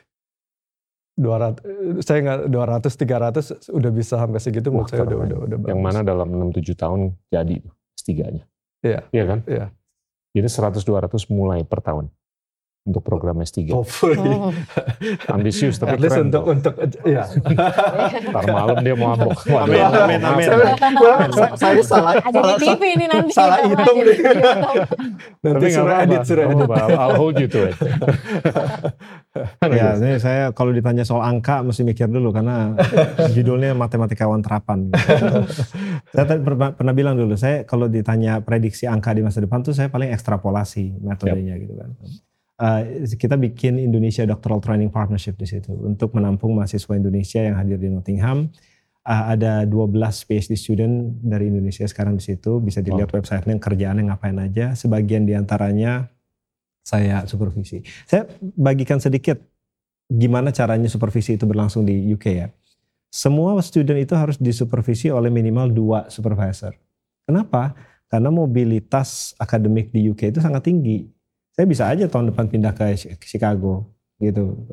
200 1.16 1.64
eh, 1.64 2.04
saya 2.04 2.20
nggak 2.22 2.40
200 2.52 3.72
300 3.72 3.72
udah 3.72 3.92
bisa 3.96 4.20
sampai 4.20 4.44
segitu 4.44 4.68
menurut 4.70 4.92
saya 4.92 5.08
udah 5.08 5.18
udah 5.24 5.38
udah 5.48 5.58
Yang 5.72 5.82
mana 5.82 6.00
dalam 6.04 6.28
6 6.52 6.60
7 6.60 6.76
tahun 6.76 7.00
jadi 7.32 7.56
tuh 7.64 7.74
S3-nya. 7.96 8.44
Iya. 8.84 9.00
Iya 9.16 9.24
kan? 9.24 9.40
Iya. 9.48 9.66
Jadi 10.36 10.48
100 10.52 10.84
200 10.84 11.32
mulai 11.32 11.64
per 11.64 11.80
tahun 11.80 12.12
untuk 12.88 13.04
program 13.04 13.44
S3. 13.44 13.68
hopefully 13.70 14.16
Hmm. 14.18 14.52
Ambisius 15.36 15.76
tapi 15.78 15.96
at 15.96 16.02
least 16.02 16.16
keren. 16.16 16.28
untuk 16.30 16.44
untuk 16.48 16.74
ya 17.04 17.24
Ntar 18.32 18.44
malam 18.48 18.78
dia 18.82 18.94
mau 18.96 19.14
mabok. 19.14 19.40
Amin, 19.50 19.84
amin, 19.84 20.20
amin. 20.24 20.48
saya, 21.32 21.50
saya 21.56 21.82
salah 21.84 22.14
Ada 22.20 22.34
di 22.34 22.42
salah, 22.42 22.58
TV 22.60 22.82
ini 22.96 23.06
nanti. 23.08 23.32
salah 23.34 23.60
hitung 23.64 23.98
nih. 24.04 24.18
nanti 25.46 25.66
suruh 25.72 25.96
edit 26.02 26.22
suruh 26.24 26.44
edit. 26.48 26.68
I'll 26.96 27.18
hold 27.18 27.36
you 27.38 27.48
to 27.50 27.72
it. 27.72 27.76
Ya, 29.70 29.94
ini 29.98 30.18
saya 30.18 30.50
kalau 30.52 30.74
ditanya 30.74 31.06
soal 31.06 31.22
angka 31.24 31.62
mesti 31.62 31.86
mikir 31.86 32.10
dulu 32.10 32.34
karena 32.34 32.74
judulnya 33.32 33.78
matematikawan 33.78 34.42
terapan. 34.42 34.90
saya 36.14 36.26
tadi 36.26 36.42
pernah, 36.42 36.74
pernah 36.74 36.94
bilang 36.94 37.16
dulu, 37.18 37.38
saya 37.38 37.64
kalau 37.64 37.86
ditanya 37.86 38.42
prediksi 38.42 38.90
angka 38.90 39.14
di 39.14 39.22
masa 39.22 39.44
depan 39.44 39.62
tuh 39.62 39.74
saya 39.78 39.92
paling 39.92 40.10
ekstrapolasi 40.10 40.98
metodenya 41.02 41.58
gitu 41.62 41.74
kan. 41.78 41.90
Uh, 42.58 43.06
kita 43.14 43.38
bikin 43.38 43.78
Indonesia 43.78 44.26
Doctoral 44.26 44.58
Training 44.58 44.90
Partnership 44.90 45.38
di 45.38 45.46
situ 45.46 45.78
untuk 45.78 46.18
menampung 46.18 46.58
mahasiswa 46.58 46.98
Indonesia 46.98 47.38
yang 47.38 47.54
hadir 47.54 47.78
di 47.78 47.94
Nottingham. 47.94 48.50
Uh, 49.06 49.24
ada 49.38 49.62
12 49.70 49.94
PhD 50.26 50.58
student 50.58 51.14
dari 51.22 51.54
Indonesia 51.54 51.86
sekarang 51.86 52.18
di 52.18 52.26
situ, 52.26 52.58
bisa 52.58 52.82
dilihat 52.82 53.14
websitenya 53.14 53.62
kerjaannya 53.62 54.10
ngapain 54.10 54.42
aja. 54.42 54.74
Sebagian 54.74 55.30
di 55.30 55.38
antaranya 55.38 56.10
saya 56.82 57.30
supervisi. 57.30 57.86
Saya 58.10 58.26
bagikan 58.42 58.98
sedikit 58.98 59.38
gimana 60.10 60.50
caranya 60.50 60.90
supervisi 60.90 61.38
itu 61.38 61.46
berlangsung 61.46 61.86
di 61.86 61.94
UK 62.10 62.26
ya. 62.32 62.48
Semua 63.12 63.54
student 63.62 64.00
itu 64.00 64.18
harus 64.18 64.42
disupervisi 64.42 65.14
oleh 65.14 65.30
minimal 65.30 65.70
dua 65.72 66.00
supervisor. 66.08 66.74
Kenapa? 67.28 67.76
Karena 68.08 68.32
mobilitas 68.32 69.36
akademik 69.36 69.92
di 69.92 70.08
UK 70.08 70.32
itu 70.32 70.40
sangat 70.40 70.66
tinggi. 70.66 71.17
Saya 71.58 71.66
bisa 71.66 71.90
aja 71.90 72.06
tahun 72.06 72.30
depan 72.30 72.46
pindah 72.54 72.72
ke 72.78 72.94
Chi- 72.94 73.18
Chicago 73.26 73.90
gitu 74.22 74.70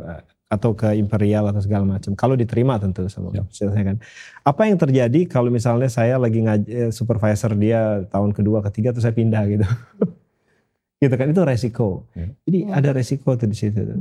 atau 0.52 0.76
ke 0.76 0.92
Imperial 1.00 1.48
atau 1.48 1.64
segala 1.64 1.88
macam. 1.88 2.12
Kalau 2.12 2.36
diterima 2.36 2.76
tentu 2.76 3.08
sama 3.08 3.32
saya 3.50 3.72
kan. 3.72 3.96
Apa 4.44 4.68
yang 4.68 4.76
terjadi 4.76 5.24
kalau 5.24 5.48
misalnya 5.48 5.88
saya 5.88 6.20
lagi 6.20 6.44
ngaj- 6.44 6.68
eh, 6.68 6.90
supervisor 6.92 7.56
dia 7.56 8.04
tahun 8.12 8.36
kedua, 8.36 8.60
ketiga 8.70 8.92
terus 8.92 9.08
saya 9.08 9.16
pindah 9.16 9.42
gitu. 9.48 9.64
gitu 11.02 11.14
kan 11.16 11.26
itu 11.32 11.42
resiko. 11.42 12.04
Ya. 12.12 12.28
Jadi 12.46 12.58
ada 12.68 12.90
resiko 12.92 13.32
tuh 13.34 13.48
di 13.48 13.56
situ. 13.56 13.80
tuh. 13.80 13.98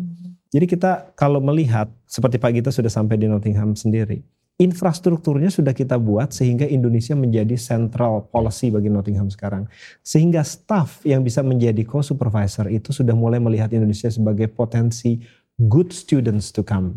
Jadi 0.54 0.66
kita 0.70 1.16
kalau 1.18 1.42
melihat 1.42 1.90
seperti 2.06 2.38
Pak 2.38 2.52
Gita 2.54 2.70
sudah 2.70 2.92
sampai 2.92 3.18
di 3.18 3.26
Nottingham 3.26 3.74
sendiri, 3.74 4.22
infrastrukturnya 4.64 5.52
sudah 5.52 5.76
kita 5.76 6.00
buat 6.00 6.32
sehingga 6.32 6.64
Indonesia 6.64 7.12
menjadi 7.14 7.60
central 7.60 8.32
policy 8.32 8.72
bagi 8.72 8.88
Nottingham 8.88 9.28
sekarang. 9.28 9.68
Sehingga 10.00 10.40
staff 10.48 11.04
yang 11.04 11.20
bisa 11.22 11.44
menjadi 11.44 11.84
co-supervisor 11.84 12.72
itu 12.72 12.96
sudah 12.96 13.12
mulai 13.12 13.44
melihat 13.44 13.68
Indonesia 13.76 14.08
sebagai 14.08 14.48
potensi 14.48 15.20
good 15.60 15.92
students 15.92 16.56
to 16.56 16.64
come. 16.64 16.96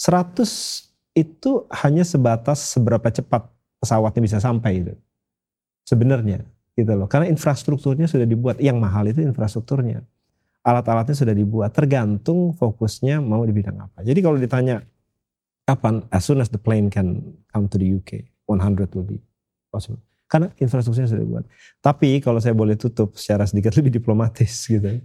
100 0.00 0.40
itu 1.14 1.68
hanya 1.84 2.02
sebatas 2.02 2.64
seberapa 2.72 3.06
cepat 3.12 3.46
pesawatnya 3.78 4.22
bisa 4.24 4.38
sampai 4.40 4.80
itu. 4.80 4.94
Sebenarnya 5.84 6.42
gitu 6.72 6.90
loh. 6.96 7.06
Karena 7.06 7.28
infrastrukturnya 7.28 8.08
sudah 8.08 8.24
dibuat. 8.24 8.56
Yang 8.58 8.78
mahal 8.80 9.04
itu 9.12 9.20
infrastrukturnya 9.20 10.02
alat-alatnya 10.64 11.12
sudah 11.12 11.36
dibuat 11.36 11.76
tergantung 11.76 12.56
fokusnya 12.56 13.20
mau 13.20 13.44
di 13.44 13.52
bidang 13.52 13.84
apa. 13.84 14.00
Jadi 14.00 14.18
kalau 14.24 14.40
ditanya 14.40 14.80
kapan 15.64 16.04
as 16.12 16.24
soon 16.24 16.40
as 16.40 16.52
the 16.52 16.60
plane 16.60 16.92
can 16.92 17.20
come 17.48 17.66
to 17.66 17.80
the 17.80 17.88
UK 17.88 18.28
100 18.46 18.92
will 18.92 19.04
be 19.08 19.18
possible. 19.72 20.00
Karena 20.28 20.48
infrastrukturnya 20.56 21.08
sudah 21.08 21.22
dibuat. 21.24 21.44
Tapi 21.80 22.20
kalau 22.20 22.40
saya 22.40 22.56
boleh 22.56 22.76
tutup 22.76 23.16
secara 23.16 23.44
sedikit 23.44 23.72
lebih 23.76 24.00
diplomatis 24.00 24.50
gitu. 24.66 25.00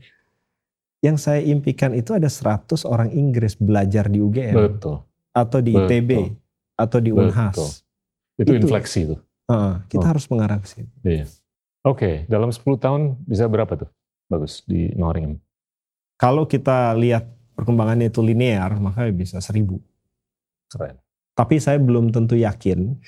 Yang 0.99 1.18
saya 1.23 1.40
impikan 1.40 1.95
itu 1.95 2.11
ada 2.11 2.27
100 2.27 2.84
orang 2.84 3.07
Inggris 3.15 3.56
belajar 3.56 4.11
di 4.11 4.19
UGM 4.19 4.56
Betul. 4.56 4.99
atau 5.31 5.60
di 5.64 5.72
Betul. 5.72 5.88
ITB 5.88 6.11
atau 6.76 6.99
di 6.99 7.11
Betul. 7.15 7.23
Unhas. 7.31 7.57
Itu, 8.36 8.52
Itu. 8.52 8.68
infleksi 8.68 8.99
tuh. 9.07 9.19
Heeh, 9.48 9.73
kita 9.88 10.06
Oh. 10.06 10.10
harus 10.11 10.26
mengarah 10.27 10.60
ke 10.60 10.68
situ. 10.68 10.91
Iya. 11.03 11.26
Oke, 11.88 12.27
dalam 12.27 12.52
10 12.52 12.76
tahun 12.76 13.15
bisa 13.23 13.48
berapa 13.48 13.72
tuh? 13.80 13.90
Bagus 14.27 14.61
di 14.68 14.91
Nottingham. 14.94 15.40
Kalau 16.19 16.44
kita 16.44 16.91
lihat 16.99 17.23
perkembangannya 17.56 18.11
itu 18.11 18.19
linear, 18.19 18.76
maka 18.76 19.07
bisa 19.10 19.40
seribu. 19.40 19.80
Keren. 20.70 20.96
Tapi 21.34 21.56
saya 21.58 21.80
belum 21.80 22.12
tentu 22.12 22.36
yakin 22.36 23.00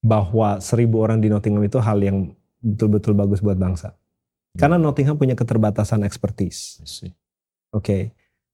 bahwa 0.00 0.58
seribu 0.58 1.02
orang 1.02 1.18
di 1.18 1.28
Nottingham 1.28 1.62
itu 1.62 1.76
hal 1.78 1.98
yang 2.00 2.32
betul-betul 2.58 3.12
bagus 3.14 3.38
buat 3.38 3.58
bangsa. 3.58 3.94
Karena 4.56 4.80
Nottingham 4.80 5.14
punya 5.14 5.38
keterbatasan 5.38 6.02
expertise. 6.02 6.82
Oke, 6.82 7.14
Oke. 7.70 7.98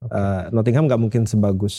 Eh, 0.05 0.43
Nottingham 0.53 0.85
nggak 0.85 1.01
mungkin 1.01 1.25
sebagus 1.25 1.77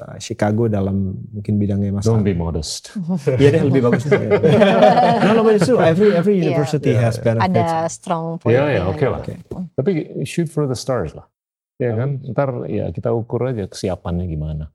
eh, 0.00 0.16
Chicago 0.16 0.64
dalam 0.64 1.12
mungkin 1.28 1.60
bidangnya 1.60 1.92
Mas. 1.92 2.08
Don't 2.08 2.24
be 2.24 2.32
modest. 2.32 2.96
Iya 3.42 3.52
deh 3.52 3.62
lebih 3.68 3.84
bagus. 3.84 4.08
no, 4.08 5.30
no, 5.36 5.40
but 5.44 5.60
it's 5.60 5.68
true. 5.68 5.76
Every 5.76 6.16
every 6.16 6.40
Iya. 6.40 6.56
university 6.56 6.96
Iya, 6.96 7.04
has 7.04 7.20
iya. 7.20 7.24
benefits. 7.36 7.52
Ada 7.52 7.66
strong 7.92 8.24
point. 8.40 8.56
Iya, 8.56 8.64
ya, 8.80 8.82
oke 8.88 9.04
lah. 9.04 9.20
Oke. 9.20 9.34
Tapi 9.76 9.90
shoot 10.24 10.48
for 10.48 10.64
the 10.64 10.78
stars 10.78 11.12
lah. 11.12 11.28
Ya 11.76 11.92
kan, 11.92 12.24
ntar 12.32 12.64
ya 12.64 12.88
kita 12.88 13.12
ukur 13.12 13.44
aja 13.52 13.68
kesiapannya 13.68 14.24
gimana. 14.24 14.72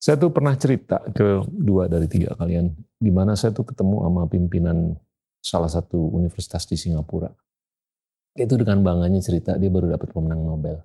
Saya 0.00 0.16
tuh 0.16 0.32
pernah 0.32 0.56
cerita 0.56 0.96
ke 1.12 1.44
dua 1.44 1.84
dari 1.84 2.08
tiga 2.08 2.32
kalian, 2.32 2.72
di 2.96 3.12
mana 3.12 3.36
saya 3.36 3.52
tuh 3.52 3.68
ketemu 3.68 4.00
sama 4.00 4.24
pimpinan 4.32 4.96
salah 5.44 5.68
satu 5.68 6.16
universitas 6.16 6.64
di 6.64 6.80
Singapura. 6.80 7.28
Itu 8.32 8.56
dengan 8.56 8.80
bangganya 8.80 9.20
cerita 9.20 9.60
dia 9.60 9.68
baru 9.68 9.92
dapat 9.92 10.08
pemenang 10.08 10.40
Nobel. 10.40 10.80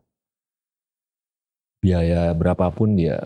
Biaya 1.79 2.35
berapapun 2.35 2.99
dia 2.99 3.23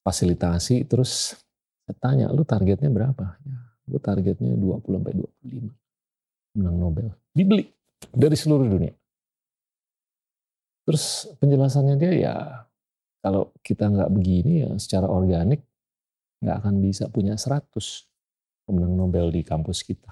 fasilitasi, 0.00 0.88
terus 0.88 1.36
saya 1.84 1.96
tanya, 2.00 2.32
lu 2.32 2.48
targetnya 2.48 2.88
berapa? 2.88 3.36
Ya, 3.44 3.58
gue 3.84 4.00
targetnya 4.00 4.56
20 4.56 4.96
sampai 4.96 5.12
25 5.12 6.56
menang 6.56 6.76
Nobel. 6.80 7.12
Dibeli 7.36 7.68
dari 8.08 8.36
seluruh 8.38 8.64
dunia. 8.64 8.96
Terus 10.88 11.28
penjelasannya 11.36 12.00
dia 12.00 12.12
ya 12.16 12.34
kalau 13.22 13.54
kita 13.62 13.86
nggak 13.86 14.10
begini 14.10 14.66
ya 14.66 14.70
secara 14.82 15.06
organik 15.06 15.62
nggak 16.42 16.56
akan 16.58 16.74
bisa 16.82 17.06
punya 17.06 17.38
100 17.38 17.70
pemenang 18.66 18.98
Nobel 18.98 19.30
di 19.30 19.46
kampus 19.46 19.86
kita. 19.86 20.10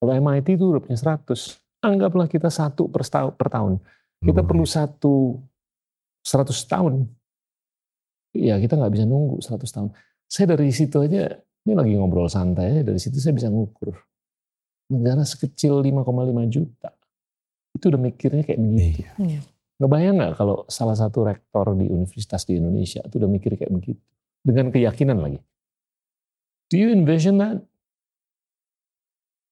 Kalau 0.00 0.12
MIT 0.16 0.56
itu 0.56 0.64
udah 0.72 0.80
punya 0.80 0.96
100. 0.96 1.84
Anggaplah 1.84 2.26
kita 2.26 2.48
satu 2.48 2.88
per, 2.88 3.04
per 3.36 3.48
tahun. 3.52 3.78
Kita 4.18 4.42
perlu 4.42 4.64
satu 4.64 5.38
100 6.24 6.48
tahun. 6.66 7.06
Ya 8.32 8.56
kita 8.56 8.80
nggak 8.80 8.92
bisa 8.96 9.04
nunggu 9.04 9.44
100 9.44 9.68
tahun. 9.68 9.88
Saya 10.28 10.56
dari 10.56 10.72
situ 10.72 10.96
aja, 11.04 11.36
ini 11.68 11.72
lagi 11.76 11.92
ngobrol 11.96 12.28
santai 12.28 12.72
aja, 12.72 12.82
dari 12.84 13.00
situ 13.00 13.20
saya 13.20 13.36
bisa 13.36 13.52
ngukur. 13.52 13.92
Negara 14.88 15.24
sekecil 15.24 15.84
5,5 15.84 16.48
juta. 16.48 16.90
Itu 17.76 17.92
udah 17.92 18.00
mikirnya 18.00 18.42
kayak 18.44 18.60
begitu. 18.60 19.04
Iya. 19.20 19.40
Ngebayang 19.78 20.14
nggak 20.18 20.32
kalau 20.34 20.66
salah 20.66 20.98
satu 20.98 21.22
rektor 21.22 21.70
di 21.78 21.86
universitas 21.86 22.42
di 22.42 22.58
Indonesia 22.58 22.98
itu 23.02 23.14
udah 23.16 23.30
mikir 23.30 23.54
kayak 23.54 23.70
begitu. 23.70 24.02
Dengan 24.42 24.74
keyakinan 24.74 25.18
lagi. 25.18 25.38
Do 26.68 26.76
you 26.76 26.90
envision 26.90 27.38
that? 27.38 27.62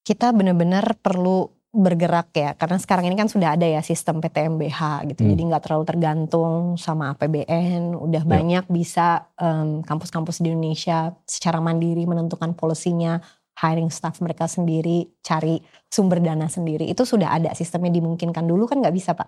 Kita 0.03 0.31
benar-benar 0.31 0.99
perlu 0.99 1.51
bergerak 1.77 2.31
ya 2.33 2.55
karena 2.55 2.79
sekarang 2.79 3.05
ini 3.11 3.15
kan 3.19 3.27
sudah 3.29 3.53
ada 3.53 3.67
ya 3.67 3.83
sistem 3.83 4.17
PTMBH 4.17 5.05
gitu 5.13 5.21
Hmm. 5.21 5.31
jadi 5.35 5.41
nggak 5.51 5.63
terlalu 5.67 5.83
tergantung 5.85 6.53
sama 6.79 7.11
APBN 7.13 7.93
udah 7.93 8.23
Ya. 8.23 8.27
banyak 8.27 8.65
bisa 8.71 9.29
em, 9.37 9.83
kampus-kampus 9.83 10.41
di 10.41 10.55
Indonesia 10.55 11.13
secara 11.27 11.59
mandiri 11.61 12.07
menentukan 12.07 12.55
polisinya 12.57 13.19
hiring 13.61 13.91
staff 13.93 14.23
mereka 14.23 14.47
sendiri 14.49 15.05
cari 15.21 15.59
sumber 15.91 16.23
dana 16.23 16.47
sendiri 16.49 16.87
itu 16.87 17.03
sudah 17.03 17.35
ada 17.35 17.51
sistemnya 17.53 17.93
dimungkinkan 17.93 18.47
dulu 18.47 18.65
kan 18.65 18.79
nggak 18.81 18.95
bisa 18.95 19.13
pak 19.13 19.27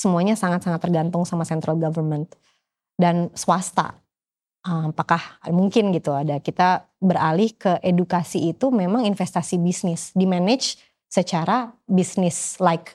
semuanya 0.00 0.32
sangat-sangat 0.32 0.80
tergantung 0.80 1.28
sama 1.28 1.44
central 1.44 1.76
government 1.76 2.32
dan 2.96 3.28
swasta 3.36 4.00
Ah, 4.60 4.92
apakah 4.92 5.40
mungkin 5.48 5.88
gitu 5.88 6.12
ada 6.12 6.36
kita 6.36 6.84
beralih 7.00 7.48
ke 7.56 7.80
edukasi 7.80 8.52
itu 8.52 8.68
memang 8.68 9.08
investasi 9.08 9.56
bisnis 9.56 10.12
di 10.12 10.28
manage 10.28 10.76
secara 11.08 11.72
bisnis 11.88 12.60
like 12.60 12.92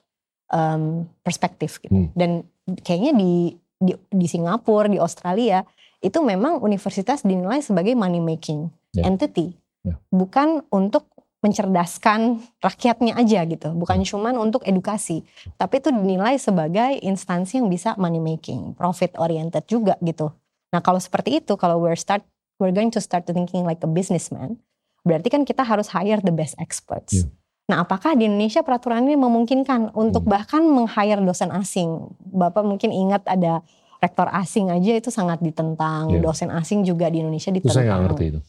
um, 0.54 1.10
perspektif 1.26 1.82
gitu 1.82 1.90
Hmm. 1.90 2.14
dan 2.14 2.46
kayaknya 2.86 3.18
di, 3.18 3.58
di 3.82 3.98
di 3.98 4.28
Singapura 4.30 4.86
di 4.94 5.02
Australia 5.02 5.66
itu 6.06 6.22
memang 6.22 6.62
universitas 6.62 7.26
dinilai 7.26 7.66
sebagai 7.66 7.98
money 7.98 8.22
making 8.22 8.70
Ya. 8.94 9.10
entity 9.10 9.58
Ya. 9.82 9.98
bukan 10.14 10.62
untuk 10.70 11.10
mencerdaskan 11.46 12.20
rakyatnya 12.60 13.14
aja 13.14 13.46
gitu 13.46 13.70
bukan 13.72 14.02
Hmm. 14.02 14.08
cuman 14.08 14.34
untuk 14.36 14.66
edukasi 14.66 15.22
tapi 15.56 15.78
itu 15.78 15.90
dinilai 15.90 16.36
sebagai 16.36 16.98
instansi 17.00 17.62
yang 17.62 17.70
bisa 17.70 17.94
money 17.96 18.18
making 18.18 18.74
profit 18.74 19.14
oriented 19.16 19.64
juga 19.66 19.96
gitu 20.02 20.34
Nah 20.66 20.84
kalau 20.84 21.00
seperti 21.00 21.40
itu, 21.40 21.56
kalau 21.56 21.80
we're 21.80 21.96
start, 21.96 22.20
we're 22.60 22.76
going 22.76 22.92
to 22.92 23.00
start 23.00 23.24
thinking 23.24 23.64
like 23.64 23.80
a 23.80 23.88
businessman, 23.88 24.60
berarti 25.08 25.32
kan 25.32 25.48
kita 25.48 25.64
harus 25.64 25.88
hire 25.88 26.20
the 26.20 26.36
best 26.36 26.52
experts. 26.60 27.16
Yeah. 27.16 27.32
Nah 27.66 27.78
apakah 27.88 28.12
di 28.12 28.28
Indonesia 28.28 28.60
peraturannya 28.60 29.16
memungkinkan 29.16 29.96
untuk 29.96 30.28
Hmm. 30.28 30.36
bahkan 30.36 30.68
meng-hire 30.68 31.24
dosen 31.24 31.48
asing? 31.56 32.12
Bapak 32.20 32.68
mungkin 32.68 32.92
ingat 32.92 33.24
ada 33.24 33.64
rektor 34.04 34.28
asing 34.36 34.68
aja 34.68 35.00
itu 35.00 35.08
sangat 35.08 35.40
ditentang, 35.40 36.12
Yeah. 36.12 36.20
dosen 36.20 36.52
asing 36.52 36.84
juga 36.84 37.08
di 37.08 37.24
Indonesia 37.24 37.56
Itu 37.56 37.72
saya 37.72 37.96
ditentang. 37.96 38.02
ngerti 38.12 38.24
itu. 38.28 38.40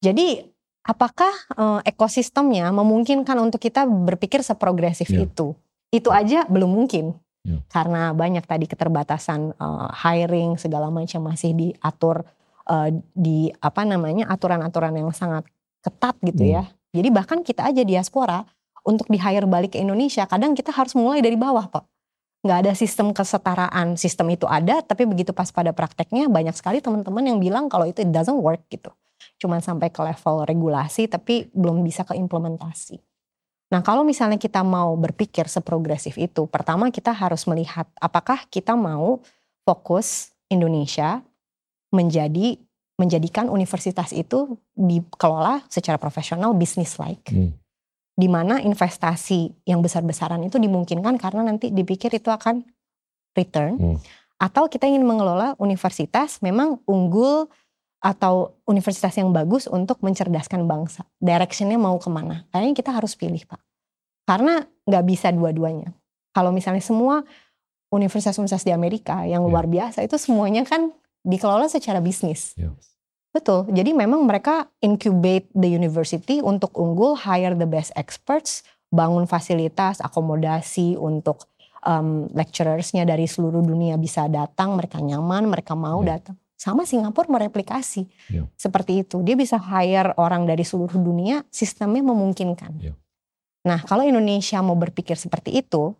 Jadi 0.00 0.26
apakah 0.84 1.32
eh, 1.56 1.80
ekosistemnya 1.90 2.68
memungkinkan 2.70 3.34
untuk 3.40 3.58
kita 3.58 3.88
berpikir 3.88 4.44
seprogresif 4.44 5.08
Yeah. 5.08 5.26
itu? 5.26 5.56
Itu 5.90 6.12
aja 6.12 6.44
belum 6.46 6.70
mungkin 6.70 7.16
Yeah. 7.44 7.60
karena 7.68 8.16
banyak 8.16 8.44
tadi 8.48 8.64
keterbatasan 8.64 9.52
eh, 9.52 9.88
hiring 10.04 10.56
segala 10.56 10.88
macam 10.88 11.28
masih 11.28 11.52
diatur 11.52 12.24
eh, 12.68 12.88
di 13.12 13.52
apa 13.60 13.84
namanya 13.84 14.28
aturan-aturan 14.28 14.96
yang 14.96 15.12
sangat 15.12 15.44
ketat 15.84 16.16
gitu 16.24 16.44
Hmm. 16.44 16.54
ya. 16.60 16.64
Jadi 16.94 17.08
bahkan 17.10 17.42
kita 17.44 17.68
aja 17.68 17.82
diaspora 17.84 18.46
untuk 18.84 19.08
di 19.08 19.18
hire 19.20 19.44
balik 19.44 19.74
ke 19.74 19.78
Indonesia 19.80 20.24
kadang 20.24 20.52
kita 20.56 20.72
harus 20.72 20.92
mulai 20.96 21.20
dari 21.20 21.36
bawah 21.36 21.68
pak. 21.68 21.84
Nggak 22.44 22.58
ada 22.64 22.72
sistem 22.76 23.12
kesetaraan, 23.16 23.96
sistem 23.96 24.28
itu 24.32 24.44
ada 24.44 24.84
tapi 24.84 25.08
begitu 25.08 25.32
pas 25.32 25.48
pada 25.48 25.72
prakteknya 25.72 26.28
banyak 26.28 26.52
sekali 26.52 26.80
teman-teman 26.84 27.24
yang 27.24 27.40
bilang 27.40 27.72
kalau 27.72 27.88
itu 27.88 28.04
it 28.04 28.12
doesn't 28.12 28.36
work 28.40 28.60
gitu. 28.68 28.92
Cuman 29.44 29.60
sampai 29.60 29.92
ke 29.92 30.00
level 30.00 30.48
regulasi 30.48 31.04
tapi 31.04 31.52
belum 31.52 31.84
bisa 31.84 32.08
ke 32.08 32.16
implementasi. 32.16 32.96
Nah, 33.68 33.84
kalau 33.84 34.00
misalnya 34.00 34.40
kita 34.40 34.64
mau 34.64 34.96
berpikir 34.96 35.44
seprogresif 35.52 36.16
itu, 36.16 36.48
pertama 36.48 36.88
kita 36.88 37.12
harus 37.12 37.44
melihat 37.44 37.84
apakah 38.00 38.48
kita 38.48 38.72
mau 38.72 39.20
fokus 39.68 40.32
Indonesia 40.48 41.20
menjadi 41.92 42.56
menjadikan 42.94 43.50
universitas 43.50 44.14
itu 44.14 44.54
dikelola 44.78 45.66
secara 45.66 45.98
profesional 45.98 46.54
business 46.54 46.96
like. 46.96 47.26
Hmm. 47.28 47.52
Di 48.14 48.30
mana 48.30 48.62
investasi 48.62 49.66
yang 49.66 49.82
besar-besaran 49.82 50.38
itu 50.46 50.62
dimungkinkan 50.62 51.18
karena 51.18 51.42
nanti 51.42 51.74
dipikir 51.74 52.14
itu 52.14 52.30
akan 52.30 52.62
return 53.34 53.74
Hmm. 53.74 53.98
atau 54.38 54.70
kita 54.70 54.86
ingin 54.86 55.02
mengelola 55.02 55.58
universitas 55.58 56.38
memang 56.38 56.78
unggul 56.86 57.50
atau 58.04 58.52
universitas 58.68 59.16
yang 59.16 59.32
bagus 59.32 59.64
untuk 59.64 60.04
mencerdaskan 60.04 60.68
bangsa. 60.68 61.08
Directionnya 61.16 61.80
mau 61.80 61.96
ke 61.96 62.12
mana? 62.12 62.44
Kayaknya 62.52 62.74
kita 62.76 62.90
harus 62.92 63.16
pilih 63.16 63.40
pak. 63.48 63.64
Karena 64.28 64.60
nggak 64.84 65.04
bisa 65.08 65.32
dua-duanya. 65.32 65.96
Kalau 66.36 66.52
misalnya 66.52 66.84
semua 66.84 67.24
universitas-universitas 67.88 68.68
di 68.68 68.76
Amerika 68.76 69.24
yang 69.24 69.46
Ya. 69.46 69.48
luar 69.48 69.64
biasa 69.64 70.04
itu 70.04 70.20
semuanya 70.20 70.68
kan 70.68 70.92
dikelola 71.24 71.72
secara 71.72 72.04
bisnis. 72.04 72.52
Ya. 72.60 72.76
Betul. 73.32 73.66
Jadi 73.72 73.96
memang 73.96 74.22
mereka 74.28 74.68
incubate 74.78 75.48
the 75.56 75.66
university 75.66 76.38
untuk 76.44 76.76
unggul, 76.76 77.16
hire 77.18 77.56
the 77.56 77.66
best 77.66 77.90
experts, 77.96 78.62
bangun 78.92 79.24
fasilitas, 79.26 79.98
akomodasi 79.98 80.94
untuk 80.94 81.48
um, 81.82 82.30
lecturersnya 82.30 83.02
dari 83.02 83.26
seluruh 83.26 83.64
dunia 83.64 83.98
bisa 83.98 84.30
datang, 84.30 84.78
mereka 84.78 85.02
nyaman, 85.02 85.50
mereka 85.50 85.74
mau 85.74 86.04
Ya. 86.04 86.18
datang. 86.20 86.36
Sama 86.54 86.86
Singapura 86.86 87.26
mereplikasi 87.28 88.06
Ya. 88.30 88.46
seperti 88.54 89.02
itu. 89.02 89.20
Dia 89.20 89.34
bisa 89.34 89.58
hire 89.58 90.14
orang 90.16 90.46
dari 90.46 90.62
seluruh 90.62 90.96
dunia, 90.96 91.42
sistemnya 91.50 92.00
memungkinkan. 92.00 92.72
Ya. 92.78 92.94
Nah, 93.64 93.82
kalau 93.82 94.04
Indonesia 94.04 94.60
mau 94.60 94.76
berpikir 94.76 95.16
seperti 95.16 95.56
itu, 95.58 95.96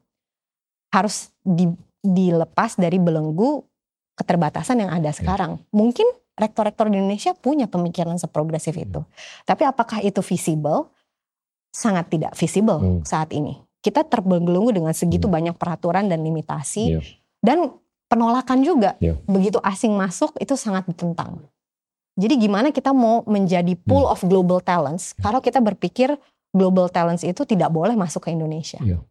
harus 0.93 1.35
di- 1.43 1.75
dilepas 2.01 2.77
dari 2.77 3.01
belenggu 3.01 3.65
keterbatasan 4.15 4.79
yang 4.79 4.95
ada 4.95 5.11
sekarang. 5.11 5.59
Mungkin 5.75 6.07
rektor-rektor 6.35 6.87
di 6.87 6.99
Indonesia 6.99 7.35
punya 7.35 7.67
pemikiran 7.67 8.15
seprogresif 8.15 8.79
itu. 8.79 9.03
Tapi 9.43 9.63
apakah 9.67 9.99
itu 10.03 10.23
visible? 10.23 10.87
Sangat 11.75 12.07
tidak 12.07 12.39
visible 12.39 12.79
Hmm. 12.79 13.03
saat 13.03 13.35
ini. 13.35 13.59
Kita 13.83 14.07
terbelenggu 14.07 14.71
dengan 14.71 14.95
segitu 14.95 15.27
Hmm. 15.27 15.35
banyak 15.35 15.55
peraturan 15.59 16.07
dan 16.07 16.23
limitasi 16.23 16.95
Iya. 16.95 17.01
dan 17.43 17.75
penolakan 18.15 18.63
juga. 18.63 18.95
Iya. 19.03 19.19
Begitu 19.27 19.59
asing 19.61 19.91
masuk 19.93 20.39
itu 20.39 20.55
sangat 20.55 20.87
ditentang. 20.87 21.43
Jadi 22.15 22.39
gimana 22.39 22.71
kita 22.71 22.95
mau 22.95 23.27
menjadi 23.27 23.75
pool 23.75 24.07
of 24.07 24.23
global 24.23 24.63
talents 24.63 25.19
Ya. 25.19 25.27
kalau 25.27 25.43
kita 25.43 25.59
berpikir 25.59 26.15
global 26.55 26.87
talents 26.87 27.27
itu 27.27 27.43
tidak 27.43 27.75
boleh 27.75 27.99
masuk 27.99 28.25
ke 28.25 28.31
Indonesia. 28.31 28.79
Iya. 28.79 29.03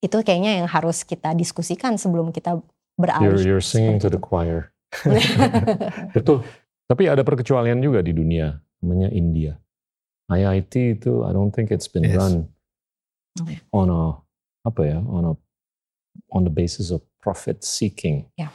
Itu 0.00 0.16
kayaknya 0.24 0.64
yang 0.64 0.68
harus 0.72 1.04
kita 1.04 1.36
diskusikan 1.36 2.00
sebelum 2.00 2.32
kita 2.32 2.56
beralih. 2.96 3.36
You're, 3.36 3.60
you're 3.60 3.64
singing 3.64 4.00
to 4.00 4.08
the 4.08 4.16
choir. 4.16 4.72
Betul. 6.16 6.42
Tapi 6.88 7.08
ada 7.08 7.20
perkecualian 7.20 7.80
juga 7.80 8.00
di 8.00 8.12
dunia, 8.12 8.56
namanya 8.80 9.08
India. 9.08 9.56
IIT 10.28 10.72
itu, 11.00 11.24
I 11.24 11.30
don't 11.32 11.52
think 11.52 11.68
it's 11.68 11.88
been 11.88 12.04
Yes. 12.08 12.16
run 12.16 12.48
Oh, 13.40 13.48
ya. 13.48 13.60
on 13.72 13.88
a 13.88 14.02
apa 14.64 14.80
ya, 14.84 14.98
on 15.00 15.24
a 15.24 15.32
on 16.32 16.44
the 16.44 16.52
basis 16.52 16.90
of 16.90 17.00
profit 17.20 17.62
seeking 17.62 18.26
Ya. 18.34 18.50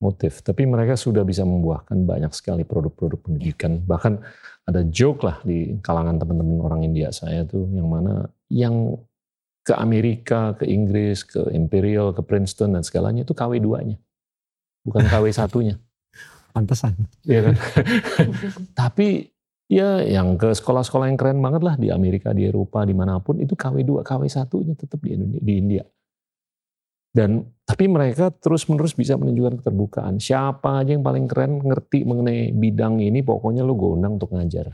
motif. 0.00 0.40
Tapi 0.40 0.64
mereka 0.64 0.96
sudah 0.96 1.24
bisa 1.24 1.44
membuahkan 1.44 1.96
banyak 2.04 2.32
sekali 2.32 2.64
produk-produk 2.64 3.20
pendidikan. 3.20 3.80
Bahkan 3.84 4.12
ada 4.64 4.80
joke 4.88 5.24
lah 5.26 5.36
di 5.42 5.76
kalangan 5.80 6.16
teman-teman 6.16 6.58
orang 6.60 6.80
India 6.84 7.12
saya 7.12 7.44
tuh, 7.44 7.68
yang 7.72 7.88
mana 7.88 8.28
yang 8.48 8.96
ke 9.60 9.76
Amerika, 9.76 10.56
ke 10.56 10.64
Inggris, 10.64 11.20
ke 11.22 11.52
Imperial, 11.52 12.16
ke 12.16 12.24
Princeton 12.24 12.72
dan 12.74 12.82
segalanya 12.82 13.22
itu 13.28 13.36
KW 13.36 13.60
2-nya. 13.60 13.96
Bukan 14.88 15.04
KW 15.12 15.24
satunya. 15.30 15.76
Pantesan. 16.50 16.96
Iya 17.22 17.52
kan? 17.52 17.54
Tapi 18.80 19.28
ya 19.70 20.02
yang 20.02 20.34
ke 20.34 20.50
sekolah-sekolah 20.50 21.06
yang 21.12 21.18
keren 21.20 21.38
banget 21.38 21.62
lah 21.62 21.74
di 21.78 21.92
Amerika, 21.94 22.34
di 22.34 22.48
Eropa, 22.48 22.82
di 22.82 22.96
mana 22.96 23.20
pun 23.22 23.38
itu 23.38 23.54
KW2, 23.54 24.02
KW1-nya 24.02 24.74
tetap 24.74 24.98
di 24.98 25.14
Indonesia, 25.14 25.44
di 25.44 25.54
India. 25.54 25.84
Dan 27.10 27.42
tapi 27.66 27.90
mereka 27.90 28.30
terus-menerus 28.30 28.94
bisa 28.94 29.18
menunjukkan 29.18 29.62
keterbukaan. 29.62 30.22
Siapa 30.22 30.82
aja 30.82 30.94
yang 30.94 31.02
paling 31.02 31.26
keren 31.26 31.58
ngerti 31.58 32.06
mengenai 32.06 32.54
bidang 32.54 33.02
ini, 33.02 33.22
pokoknya 33.22 33.66
lo 33.66 33.74
gondang 33.74 34.14
untuk 34.18 34.30
ngajar. 34.30 34.70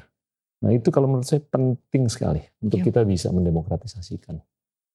Nah 0.64 0.72
itu 0.72 0.88
kalau 0.88 1.08
menurut 1.08 1.28
saya 1.28 1.40
penting 1.44 2.08
sekali 2.08 2.40
untuk 2.60 2.80
Iya. 2.80 2.86
kita 2.92 3.00
bisa 3.04 3.28
mendemokratisasikan. 3.32 4.40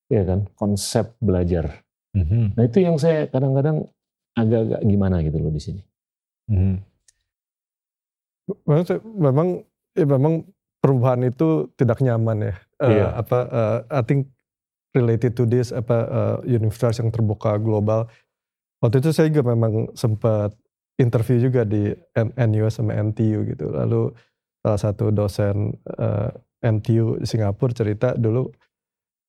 Ya 0.09 0.21
kan, 0.25 0.49
konsep 0.53 1.17
belajar. 1.17 1.81
Mhm. 2.13 2.57
Nah 2.57 2.63
itu 2.65 2.77
yang 2.81 2.97
saya 2.97 3.25
kadang-kadang 3.25 3.85
agak-agak 4.33 4.81
gimana 4.85 5.21
gitu 5.25 5.37
loh 5.41 5.53
di 5.53 5.61
sini. 5.61 5.81
Mhm. 6.49 6.75
Memang, 8.67 8.83
saya- 8.83 9.05
memang, 9.05 9.47
ya 9.95 10.05
memang 10.05 10.33
perubahan 10.81 11.21
itu 11.23 11.69
tidak 11.77 12.01
nyaman 12.01 12.51
ya. 12.51 12.55
Eh, 12.81 12.89
Iya. 12.97 13.07
apa, 13.15 13.37
eh, 13.47 13.77
I 13.87 14.01
think 14.03 14.27
related 14.91 15.35
to 15.35 15.47
this 15.47 15.71
apa 15.71 15.97
eh, 16.43 16.57
universitas 16.59 16.99
yang 16.99 17.09
terbuka 17.11 17.55
global. 17.59 18.07
Waktu 18.81 18.99
itu 19.03 19.09
saya 19.13 19.29
juga 19.29 19.53
memang 19.53 19.93
sempat 19.93 20.57
interview 20.97 21.37
juga 21.49 21.61
di 21.63 21.93
N- 22.17 22.33
NU 22.49 22.65
sama 22.67 22.97
NTU 22.97 23.45
gitu. 23.45 23.71
Lalu 23.71 24.11
salah 24.61 24.79
satu 24.79 25.09
dosen 25.09 25.75
eh, 25.97 26.31
NTU 26.61 27.23
Singapura 27.25 27.73
cerita 27.73 28.13
dulu 28.13 28.51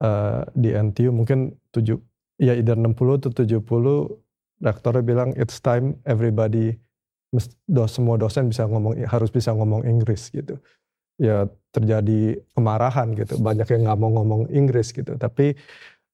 eh, 0.03 0.43
di 0.53 0.71
NTU 0.75 1.11
mungkin 1.15 1.55
tujuh 1.73 1.97
ya 2.43 2.59
either 2.59 2.75
60 2.75 3.23
atau 3.23 3.31
70 3.31 4.63
rektornya 4.63 5.03
bilang 5.03 5.31
it's 5.39 5.59
time 5.59 5.99
everybody 6.07 6.79
semua 7.89 8.21
dosen 8.21 8.53
bisa 8.53 8.69
ngomong 8.69 9.09
harus 9.09 9.33
bisa 9.33 9.57
ngomong 9.57 9.89
Inggris 9.89 10.29
gitu. 10.29 10.61
Ya 11.21 11.45
terjadi 11.73 12.41
kemarahan 12.53 13.17
gitu. 13.17 13.41
Banyak 13.41 13.65
yang 13.67 13.89
nggak 13.89 13.99
mau 13.99 14.11
ngomong 14.13 14.53
Inggris 14.53 14.93
gitu. 14.93 15.17
Tapi 15.17 15.57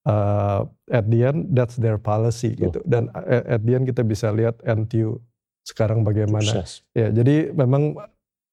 uh, 0.07 0.63
at 0.89 1.05
the 1.09 1.21
end 1.25 1.53
that's 1.53 1.77
their 1.77 1.99
policy 1.99 2.55
Betul. 2.55 2.65
gitu 2.65 2.81
dan 2.89 3.13
at, 3.13 3.59
at 3.59 3.63
the 3.63 3.73
end 3.75 3.85
kita 3.85 4.01
bisa 4.03 4.33
lihat 4.33 4.57
NTU 4.65 5.21
sekarang 5.67 6.01
bagaimana 6.01 6.65
Sukses. 6.65 6.81
ya 6.97 7.13
jadi 7.13 7.53
memang 7.53 7.93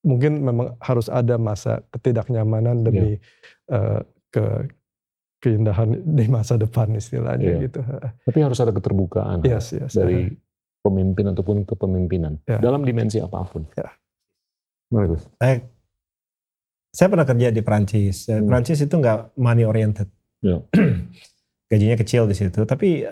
mungkin 0.04 0.44
memang 0.44 0.76
harus 0.84 1.08
ada 1.08 1.40
masa 1.40 1.80
ketidaknyamanan 1.96 2.84
demi 2.84 3.16
uh, 3.72 4.04
ke 4.30 4.68
keindahan 5.40 5.96
di 6.04 6.26
masa 6.28 6.58
depan 6.58 6.92
istilahnya 6.92 7.56
Iya. 7.56 7.64
gitu 7.70 7.80
Tapi 8.28 8.40
harus 8.44 8.60
ada 8.60 8.76
keterbukaan 8.76 9.40
yes 9.48 9.72
yes 9.72 9.96
dari 9.96 10.36
pemimpin 10.84 11.32
ataupun 11.32 11.64
kepemimpinan 11.64 12.42
Ya. 12.44 12.60
dalam 12.60 12.84
dimensi 12.84 13.18
apa 13.18 13.48
pun. 13.48 13.64
Ya. 13.74 13.90
Gimana, 14.86 15.06
Gus? 15.10 15.24
Saya, 15.42 15.66
saya 16.96 17.12
pernah 17.12 17.28
kerja 17.28 17.52
di 17.52 17.60
Prancis. 17.60 18.26
Dan 18.26 18.42
Hmm. 18.42 18.50
Prancis 18.50 18.80
itu 18.80 18.96
nggak 18.96 19.36
money 19.36 19.64
oriented. 19.64 20.08
Ya. 20.40 20.64
Gajinya 21.68 21.98
kecil 21.98 22.24
di 22.24 22.34
situ, 22.34 22.64
tapi 22.64 23.04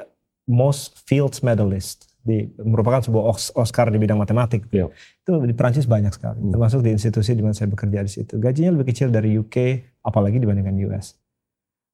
most 0.45 1.03
fields 1.03 1.41
medalist 1.41 2.07
di 2.21 2.47
merupakan 2.57 3.01
sebuah 3.01 3.25
Os- 3.27 3.51
Oscar 3.53 3.89
di 3.89 3.97
bidang 3.97 4.15
matematik. 4.15 4.69
Ya. 4.69 4.87
Itu 5.19 5.43
di 5.43 5.51
Prancis 5.51 5.83
banyak 5.83 6.13
sekali, 6.13 6.39
Hmm. 6.39 6.51
termasuk 6.51 6.79
di 6.79 6.89
institusi 6.89 7.33
di 7.33 7.43
mana 7.43 7.51
saya 7.51 7.67
bekerja 7.67 7.99
di 7.99 8.11
situ. 8.13 8.33
Gajinya 8.37 8.71
lebih 8.71 8.87
kecil 8.87 9.11
dari 9.11 9.35
UK, 9.35 9.57
apalagi 10.01 10.37
dibandingkan 10.37 10.79
US. 10.85 11.19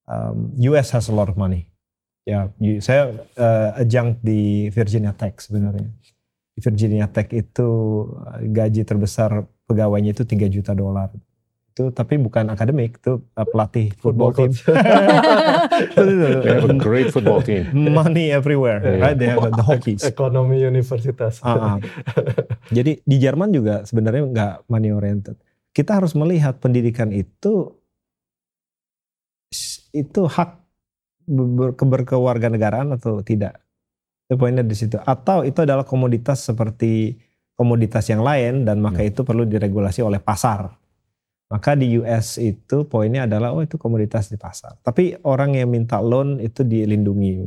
Um, 0.05 0.53
US 0.67 0.89
has 0.91 1.05
a 1.05 1.13
lot 1.13 1.25
of 1.25 1.35
money. 1.35 1.65
Ya, 2.23 2.53
you- 2.57 2.77
saya 2.77 3.09
uh, 3.35 3.69
adjunct 3.75 4.21
di 4.21 4.69
Virginia 4.69 5.09
Tech 5.11 5.37
sebenarnya. 5.39 5.89
Di 6.53 6.59
Virginia 6.59 7.07
Tech 7.07 7.25
itu 7.31 7.69
gaji 8.43 8.83
terbesar 8.83 9.31
pegawainya 9.65 10.11
itu 10.11 10.25
3 10.25 10.45
juta 10.45 10.73
dolar. 10.73 11.09
Itu 11.79 11.95
tapi 11.95 12.19
bukan 12.19 12.51
akademik, 12.51 12.99
itu 12.99 13.23
uh, 13.23 13.47
pelatih 13.47 13.95
football, 13.95 14.35
Football 14.35 14.51
team. 14.51 14.67
They 16.43 16.51
have 16.51 16.67
a 16.67 16.75
great 16.75 17.07
football 17.09 17.39
team. 17.39 17.71
Money 17.71 18.35
everywhere, 18.35 18.83
Yeah. 18.83 18.99
right? 18.99 19.15
They 19.15 19.31
have 19.31 19.47
the 19.47 19.63
Hokies. 19.63 20.03
ekonomi 20.11 20.59
universitas 20.59 21.39
Ah, 21.39 21.55
ah. 21.55 21.77
Jadi 22.67 22.99
di 22.99 23.15
Jerman 23.15 23.55
juga 23.55 23.87
sebenarnya 23.87 24.27
nggak 24.27 24.53
money 24.67 24.91
oriented. 24.91 25.39
Kita 25.71 26.03
harus 26.03 26.11
melihat 26.11 26.59
pendidikan 26.59 27.15
itu 27.15 27.71
itu 29.89 30.21
hak 30.27 30.59
ber- 31.23 31.79
keberkewarganegaraan 31.79 32.91
atau 32.93 33.23
tidak. 33.23 33.63
Itu 34.27 34.35
poinnya 34.35 34.61
di 34.61 34.75
situ. 34.75 34.99
Atau 34.99 35.47
itu 35.47 35.63
adalah 35.63 35.87
komoditas 35.87 36.43
seperti 36.43 37.15
komoditas 37.55 38.03
yang 38.07 38.19
lain 38.19 38.67
dan 38.67 38.79
maka 38.79 38.99
Hmm. 38.99 39.09
itu 39.09 39.23
perlu 39.23 39.43
diregulasi 39.43 40.03
oleh 40.03 40.19
pasar. 40.19 40.75
Maka 41.49 41.73
di 41.73 41.97
US 41.97 42.37
itu 42.37 42.85
poinnya 42.85 43.25
adalah 43.25 43.57
oh 43.57 43.65
itu 43.65 43.81
komoditas 43.81 44.29
di 44.29 44.37
pasar. 44.37 44.77
Tapi 44.85 45.17
orang 45.25 45.57
yang 45.57 45.73
minta 45.73 45.97
loan 45.97 46.37
itu 46.37 46.61
dilindungi. 46.61 47.41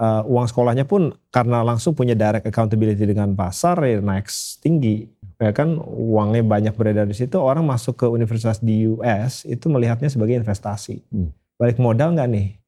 Uh, 0.00 0.26
uang 0.26 0.50
sekolahnya 0.50 0.88
pun 0.90 1.14
karena 1.30 1.62
langsung 1.62 1.94
punya 1.94 2.18
direct 2.18 2.48
accountability 2.50 3.04
dengan 3.06 3.30
pasar 3.38 3.78
ya 3.86 4.02
naik 4.02 4.26
tinggi. 4.58 5.06
Ya 5.38 5.54
kan 5.54 5.78
uangnya 5.78 6.42
banyak 6.42 6.74
beredar 6.74 7.06
di 7.06 7.14
situ. 7.14 7.38
Orang 7.38 7.70
masuk 7.70 7.94
ke 7.94 8.06
universitas 8.10 8.58
di 8.58 8.90
US 8.90 9.46
itu 9.46 9.70
melihatnya 9.70 10.10
sebagai 10.10 10.34
investasi. 10.34 11.06
Hmm. 11.14 11.30
Balik 11.62 11.78
modal 11.78 12.18
nggak 12.18 12.26
nih? 12.26 12.58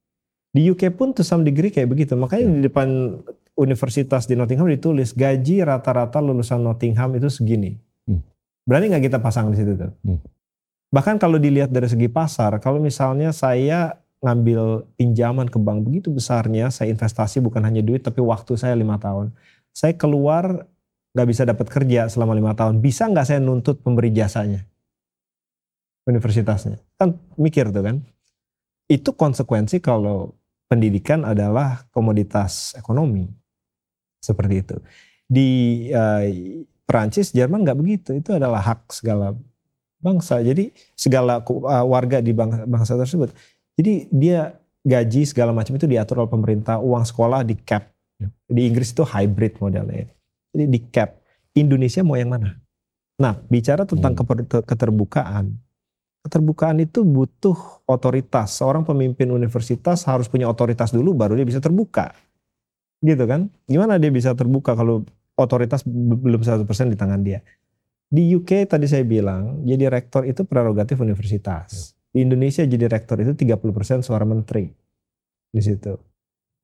Di 0.54 0.70
UK 0.70 0.94
pun 0.94 1.10
to 1.10 1.26
some 1.26 1.42
degree 1.42 1.74
kayak 1.74 1.90
begitu. 1.90 2.14
Makanya 2.14 2.46
di 2.46 2.62
depan 2.70 3.18
universitas 3.58 4.30
di 4.30 4.38
Nottingham 4.38 4.70
ditulis 4.70 5.16
gaji 5.18 5.66
rata-rata 5.66 6.22
lulusan 6.22 6.62
Nottingham 6.62 7.10
itu 7.18 7.26
segini. 7.26 7.74
Berani 8.62 8.94
nggak 8.94 9.10
kita 9.10 9.18
pasang 9.18 9.50
di 9.50 9.58
situ 9.58 9.74
tuh? 9.74 9.90
Hmm. 10.06 10.20
Bahkan 10.92 11.16
kalau 11.16 11.40
dilihat 11.40 11.72
dari 11.72 11.88
segi 11.88 12.06
pasar, 12.06 12.60
kalau 12.60 12.78
misalnya 12.78 13.32
saya 13.32 13.96
ngambil 14.22 14.86
pinjaman 14.94 15.50
ke 15.50 15.58
bank 15.58 15.82
begitu 15.88 16.14
besarnya, 16.14 16.70
saya 16.70 16.94
investasi 16.94 17.42
bukan 17.42 17.64
hanya 17.66 17.82
duit 17.82 18.06
tapi 18.06 18.22
waktu 18.22 18.54
saya 18.54 18.78
lima 18.78 19.00
tahun. 19.00 19.34
Saya 19.74 19.96
keluar 19.98 20.68
nggak 21.12 21.28
bisa 21.28 21.42
dapat 21.42 21.66
kerja 21.66 22.06
selama 22.06 22.36
lima 22.36 22.52
tahun. 22.54 22.78
Bisa 22.78 23.08
nggak 23.10 23.26
saya 23.26 23.40
nuntut 23.42 23.82
pemberi 23.82 24.14
jasanya? 24.14 24.62
Universitasnya. 26.06 26.78
Kan 27.00 27.18
mikir 27.34 27.74
tuh 27.74 27.82
kan. 27.82 27.96
Itu 28.86 29.16
konsekuensi 29.16 29.80
kalau 29.80 30.36
pendidikan 30.70 31.26
adalah 31.26 31.88
komoditas 31.90 32.76
ekonomi. 32.78 33.26
Seperti 34.22 34.54
itu. 34.60 34.76
Di 35.26 35.48
eh, 35.88 36.24
Perancis, 36.92 37.32
Jerman 37.32 37.64
nggak 37.64 37.78
begitu. 37.80 38.10
Itu 38.12 38.36
adalah 38.36 38.60
hak 38.60 38.92
segala 38.92 39.32
bangsa. 39.98 40.44
Jadi 40.44 40.68
segala 40.92 41.40
eh, 41.40 41.84
warga 41.88 42.20
di 42.20 42.36
bangsa, 42.36 42.68
bangsa 42.68 42.92
tersebut. 43.00 43.32
Jadi 43.80 44.12
dia 44.12 44.52
gaji 44.84 45.24
segala 45.24 45.56
macam 45.56 45.78
itu 45.78 45.88
diatur 45.88 46.20
oleh 46.20 46.30
pemerintah. 46.30 46.76
Uang 46.82 47.06
sekolah 47.06 47.40
di 47.46 47.56
cap. 47.56 47.88
Di 48.46 48.68
Inggris 48.68 48.92
itu 48.92 49.02
hybrid 49.02 49.58
modelnya. 49.58 50.06
Jadi 50.52 50.64
di 50.68 50.80
cap. 50.92 51.18
Indonesia 51.56 52.04
mau 52.04 52.16
yang 52.16 52.32
mana? 52.32 52.56
Nah, 53.20 53.36
bicara 53.48 53.84
tentang 53.84 54.16
Hmm. 54.16 54.62
keterbukaan. 54.64 55.52
Keterbukaan 56.22 56.78
itu 56.80 57.02
butuh 57.02 57.82
otoritas. 57.84 58.56
Seorang 58.56 58.86
pemimpin 58.86 59.28
universitas 59.30 60.06
harus 60.06 60.30
punya 60.30 60.46
otoritas 60.46 60.94
dulu 60.94 61.12
baru 61.12 61.34
dia 61.34 61.46
bisa 61.46 61.58
terbuka. 61.58 62.14
Gitu 63.02 63.26
kan? 63.26 63.50
Gimana 63.66 63.98
dia 63.98 64.08
bisa 64.14 64.32
terbuka 64.32 64.78
kalau 64.78 65.02
otoritas 65.38 65.84
belum 65.86 66.40
100% 66.40 66.64
di 66.92 66.98
tangan 66.98 67.20
dia? 67.20 67.40
Di 68.12 68.28
UK 68.36 68.68
tadi 68.68 68.84
saya 68.84 69.08
bilang, 69.08 69.64
jadi 69.64 69.88
rektor 69.88 70.28
itu 70.28 70.44
prerogatif 70.44 71.00
universitas. 71.00 71.96
Di 72.12 72.20
Indonesia 72.20 72.60
jadi 72.60 72.84
rektor 72.92 73.16
itu 73.24 73.32
30% 73.32 74.04
suara 74.04 74.28
menteri. 74.28 74.68
Di 75.48 75.60
situ. 75.64 75.96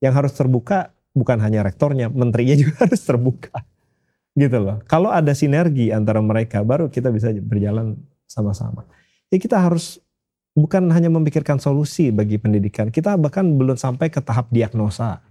Yang 0.05 0.15
harus 0.15 0.33
terbuka 0.37 0.93
bukan 1.17 1.41
hanya 1.41 1.65
rektornya, 1.65 2.13
menterinya 2.13 2.53
juga 2.53 2.77
harus 2.85 3.01
terbuka. 3.01 3.65
Gitu 4.37 4.61
loh. 4.61 4.85
Kalau 4.85 5.09
ada 5.09 5.33
sinergi 5.33 5.89
antara 5.89 6.21
mereka 6.21 6.61
baru 6.61 6.93
kita 6.93 7.09
bisa 7.09 7.33
berjalan 7.33 7.97
sama-sama. 8.29 8.85
Jadi 9.33 9.41
kita 9.41 9.57
harus 9.57 9.99
bukan 10.53 10.91
hanya 10.93 11.09
memikirkan 11.09 11.57
solusi 11.63 12.11
bagi 12.11 12.37
pendidikan, 12.37 12.91
kita 12.91 13.15
bahkan 13.15 13.47
belum 13.47 13.79
sampai 13.79 14.13
ke 14.13 14.21
tahap 14.21 14.51
diagnosa. 14.53 15.25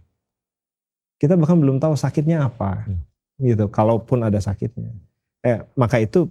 Kita 1.17 1.33
bahkan 1.33 1.57
belum 1.57 1.81
tahu 1.81 1.97
sakitnya 1.97 2.45
apa. 2.45 2.85
Gitu, 3.37 3.69
kalaupun 3.69 4.25
ada 4.25 4.41
sakitnya. 4.41 4.93
Eh, 5.45 5.61
maka 5.77 6.01
itu 6.01 6.27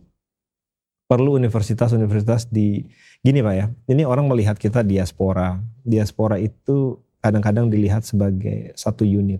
perlu 1.06 1.38
universitas-universitas 1.38 2.50
di 2.50 2.82
gini 3.22 3.40
Pak 3.40 3.54
ya. 3.54 3.66
Ini 3.86 4.02
orang 4.02 4.26
melihat 4.26 4.58
kita 4.58 4.82
diaspora. 4.82 5.62
Diaspora 5.86 6.36
itu 6.42 6.98
kadang-kadang 7.22 7.70
dilihat 7.70 8.02
sebagai 8.02 8.74
satu 8.74 9.06
unit. 9.06 9.38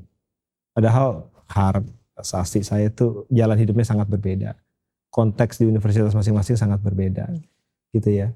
Padahal 0.71 1.27
Harp, 1.51 1.87
Sasti 2.25 2.65
saya 2.65 2.89
itu 2.89 3.29
jalan 3.29 3.61
hidupnya 3.61 3.85
sangat 3.85 4.09
berbeda. 4.09 4.57
Konteks 5.13 5.61
di 5.61 5.69
universitas 5.69 6.17
masing-masing 6.17 6.57
sangat 6.57 6.81
berbeda. 6.81 7.29
Gitu 7.93 8.09
ya. 8.09 8.33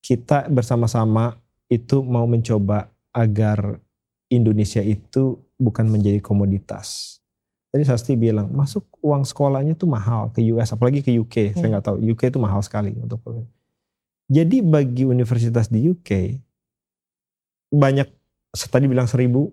Kita 0.00 0.48
bersama-sama 0.48 1.36
itu 1.68 2.00
mau 2.00 2.24
mencoba 2.24 2.88
agar 3.12 3.80
Indonesia 4.32 4.80
itu 4.80 5.36
bukan 5.60 5.88
menjadi 5.88 6.20
komoditas. 6.24 7.20
Tadi 7.74 7.82
Sasti 7.82 8.14
bilang 8.14 8.54
masuk 8.54 8.86
uang 9.02 9.26
sekolahnya 9.26 9.74
tuh 9.74 9.90
mahal 9.90 10.30
ke 10.30 10.38
US 10.54 10.70
apalagi 10.70 11.02
ke 11.02 11.10
UK. 11.10 11.58
Saya 11.58 11.66
Hmm. 11.66 11.70
nggak 11.74 11.84
tahu 11.84 11.96
UK 11.98 12.30
itu 12.30 12.38
mahal 12.38 12.62
sekali 12.62 12.94
untuk 12.94 13.18
jadi 14.24 14.62
bagi 14.62 15.04
universitas 15.04 15.66
di 15.66 15.84
UK 15.84 16.38
banyak 17.68 18.06
tadi 18.70 18.86
bilang 18.86 19.04
seribu 19.04 19.50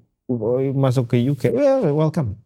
masuk 0.72 1.11
ke 1.11 1.18
UK, 1.19 1.52
well, 1.52 1.84
welcome. 1.91 2.38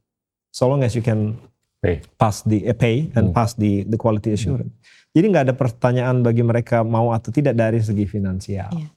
So 0.49 0.65
long 0.65 0.81
as 0.81 0.95
you 0.95 1.03
can 1.03 1.38
Pay. 1.84 2.02
pass 2.18 2.41
the 2.41 2.65
eh, 2.65 2.73
pay 2.73 3.11
and 3.14 3.30
Hmm. 3.30 3.35
pass 3.35 3.53
the 3.53 3.84
the 3.85 3.99
quality 3.99 4.34
assurance. 4.34 4.72
Jadi 5.11 5.26
nggak 5.27 5.52
ada 5.52 5.56
pertanyaan 5.56 6.23
bagi 6.23 6.41
mereka 6.41 6.81
mau 6.81 7.11
atau 7.11 7.30
tidak 7.30 7.53
dari 7.53 7.77
segi 7.77 8.07
finansial. 8.07 8.72
Iya. 8.73 8.89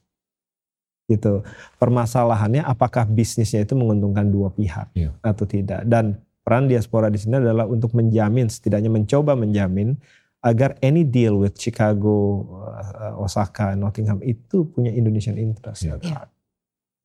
Gitu. 1.05 1.43
Permasalahannya 1.77 2.63
apakah 2.63 3.05
bisnisnya 3.05 3.61
itu 3.61 3.75
menguntungkan 3.75 4.25
dua 4.25 4.49
pihak 4.49 4.89
Iya. 4.95 5.13
atau 5.21 5.45
tidak. 5.45 5.83
Dan 5.85 6.17
peran 6.49 6.65
diaspora 6.65 7.13
di 7.13 7.21
sini 7.21 7.37
adalah 7.37 7.69
untuk 7.69 7.93
menjamin 7.93 8.49
setidaknya 8.49 8.89
mencoba 8.89 9.37
menjamin 9.37 9.93
agar 10.41 10.73
any 10.81 11.05
deal 11.05 11.37
with 11.37 11.53
Chicago, 11.61 12.41
uh, 12.73 13.21
Osaka, 13.21 13.77
Nottingham 13.77 14.17
itu 14.25 14.65
punya 14.65 14.89
Indonesian 14.89 15.37
interest. 15.37 15.85
Heart. 15.85 16.31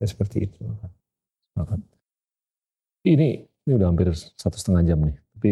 Ya, 0.00 0.06
seperti 0.08 0.48
itu. 0.48 0.64
Ini 3.04 3.28
ini 3.44 3.72
udah 3.76 3.92
hampir 3.92 4.16
satu 4.16 4.56
setengah 4.56 4.80
jam 4.88 5.04
nih, 5.04 5.16
tapi 5.36 5.50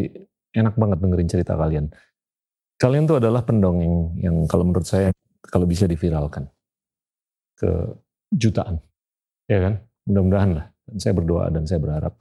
enak 0.57 0.75
banget 0.81 0.99
dengerin 1.05 1.29
cerita 1.29 1.53
kalian. 1.53 1.93
Kalian 2.81 3.05
tuh 3.05 3.21
adalah 3.21 3.45
pendongeng 3.45 4.17
yang 4.25 4.49
kalau 4.49 4.65
menurut 4.65 4.89
saya 4.89 5.13
kalau 5.45 5.69
bisa 5.69 5.85
diviralkan 5.85 6.49
ke 7.61 7.69
jutaan, 8.33 8.81
ya 9.53 9.61
kan? 9.69 9.75
Mudah-mudahan 10.09 10.51
lah. 10.57 10.67
Dan 10.89 10.97
saya 10.97 11.13
berdoa 11.13 11.53
dan 11.53 11.69
saya 11.69 11.79
berharap. 11.79 12.17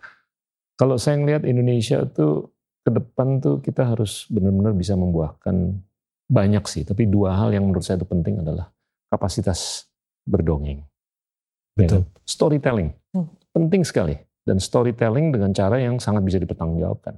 Kalau 0.81 0.97
saya 0.97 1.21
ngelihat 1.21 1.45
Indonesia 1.45 2.01
tuh 2.09 2.49
ke 2.81 2.89
depan 2.89 3.37
tuh 3.37 3.61
kita 3.61 3.85
harus 3.85 4.25
benar-benar 4.33 4.73
bisa 4.73 4.97
membuahkan 4.97 5.77
banyak 6.25 6.65
sih, 6.65 6.81
tapi 6.81 7.05
dua 7.05 7.37
hal 7.37 7.53
yang 7.53 7.69
menurut 7.69 7.85
saya 7.85 8.01
itu 8.01 8.09
penting 8.09 8.41
adalah 8.41 8.73
kapasitas 9.13 9.85
berdongeng. 10.25 10.81
Ya 11.77 11.85
Betul. 11.85 12.01
kan? 12.01 12.25
Storytelling 12.25 12.89
Hmm. 13.13 13.29
penting 13.53 13.85
sekali 13.85 14.17
dan 14.41 14.57
storytelling 14.57 15.29
dengan 15.29 15.53
cara 15.53 15.77
yang 15.77 16.01
sangat 16.01 16.25
bisa 16.25 16.41
dipertanggungjawabkan. 16.41 17.13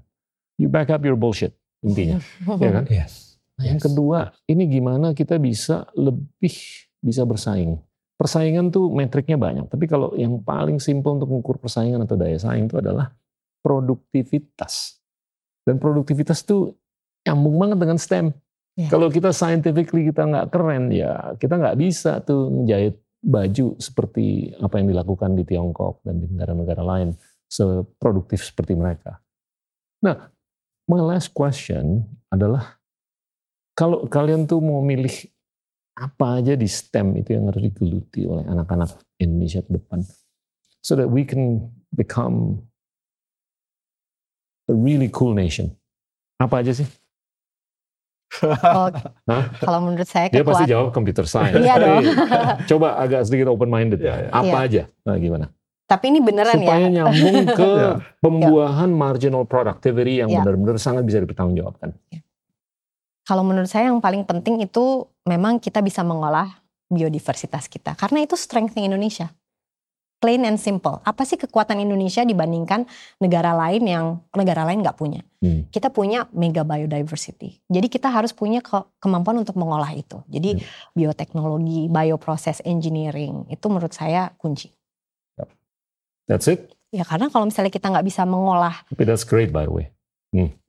You 0.59 0.67
back 0.67 0.91
up 0.91 0.99
your 1.07 1.15
bullshit 1.15 1.55
intinya, 1.79 2.19
ya 2.59 2.83
kan? 2.83 2.85
Yes. 2.91 3.39
Nah, 3.55 3.63
yang 3.71 3.79
kedua, 3.79 4.35
ini 4.43 4.67
gimana 4.67 5.15
kita 5.15 5.39
bisa 5.39 5.87
lebih 5.95 6.51
bisa 6.99 7.23
bersaing. 7.23 7.79
Persaingan 8.19 8.75
tuh 8.75 8.91
metriknya 8.91 9.39
banyak, 9.39 9.71
tapi 9.71 9.87
kalau 9.87 10.11
yang 10.19 10.35
paling 10.43 10.83
simpel 10.83 11.15
untuk 11.15 11.31
mengukur 11.31 11.55
persaingan 11.63 12.03
atau 12.03 12.19
daya 12.19 12.35
saing 12.35 12.67
itu 12.67 12.75
adalah 12.75 13.13
produktivitas. 13.63 14.99
Dan 15.63 15.79
produktivitas 15.79 16.43
tuh 16.43 16.75
nyambung 17.23 17.55
banget 17.55 17.77
dengan 17.79 17.97
STEM. 17.97 18.35
Ya. 18.75 18.91
Kalau 18.91 19.07
kita 19.07 19.31
scientifically 19.31 20.11
kita 20.11 20.27
nggak 20.27 20.51
keren, 20.51 20.91
ya 20.91 21.37
kita 21.39 21.55
nggak 21.55 21.79
bisa 21.79 22.19
tuh 22.19 22.51
menjahit 22.51 22.99
baju 23.23 23.79
seperti 23.79 24.51
apa 24.59 24.83
yang 24.83 24.91
dilakukan 24.91 25.31
di 25.39 25.47
Tiongkok 25.47 26.03
dan 26.03 26.19
di 26.19 26.27
negara-negara 26.27 26.83
lain 26.83 27.15
seproduktif 27.47 28.43
seperti 28.43 28.75
mereka. 28.75 29.23
Nah, 30.03 30.27
my 30.91 30.99
last 30.99 31.31
question 31.31 32.03
adalah 32.27 32.75
kalau 33.71 34.03
kalian 34.11 34.43
tuh 34.43 34.59
mau 34.59 34.83
milih 34.83 35.31
apa 35.93 36.41
aja 36.41 36.57
di 36.57 36.65
STEM 36.65 37.21
itu 37.21 37.37
yang 37.37 37.47
harus 37.47 37.61
digeluti 37.63 38.25
oleh 38.25 38.43
anak-anak 38.49 38.97
Indonesia 39.21 39.61
ke 39.61 39.71
depan, 39.77 40.01
so 40.81 40.97
that 40.97 41.07
we 41.07 41.21
can 41.21 41.69
become 41.93 42.59
a 44.63 44.73
really 44.73 45.07
cool 45.07 45.31
nation. 45.31 45.71
Apa 46.37 46.59
aja 46.59 46.73
sih? 46.73 46.87
Oh, 48.41 48.89
Hah? 49.29 49.43
kalau 49.61 49.79
menurut 49.85 50.09
saya 50.09 50.25
Dia 50.27 50.41
pasti 50.41 50.65
kekuatan 50.65 50.71
jawab 50.73 50.87
computer 50.89 51.23
science. 51.23 51.61
Iya 51.61 51.75
dong. 51.77 52.03
Coba 52.69 52.97
agak 52.97 53.29
sedikit 53.29 53.47
open 53.47 53.69
minded. 53.69 54.01
Iya, 54.01 54.25
iya. 54.25 54.29
Apa 54.29 54.57
Iya. 54.63 54.65
aja? 54.65 54.83
Nah, 55.05 55.17
gimana? 55.17 55.47
tapi 55.83 56.09
ini 56.09 56.25
beneran 56.25 56.57
Supaya 56.57 56.79
ya 56.79 56.89
nyambung 56.89 57.37
ke 57.59 57.69
Iya. 57.69 57.91
pembuahan 58.17 58.89
marginal 58.89 59.45
productivity 59.45 60.17
yang 60.17 60.31
Iya. 60.31 60.41
benar-benar 60.41 60.81
sangat 60.81 61.05
bisa 61.05 61.21
dipertanggungjawabkan. 61.21 61.93
kalau 63.23 63.39
menurut 63.39 63.69
saya 63.69 63.87
yang 63.87 64.01
paling 64.01 64.25
penting 64.25 64.59
itu 64.59 65.05
memang 65.23 65.55
kita 65.55 65.79
bisa 65.79 66.01
mengolah 66.01 66.59
biodiversitas 66.89 67.69
kita 67.69 67.93
karena 67.93 68.19
itu 68.19 68.33
strengthnya 68.33 68.83
Indonesia 68.83 69.29
plain 70.23 70.47
and 70.47 70.55
simple 70.55 71.03
apa 71.03 71.27
sih 71.27 71.35
kekuatan 71.35 71.75
Indonesia 71.77 72.23
dibandingkan 72.23 72.87
negara 73.19 73.51
lain 73.51 73.83
yang 73.83 74.05
negara 74.31 74.63
lain 74.63 74.79
nggak 74.79 74.95
punya 74.95 75.19
Hmm. 75.43 75.67
kita 75.67 75.91
punya 75.91 76.23
mega 76.31 76.63
biodiversity 76.63 77.59
jadi 77.67 77.91
kita 77.91 78.07
harus 78.07 78.31
punya 78.31 78.63
ke- 78.63 78.87
kemampuan 78.97 79.35
untuk 79.35 79.59
mengolah 79.59 79.91
itu 79.91 80.23
jadi 80.25 80.55
Iya. 80.55 80.63
bioteknologi 80.95 81.91
bioprocess 81.91 82.63
engineering 82.63 83.43
itu 83.51 83.65
menurut 83.67 83.91
saya 83.91 84.31
kunci 84.39 84.71
That's 86.23 86.47
it. 86.47 86.71
ya 86.89 87.03
karena 87.03 87.27
kalau 87.27 87.43
misalnya 87.43 87.67
kita 87.67 87.91
nggak 87.91 88.07
bisa 88.07 88.23
mengolah 88.23 88.87
Tapi 88.87 89.03
that's 89.03 89.27
great 89.27 89.51
by 89.51 89.67
the 89.67 89.75
way. 89.75 89.87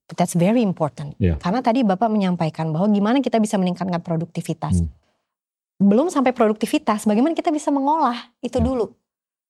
That's 0.05 0.37
very 0.37 0.61
important. 0.61 1.17
Iya. 1.17 1.41
Karena 1.41 1.65
tadi 1.65 1.81
Bapak 1.81 2.13
menyampaikan 2.13 2.69
bahwa 2.69 2.93
gimana 2.93 3.25
kita 3.25 3.41
bisa 3.41 3.57
meningkatkan 3.57 4.05
produktivitas. 4.05 4.85
Hmm. 4.85 4.93
Belum 5.81 6.13
sampai 6.13 6.37
produktivitas, 6.37 7.09
bagaimana 7.09 7.33
kita 7.33 7.49
bisa 7.49 7.73
mengolah 7.73 8.13
itu 8.41 8.61
Ya. 8.61 8.65
dulu. 8.65 8.93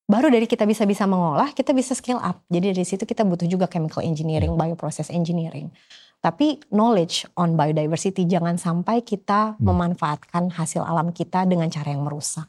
Baru 0.05 0.29
dari 0.29 0.45
kita 0.45 0.69
bisa 0.69 0.85
bisa 0.85 1.09
mengolah, 1.09 1.57
kita 1.57 1.73
bisa 1.73 1.97
skill 1.97 2.21
up. 2.21 2.45
Jadi 2.53 2.77
dari 2.77 2.85
situ 2.85 3.09
kita 3.09 3.25
butuh 3.25 3.49
juga 3.49 3.65
chemical 3.65 4.05
engineering, 4.05 4.53
Ya. 4.53 4.59
bioprocess 4.61 5.09
engineering. 5.09 5.73
Tapi 6.21 6.61
knowledge 6.69 7.25
on 7.37 7.57
biodiversity 7.57 8.29
jangan 8.29 8.61
sampai 8.61 9.01
kita 9.01 9.57
Hmm. 9.57 9.65
memanfaatkan 9.65 10.53
hasil 10.53 10.85
alam 10.85 11.13
kita 11.13 11.49
dengan 11.49 11.73
cara 11.73 11.97
yang 11.97 12.05
merusak 12.05 12.49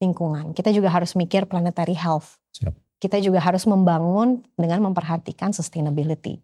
lingkungan. 0.00 0.52
Kita 0.52 0.72
juga 0.72 0.92
harus 0.92 1.12
mikir 1.16 1.44
planetary 1.48 1.96
health. 1.96 2.40
Siap. 2.56 2.72
Kita 2.96 3.20
juga 3.20 3.44
harus 3.44 3.68
membangun 3.68 4.44
dengan 4.56 4.80
memperhatikan 4.88 5.52
sustainability. 5.52 6.40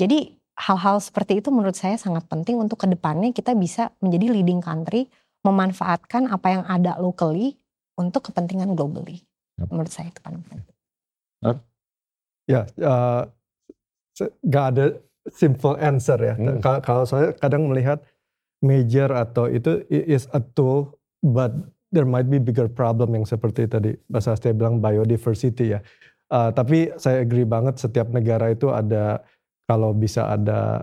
Jadi 0.00 0.32
hal-hal 0.56 1.00
seperti 1.00 1.44
itu 1.44 1.52
menurut 1.52 1.76
saya 1.76 2.00
sangat 2.00 2.24
penting 2.28 2.56
untuk 2.56 2.80
ke 2.80 2.88
depannya 2.88 3.32
kita 3.32 3.52
bisa 3.52 3.92
menjadi 4.00 4.32
leading 4.32 4.64
country, 4.64 5.08
memanfaatkan 5.44 6.28
apa 6.28 6.48
yang 6.52 6.64
ada 6.68 6.96
locally 7.00 7.56
untuk 7.96 8.28
kepentingan 8.32 8.72
globally. 8.76 9.24
Menurut 9.68 9.92
saya 9.92 10.08
itu 10.08 10.20
paling 10.24 10.40
penting. 10.46 10.62
Ya, 12.48 12.66
eh, 12.66 13.22
se- 14.16 14.34
nggak 14.42 14.64
ada 14.74 14.84
simple 15.30 15.76
answer 15.78 16.18
ya. 16.18 16.34
Hmm. 16.34 16.58
Ka- 16.58 16.82
Kalau 16.82 17.04
saya 17.06 17.30
kadang 17.36 17.70
melihat 17.70 18.02
major 18.60 19.12
atau 19.14 19.46
itu 19.46 19.84
is 19.88 20.26
a 20.34 20.40
tool, 20.42 20.98
but 21.22 21.52
there 21.94 22.06
might 22.06 22.26
be 22.26 22.42
bigger 22.42 22.66
problem 22.66 23.14
yang 23.14 23.26
seperti 23.26 23.66
tadi 23.66 23.94
Mas 24.10 24.26
Astia 24.26 24.50
bilang 24.50 24.82
biodiversity 24.82 25.78
ya. 25.78 25.80
Eh, 26.30 26.50
tapi 26.54 26.90
saya 26.98 27.22
agree 27.22 27.46
banget 27.46 27.78
setiap 27.78 28.10
negara 28.10 28.50
itu 28.50 28.70
ada 28.70 29.22
kalau 29.70 29.94
bisa 29.94 30.26
ada 30.30 30.82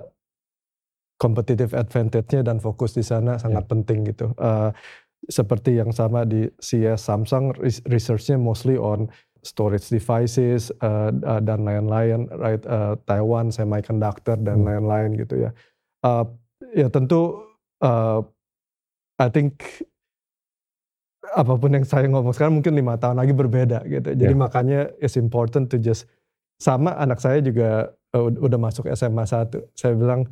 competitive 1.18 1.74
advantage-nya 1.74 2.46
dan 2.46 2.62
fokus 2.62 2.94
di 2.94 3.02
sana 3.02 3.42
sangat 3.42 3.66
penting 3.68 4.06
gitu. 4.08 4.32
Eh, 4.38 4.70
seperti 5.26 5.82
yang 5.82 5.90
sama 5.90 6.24
di 6.24 6.46
CS 6.62 7.02
Samsung 7.02 7.58
res- 7.58 7.82
research-nya 7.90 8.38
mostly 8.38 8.78
on 8.78 9.10
storage 9.42 9.90
devices 9.90 10.70
uh, 10.82 11.10
uh, 11.24 11.42
dan 11.42 11.64
lain-lain, 11.64 12.30
right? 12.38 12.62
Uh, 12.64 12.94
Taiwan 13.06 13.50
semiconductor 13.50 14.38
dan 14.38 14.62
Hmm. 14.62 14.68
lain-lain 14.68 15.18
gitu 15.18 15.48
ya. 15.48 15.52
Uh, 16.04 16.26
ya 16.74 16.88
tentu, 16.88 17.42
uh, 17.82 18.22
I 19.18 19.28
think 19.32 19.62
apa 21.28 21.54
pun 21.60 21.76
yang 21.76 21.84
saya 21.84 22.08
ngomong 22.08 22.32
sekarang 22.32 22.60
mungkin 22.60 22.74
lima 22.74 22.96
tahun 22.96 23.20
lagi 23.20 23.34
berbeda 23.36 23.84
gitu. 23.86 24.16
Jadi 24.16 24.34
Ya. 24.34 24.38
makanya 24.38 24.80
it's 24.98 25.20
important 25.20 25.68
to 25.68 25.78
just 25.78 26.08
sama 26.58 26.96
anak 26.96 27.20
saya 27.20 27.44
juga 27.44 27.92
uh, 28.16 28.28
ud- 28.28 28.40
udah 28.40 28.60
masuk 28.60 28.88
SMA 28.90 29.28
1. 29.28 29.54
Saya 29.76 29.94
bilang, 29.94 30.26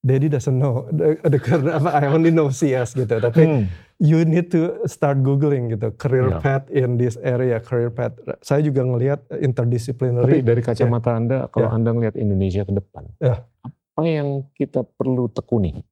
Daddy 0.00 0.26
doesn't 0.26 0.56
know 0.56 0.88
the, 0.88 1.20
the 1.22 1.36
career- 1.36 1.76
apa 1.76 1.92
I 1.94 2.08
only 2.08 2.28
know 2.28 2.48
CS 2.48 2.92
gitu. 2.94 3.20
Tapi 3.20 3.42
Hmm. 3.42 3.64
you 4.00 4.24
need 4.24 4.48
to 4.48 4.80
start 4.84 5.20
googling 5.20 5.68
gitu 5.68 5.92
career 5.94 6.26
Ya. 6.26 6.40
path 6.40 6.66
in 6.68 6.96
this 6.96 7.20
area 7.20 7.60
career 7.60 7.88
path 7.88 8.16
saya 8.40 8.60
juga 8.60 8.80
ngelihat 8.80 9.28
Tapi 9.28 9.44
interdisciplinary 9.44 10.40
dari 10.40 10.58
kacamata 10.58 11.12
Anda, 11.12 11.38
kalau 11.46 11.68
Ya. 11.68 11.76
Anda 11.76 11.90
ngelihat 11.90 12.16
Indonesia 12.16 12.64
ke 12.64 12.72
depan, 12.72 13.12
Ya. 13.18 13.44
apa 13.60 14.02
yang 14.02 14.48
kita 14.50 14.88
perlu 14.88 15.28
tekuni 15.28 15.84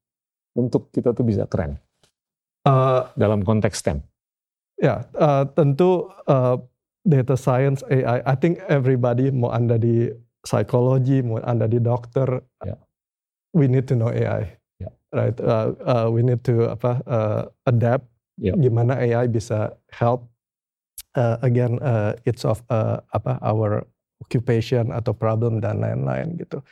untuk 0.51 0.89
kita 0.89 1.11
tuh 1.11 1.21
bisa 1.23 1.45
keren 1.45 1.77
Uh, 2.59 3.07
dalam 3.13 3.39
konteks 3.39 3.77
STEM? 3.77 4.01
ya 4.75 5.05
uh, 5.13 5.45
tentu 5.47 6.07
uh, 6.25 6.57
data 7.01 7.33
science 7.33 7.85
AI 7.85 8.19
I 8.21 8.33
think 8.33 8.57
everybody 8.65 9.29
mau 9.29 9.49
anda 9.49 9.75
di 9.75 10.09
psikologi 10.41 11.21
mau 11.21 11.37
anda 11.39 11.65
di 11.65 11.77
dokter 11.77 12.41
Ya. 12.59 12.73
We 13.53 13.67
need 13.67 13.85
to 13.89 13.95
know 13.97 14.09
AI 14.11 14.57
Ya. 14.79 14.89
right 15.11 15.35
Uh, 15.41 15.75
uh, 15.83 16.07
we 16.07 16.23
need 16.23 16.39
to 16.47 16.71
apa 16.71 17.03
uh, 17.03 17.41
adapt 17.67 18.07
Ya. 18.39 18.55
gimana 18.55 18.95
AI 18.95 19.27
bisa 19.27 19.75
help 19.91 20.31
uh, 21.19 21.35
again 21.43 21.75
uh, 21.83 22.15
it's 22.23 22.47
of 22.47 22.63
uh, 22.71 23.03
apa 23.11 23.35
our 23.43 23.83
occupation 24.23 24.91
atau 24.95 25.15
problem 25.15 25.59
dan 25.63 25.79
lain-lain 25.79 26.35
gitu. 26.39 26.63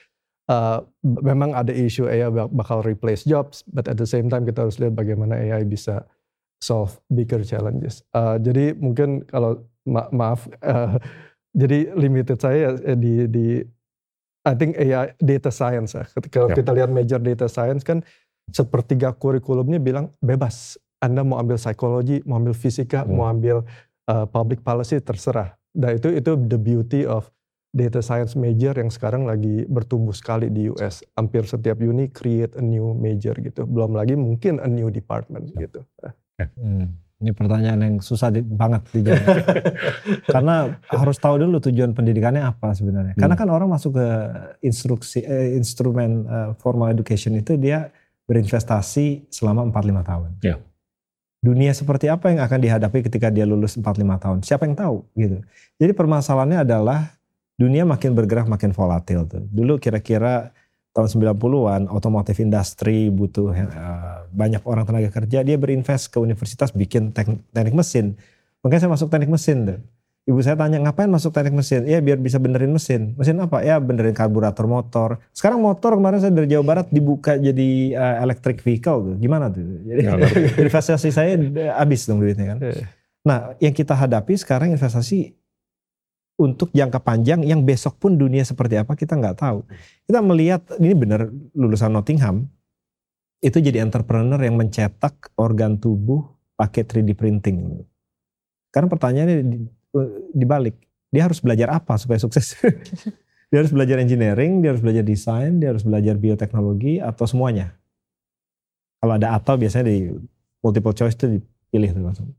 Uh, 0.48 0.80
memang 1.04 1.52
ada 1.52 1.76
isu 1.76 2.08
AI 2.08 2.32
bak- 2.32 2.56
bakal 2.56 2.80
replace 2.80 3.28
jobs, 3.28 3.68
but 3.68 3.88
at 3.92 4.00
the 4.00 4.08
same 4.08 4.32
time 4.32 4.48
kita 4.48 4.64
harus 4.64 4.80
lihat 4.80 4.96
bagaimana 4.96 5.36
AI 5.36 5.68
bisa 5.68 6.08
solve 6.64 7.00
bigger 7.12 7.44
challenges. 7.44 8.00
Uh, 8.16 8.40
jadi 8.40 8.72
mungkin 8.80 9.28
kalau 9.28 9.60
ma- 9.84 10.08
maaf, 10.16 10.48
uh, 10.64 10.96
jadi 11.52 11.92
limited 12.00 12.40
saya 12.40 12.80
eh, 12.80 12.96
di 12.96 13.28
di 13.28 13.48
I 14.48 14.56
think 14.56 14.80
AI 14.80 15.12
data 15.20 15.52
science 15.52 15.92
ya. 15.92 16.08
Ketika 16.08 16.48
Ya. 16.48 16.56
kita 16.56 16.72
lihat 16.72 16.88
major 16.88 17.20
data 17.20 17.52
science 17.52 17.84
kan 17.84 18.00
sepertiga 18.48 19.12
kurikulumnya 19.12 19.76
bilang 19.78 20.16
bebas. 20.24 20.80
Anda 20.98 21.22
mau 21.22 21.38
ambil 21.38 21.60
psikologi, 21.60 22.24
mau 22.24 22.40
ambil 22.40 22.56
fisika, 22.56 23.04
Hmm. 23.04 23.12
mau 23.14 23.28
ambil 23.28 23.68
uh, 24.08 24.24
public 24.26 24.64
policy 24.64 24.98
terserah. 24.98 25.54
Dan 25.70 26.00
itu 26.00 26.10
itu 26.10 26.32
the 26.40 26.58
beauty 26.58 27.04
of 27.04 27.28
data 27.70 28.00
science 28.00 28.34
major 28.34 28.74
yang 28.74 28.90
sekarang 28.90 29.28
lagi 29.28 29.68
bertumbuh 29.68 30.16
sekali 30.16 30.50
di 30.50 30.72
US. 30.72 31.04
Hampir 31.14 31.46
setiap 31.46 31.78
uni 31.78 32.10
create 32.10 32.56
a 32.58 32.64
new 32.64 32.96
major 32.98 33.36
gitu. 33.38 33.68
Belum 33.68 33.94
lagi 33.94 34.16
mungkin 34.18 34.58
a 34.58 34.66
new 34.66 34.88
department 34.90 35.52
Ya. 35.54 35.68
gitu. 35.68 35.84
Hmm, 36.58 36.98
Ini 37.18 37.34
pertanyaan 37.34 37.80
yang 37.82 37.96
susah 37.98 38.30
di- 38.30 38.46
banget 38.46 38.86
dijawab. 38.94 39.26
Karena 40.38 40.70
harus 40.86 41.18
tahu 41.18 41.42
dulu 41.42 41.58
tujuan 41.58 41.98
pendidikannya 41.98 42.46
apa 42.46 42.78
sebenarnya. 42.78 43.18
Hmm. 43.18 43.22
Karena 43.26 43.36
kan 43.36 43.50
orang 43.50 43.74
masuk 43.74 43.98
ke 43.98 44.08
instruksi 44.62 45.26
eh, 45.26 45.58
instrumen 45.58 46.30
eh, 46.30 46.50
formal 46.62 46.94
education 46.94 47.34
itu 47.34 47.58
dia 47.58 47.90
berinvestasi 48.30 49.34
selama 49.34 49.66
4-5 49.74 50.10
tahun. 50.14 50.30
Ya. 50.46 50.62
Dunia 51.42 51.74
seperti 51.74 52.06
apa 52.06 52.30
yang 52.30 52.46
akan 52.46 52.60
dihadapi 52.62 53.10
ketika 53.10 53.34
dia 53.34 53.50
lulus 53.50 53.74
4-5 53.82 53.98
tahun? 54.22 54.38
Siapa 54.46 54.70
yang 54.70 54.78
tahu 54.78 54.98
gitu. 55.18 55.42
Jadi 55.82 55.92
permasalahannya 55.98 56.62
adalah 56.62 57.18
dunia 57.58 57.82
makin 57.82 58.14
bergerak 58.14 58.46
makin 58.46 58.78
volatil 58.78 59.26
tuh. 59.26 59.42
Dulu 59.50 59.82
kira-kira 59.82 60.54
tahun 60.96 61.08
90-an 61.14 61.82
otomotif 61.94 62.42
industri 62.42 63.14
butuh 63.14 63.54
eh, 63.54 63.68
banyak 64.34 64.66
orang 64.66 64.84
tenaga 64.88 65.10
kerja, 65.14 65.46
dia 65.46 65.58
berinvest 65.60 66.10
ke 66.10 66.18
universitas 66.18 66.74
bikin 66.74 67.14
tek- 67.14 67.44
teknik 67.54 67.76
mesin. 67.78 68.18
Makanya 68.66 68.88
saya 68.88 68.92
masuk 68.92 69.08
teknik 69.14 69.30
mesin 69.30 69.58
tuh. 69.68 69.80
Ibu 70.28 70.44
saya 70.44 70.60
tanya 70.60 70.84
ngapain 70.84 71.08
masuk 71.08 71.32
teknik 71.32 71.56
mesin? 71.56 71.88
Ya 71.88 72.04
biar 72.04 72.20
bisa 72.20 72.36
benerin 72.36 72.76
mesin. 72.76 73.16
Mesin 73.16 73.40
apa? 73.40 73.64
Ya 73.64 73.80
benerin 73.80 74.12
karburator 74.12 74.68
motor. 74.68 75.24
Sekarang 75.32 75.64
motor 75.64 75.96
kemarin 75.96 76.20
saya 76.20 76.36
dari 76.36 76.52
Jawa 76.52 76.66
Barat 76.68 76.88
dibuka 76.92 77.40
jadi 77.40 77.96
uh, 77.96 78.28
electric 78.28 78.60
vehicle 78.60 79.14
tuh. 79.14 79.16
Gimana 79.16 79.48
tuh? 79.48 79.64
Jadi 79.64 80.04
investasi 80.68 81.16
saya 81.16 81.40
habis 81.80 82.04
dong 82.04 82.20
duitnya 82.20 82.58
kan. 82.58 82.58
Nah 83.24 83.56
yang 83.64 83.72
kita 83.72 83.96
hadapi 83.96 84.36
sekarang 84.36 84.76
investasi 84.76 85.32
untuk 86.38 86.70
jangka 86.70 87.02
panjang 87.02 87.42
yang 87.42 87.66
besok 87.66 87.98
pun 87.98 88.14
dunia 88.14 88.46
seperti 88.46 88.78
apa 88.78 88.94
kita 88.94 89.18
nggak 89.18 89.42
tahu. 89.42 89.66
Kita 90.06 90.22
melihat 90.22 90.62
ini 90.78 90.94
benar 90.94 91.28
lulusan 91.58 91.90
Nottingham 91.90 92.46
itu 93.42 93.58
jadi 93.58 93.82
entrepreneur 93.82 94.38
yang 94.42 94.58
mencetak 94.58 95.34
organ 95.38 95.82
tubuh 95.82 96.26
pakai 96.58 96.86
3D 96.86 97.18
printing. 97.18 97.86
Karena 98.70 98.88
pertanyaannya 98.90 99.38
dibalik. 100.34 100.78
Dia 101.10 101.26
harus 101.26 101.42
belajar 101.42 101.74
apa 101.74 101.98
supaya 101.98 102.22
sukses? 102.22 102.58
dia 103.50 103.58
harus 103.58 103.72
belajar 103.74 103.98
engineering, 103.98 104.62
dia 104.62 104.76
harus 104.76 104.84
belajar 104.84 105.02
desain, 105.06 105.58
dia 105.58 105.74
harus 105.74 105.82
belajar 105.82 106.20
bioteknologi 106.20 107.00
atau 107.02 107.26
semuanya. 107.26 107.74
Kalau 109.02 109.14
ada 109.18 109.38
atau 109.38 109.56
biasanya 109.56 109.90
di 109.90 110.12
multiple 110.62 110.94
choice 110.94 111.16
itu 111.16 111.40
dipilih 111.40 111.90
tuh 111.94 112.04
langsung. 112.04 112.30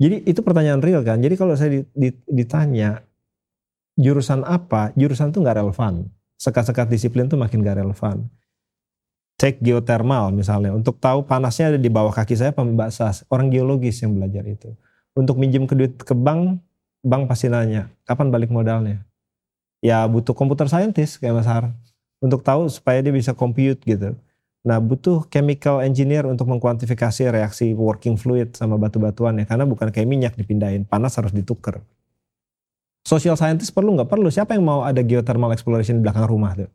Jadi 0.00 0.24
itu 0.24 0.40
pertanyaan 0.40 0.80
real 0.80 1.04
kan. 1.04 1.20
Jadi 1.20 1.34
kalau 1.36 1.52
saya 1.56 1.84
ditanya 2.24 3.04
jurusan 4.00 4.42
apa, 4.48 4.96
jurusan 4.96 5.30
itu 5.30 5.44
nggak 5.44 5.60
relevan. 5.60 6.08
Sekat-sekat 6.40 6.88
disiplin 6.88 7.28
tuh 7.28 7.36
makin 7.36 7.60
gak 7.60 7.84
relevan. 7.84 8.24
Cek 9.36 9.60
geothermal 9.60 10.32
misalnya, 10.32 10.72
untuk 10.72 10.96
tahu 10.96 11.20
panasnya 11.20 11.76
ada 11.76 11.80
di 11.80 11.92
bawah 11.92 12.12
kaki 12.12 12.32
saya 12.32 12.52
pembasah. 12.56 13.28
Orang 13.28 13.52
geologis 13.52 14.00
yang 14.00 14.16
belajar 14.16 14.48
itu. 14.48 14.72
Untuk 15.12 15.36
minjem 15.36 15.68
ke 15.68 15.76
duit 15.76 15.92
ke 16.00 16.16
bank, 16.16 16.64
bank 17.04 17.28
pasti 17.28 17.52
nanya, 17.52 17.92
kapan 18.08 18.32
balik 18.32 18.48
modalnya? 18.48 19.04
Ya 19.84 20.04
butuh 20.08 20.32
komputer 20.32 20.68
scientist 20.68 21.20
kayak 21.20 21.40
Mas 21.40 21.48
Har. 21.48 21.76
Untuk 22.20 22.40
tahu 22.40 22.68
supaya 22.72 23.04
dia 23.04 23.12
bisa 23.12 23.36
compute 23.36 23.80
gitu. 23.84 24.16
Nah 24.60 24.76
butuh 24.76 25.24
chemical 25.28 25.80
engineer 25.80 26.28
untuk 26.28 26.48
mengkuantifikasi 26.48 27.32
reaksi 27.32 27.72
working 27.72 28.20
fluid 28.20 28.56
sama 28.56 28.76
batu-batuan 28.76 29.40
ya. 29.40 29.48
Karena 29.48 29.64
bukan 29.64 29.88
kayak 29.88 30.08
minyak 30.08 30.32
dipindahin, 30.36 30.84
panas 30.84 31.16
harus 31.16 31.32
ditukar. 31.32 31.80
Social 33.00 33.34
scientist 33.34 33.72
perlu 33.72 33.96
nggak 33.96 34.10
perlu? 34.10 34.28
Siapa 34.28 34.54
yang 34.54 34.64
mau 34.64 34.84
ada 34.84 35.00
geothermal 35.00 35.50
exploration 35.56 35.98
di 35.98 36.02
belakang 36.04 36.28
rumah 36.28 36.52
tuh? 36.54 36.70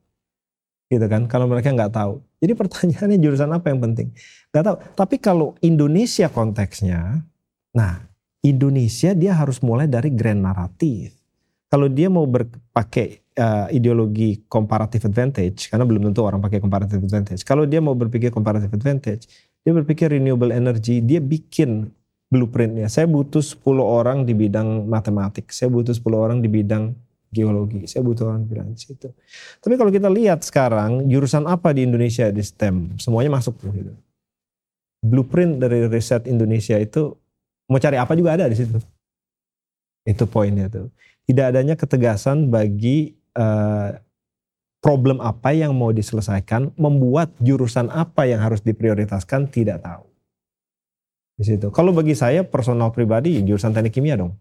Gitu 0.85 1.05
kan, 1.09 1.25
kalau 1.25 1.49
mereka 1.49 1.73
nggak 1.73 1.93
tahu. 1.93 2.21
Jadi 2.41 2.53
pertanyaannya 2.53 3.17
jurusan 3.17 3.49
apa 3.49 3.73
yang 3.73 3.81
penting? 3.81 4.13
Nggak 4.53 4.63
tahu. 4.65 4.77
Tapi 4.93 5.15
kalau 5.17 5.47
Indonesia 5.65 6.29
konteksnya, 6.29 7.25
nah 7.73 8.05
Indonesia 8.45 9.17
dia 9.17 9.33
harus 9.33 9.61
mulai 9.65 9.89
dari 9.89 10.13
grand 10.13 10.41
naratif. 10.45 11.17
Kalau 11.65 11.89
dia 11.89 12.07
mau 12.13 12.29
berpakai 12.29 13.25
uh, 13.41 13.67
ideologi 13.73 14.45
comparative 14.45 15.09
advantage, 15.09 15.67
karena 15.73 15.83
belum 15.83 16.09
tentu 16.09 16.21
orang 16.21 16.37
pakai 16.37 16.61
comparative 16.61 17.01
advantage. 17.01 17.41
Kalau 17.41 17.65
dia 17.65 17.81
mau 17.81 17.97
berpikir 17.97 18.29
comparative 18.29 18.69
advantage, 18.69 19.25
dia 19.65 19.73
berpikir 19.73 20.13
renewable 20.13 20.53
energy, 20.53 21.01
dia 21.01 21.17
bikin 21.17 21.89
blueprintnya. 22.29 22.89
Saya 22.89 23.05
butuh 23.05 23.41
10 23.41 23.61
orang 23.81 24.25
di 24.25 24.33
bidang 24.33 24.85
matematik, 24.89 25.53
saya 25.53 25.69
butuh 25.69 25.93
10 25.93 26.05
orang 26.15 26.37
di 26.41 26.49
bidang 26.49 26.93
geologi, 27.29 27.83
saya 27.85 28.01
butuh 28.01 28.31
orang 28.31 28.45
di 28.45 28.47
bidang 28.55 28.67
situ. 28.79 29.11
Tapi 29.59 29.73
kalau 29.75 29.91
kita 29.91 30.07
lihat 30.07 30.41
sekarang 30.41 31.05
jurusan 31.11 31.45
apa 31.45 31.75
di 31.75 31.83
Indonesia 31.83 32.31
di 32.31 32.41
STEM, 32.41 32.95
semuanya 32.95 33.35
masuk 33.35 33.59
tuh 33.59 33.71
gitu. 33.75 33.93
Blueprint 35.05 35.61
dari 35.61 35.85
riset 35.85 36.25
Indonesia 36.25 36.79
itu 36.79 37.13
mau 37.69 37.77
cari 37.77 37.99
apa 37.99 38.15
juga 38.17 38.39
ada 38.39 38.49
di 38.49 38.57
situ. 38.57 38.79
Itu 40.05 40.25
poinnya 40.25 40.69
tuh. 40.69 40.89
Tidak 41.25 41.45
adanya 41.53 41.73
ketegasan 41.73 42.53
bagi 42.53 43.13
uh, 43.37 43.93
problem 44.81 45.17
apa 45.17 45.49
yang 45.49 45.73
mau 45.73 45.89
diselesaikan, 45.89 46.77
membuat 46.77 47.33
jurusan 47.41 47.89
apa 47.89 48.29
yang 48.29 48.37
harus 48.37 48.61
diprioritaskan 48.61 49.49
tidak 49.49 49.81
tahu. 49.81 50.14
Di 51.35 51.43
situ. 51.43 51.67
Kalau 51.71 51.91
bagi 51.91 52.15
saya 52.15 52.47
personal 52.47 52.95
pribadi 52.95 53.43
jurusan 53.43 53.75
teknik 53.75 53.99
kimia 53.99 54.15
dong. 54.15 54.35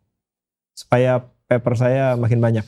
Supaya 0.75 1.23
paper 1.51 1.75
saya 1.75 2.15
makin 2.15 2.39
banyak. 2.39 2.67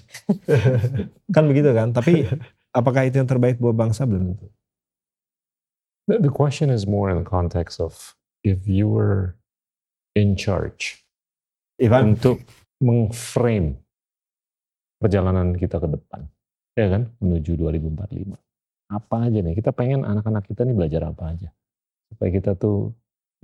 kan 1.35 1.45
begitu 1.47 1.71
kan? 1.71 1.95
Tapi 1.95 2.27
apakah 2.75 3.07
itu 3.07 3.23
yang 3.23 3.31
terbaik 3.31 3.63
buat 3.63 3.75
bangsa 3.75 4.05
belum 4.05 4.35
tentu. 4.35 4.47
The 6.07 6.31
question 6.31 6.71
is 6.71 6.87
more 6.87 7.11
in 7.11 7.19
the 7.19 7.27
context 7.27 7.83
of 7.83 8.15
if 8.47 8.71
you 8.71 8.87
were 8.87 9.35
in 10.15 10.39
charge 10.39 11.03
Ivan. 11.83 12.15
untuk 12.15 12.47
mengframe 12.79 13.83
perjalanan 15.03 15.59
kita 15.59 15.83
ke 15.83 15.89
depan, 15.91 16.31
ya 16.79 16.87
kan, 16.95 17.11
menuju 17.19 17.59
2045. 17.59 18.39
Apa 18.87 19.27
aja 19.27 19.39
nih, 19.43 19.59
kita 19.59 19.75
pengen 19.75 20.07
anak-anak 20.07 20.47
kita 20.47 20.63
nih 20.63 20.79
belajar 20.79 21.11
apa 21.11 21.35
aja, 21.35 21.51
supaya 22.07 22.31
kita 22.31 22.55
tuh 22.55 22.95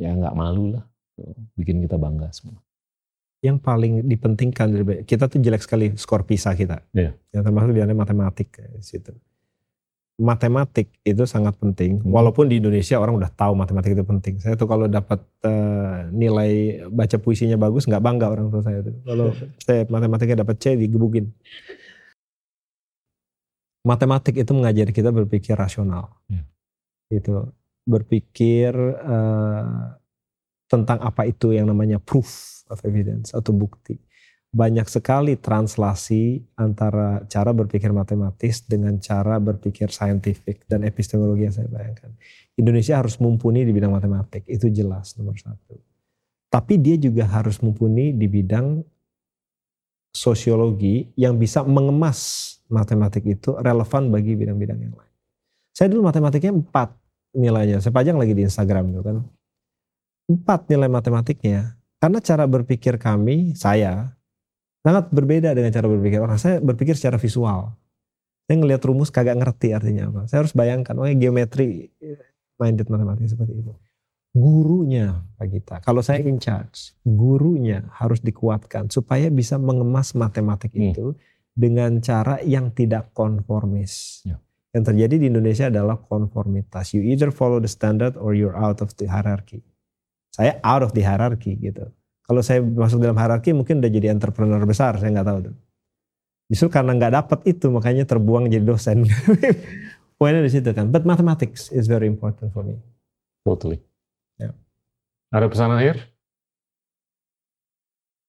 ya 0.03 0.11
nggak 0.11 0.35
malu 0.35 0.75
lah, 0.75 0.85
bikin 1.55 1.79
kita 1.87 1.95
bangga 1.95 2.35
semua. 2.35 2.59
Yang 3.43 3.59
paling 3.63 3.93
dipentingkan 4.07 4.67
dari 4.71 4.85
kita 5.07 5.31
tuh 5.31 5.39
jelek 5.39 5.63
sekali 5.63 5.95
skor 5.95 6.27
PISA 6.27 6.59
kita, 6.59 6.83
yeah. 6.91 7.15
yang 7.31 7.47
termasuk 7.47 7.71
di 7.71 7.83
matematik 7.95 8.59
situ 8.83 9.15
matematik 10.21 10.93
itu 11.03 11.25
sangat 11.25 11.57
penting. 11.57 11.99
Hmm. 12.01 12.15
Walaupun 12.15 12.47
di 12.47 12.61
Indonesia 12.61 13.01
orang 13.01 13.17
udah 13.17 13.31
tahu 13.33 13.57
matematik 13.57 13.97
itu 13.97 14.05
penting. 14.07 14.35
Saya 14.39 14.55
tuh 14.55 14.69
kalau 14.69 14.87
dapat 14.87 15.19
uh, 15.43 16.07
nilai 16.15 16.85
baca 16.93 17.17
puisinya 17.17 17.57
bagus 17.57 17.89
nggak 17.91 18.03
bangga 18.03 18.27
orang 18.29 18.47
tua 18.53 18.63
saya 18.63 18.85
tuh. 18.87 18.95
Kalau 19.03 19.35
saya 19.59 19.83
matematiknya 19.89 20.47
dapat 20.47 20.57
C 20.63 20.79
digebukin. 20.79 21.33
Matematik 23.83 24.39
itu 24.39 24.53
mengajari 24.55 24.95
kita 24.95 25.11
berpikir 25.11 25.59
rasional. 25.59 26.13
Hmm. 26.31 26.47
Itu 27.11 27.51
berpikir 27.83 28.73
uh, 29.03 29.99
tentang 30.71 30.99
apa 31.03 31.29
itu 31.29 31.53
yang 31.53 31.69
namanya 31.69 31.99
proof 32.01 32.63
of 32.71 32.81
evidence 32.87 33.35
atau 33.35 33.53
bukti 33.53 33.99
banyak 34.53 34.85
sekali 34.85 35.41
translasi 35.41 36.45
antara 36.61 37.25
cara 37.25 37.57
berpikir 37.57 37.89
matematis 37.89 38.69
dengan 38.69 39.01
cara 39.01 39.41
berpikir 39.41 39.89
saintifik 39.89 40.69
dan 40.69 40.85
epistemologi 40.85 41.49
yang 41.49 41.57
saya 41.57 41.73
bayangkan. 41.73 42.13
Indonesia 42.61 43.01
harus 43.01 43.17
mumpuni 43.17 43.65
di 43.65 43.73
bidang 43.73 43.97
matematik, 43.97 44.45
itu 44.45 44.69
jelas 44.69 45.17
nomor 45.17 45.41
satu. 45.41 45.81
Tapi 46.53 46.77
dia 46.77 47.01
juga 47.01 47.25
harus 47.33 47.65
mumpuni 47.65 48.13
di 48.13 48.29
bidang 48.29 48.85
sosiologi 50.13 51.09
yang 51.17 51.41
bisa 51.41 51.65
mengemas 51.65 52.53
matematik 52.69 53.25
itu 53.25 53.57
relevan 53.57 54.13
bagi 54.13 54.37
bidang-bidang 54.37 54.79
yang 54.85 54.93
lain. 54.93 55.13
Saya 55.73 55.89
dulu 55.89 56.05
matematiknya 56.05 56.53
empat 56.53 56.93
nilainya, 57.33 57.81
saya 57.81 57.93
pajang 57.93 58.17
lagi 58.17 58.33
di 58.37 58.45
Instagram 58.45 58.93
itu 58.93 59.01
kan. 59.05 59.17
Empat 60.31 60.71
nilai 60.71 60.89
matematiknya, 60.89 61.77
karena 61.99 62.19
cara 62.23 62.45
berpikir 62.47 62.97
kami, 62.97 63.53
saya, 63.59 64.15
sangat 64.83 65.11
berbeda 65.11 65.55
dengan 65.55 65.71
cara 65.71 65.87
berpikir 65.91 66.19
orang. 66.23 66.39
Saya 66.39 66.59
berpikir 66.63 66.95
secara 66.95 67.19
visual. 67.19 67.75
Saya 68.47 68.57
ngelihat 68.59 68.83
rumus 68.85 69.11
kagak 69.15 69.39
ngerti 69.39 69.71
artinya 69.71 70.11
apa. 70.11 70.21
Saya 70.27 70.47
harus 70.47 70.55
bayangkan, 70.55 70.95
oh 70.99 71.07
geometri 71.07 71.95
minded 72.59 72.87
matematika 72.91 73.35
seperti 73.35 73.63
itu. 73.63 73.73
Gurunya 74.33 75.29
Pak 75.37 75.47
Gita, 75.53 75.77
kalau 75.85 76.01
saya 76.01 76.25
in 76.25 76.41
charge, 76.41 76.97
gurunya 77.05 77.85
harus 77.93 78.25
dikuatkan 78.25 78.89
supaya 78.89 79.29
bisa 79.29 79.61
mengemas 79.61 80.17
matematik 80.17 80.73
hmm. 80.73 80.85
itu 80.89 81.07
dengan 81.53 82.01
cara 82.01 82.41
yang 82.41 82.73
tidak 82.73 83.13
konformis. 83.13 84.25
Ya. 84.25 84.41
Yang 84.73 84.85
terjadi 84.89 85.15
di 85.21 85.27
Indonesia 85.29 85.69
adalah 85.69 86.01
konformitas. 86.01 86.97
You 86.97 87.05
either 87.05 87.29
follow 87.29 87.61
the 87.61 87.69
standard 87.69 88.17
or 88.17 88.33
you're 88.33 88.57
out 88.57 88.81
of 88.81 88.97
the 88.97 89.05
hierarchy. 89.05 89.61
Saya 90.33 90.57
out 90.65 90.81
of 90.81 90.97
the 90.97 91.05
hierarchy 91.05 91.61
gitu. 91.61 91.93
Kalau 92.25 92.41
saya 92.41 92.65
masuk 92.65 93.05
dalam 93.05 93.21
hierarki 93.21 93.53
mungkin 93.53 93.85
udah 93.85 93.93
jadi 93.93 94.09
entrepreneur 94.09 94.65
besar, 94.65 94.97
saya 94.97 95.13
nggak 95.13 95.29
tahu 95.29 95.39
tuh. 95.53 95.57
Justru 96.49 96.69
karena 96.73 96.97
nggak 96.97 97.13
dapat 97.13 97.39
itu 97.45 97.69
makanya 97.69 98.09
terbuang 98.09 98.49
jadi 98.49 98.65
dosen. 98.65 99.05
Poinnya 100.21 100.41
di 100.41 100.53
situ 100.53 100.73
kan. 100.73 100.89
But 100.89 101.05
mathematics 101.05 101.69
is 101.69 101.85
very 101.85 102.09
important 102.09 102.57
for 102.57 102.65
me. 102.65 102.81
Totally. 103.45 103.85
Yeah. 104.41 104.57
Ada 105.35 105.53
pesan 105.53 105.73
akhir? 105.77 106.01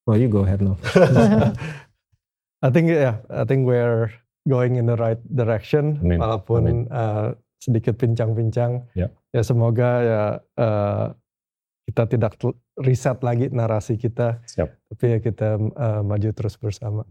Oh, 0.04 0.20
you 0.20 0.28
go 0.28 0.44
ahead 0.44 0.60
now. 0.60 0.76
I 2.64 2.72
think 2.72 2.92
yeah, 2.92 3.24
I 3.32 3.48
think 3.48 3.64
we're 3.64 4.12
going 4.48 4.76
in 4.76 4.86
the 4.88 4.98
right 5.00 5.20
direction. 5.24 6.00
Amin. 6.04 6.20
Walaupun 6.20 6.62
Amin. 6.68 6.80
Uh, 6.92 7.36
sedikit 7.64 7.96
pincang-pincang. 7.96 8.84
Yeah. 8.92 9.12
Ya 9.32 9.42
semoga 9.42 9.90
ya 10.04 10.24
uh, 10.60 11.06
kita 11.88 12.04
tidak 12.12 12.34
riset 12.80 13.20
lagi 13.24 13.52
narasi 13.52 14.00
kita, 14.00 14.40
Siap. 14.48 14.70
tapi 14.92 15.06
ya 15.16 15.18
kita 15.20 15.50
uh, 15.60 16.02
maju 16.04 16.30
terus 16.32 16.56
bersama. 16.60 17.04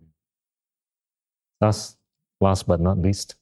Last, 1.60 2.00
last 2.42 2.66
but 2.66 2.82
not 2.82 2.98
least. 2.98 3.38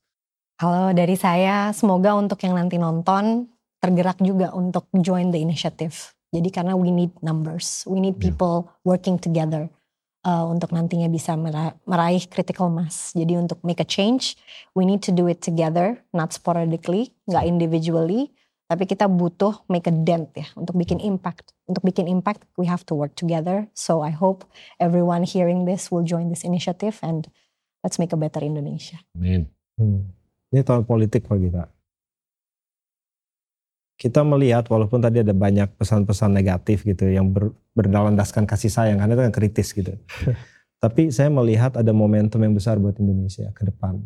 Kalau 0.60 0.92
dari 0.92 1.16
saya, 1.16 1.72
semoga 1.72 2.12
untuk 2.12 2.36
yang 2.44 2.60
nanti 2.60 2.76
nonton 2.76 3.48
tergerak 3.80 4.20
juga 4.20 4.52
untuk 4.52 4.92
join 5.00 5.32
the 5.32 5.40
initiative. 5.40 6.12
Jadi 6.30 6.52
karena 6.52 6.76
we 6.76 6.92
need 6.92 7.10
numbers, 7.24 7.82
we 7.88 7.98
need 7.98 8.20
people 8.20 8.68
yeah. 8.68 8.70
working 8.84 9.16
together. 9.16 9.72
Uh, 10.24 10.44
untuk 10.48 10.72
nantinya 10.72 11.08
bisa 11.08 11.36
mera- 11.36 11.76
meraih 11.88 12.24
critical 12.28 12.68
mass. 12.68 13.12
Jadi 13.16 13.36
untuk 13.36 13.60
make 13.64 13.80
a 13.80 13.88
change, 13.88 14.36
we 14.76 14.84
need 14.84 15.00
to 15.04 15.12
do 15.12 15.28
it 15.28 15.40
together, 15.40 16.00
not 16.12 16.32
sporadically, 16.34 17.12
nggak 17.28 17.44
individually, 17.46 18.32
tapi 18.70 18.86
kita 18.86 19.10
butuh 19.10 19.66
make 19.66 19.90
a 19.90 19.94
dent 19.94 20.30
ya 20.36 20.46
untuk 20.54 20.78
bikin 20.78 21.02
impact. 21.02 21.50
Untuk 21.66 21.82
bikin 21.82 22.06
impact, 22.06 22.46
we 22.54 22.70
have 22.70 22.86
to 22.86 22.94
work 22.94 23.18
together. 23.18 23.66
So 23.74 24.06
I 24.06 24.14
hope 24.14 24.46
everyone 24.78 25.26
hearing 25.26 25.66
this 25.66 25.90
will 25.90 26.06
join 26.06 26.30
this 26.30 26.46
initiative 26.46 27.02
and 27.02 27.26
let's 27.82 27.98
make 27.98 28.14
a 28.14 28.18
better 28.20 28.44
Indonesia. 28.46 29.02
Amin. 29.18 29.50
Hmm. 29.74 30.14
Ini 30.54 30.62
tahun 30.62 30.86
politik 30.86 31.26
Pak 31.26 31.38
Gita. 31.38 31.66
Kita 34.00 34.24
melihat 34.24 34.64
walaupun 34.72 35.04
tadi 35.04 35.20
ada 35.20 35.36
banyak 35.36 35.76
pesan-pesan 35.76 36.32
negatif 36.32 36.88
gitu 36.88 37.04
yang 37.04 37.28
ber, 37.28 37.52
berlandaskan 37.76 38.48
kasih 38.48 38.72
sayang 38.72 38.96
karena 38.96 39.12
itu 39.12 39.22
kan 39.28 39.34
kritis 39.36 39.76
gitu. 39.76 39.92
Tapi 40.82 41.12
saya 41.12 41.28
melihat 41.28 41.76
ada 41.76 41.92
momentum 41.92 42.40
yang 42.40 42.56
besar 42.56 42.80
buat 42.80 42.96
Indonesia 42.96 43.52
ke 43.52 43.68
depan. 43.68 44.00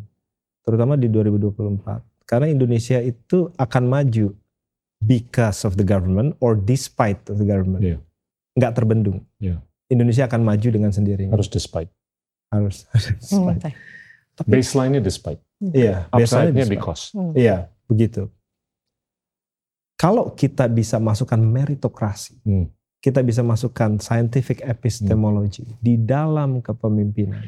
Terutama 0.67 0.99
di 0.99 1.07
2024. 1.07 2.27
Karena 2.27 2.51
Indonesia 2.51 2.99
itu 2.99 3.47
akan 3.55 3.83
maju 3.87 4.35
because 4.99 5.63
of 5.63 5.79
the 5.79 5.87
government 5.87 6.35
or 6.43 6.59
despite 6.59 7.23
of 7.31 7.39
the 7.39 7.47
government. 7.47 7.79
Iya. 7.79 7.97
Nggak 8.59 8.73
terbendung. 8.75 9.23
Iya. 9.39 9.63
Indonesia 9.87 10.27
akan 10.27 10.41
maju 10.43 10.67
dengan 10.67 10.91
sendirinya. 10.91 11.31
Harus 11.31 11.47
despite. 11.47 11.87
harus. 12.51 12.87
Tapi 14.35 14.47
Baseline-nya 14.51 14.99
despite. 14.99 15.39
iya, 15.71 16.11
biasanya 16.11 16.51
Upside-nya 16.51 16.65
despite. 16.67 16.75
because. 16.75 17.03
hmm. 17.15 17.33
Iya, 17.35 17.57
begitu. 17.87 18.27
Kalau 19.95 20.35
kita 20.35 20.67
bisa 20.67 20.99
masukkan 20.99 21.39
meritokrasi, 21.39 22.43
Hmm. 22.43 22.67
kita 22.99 23.23
bisa 23.23 23.45
masukkan 23.45 23.95
scientific 24.01 24.59
epistemology 24.65 25.63
di 25.79 25.95
dalam 25.95 26.59
kepemimpinan, 26.59 27.47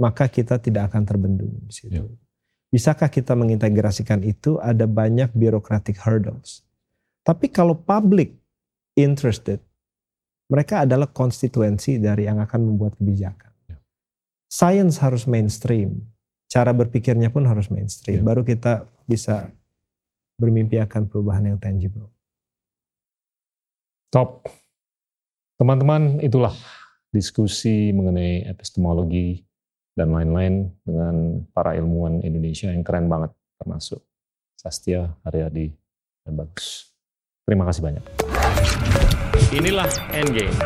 maka 0.00 0.30
kita 0.30 0.56
tidak 0.56 0.88
akan 0.92 1.02
terbendung 1.04 1.52
di 1.68 1.72
situ. 1.72 2.00
Ya. 2.00 2.06
Bisakah 2.72 3.12
kita 3.12 3.36
mengintegrasikan 3.36 4.24
itu? 4.24 4.56
Ada 4.56 4.88
banyak 4.88 5.36
bureaucratic 5.36 6.00
hurdles. 6.00 6.64
Tapi 7.20 7.52
kalau 7.52 7.76
public 7.76 8.32
interested, 8.96 9.60
mereka 10.48 10.88
adalah 10.88 11.12
konstituensi 11.12 12.00
dari 12.00 12.24
yang 12.24 12.40
akan 12.40 12.72
membuat 12.72 12.96
kebijakan. 12.96 13.52
Ya. 13.68 13.76
Science 14.48 14.96
harus 15.04 15.28
mainstream, 15.28 16.08
cara 16.48 16.72
berpikirnya 16.72 17.28
pun 17.28 17.44
harus 17.44 17.68
mainstream. 17.68 18.24
Ya. 18.24 18.24
Baru 18.24 18.48
kita 18.48 18.88
bisa 19.04 19.52
bermimpi 20.42 20.82
akan 20.82 21.06
perubahan 21.06 21.54
yang 21.54 21.58
tangible. 21.62 22.10
Top. 24.10 24.42
Teman-teman, 25.54 26.18
itulah 26.18 26.50
diskusi 27.14 27.94
mengenai 27.94 28.50
epistemologi 28.50 29.46
dan 29.94 30.10
lain-lain 30.10 30.74
dengan 30.82 31.46
para 31.54 31.78
ilmuwan 31.78 32.18
Indonesia 32.26 32.74
yang 32.74 32.82
keren 32.82 33.06
banget, 33.06 33.30
termasuk 33.62 34.02
Sastia, 34.58 35.14
Haryadi, 35.22 35.70
dan 36.26 36.34
Bagus. 36.34 36.90
Terima 37.46 37.62
kasih 37.62 37.82
banyak. 37.86 38.04
Inilah 39.54 39.86
Endgame. 40.10 40.56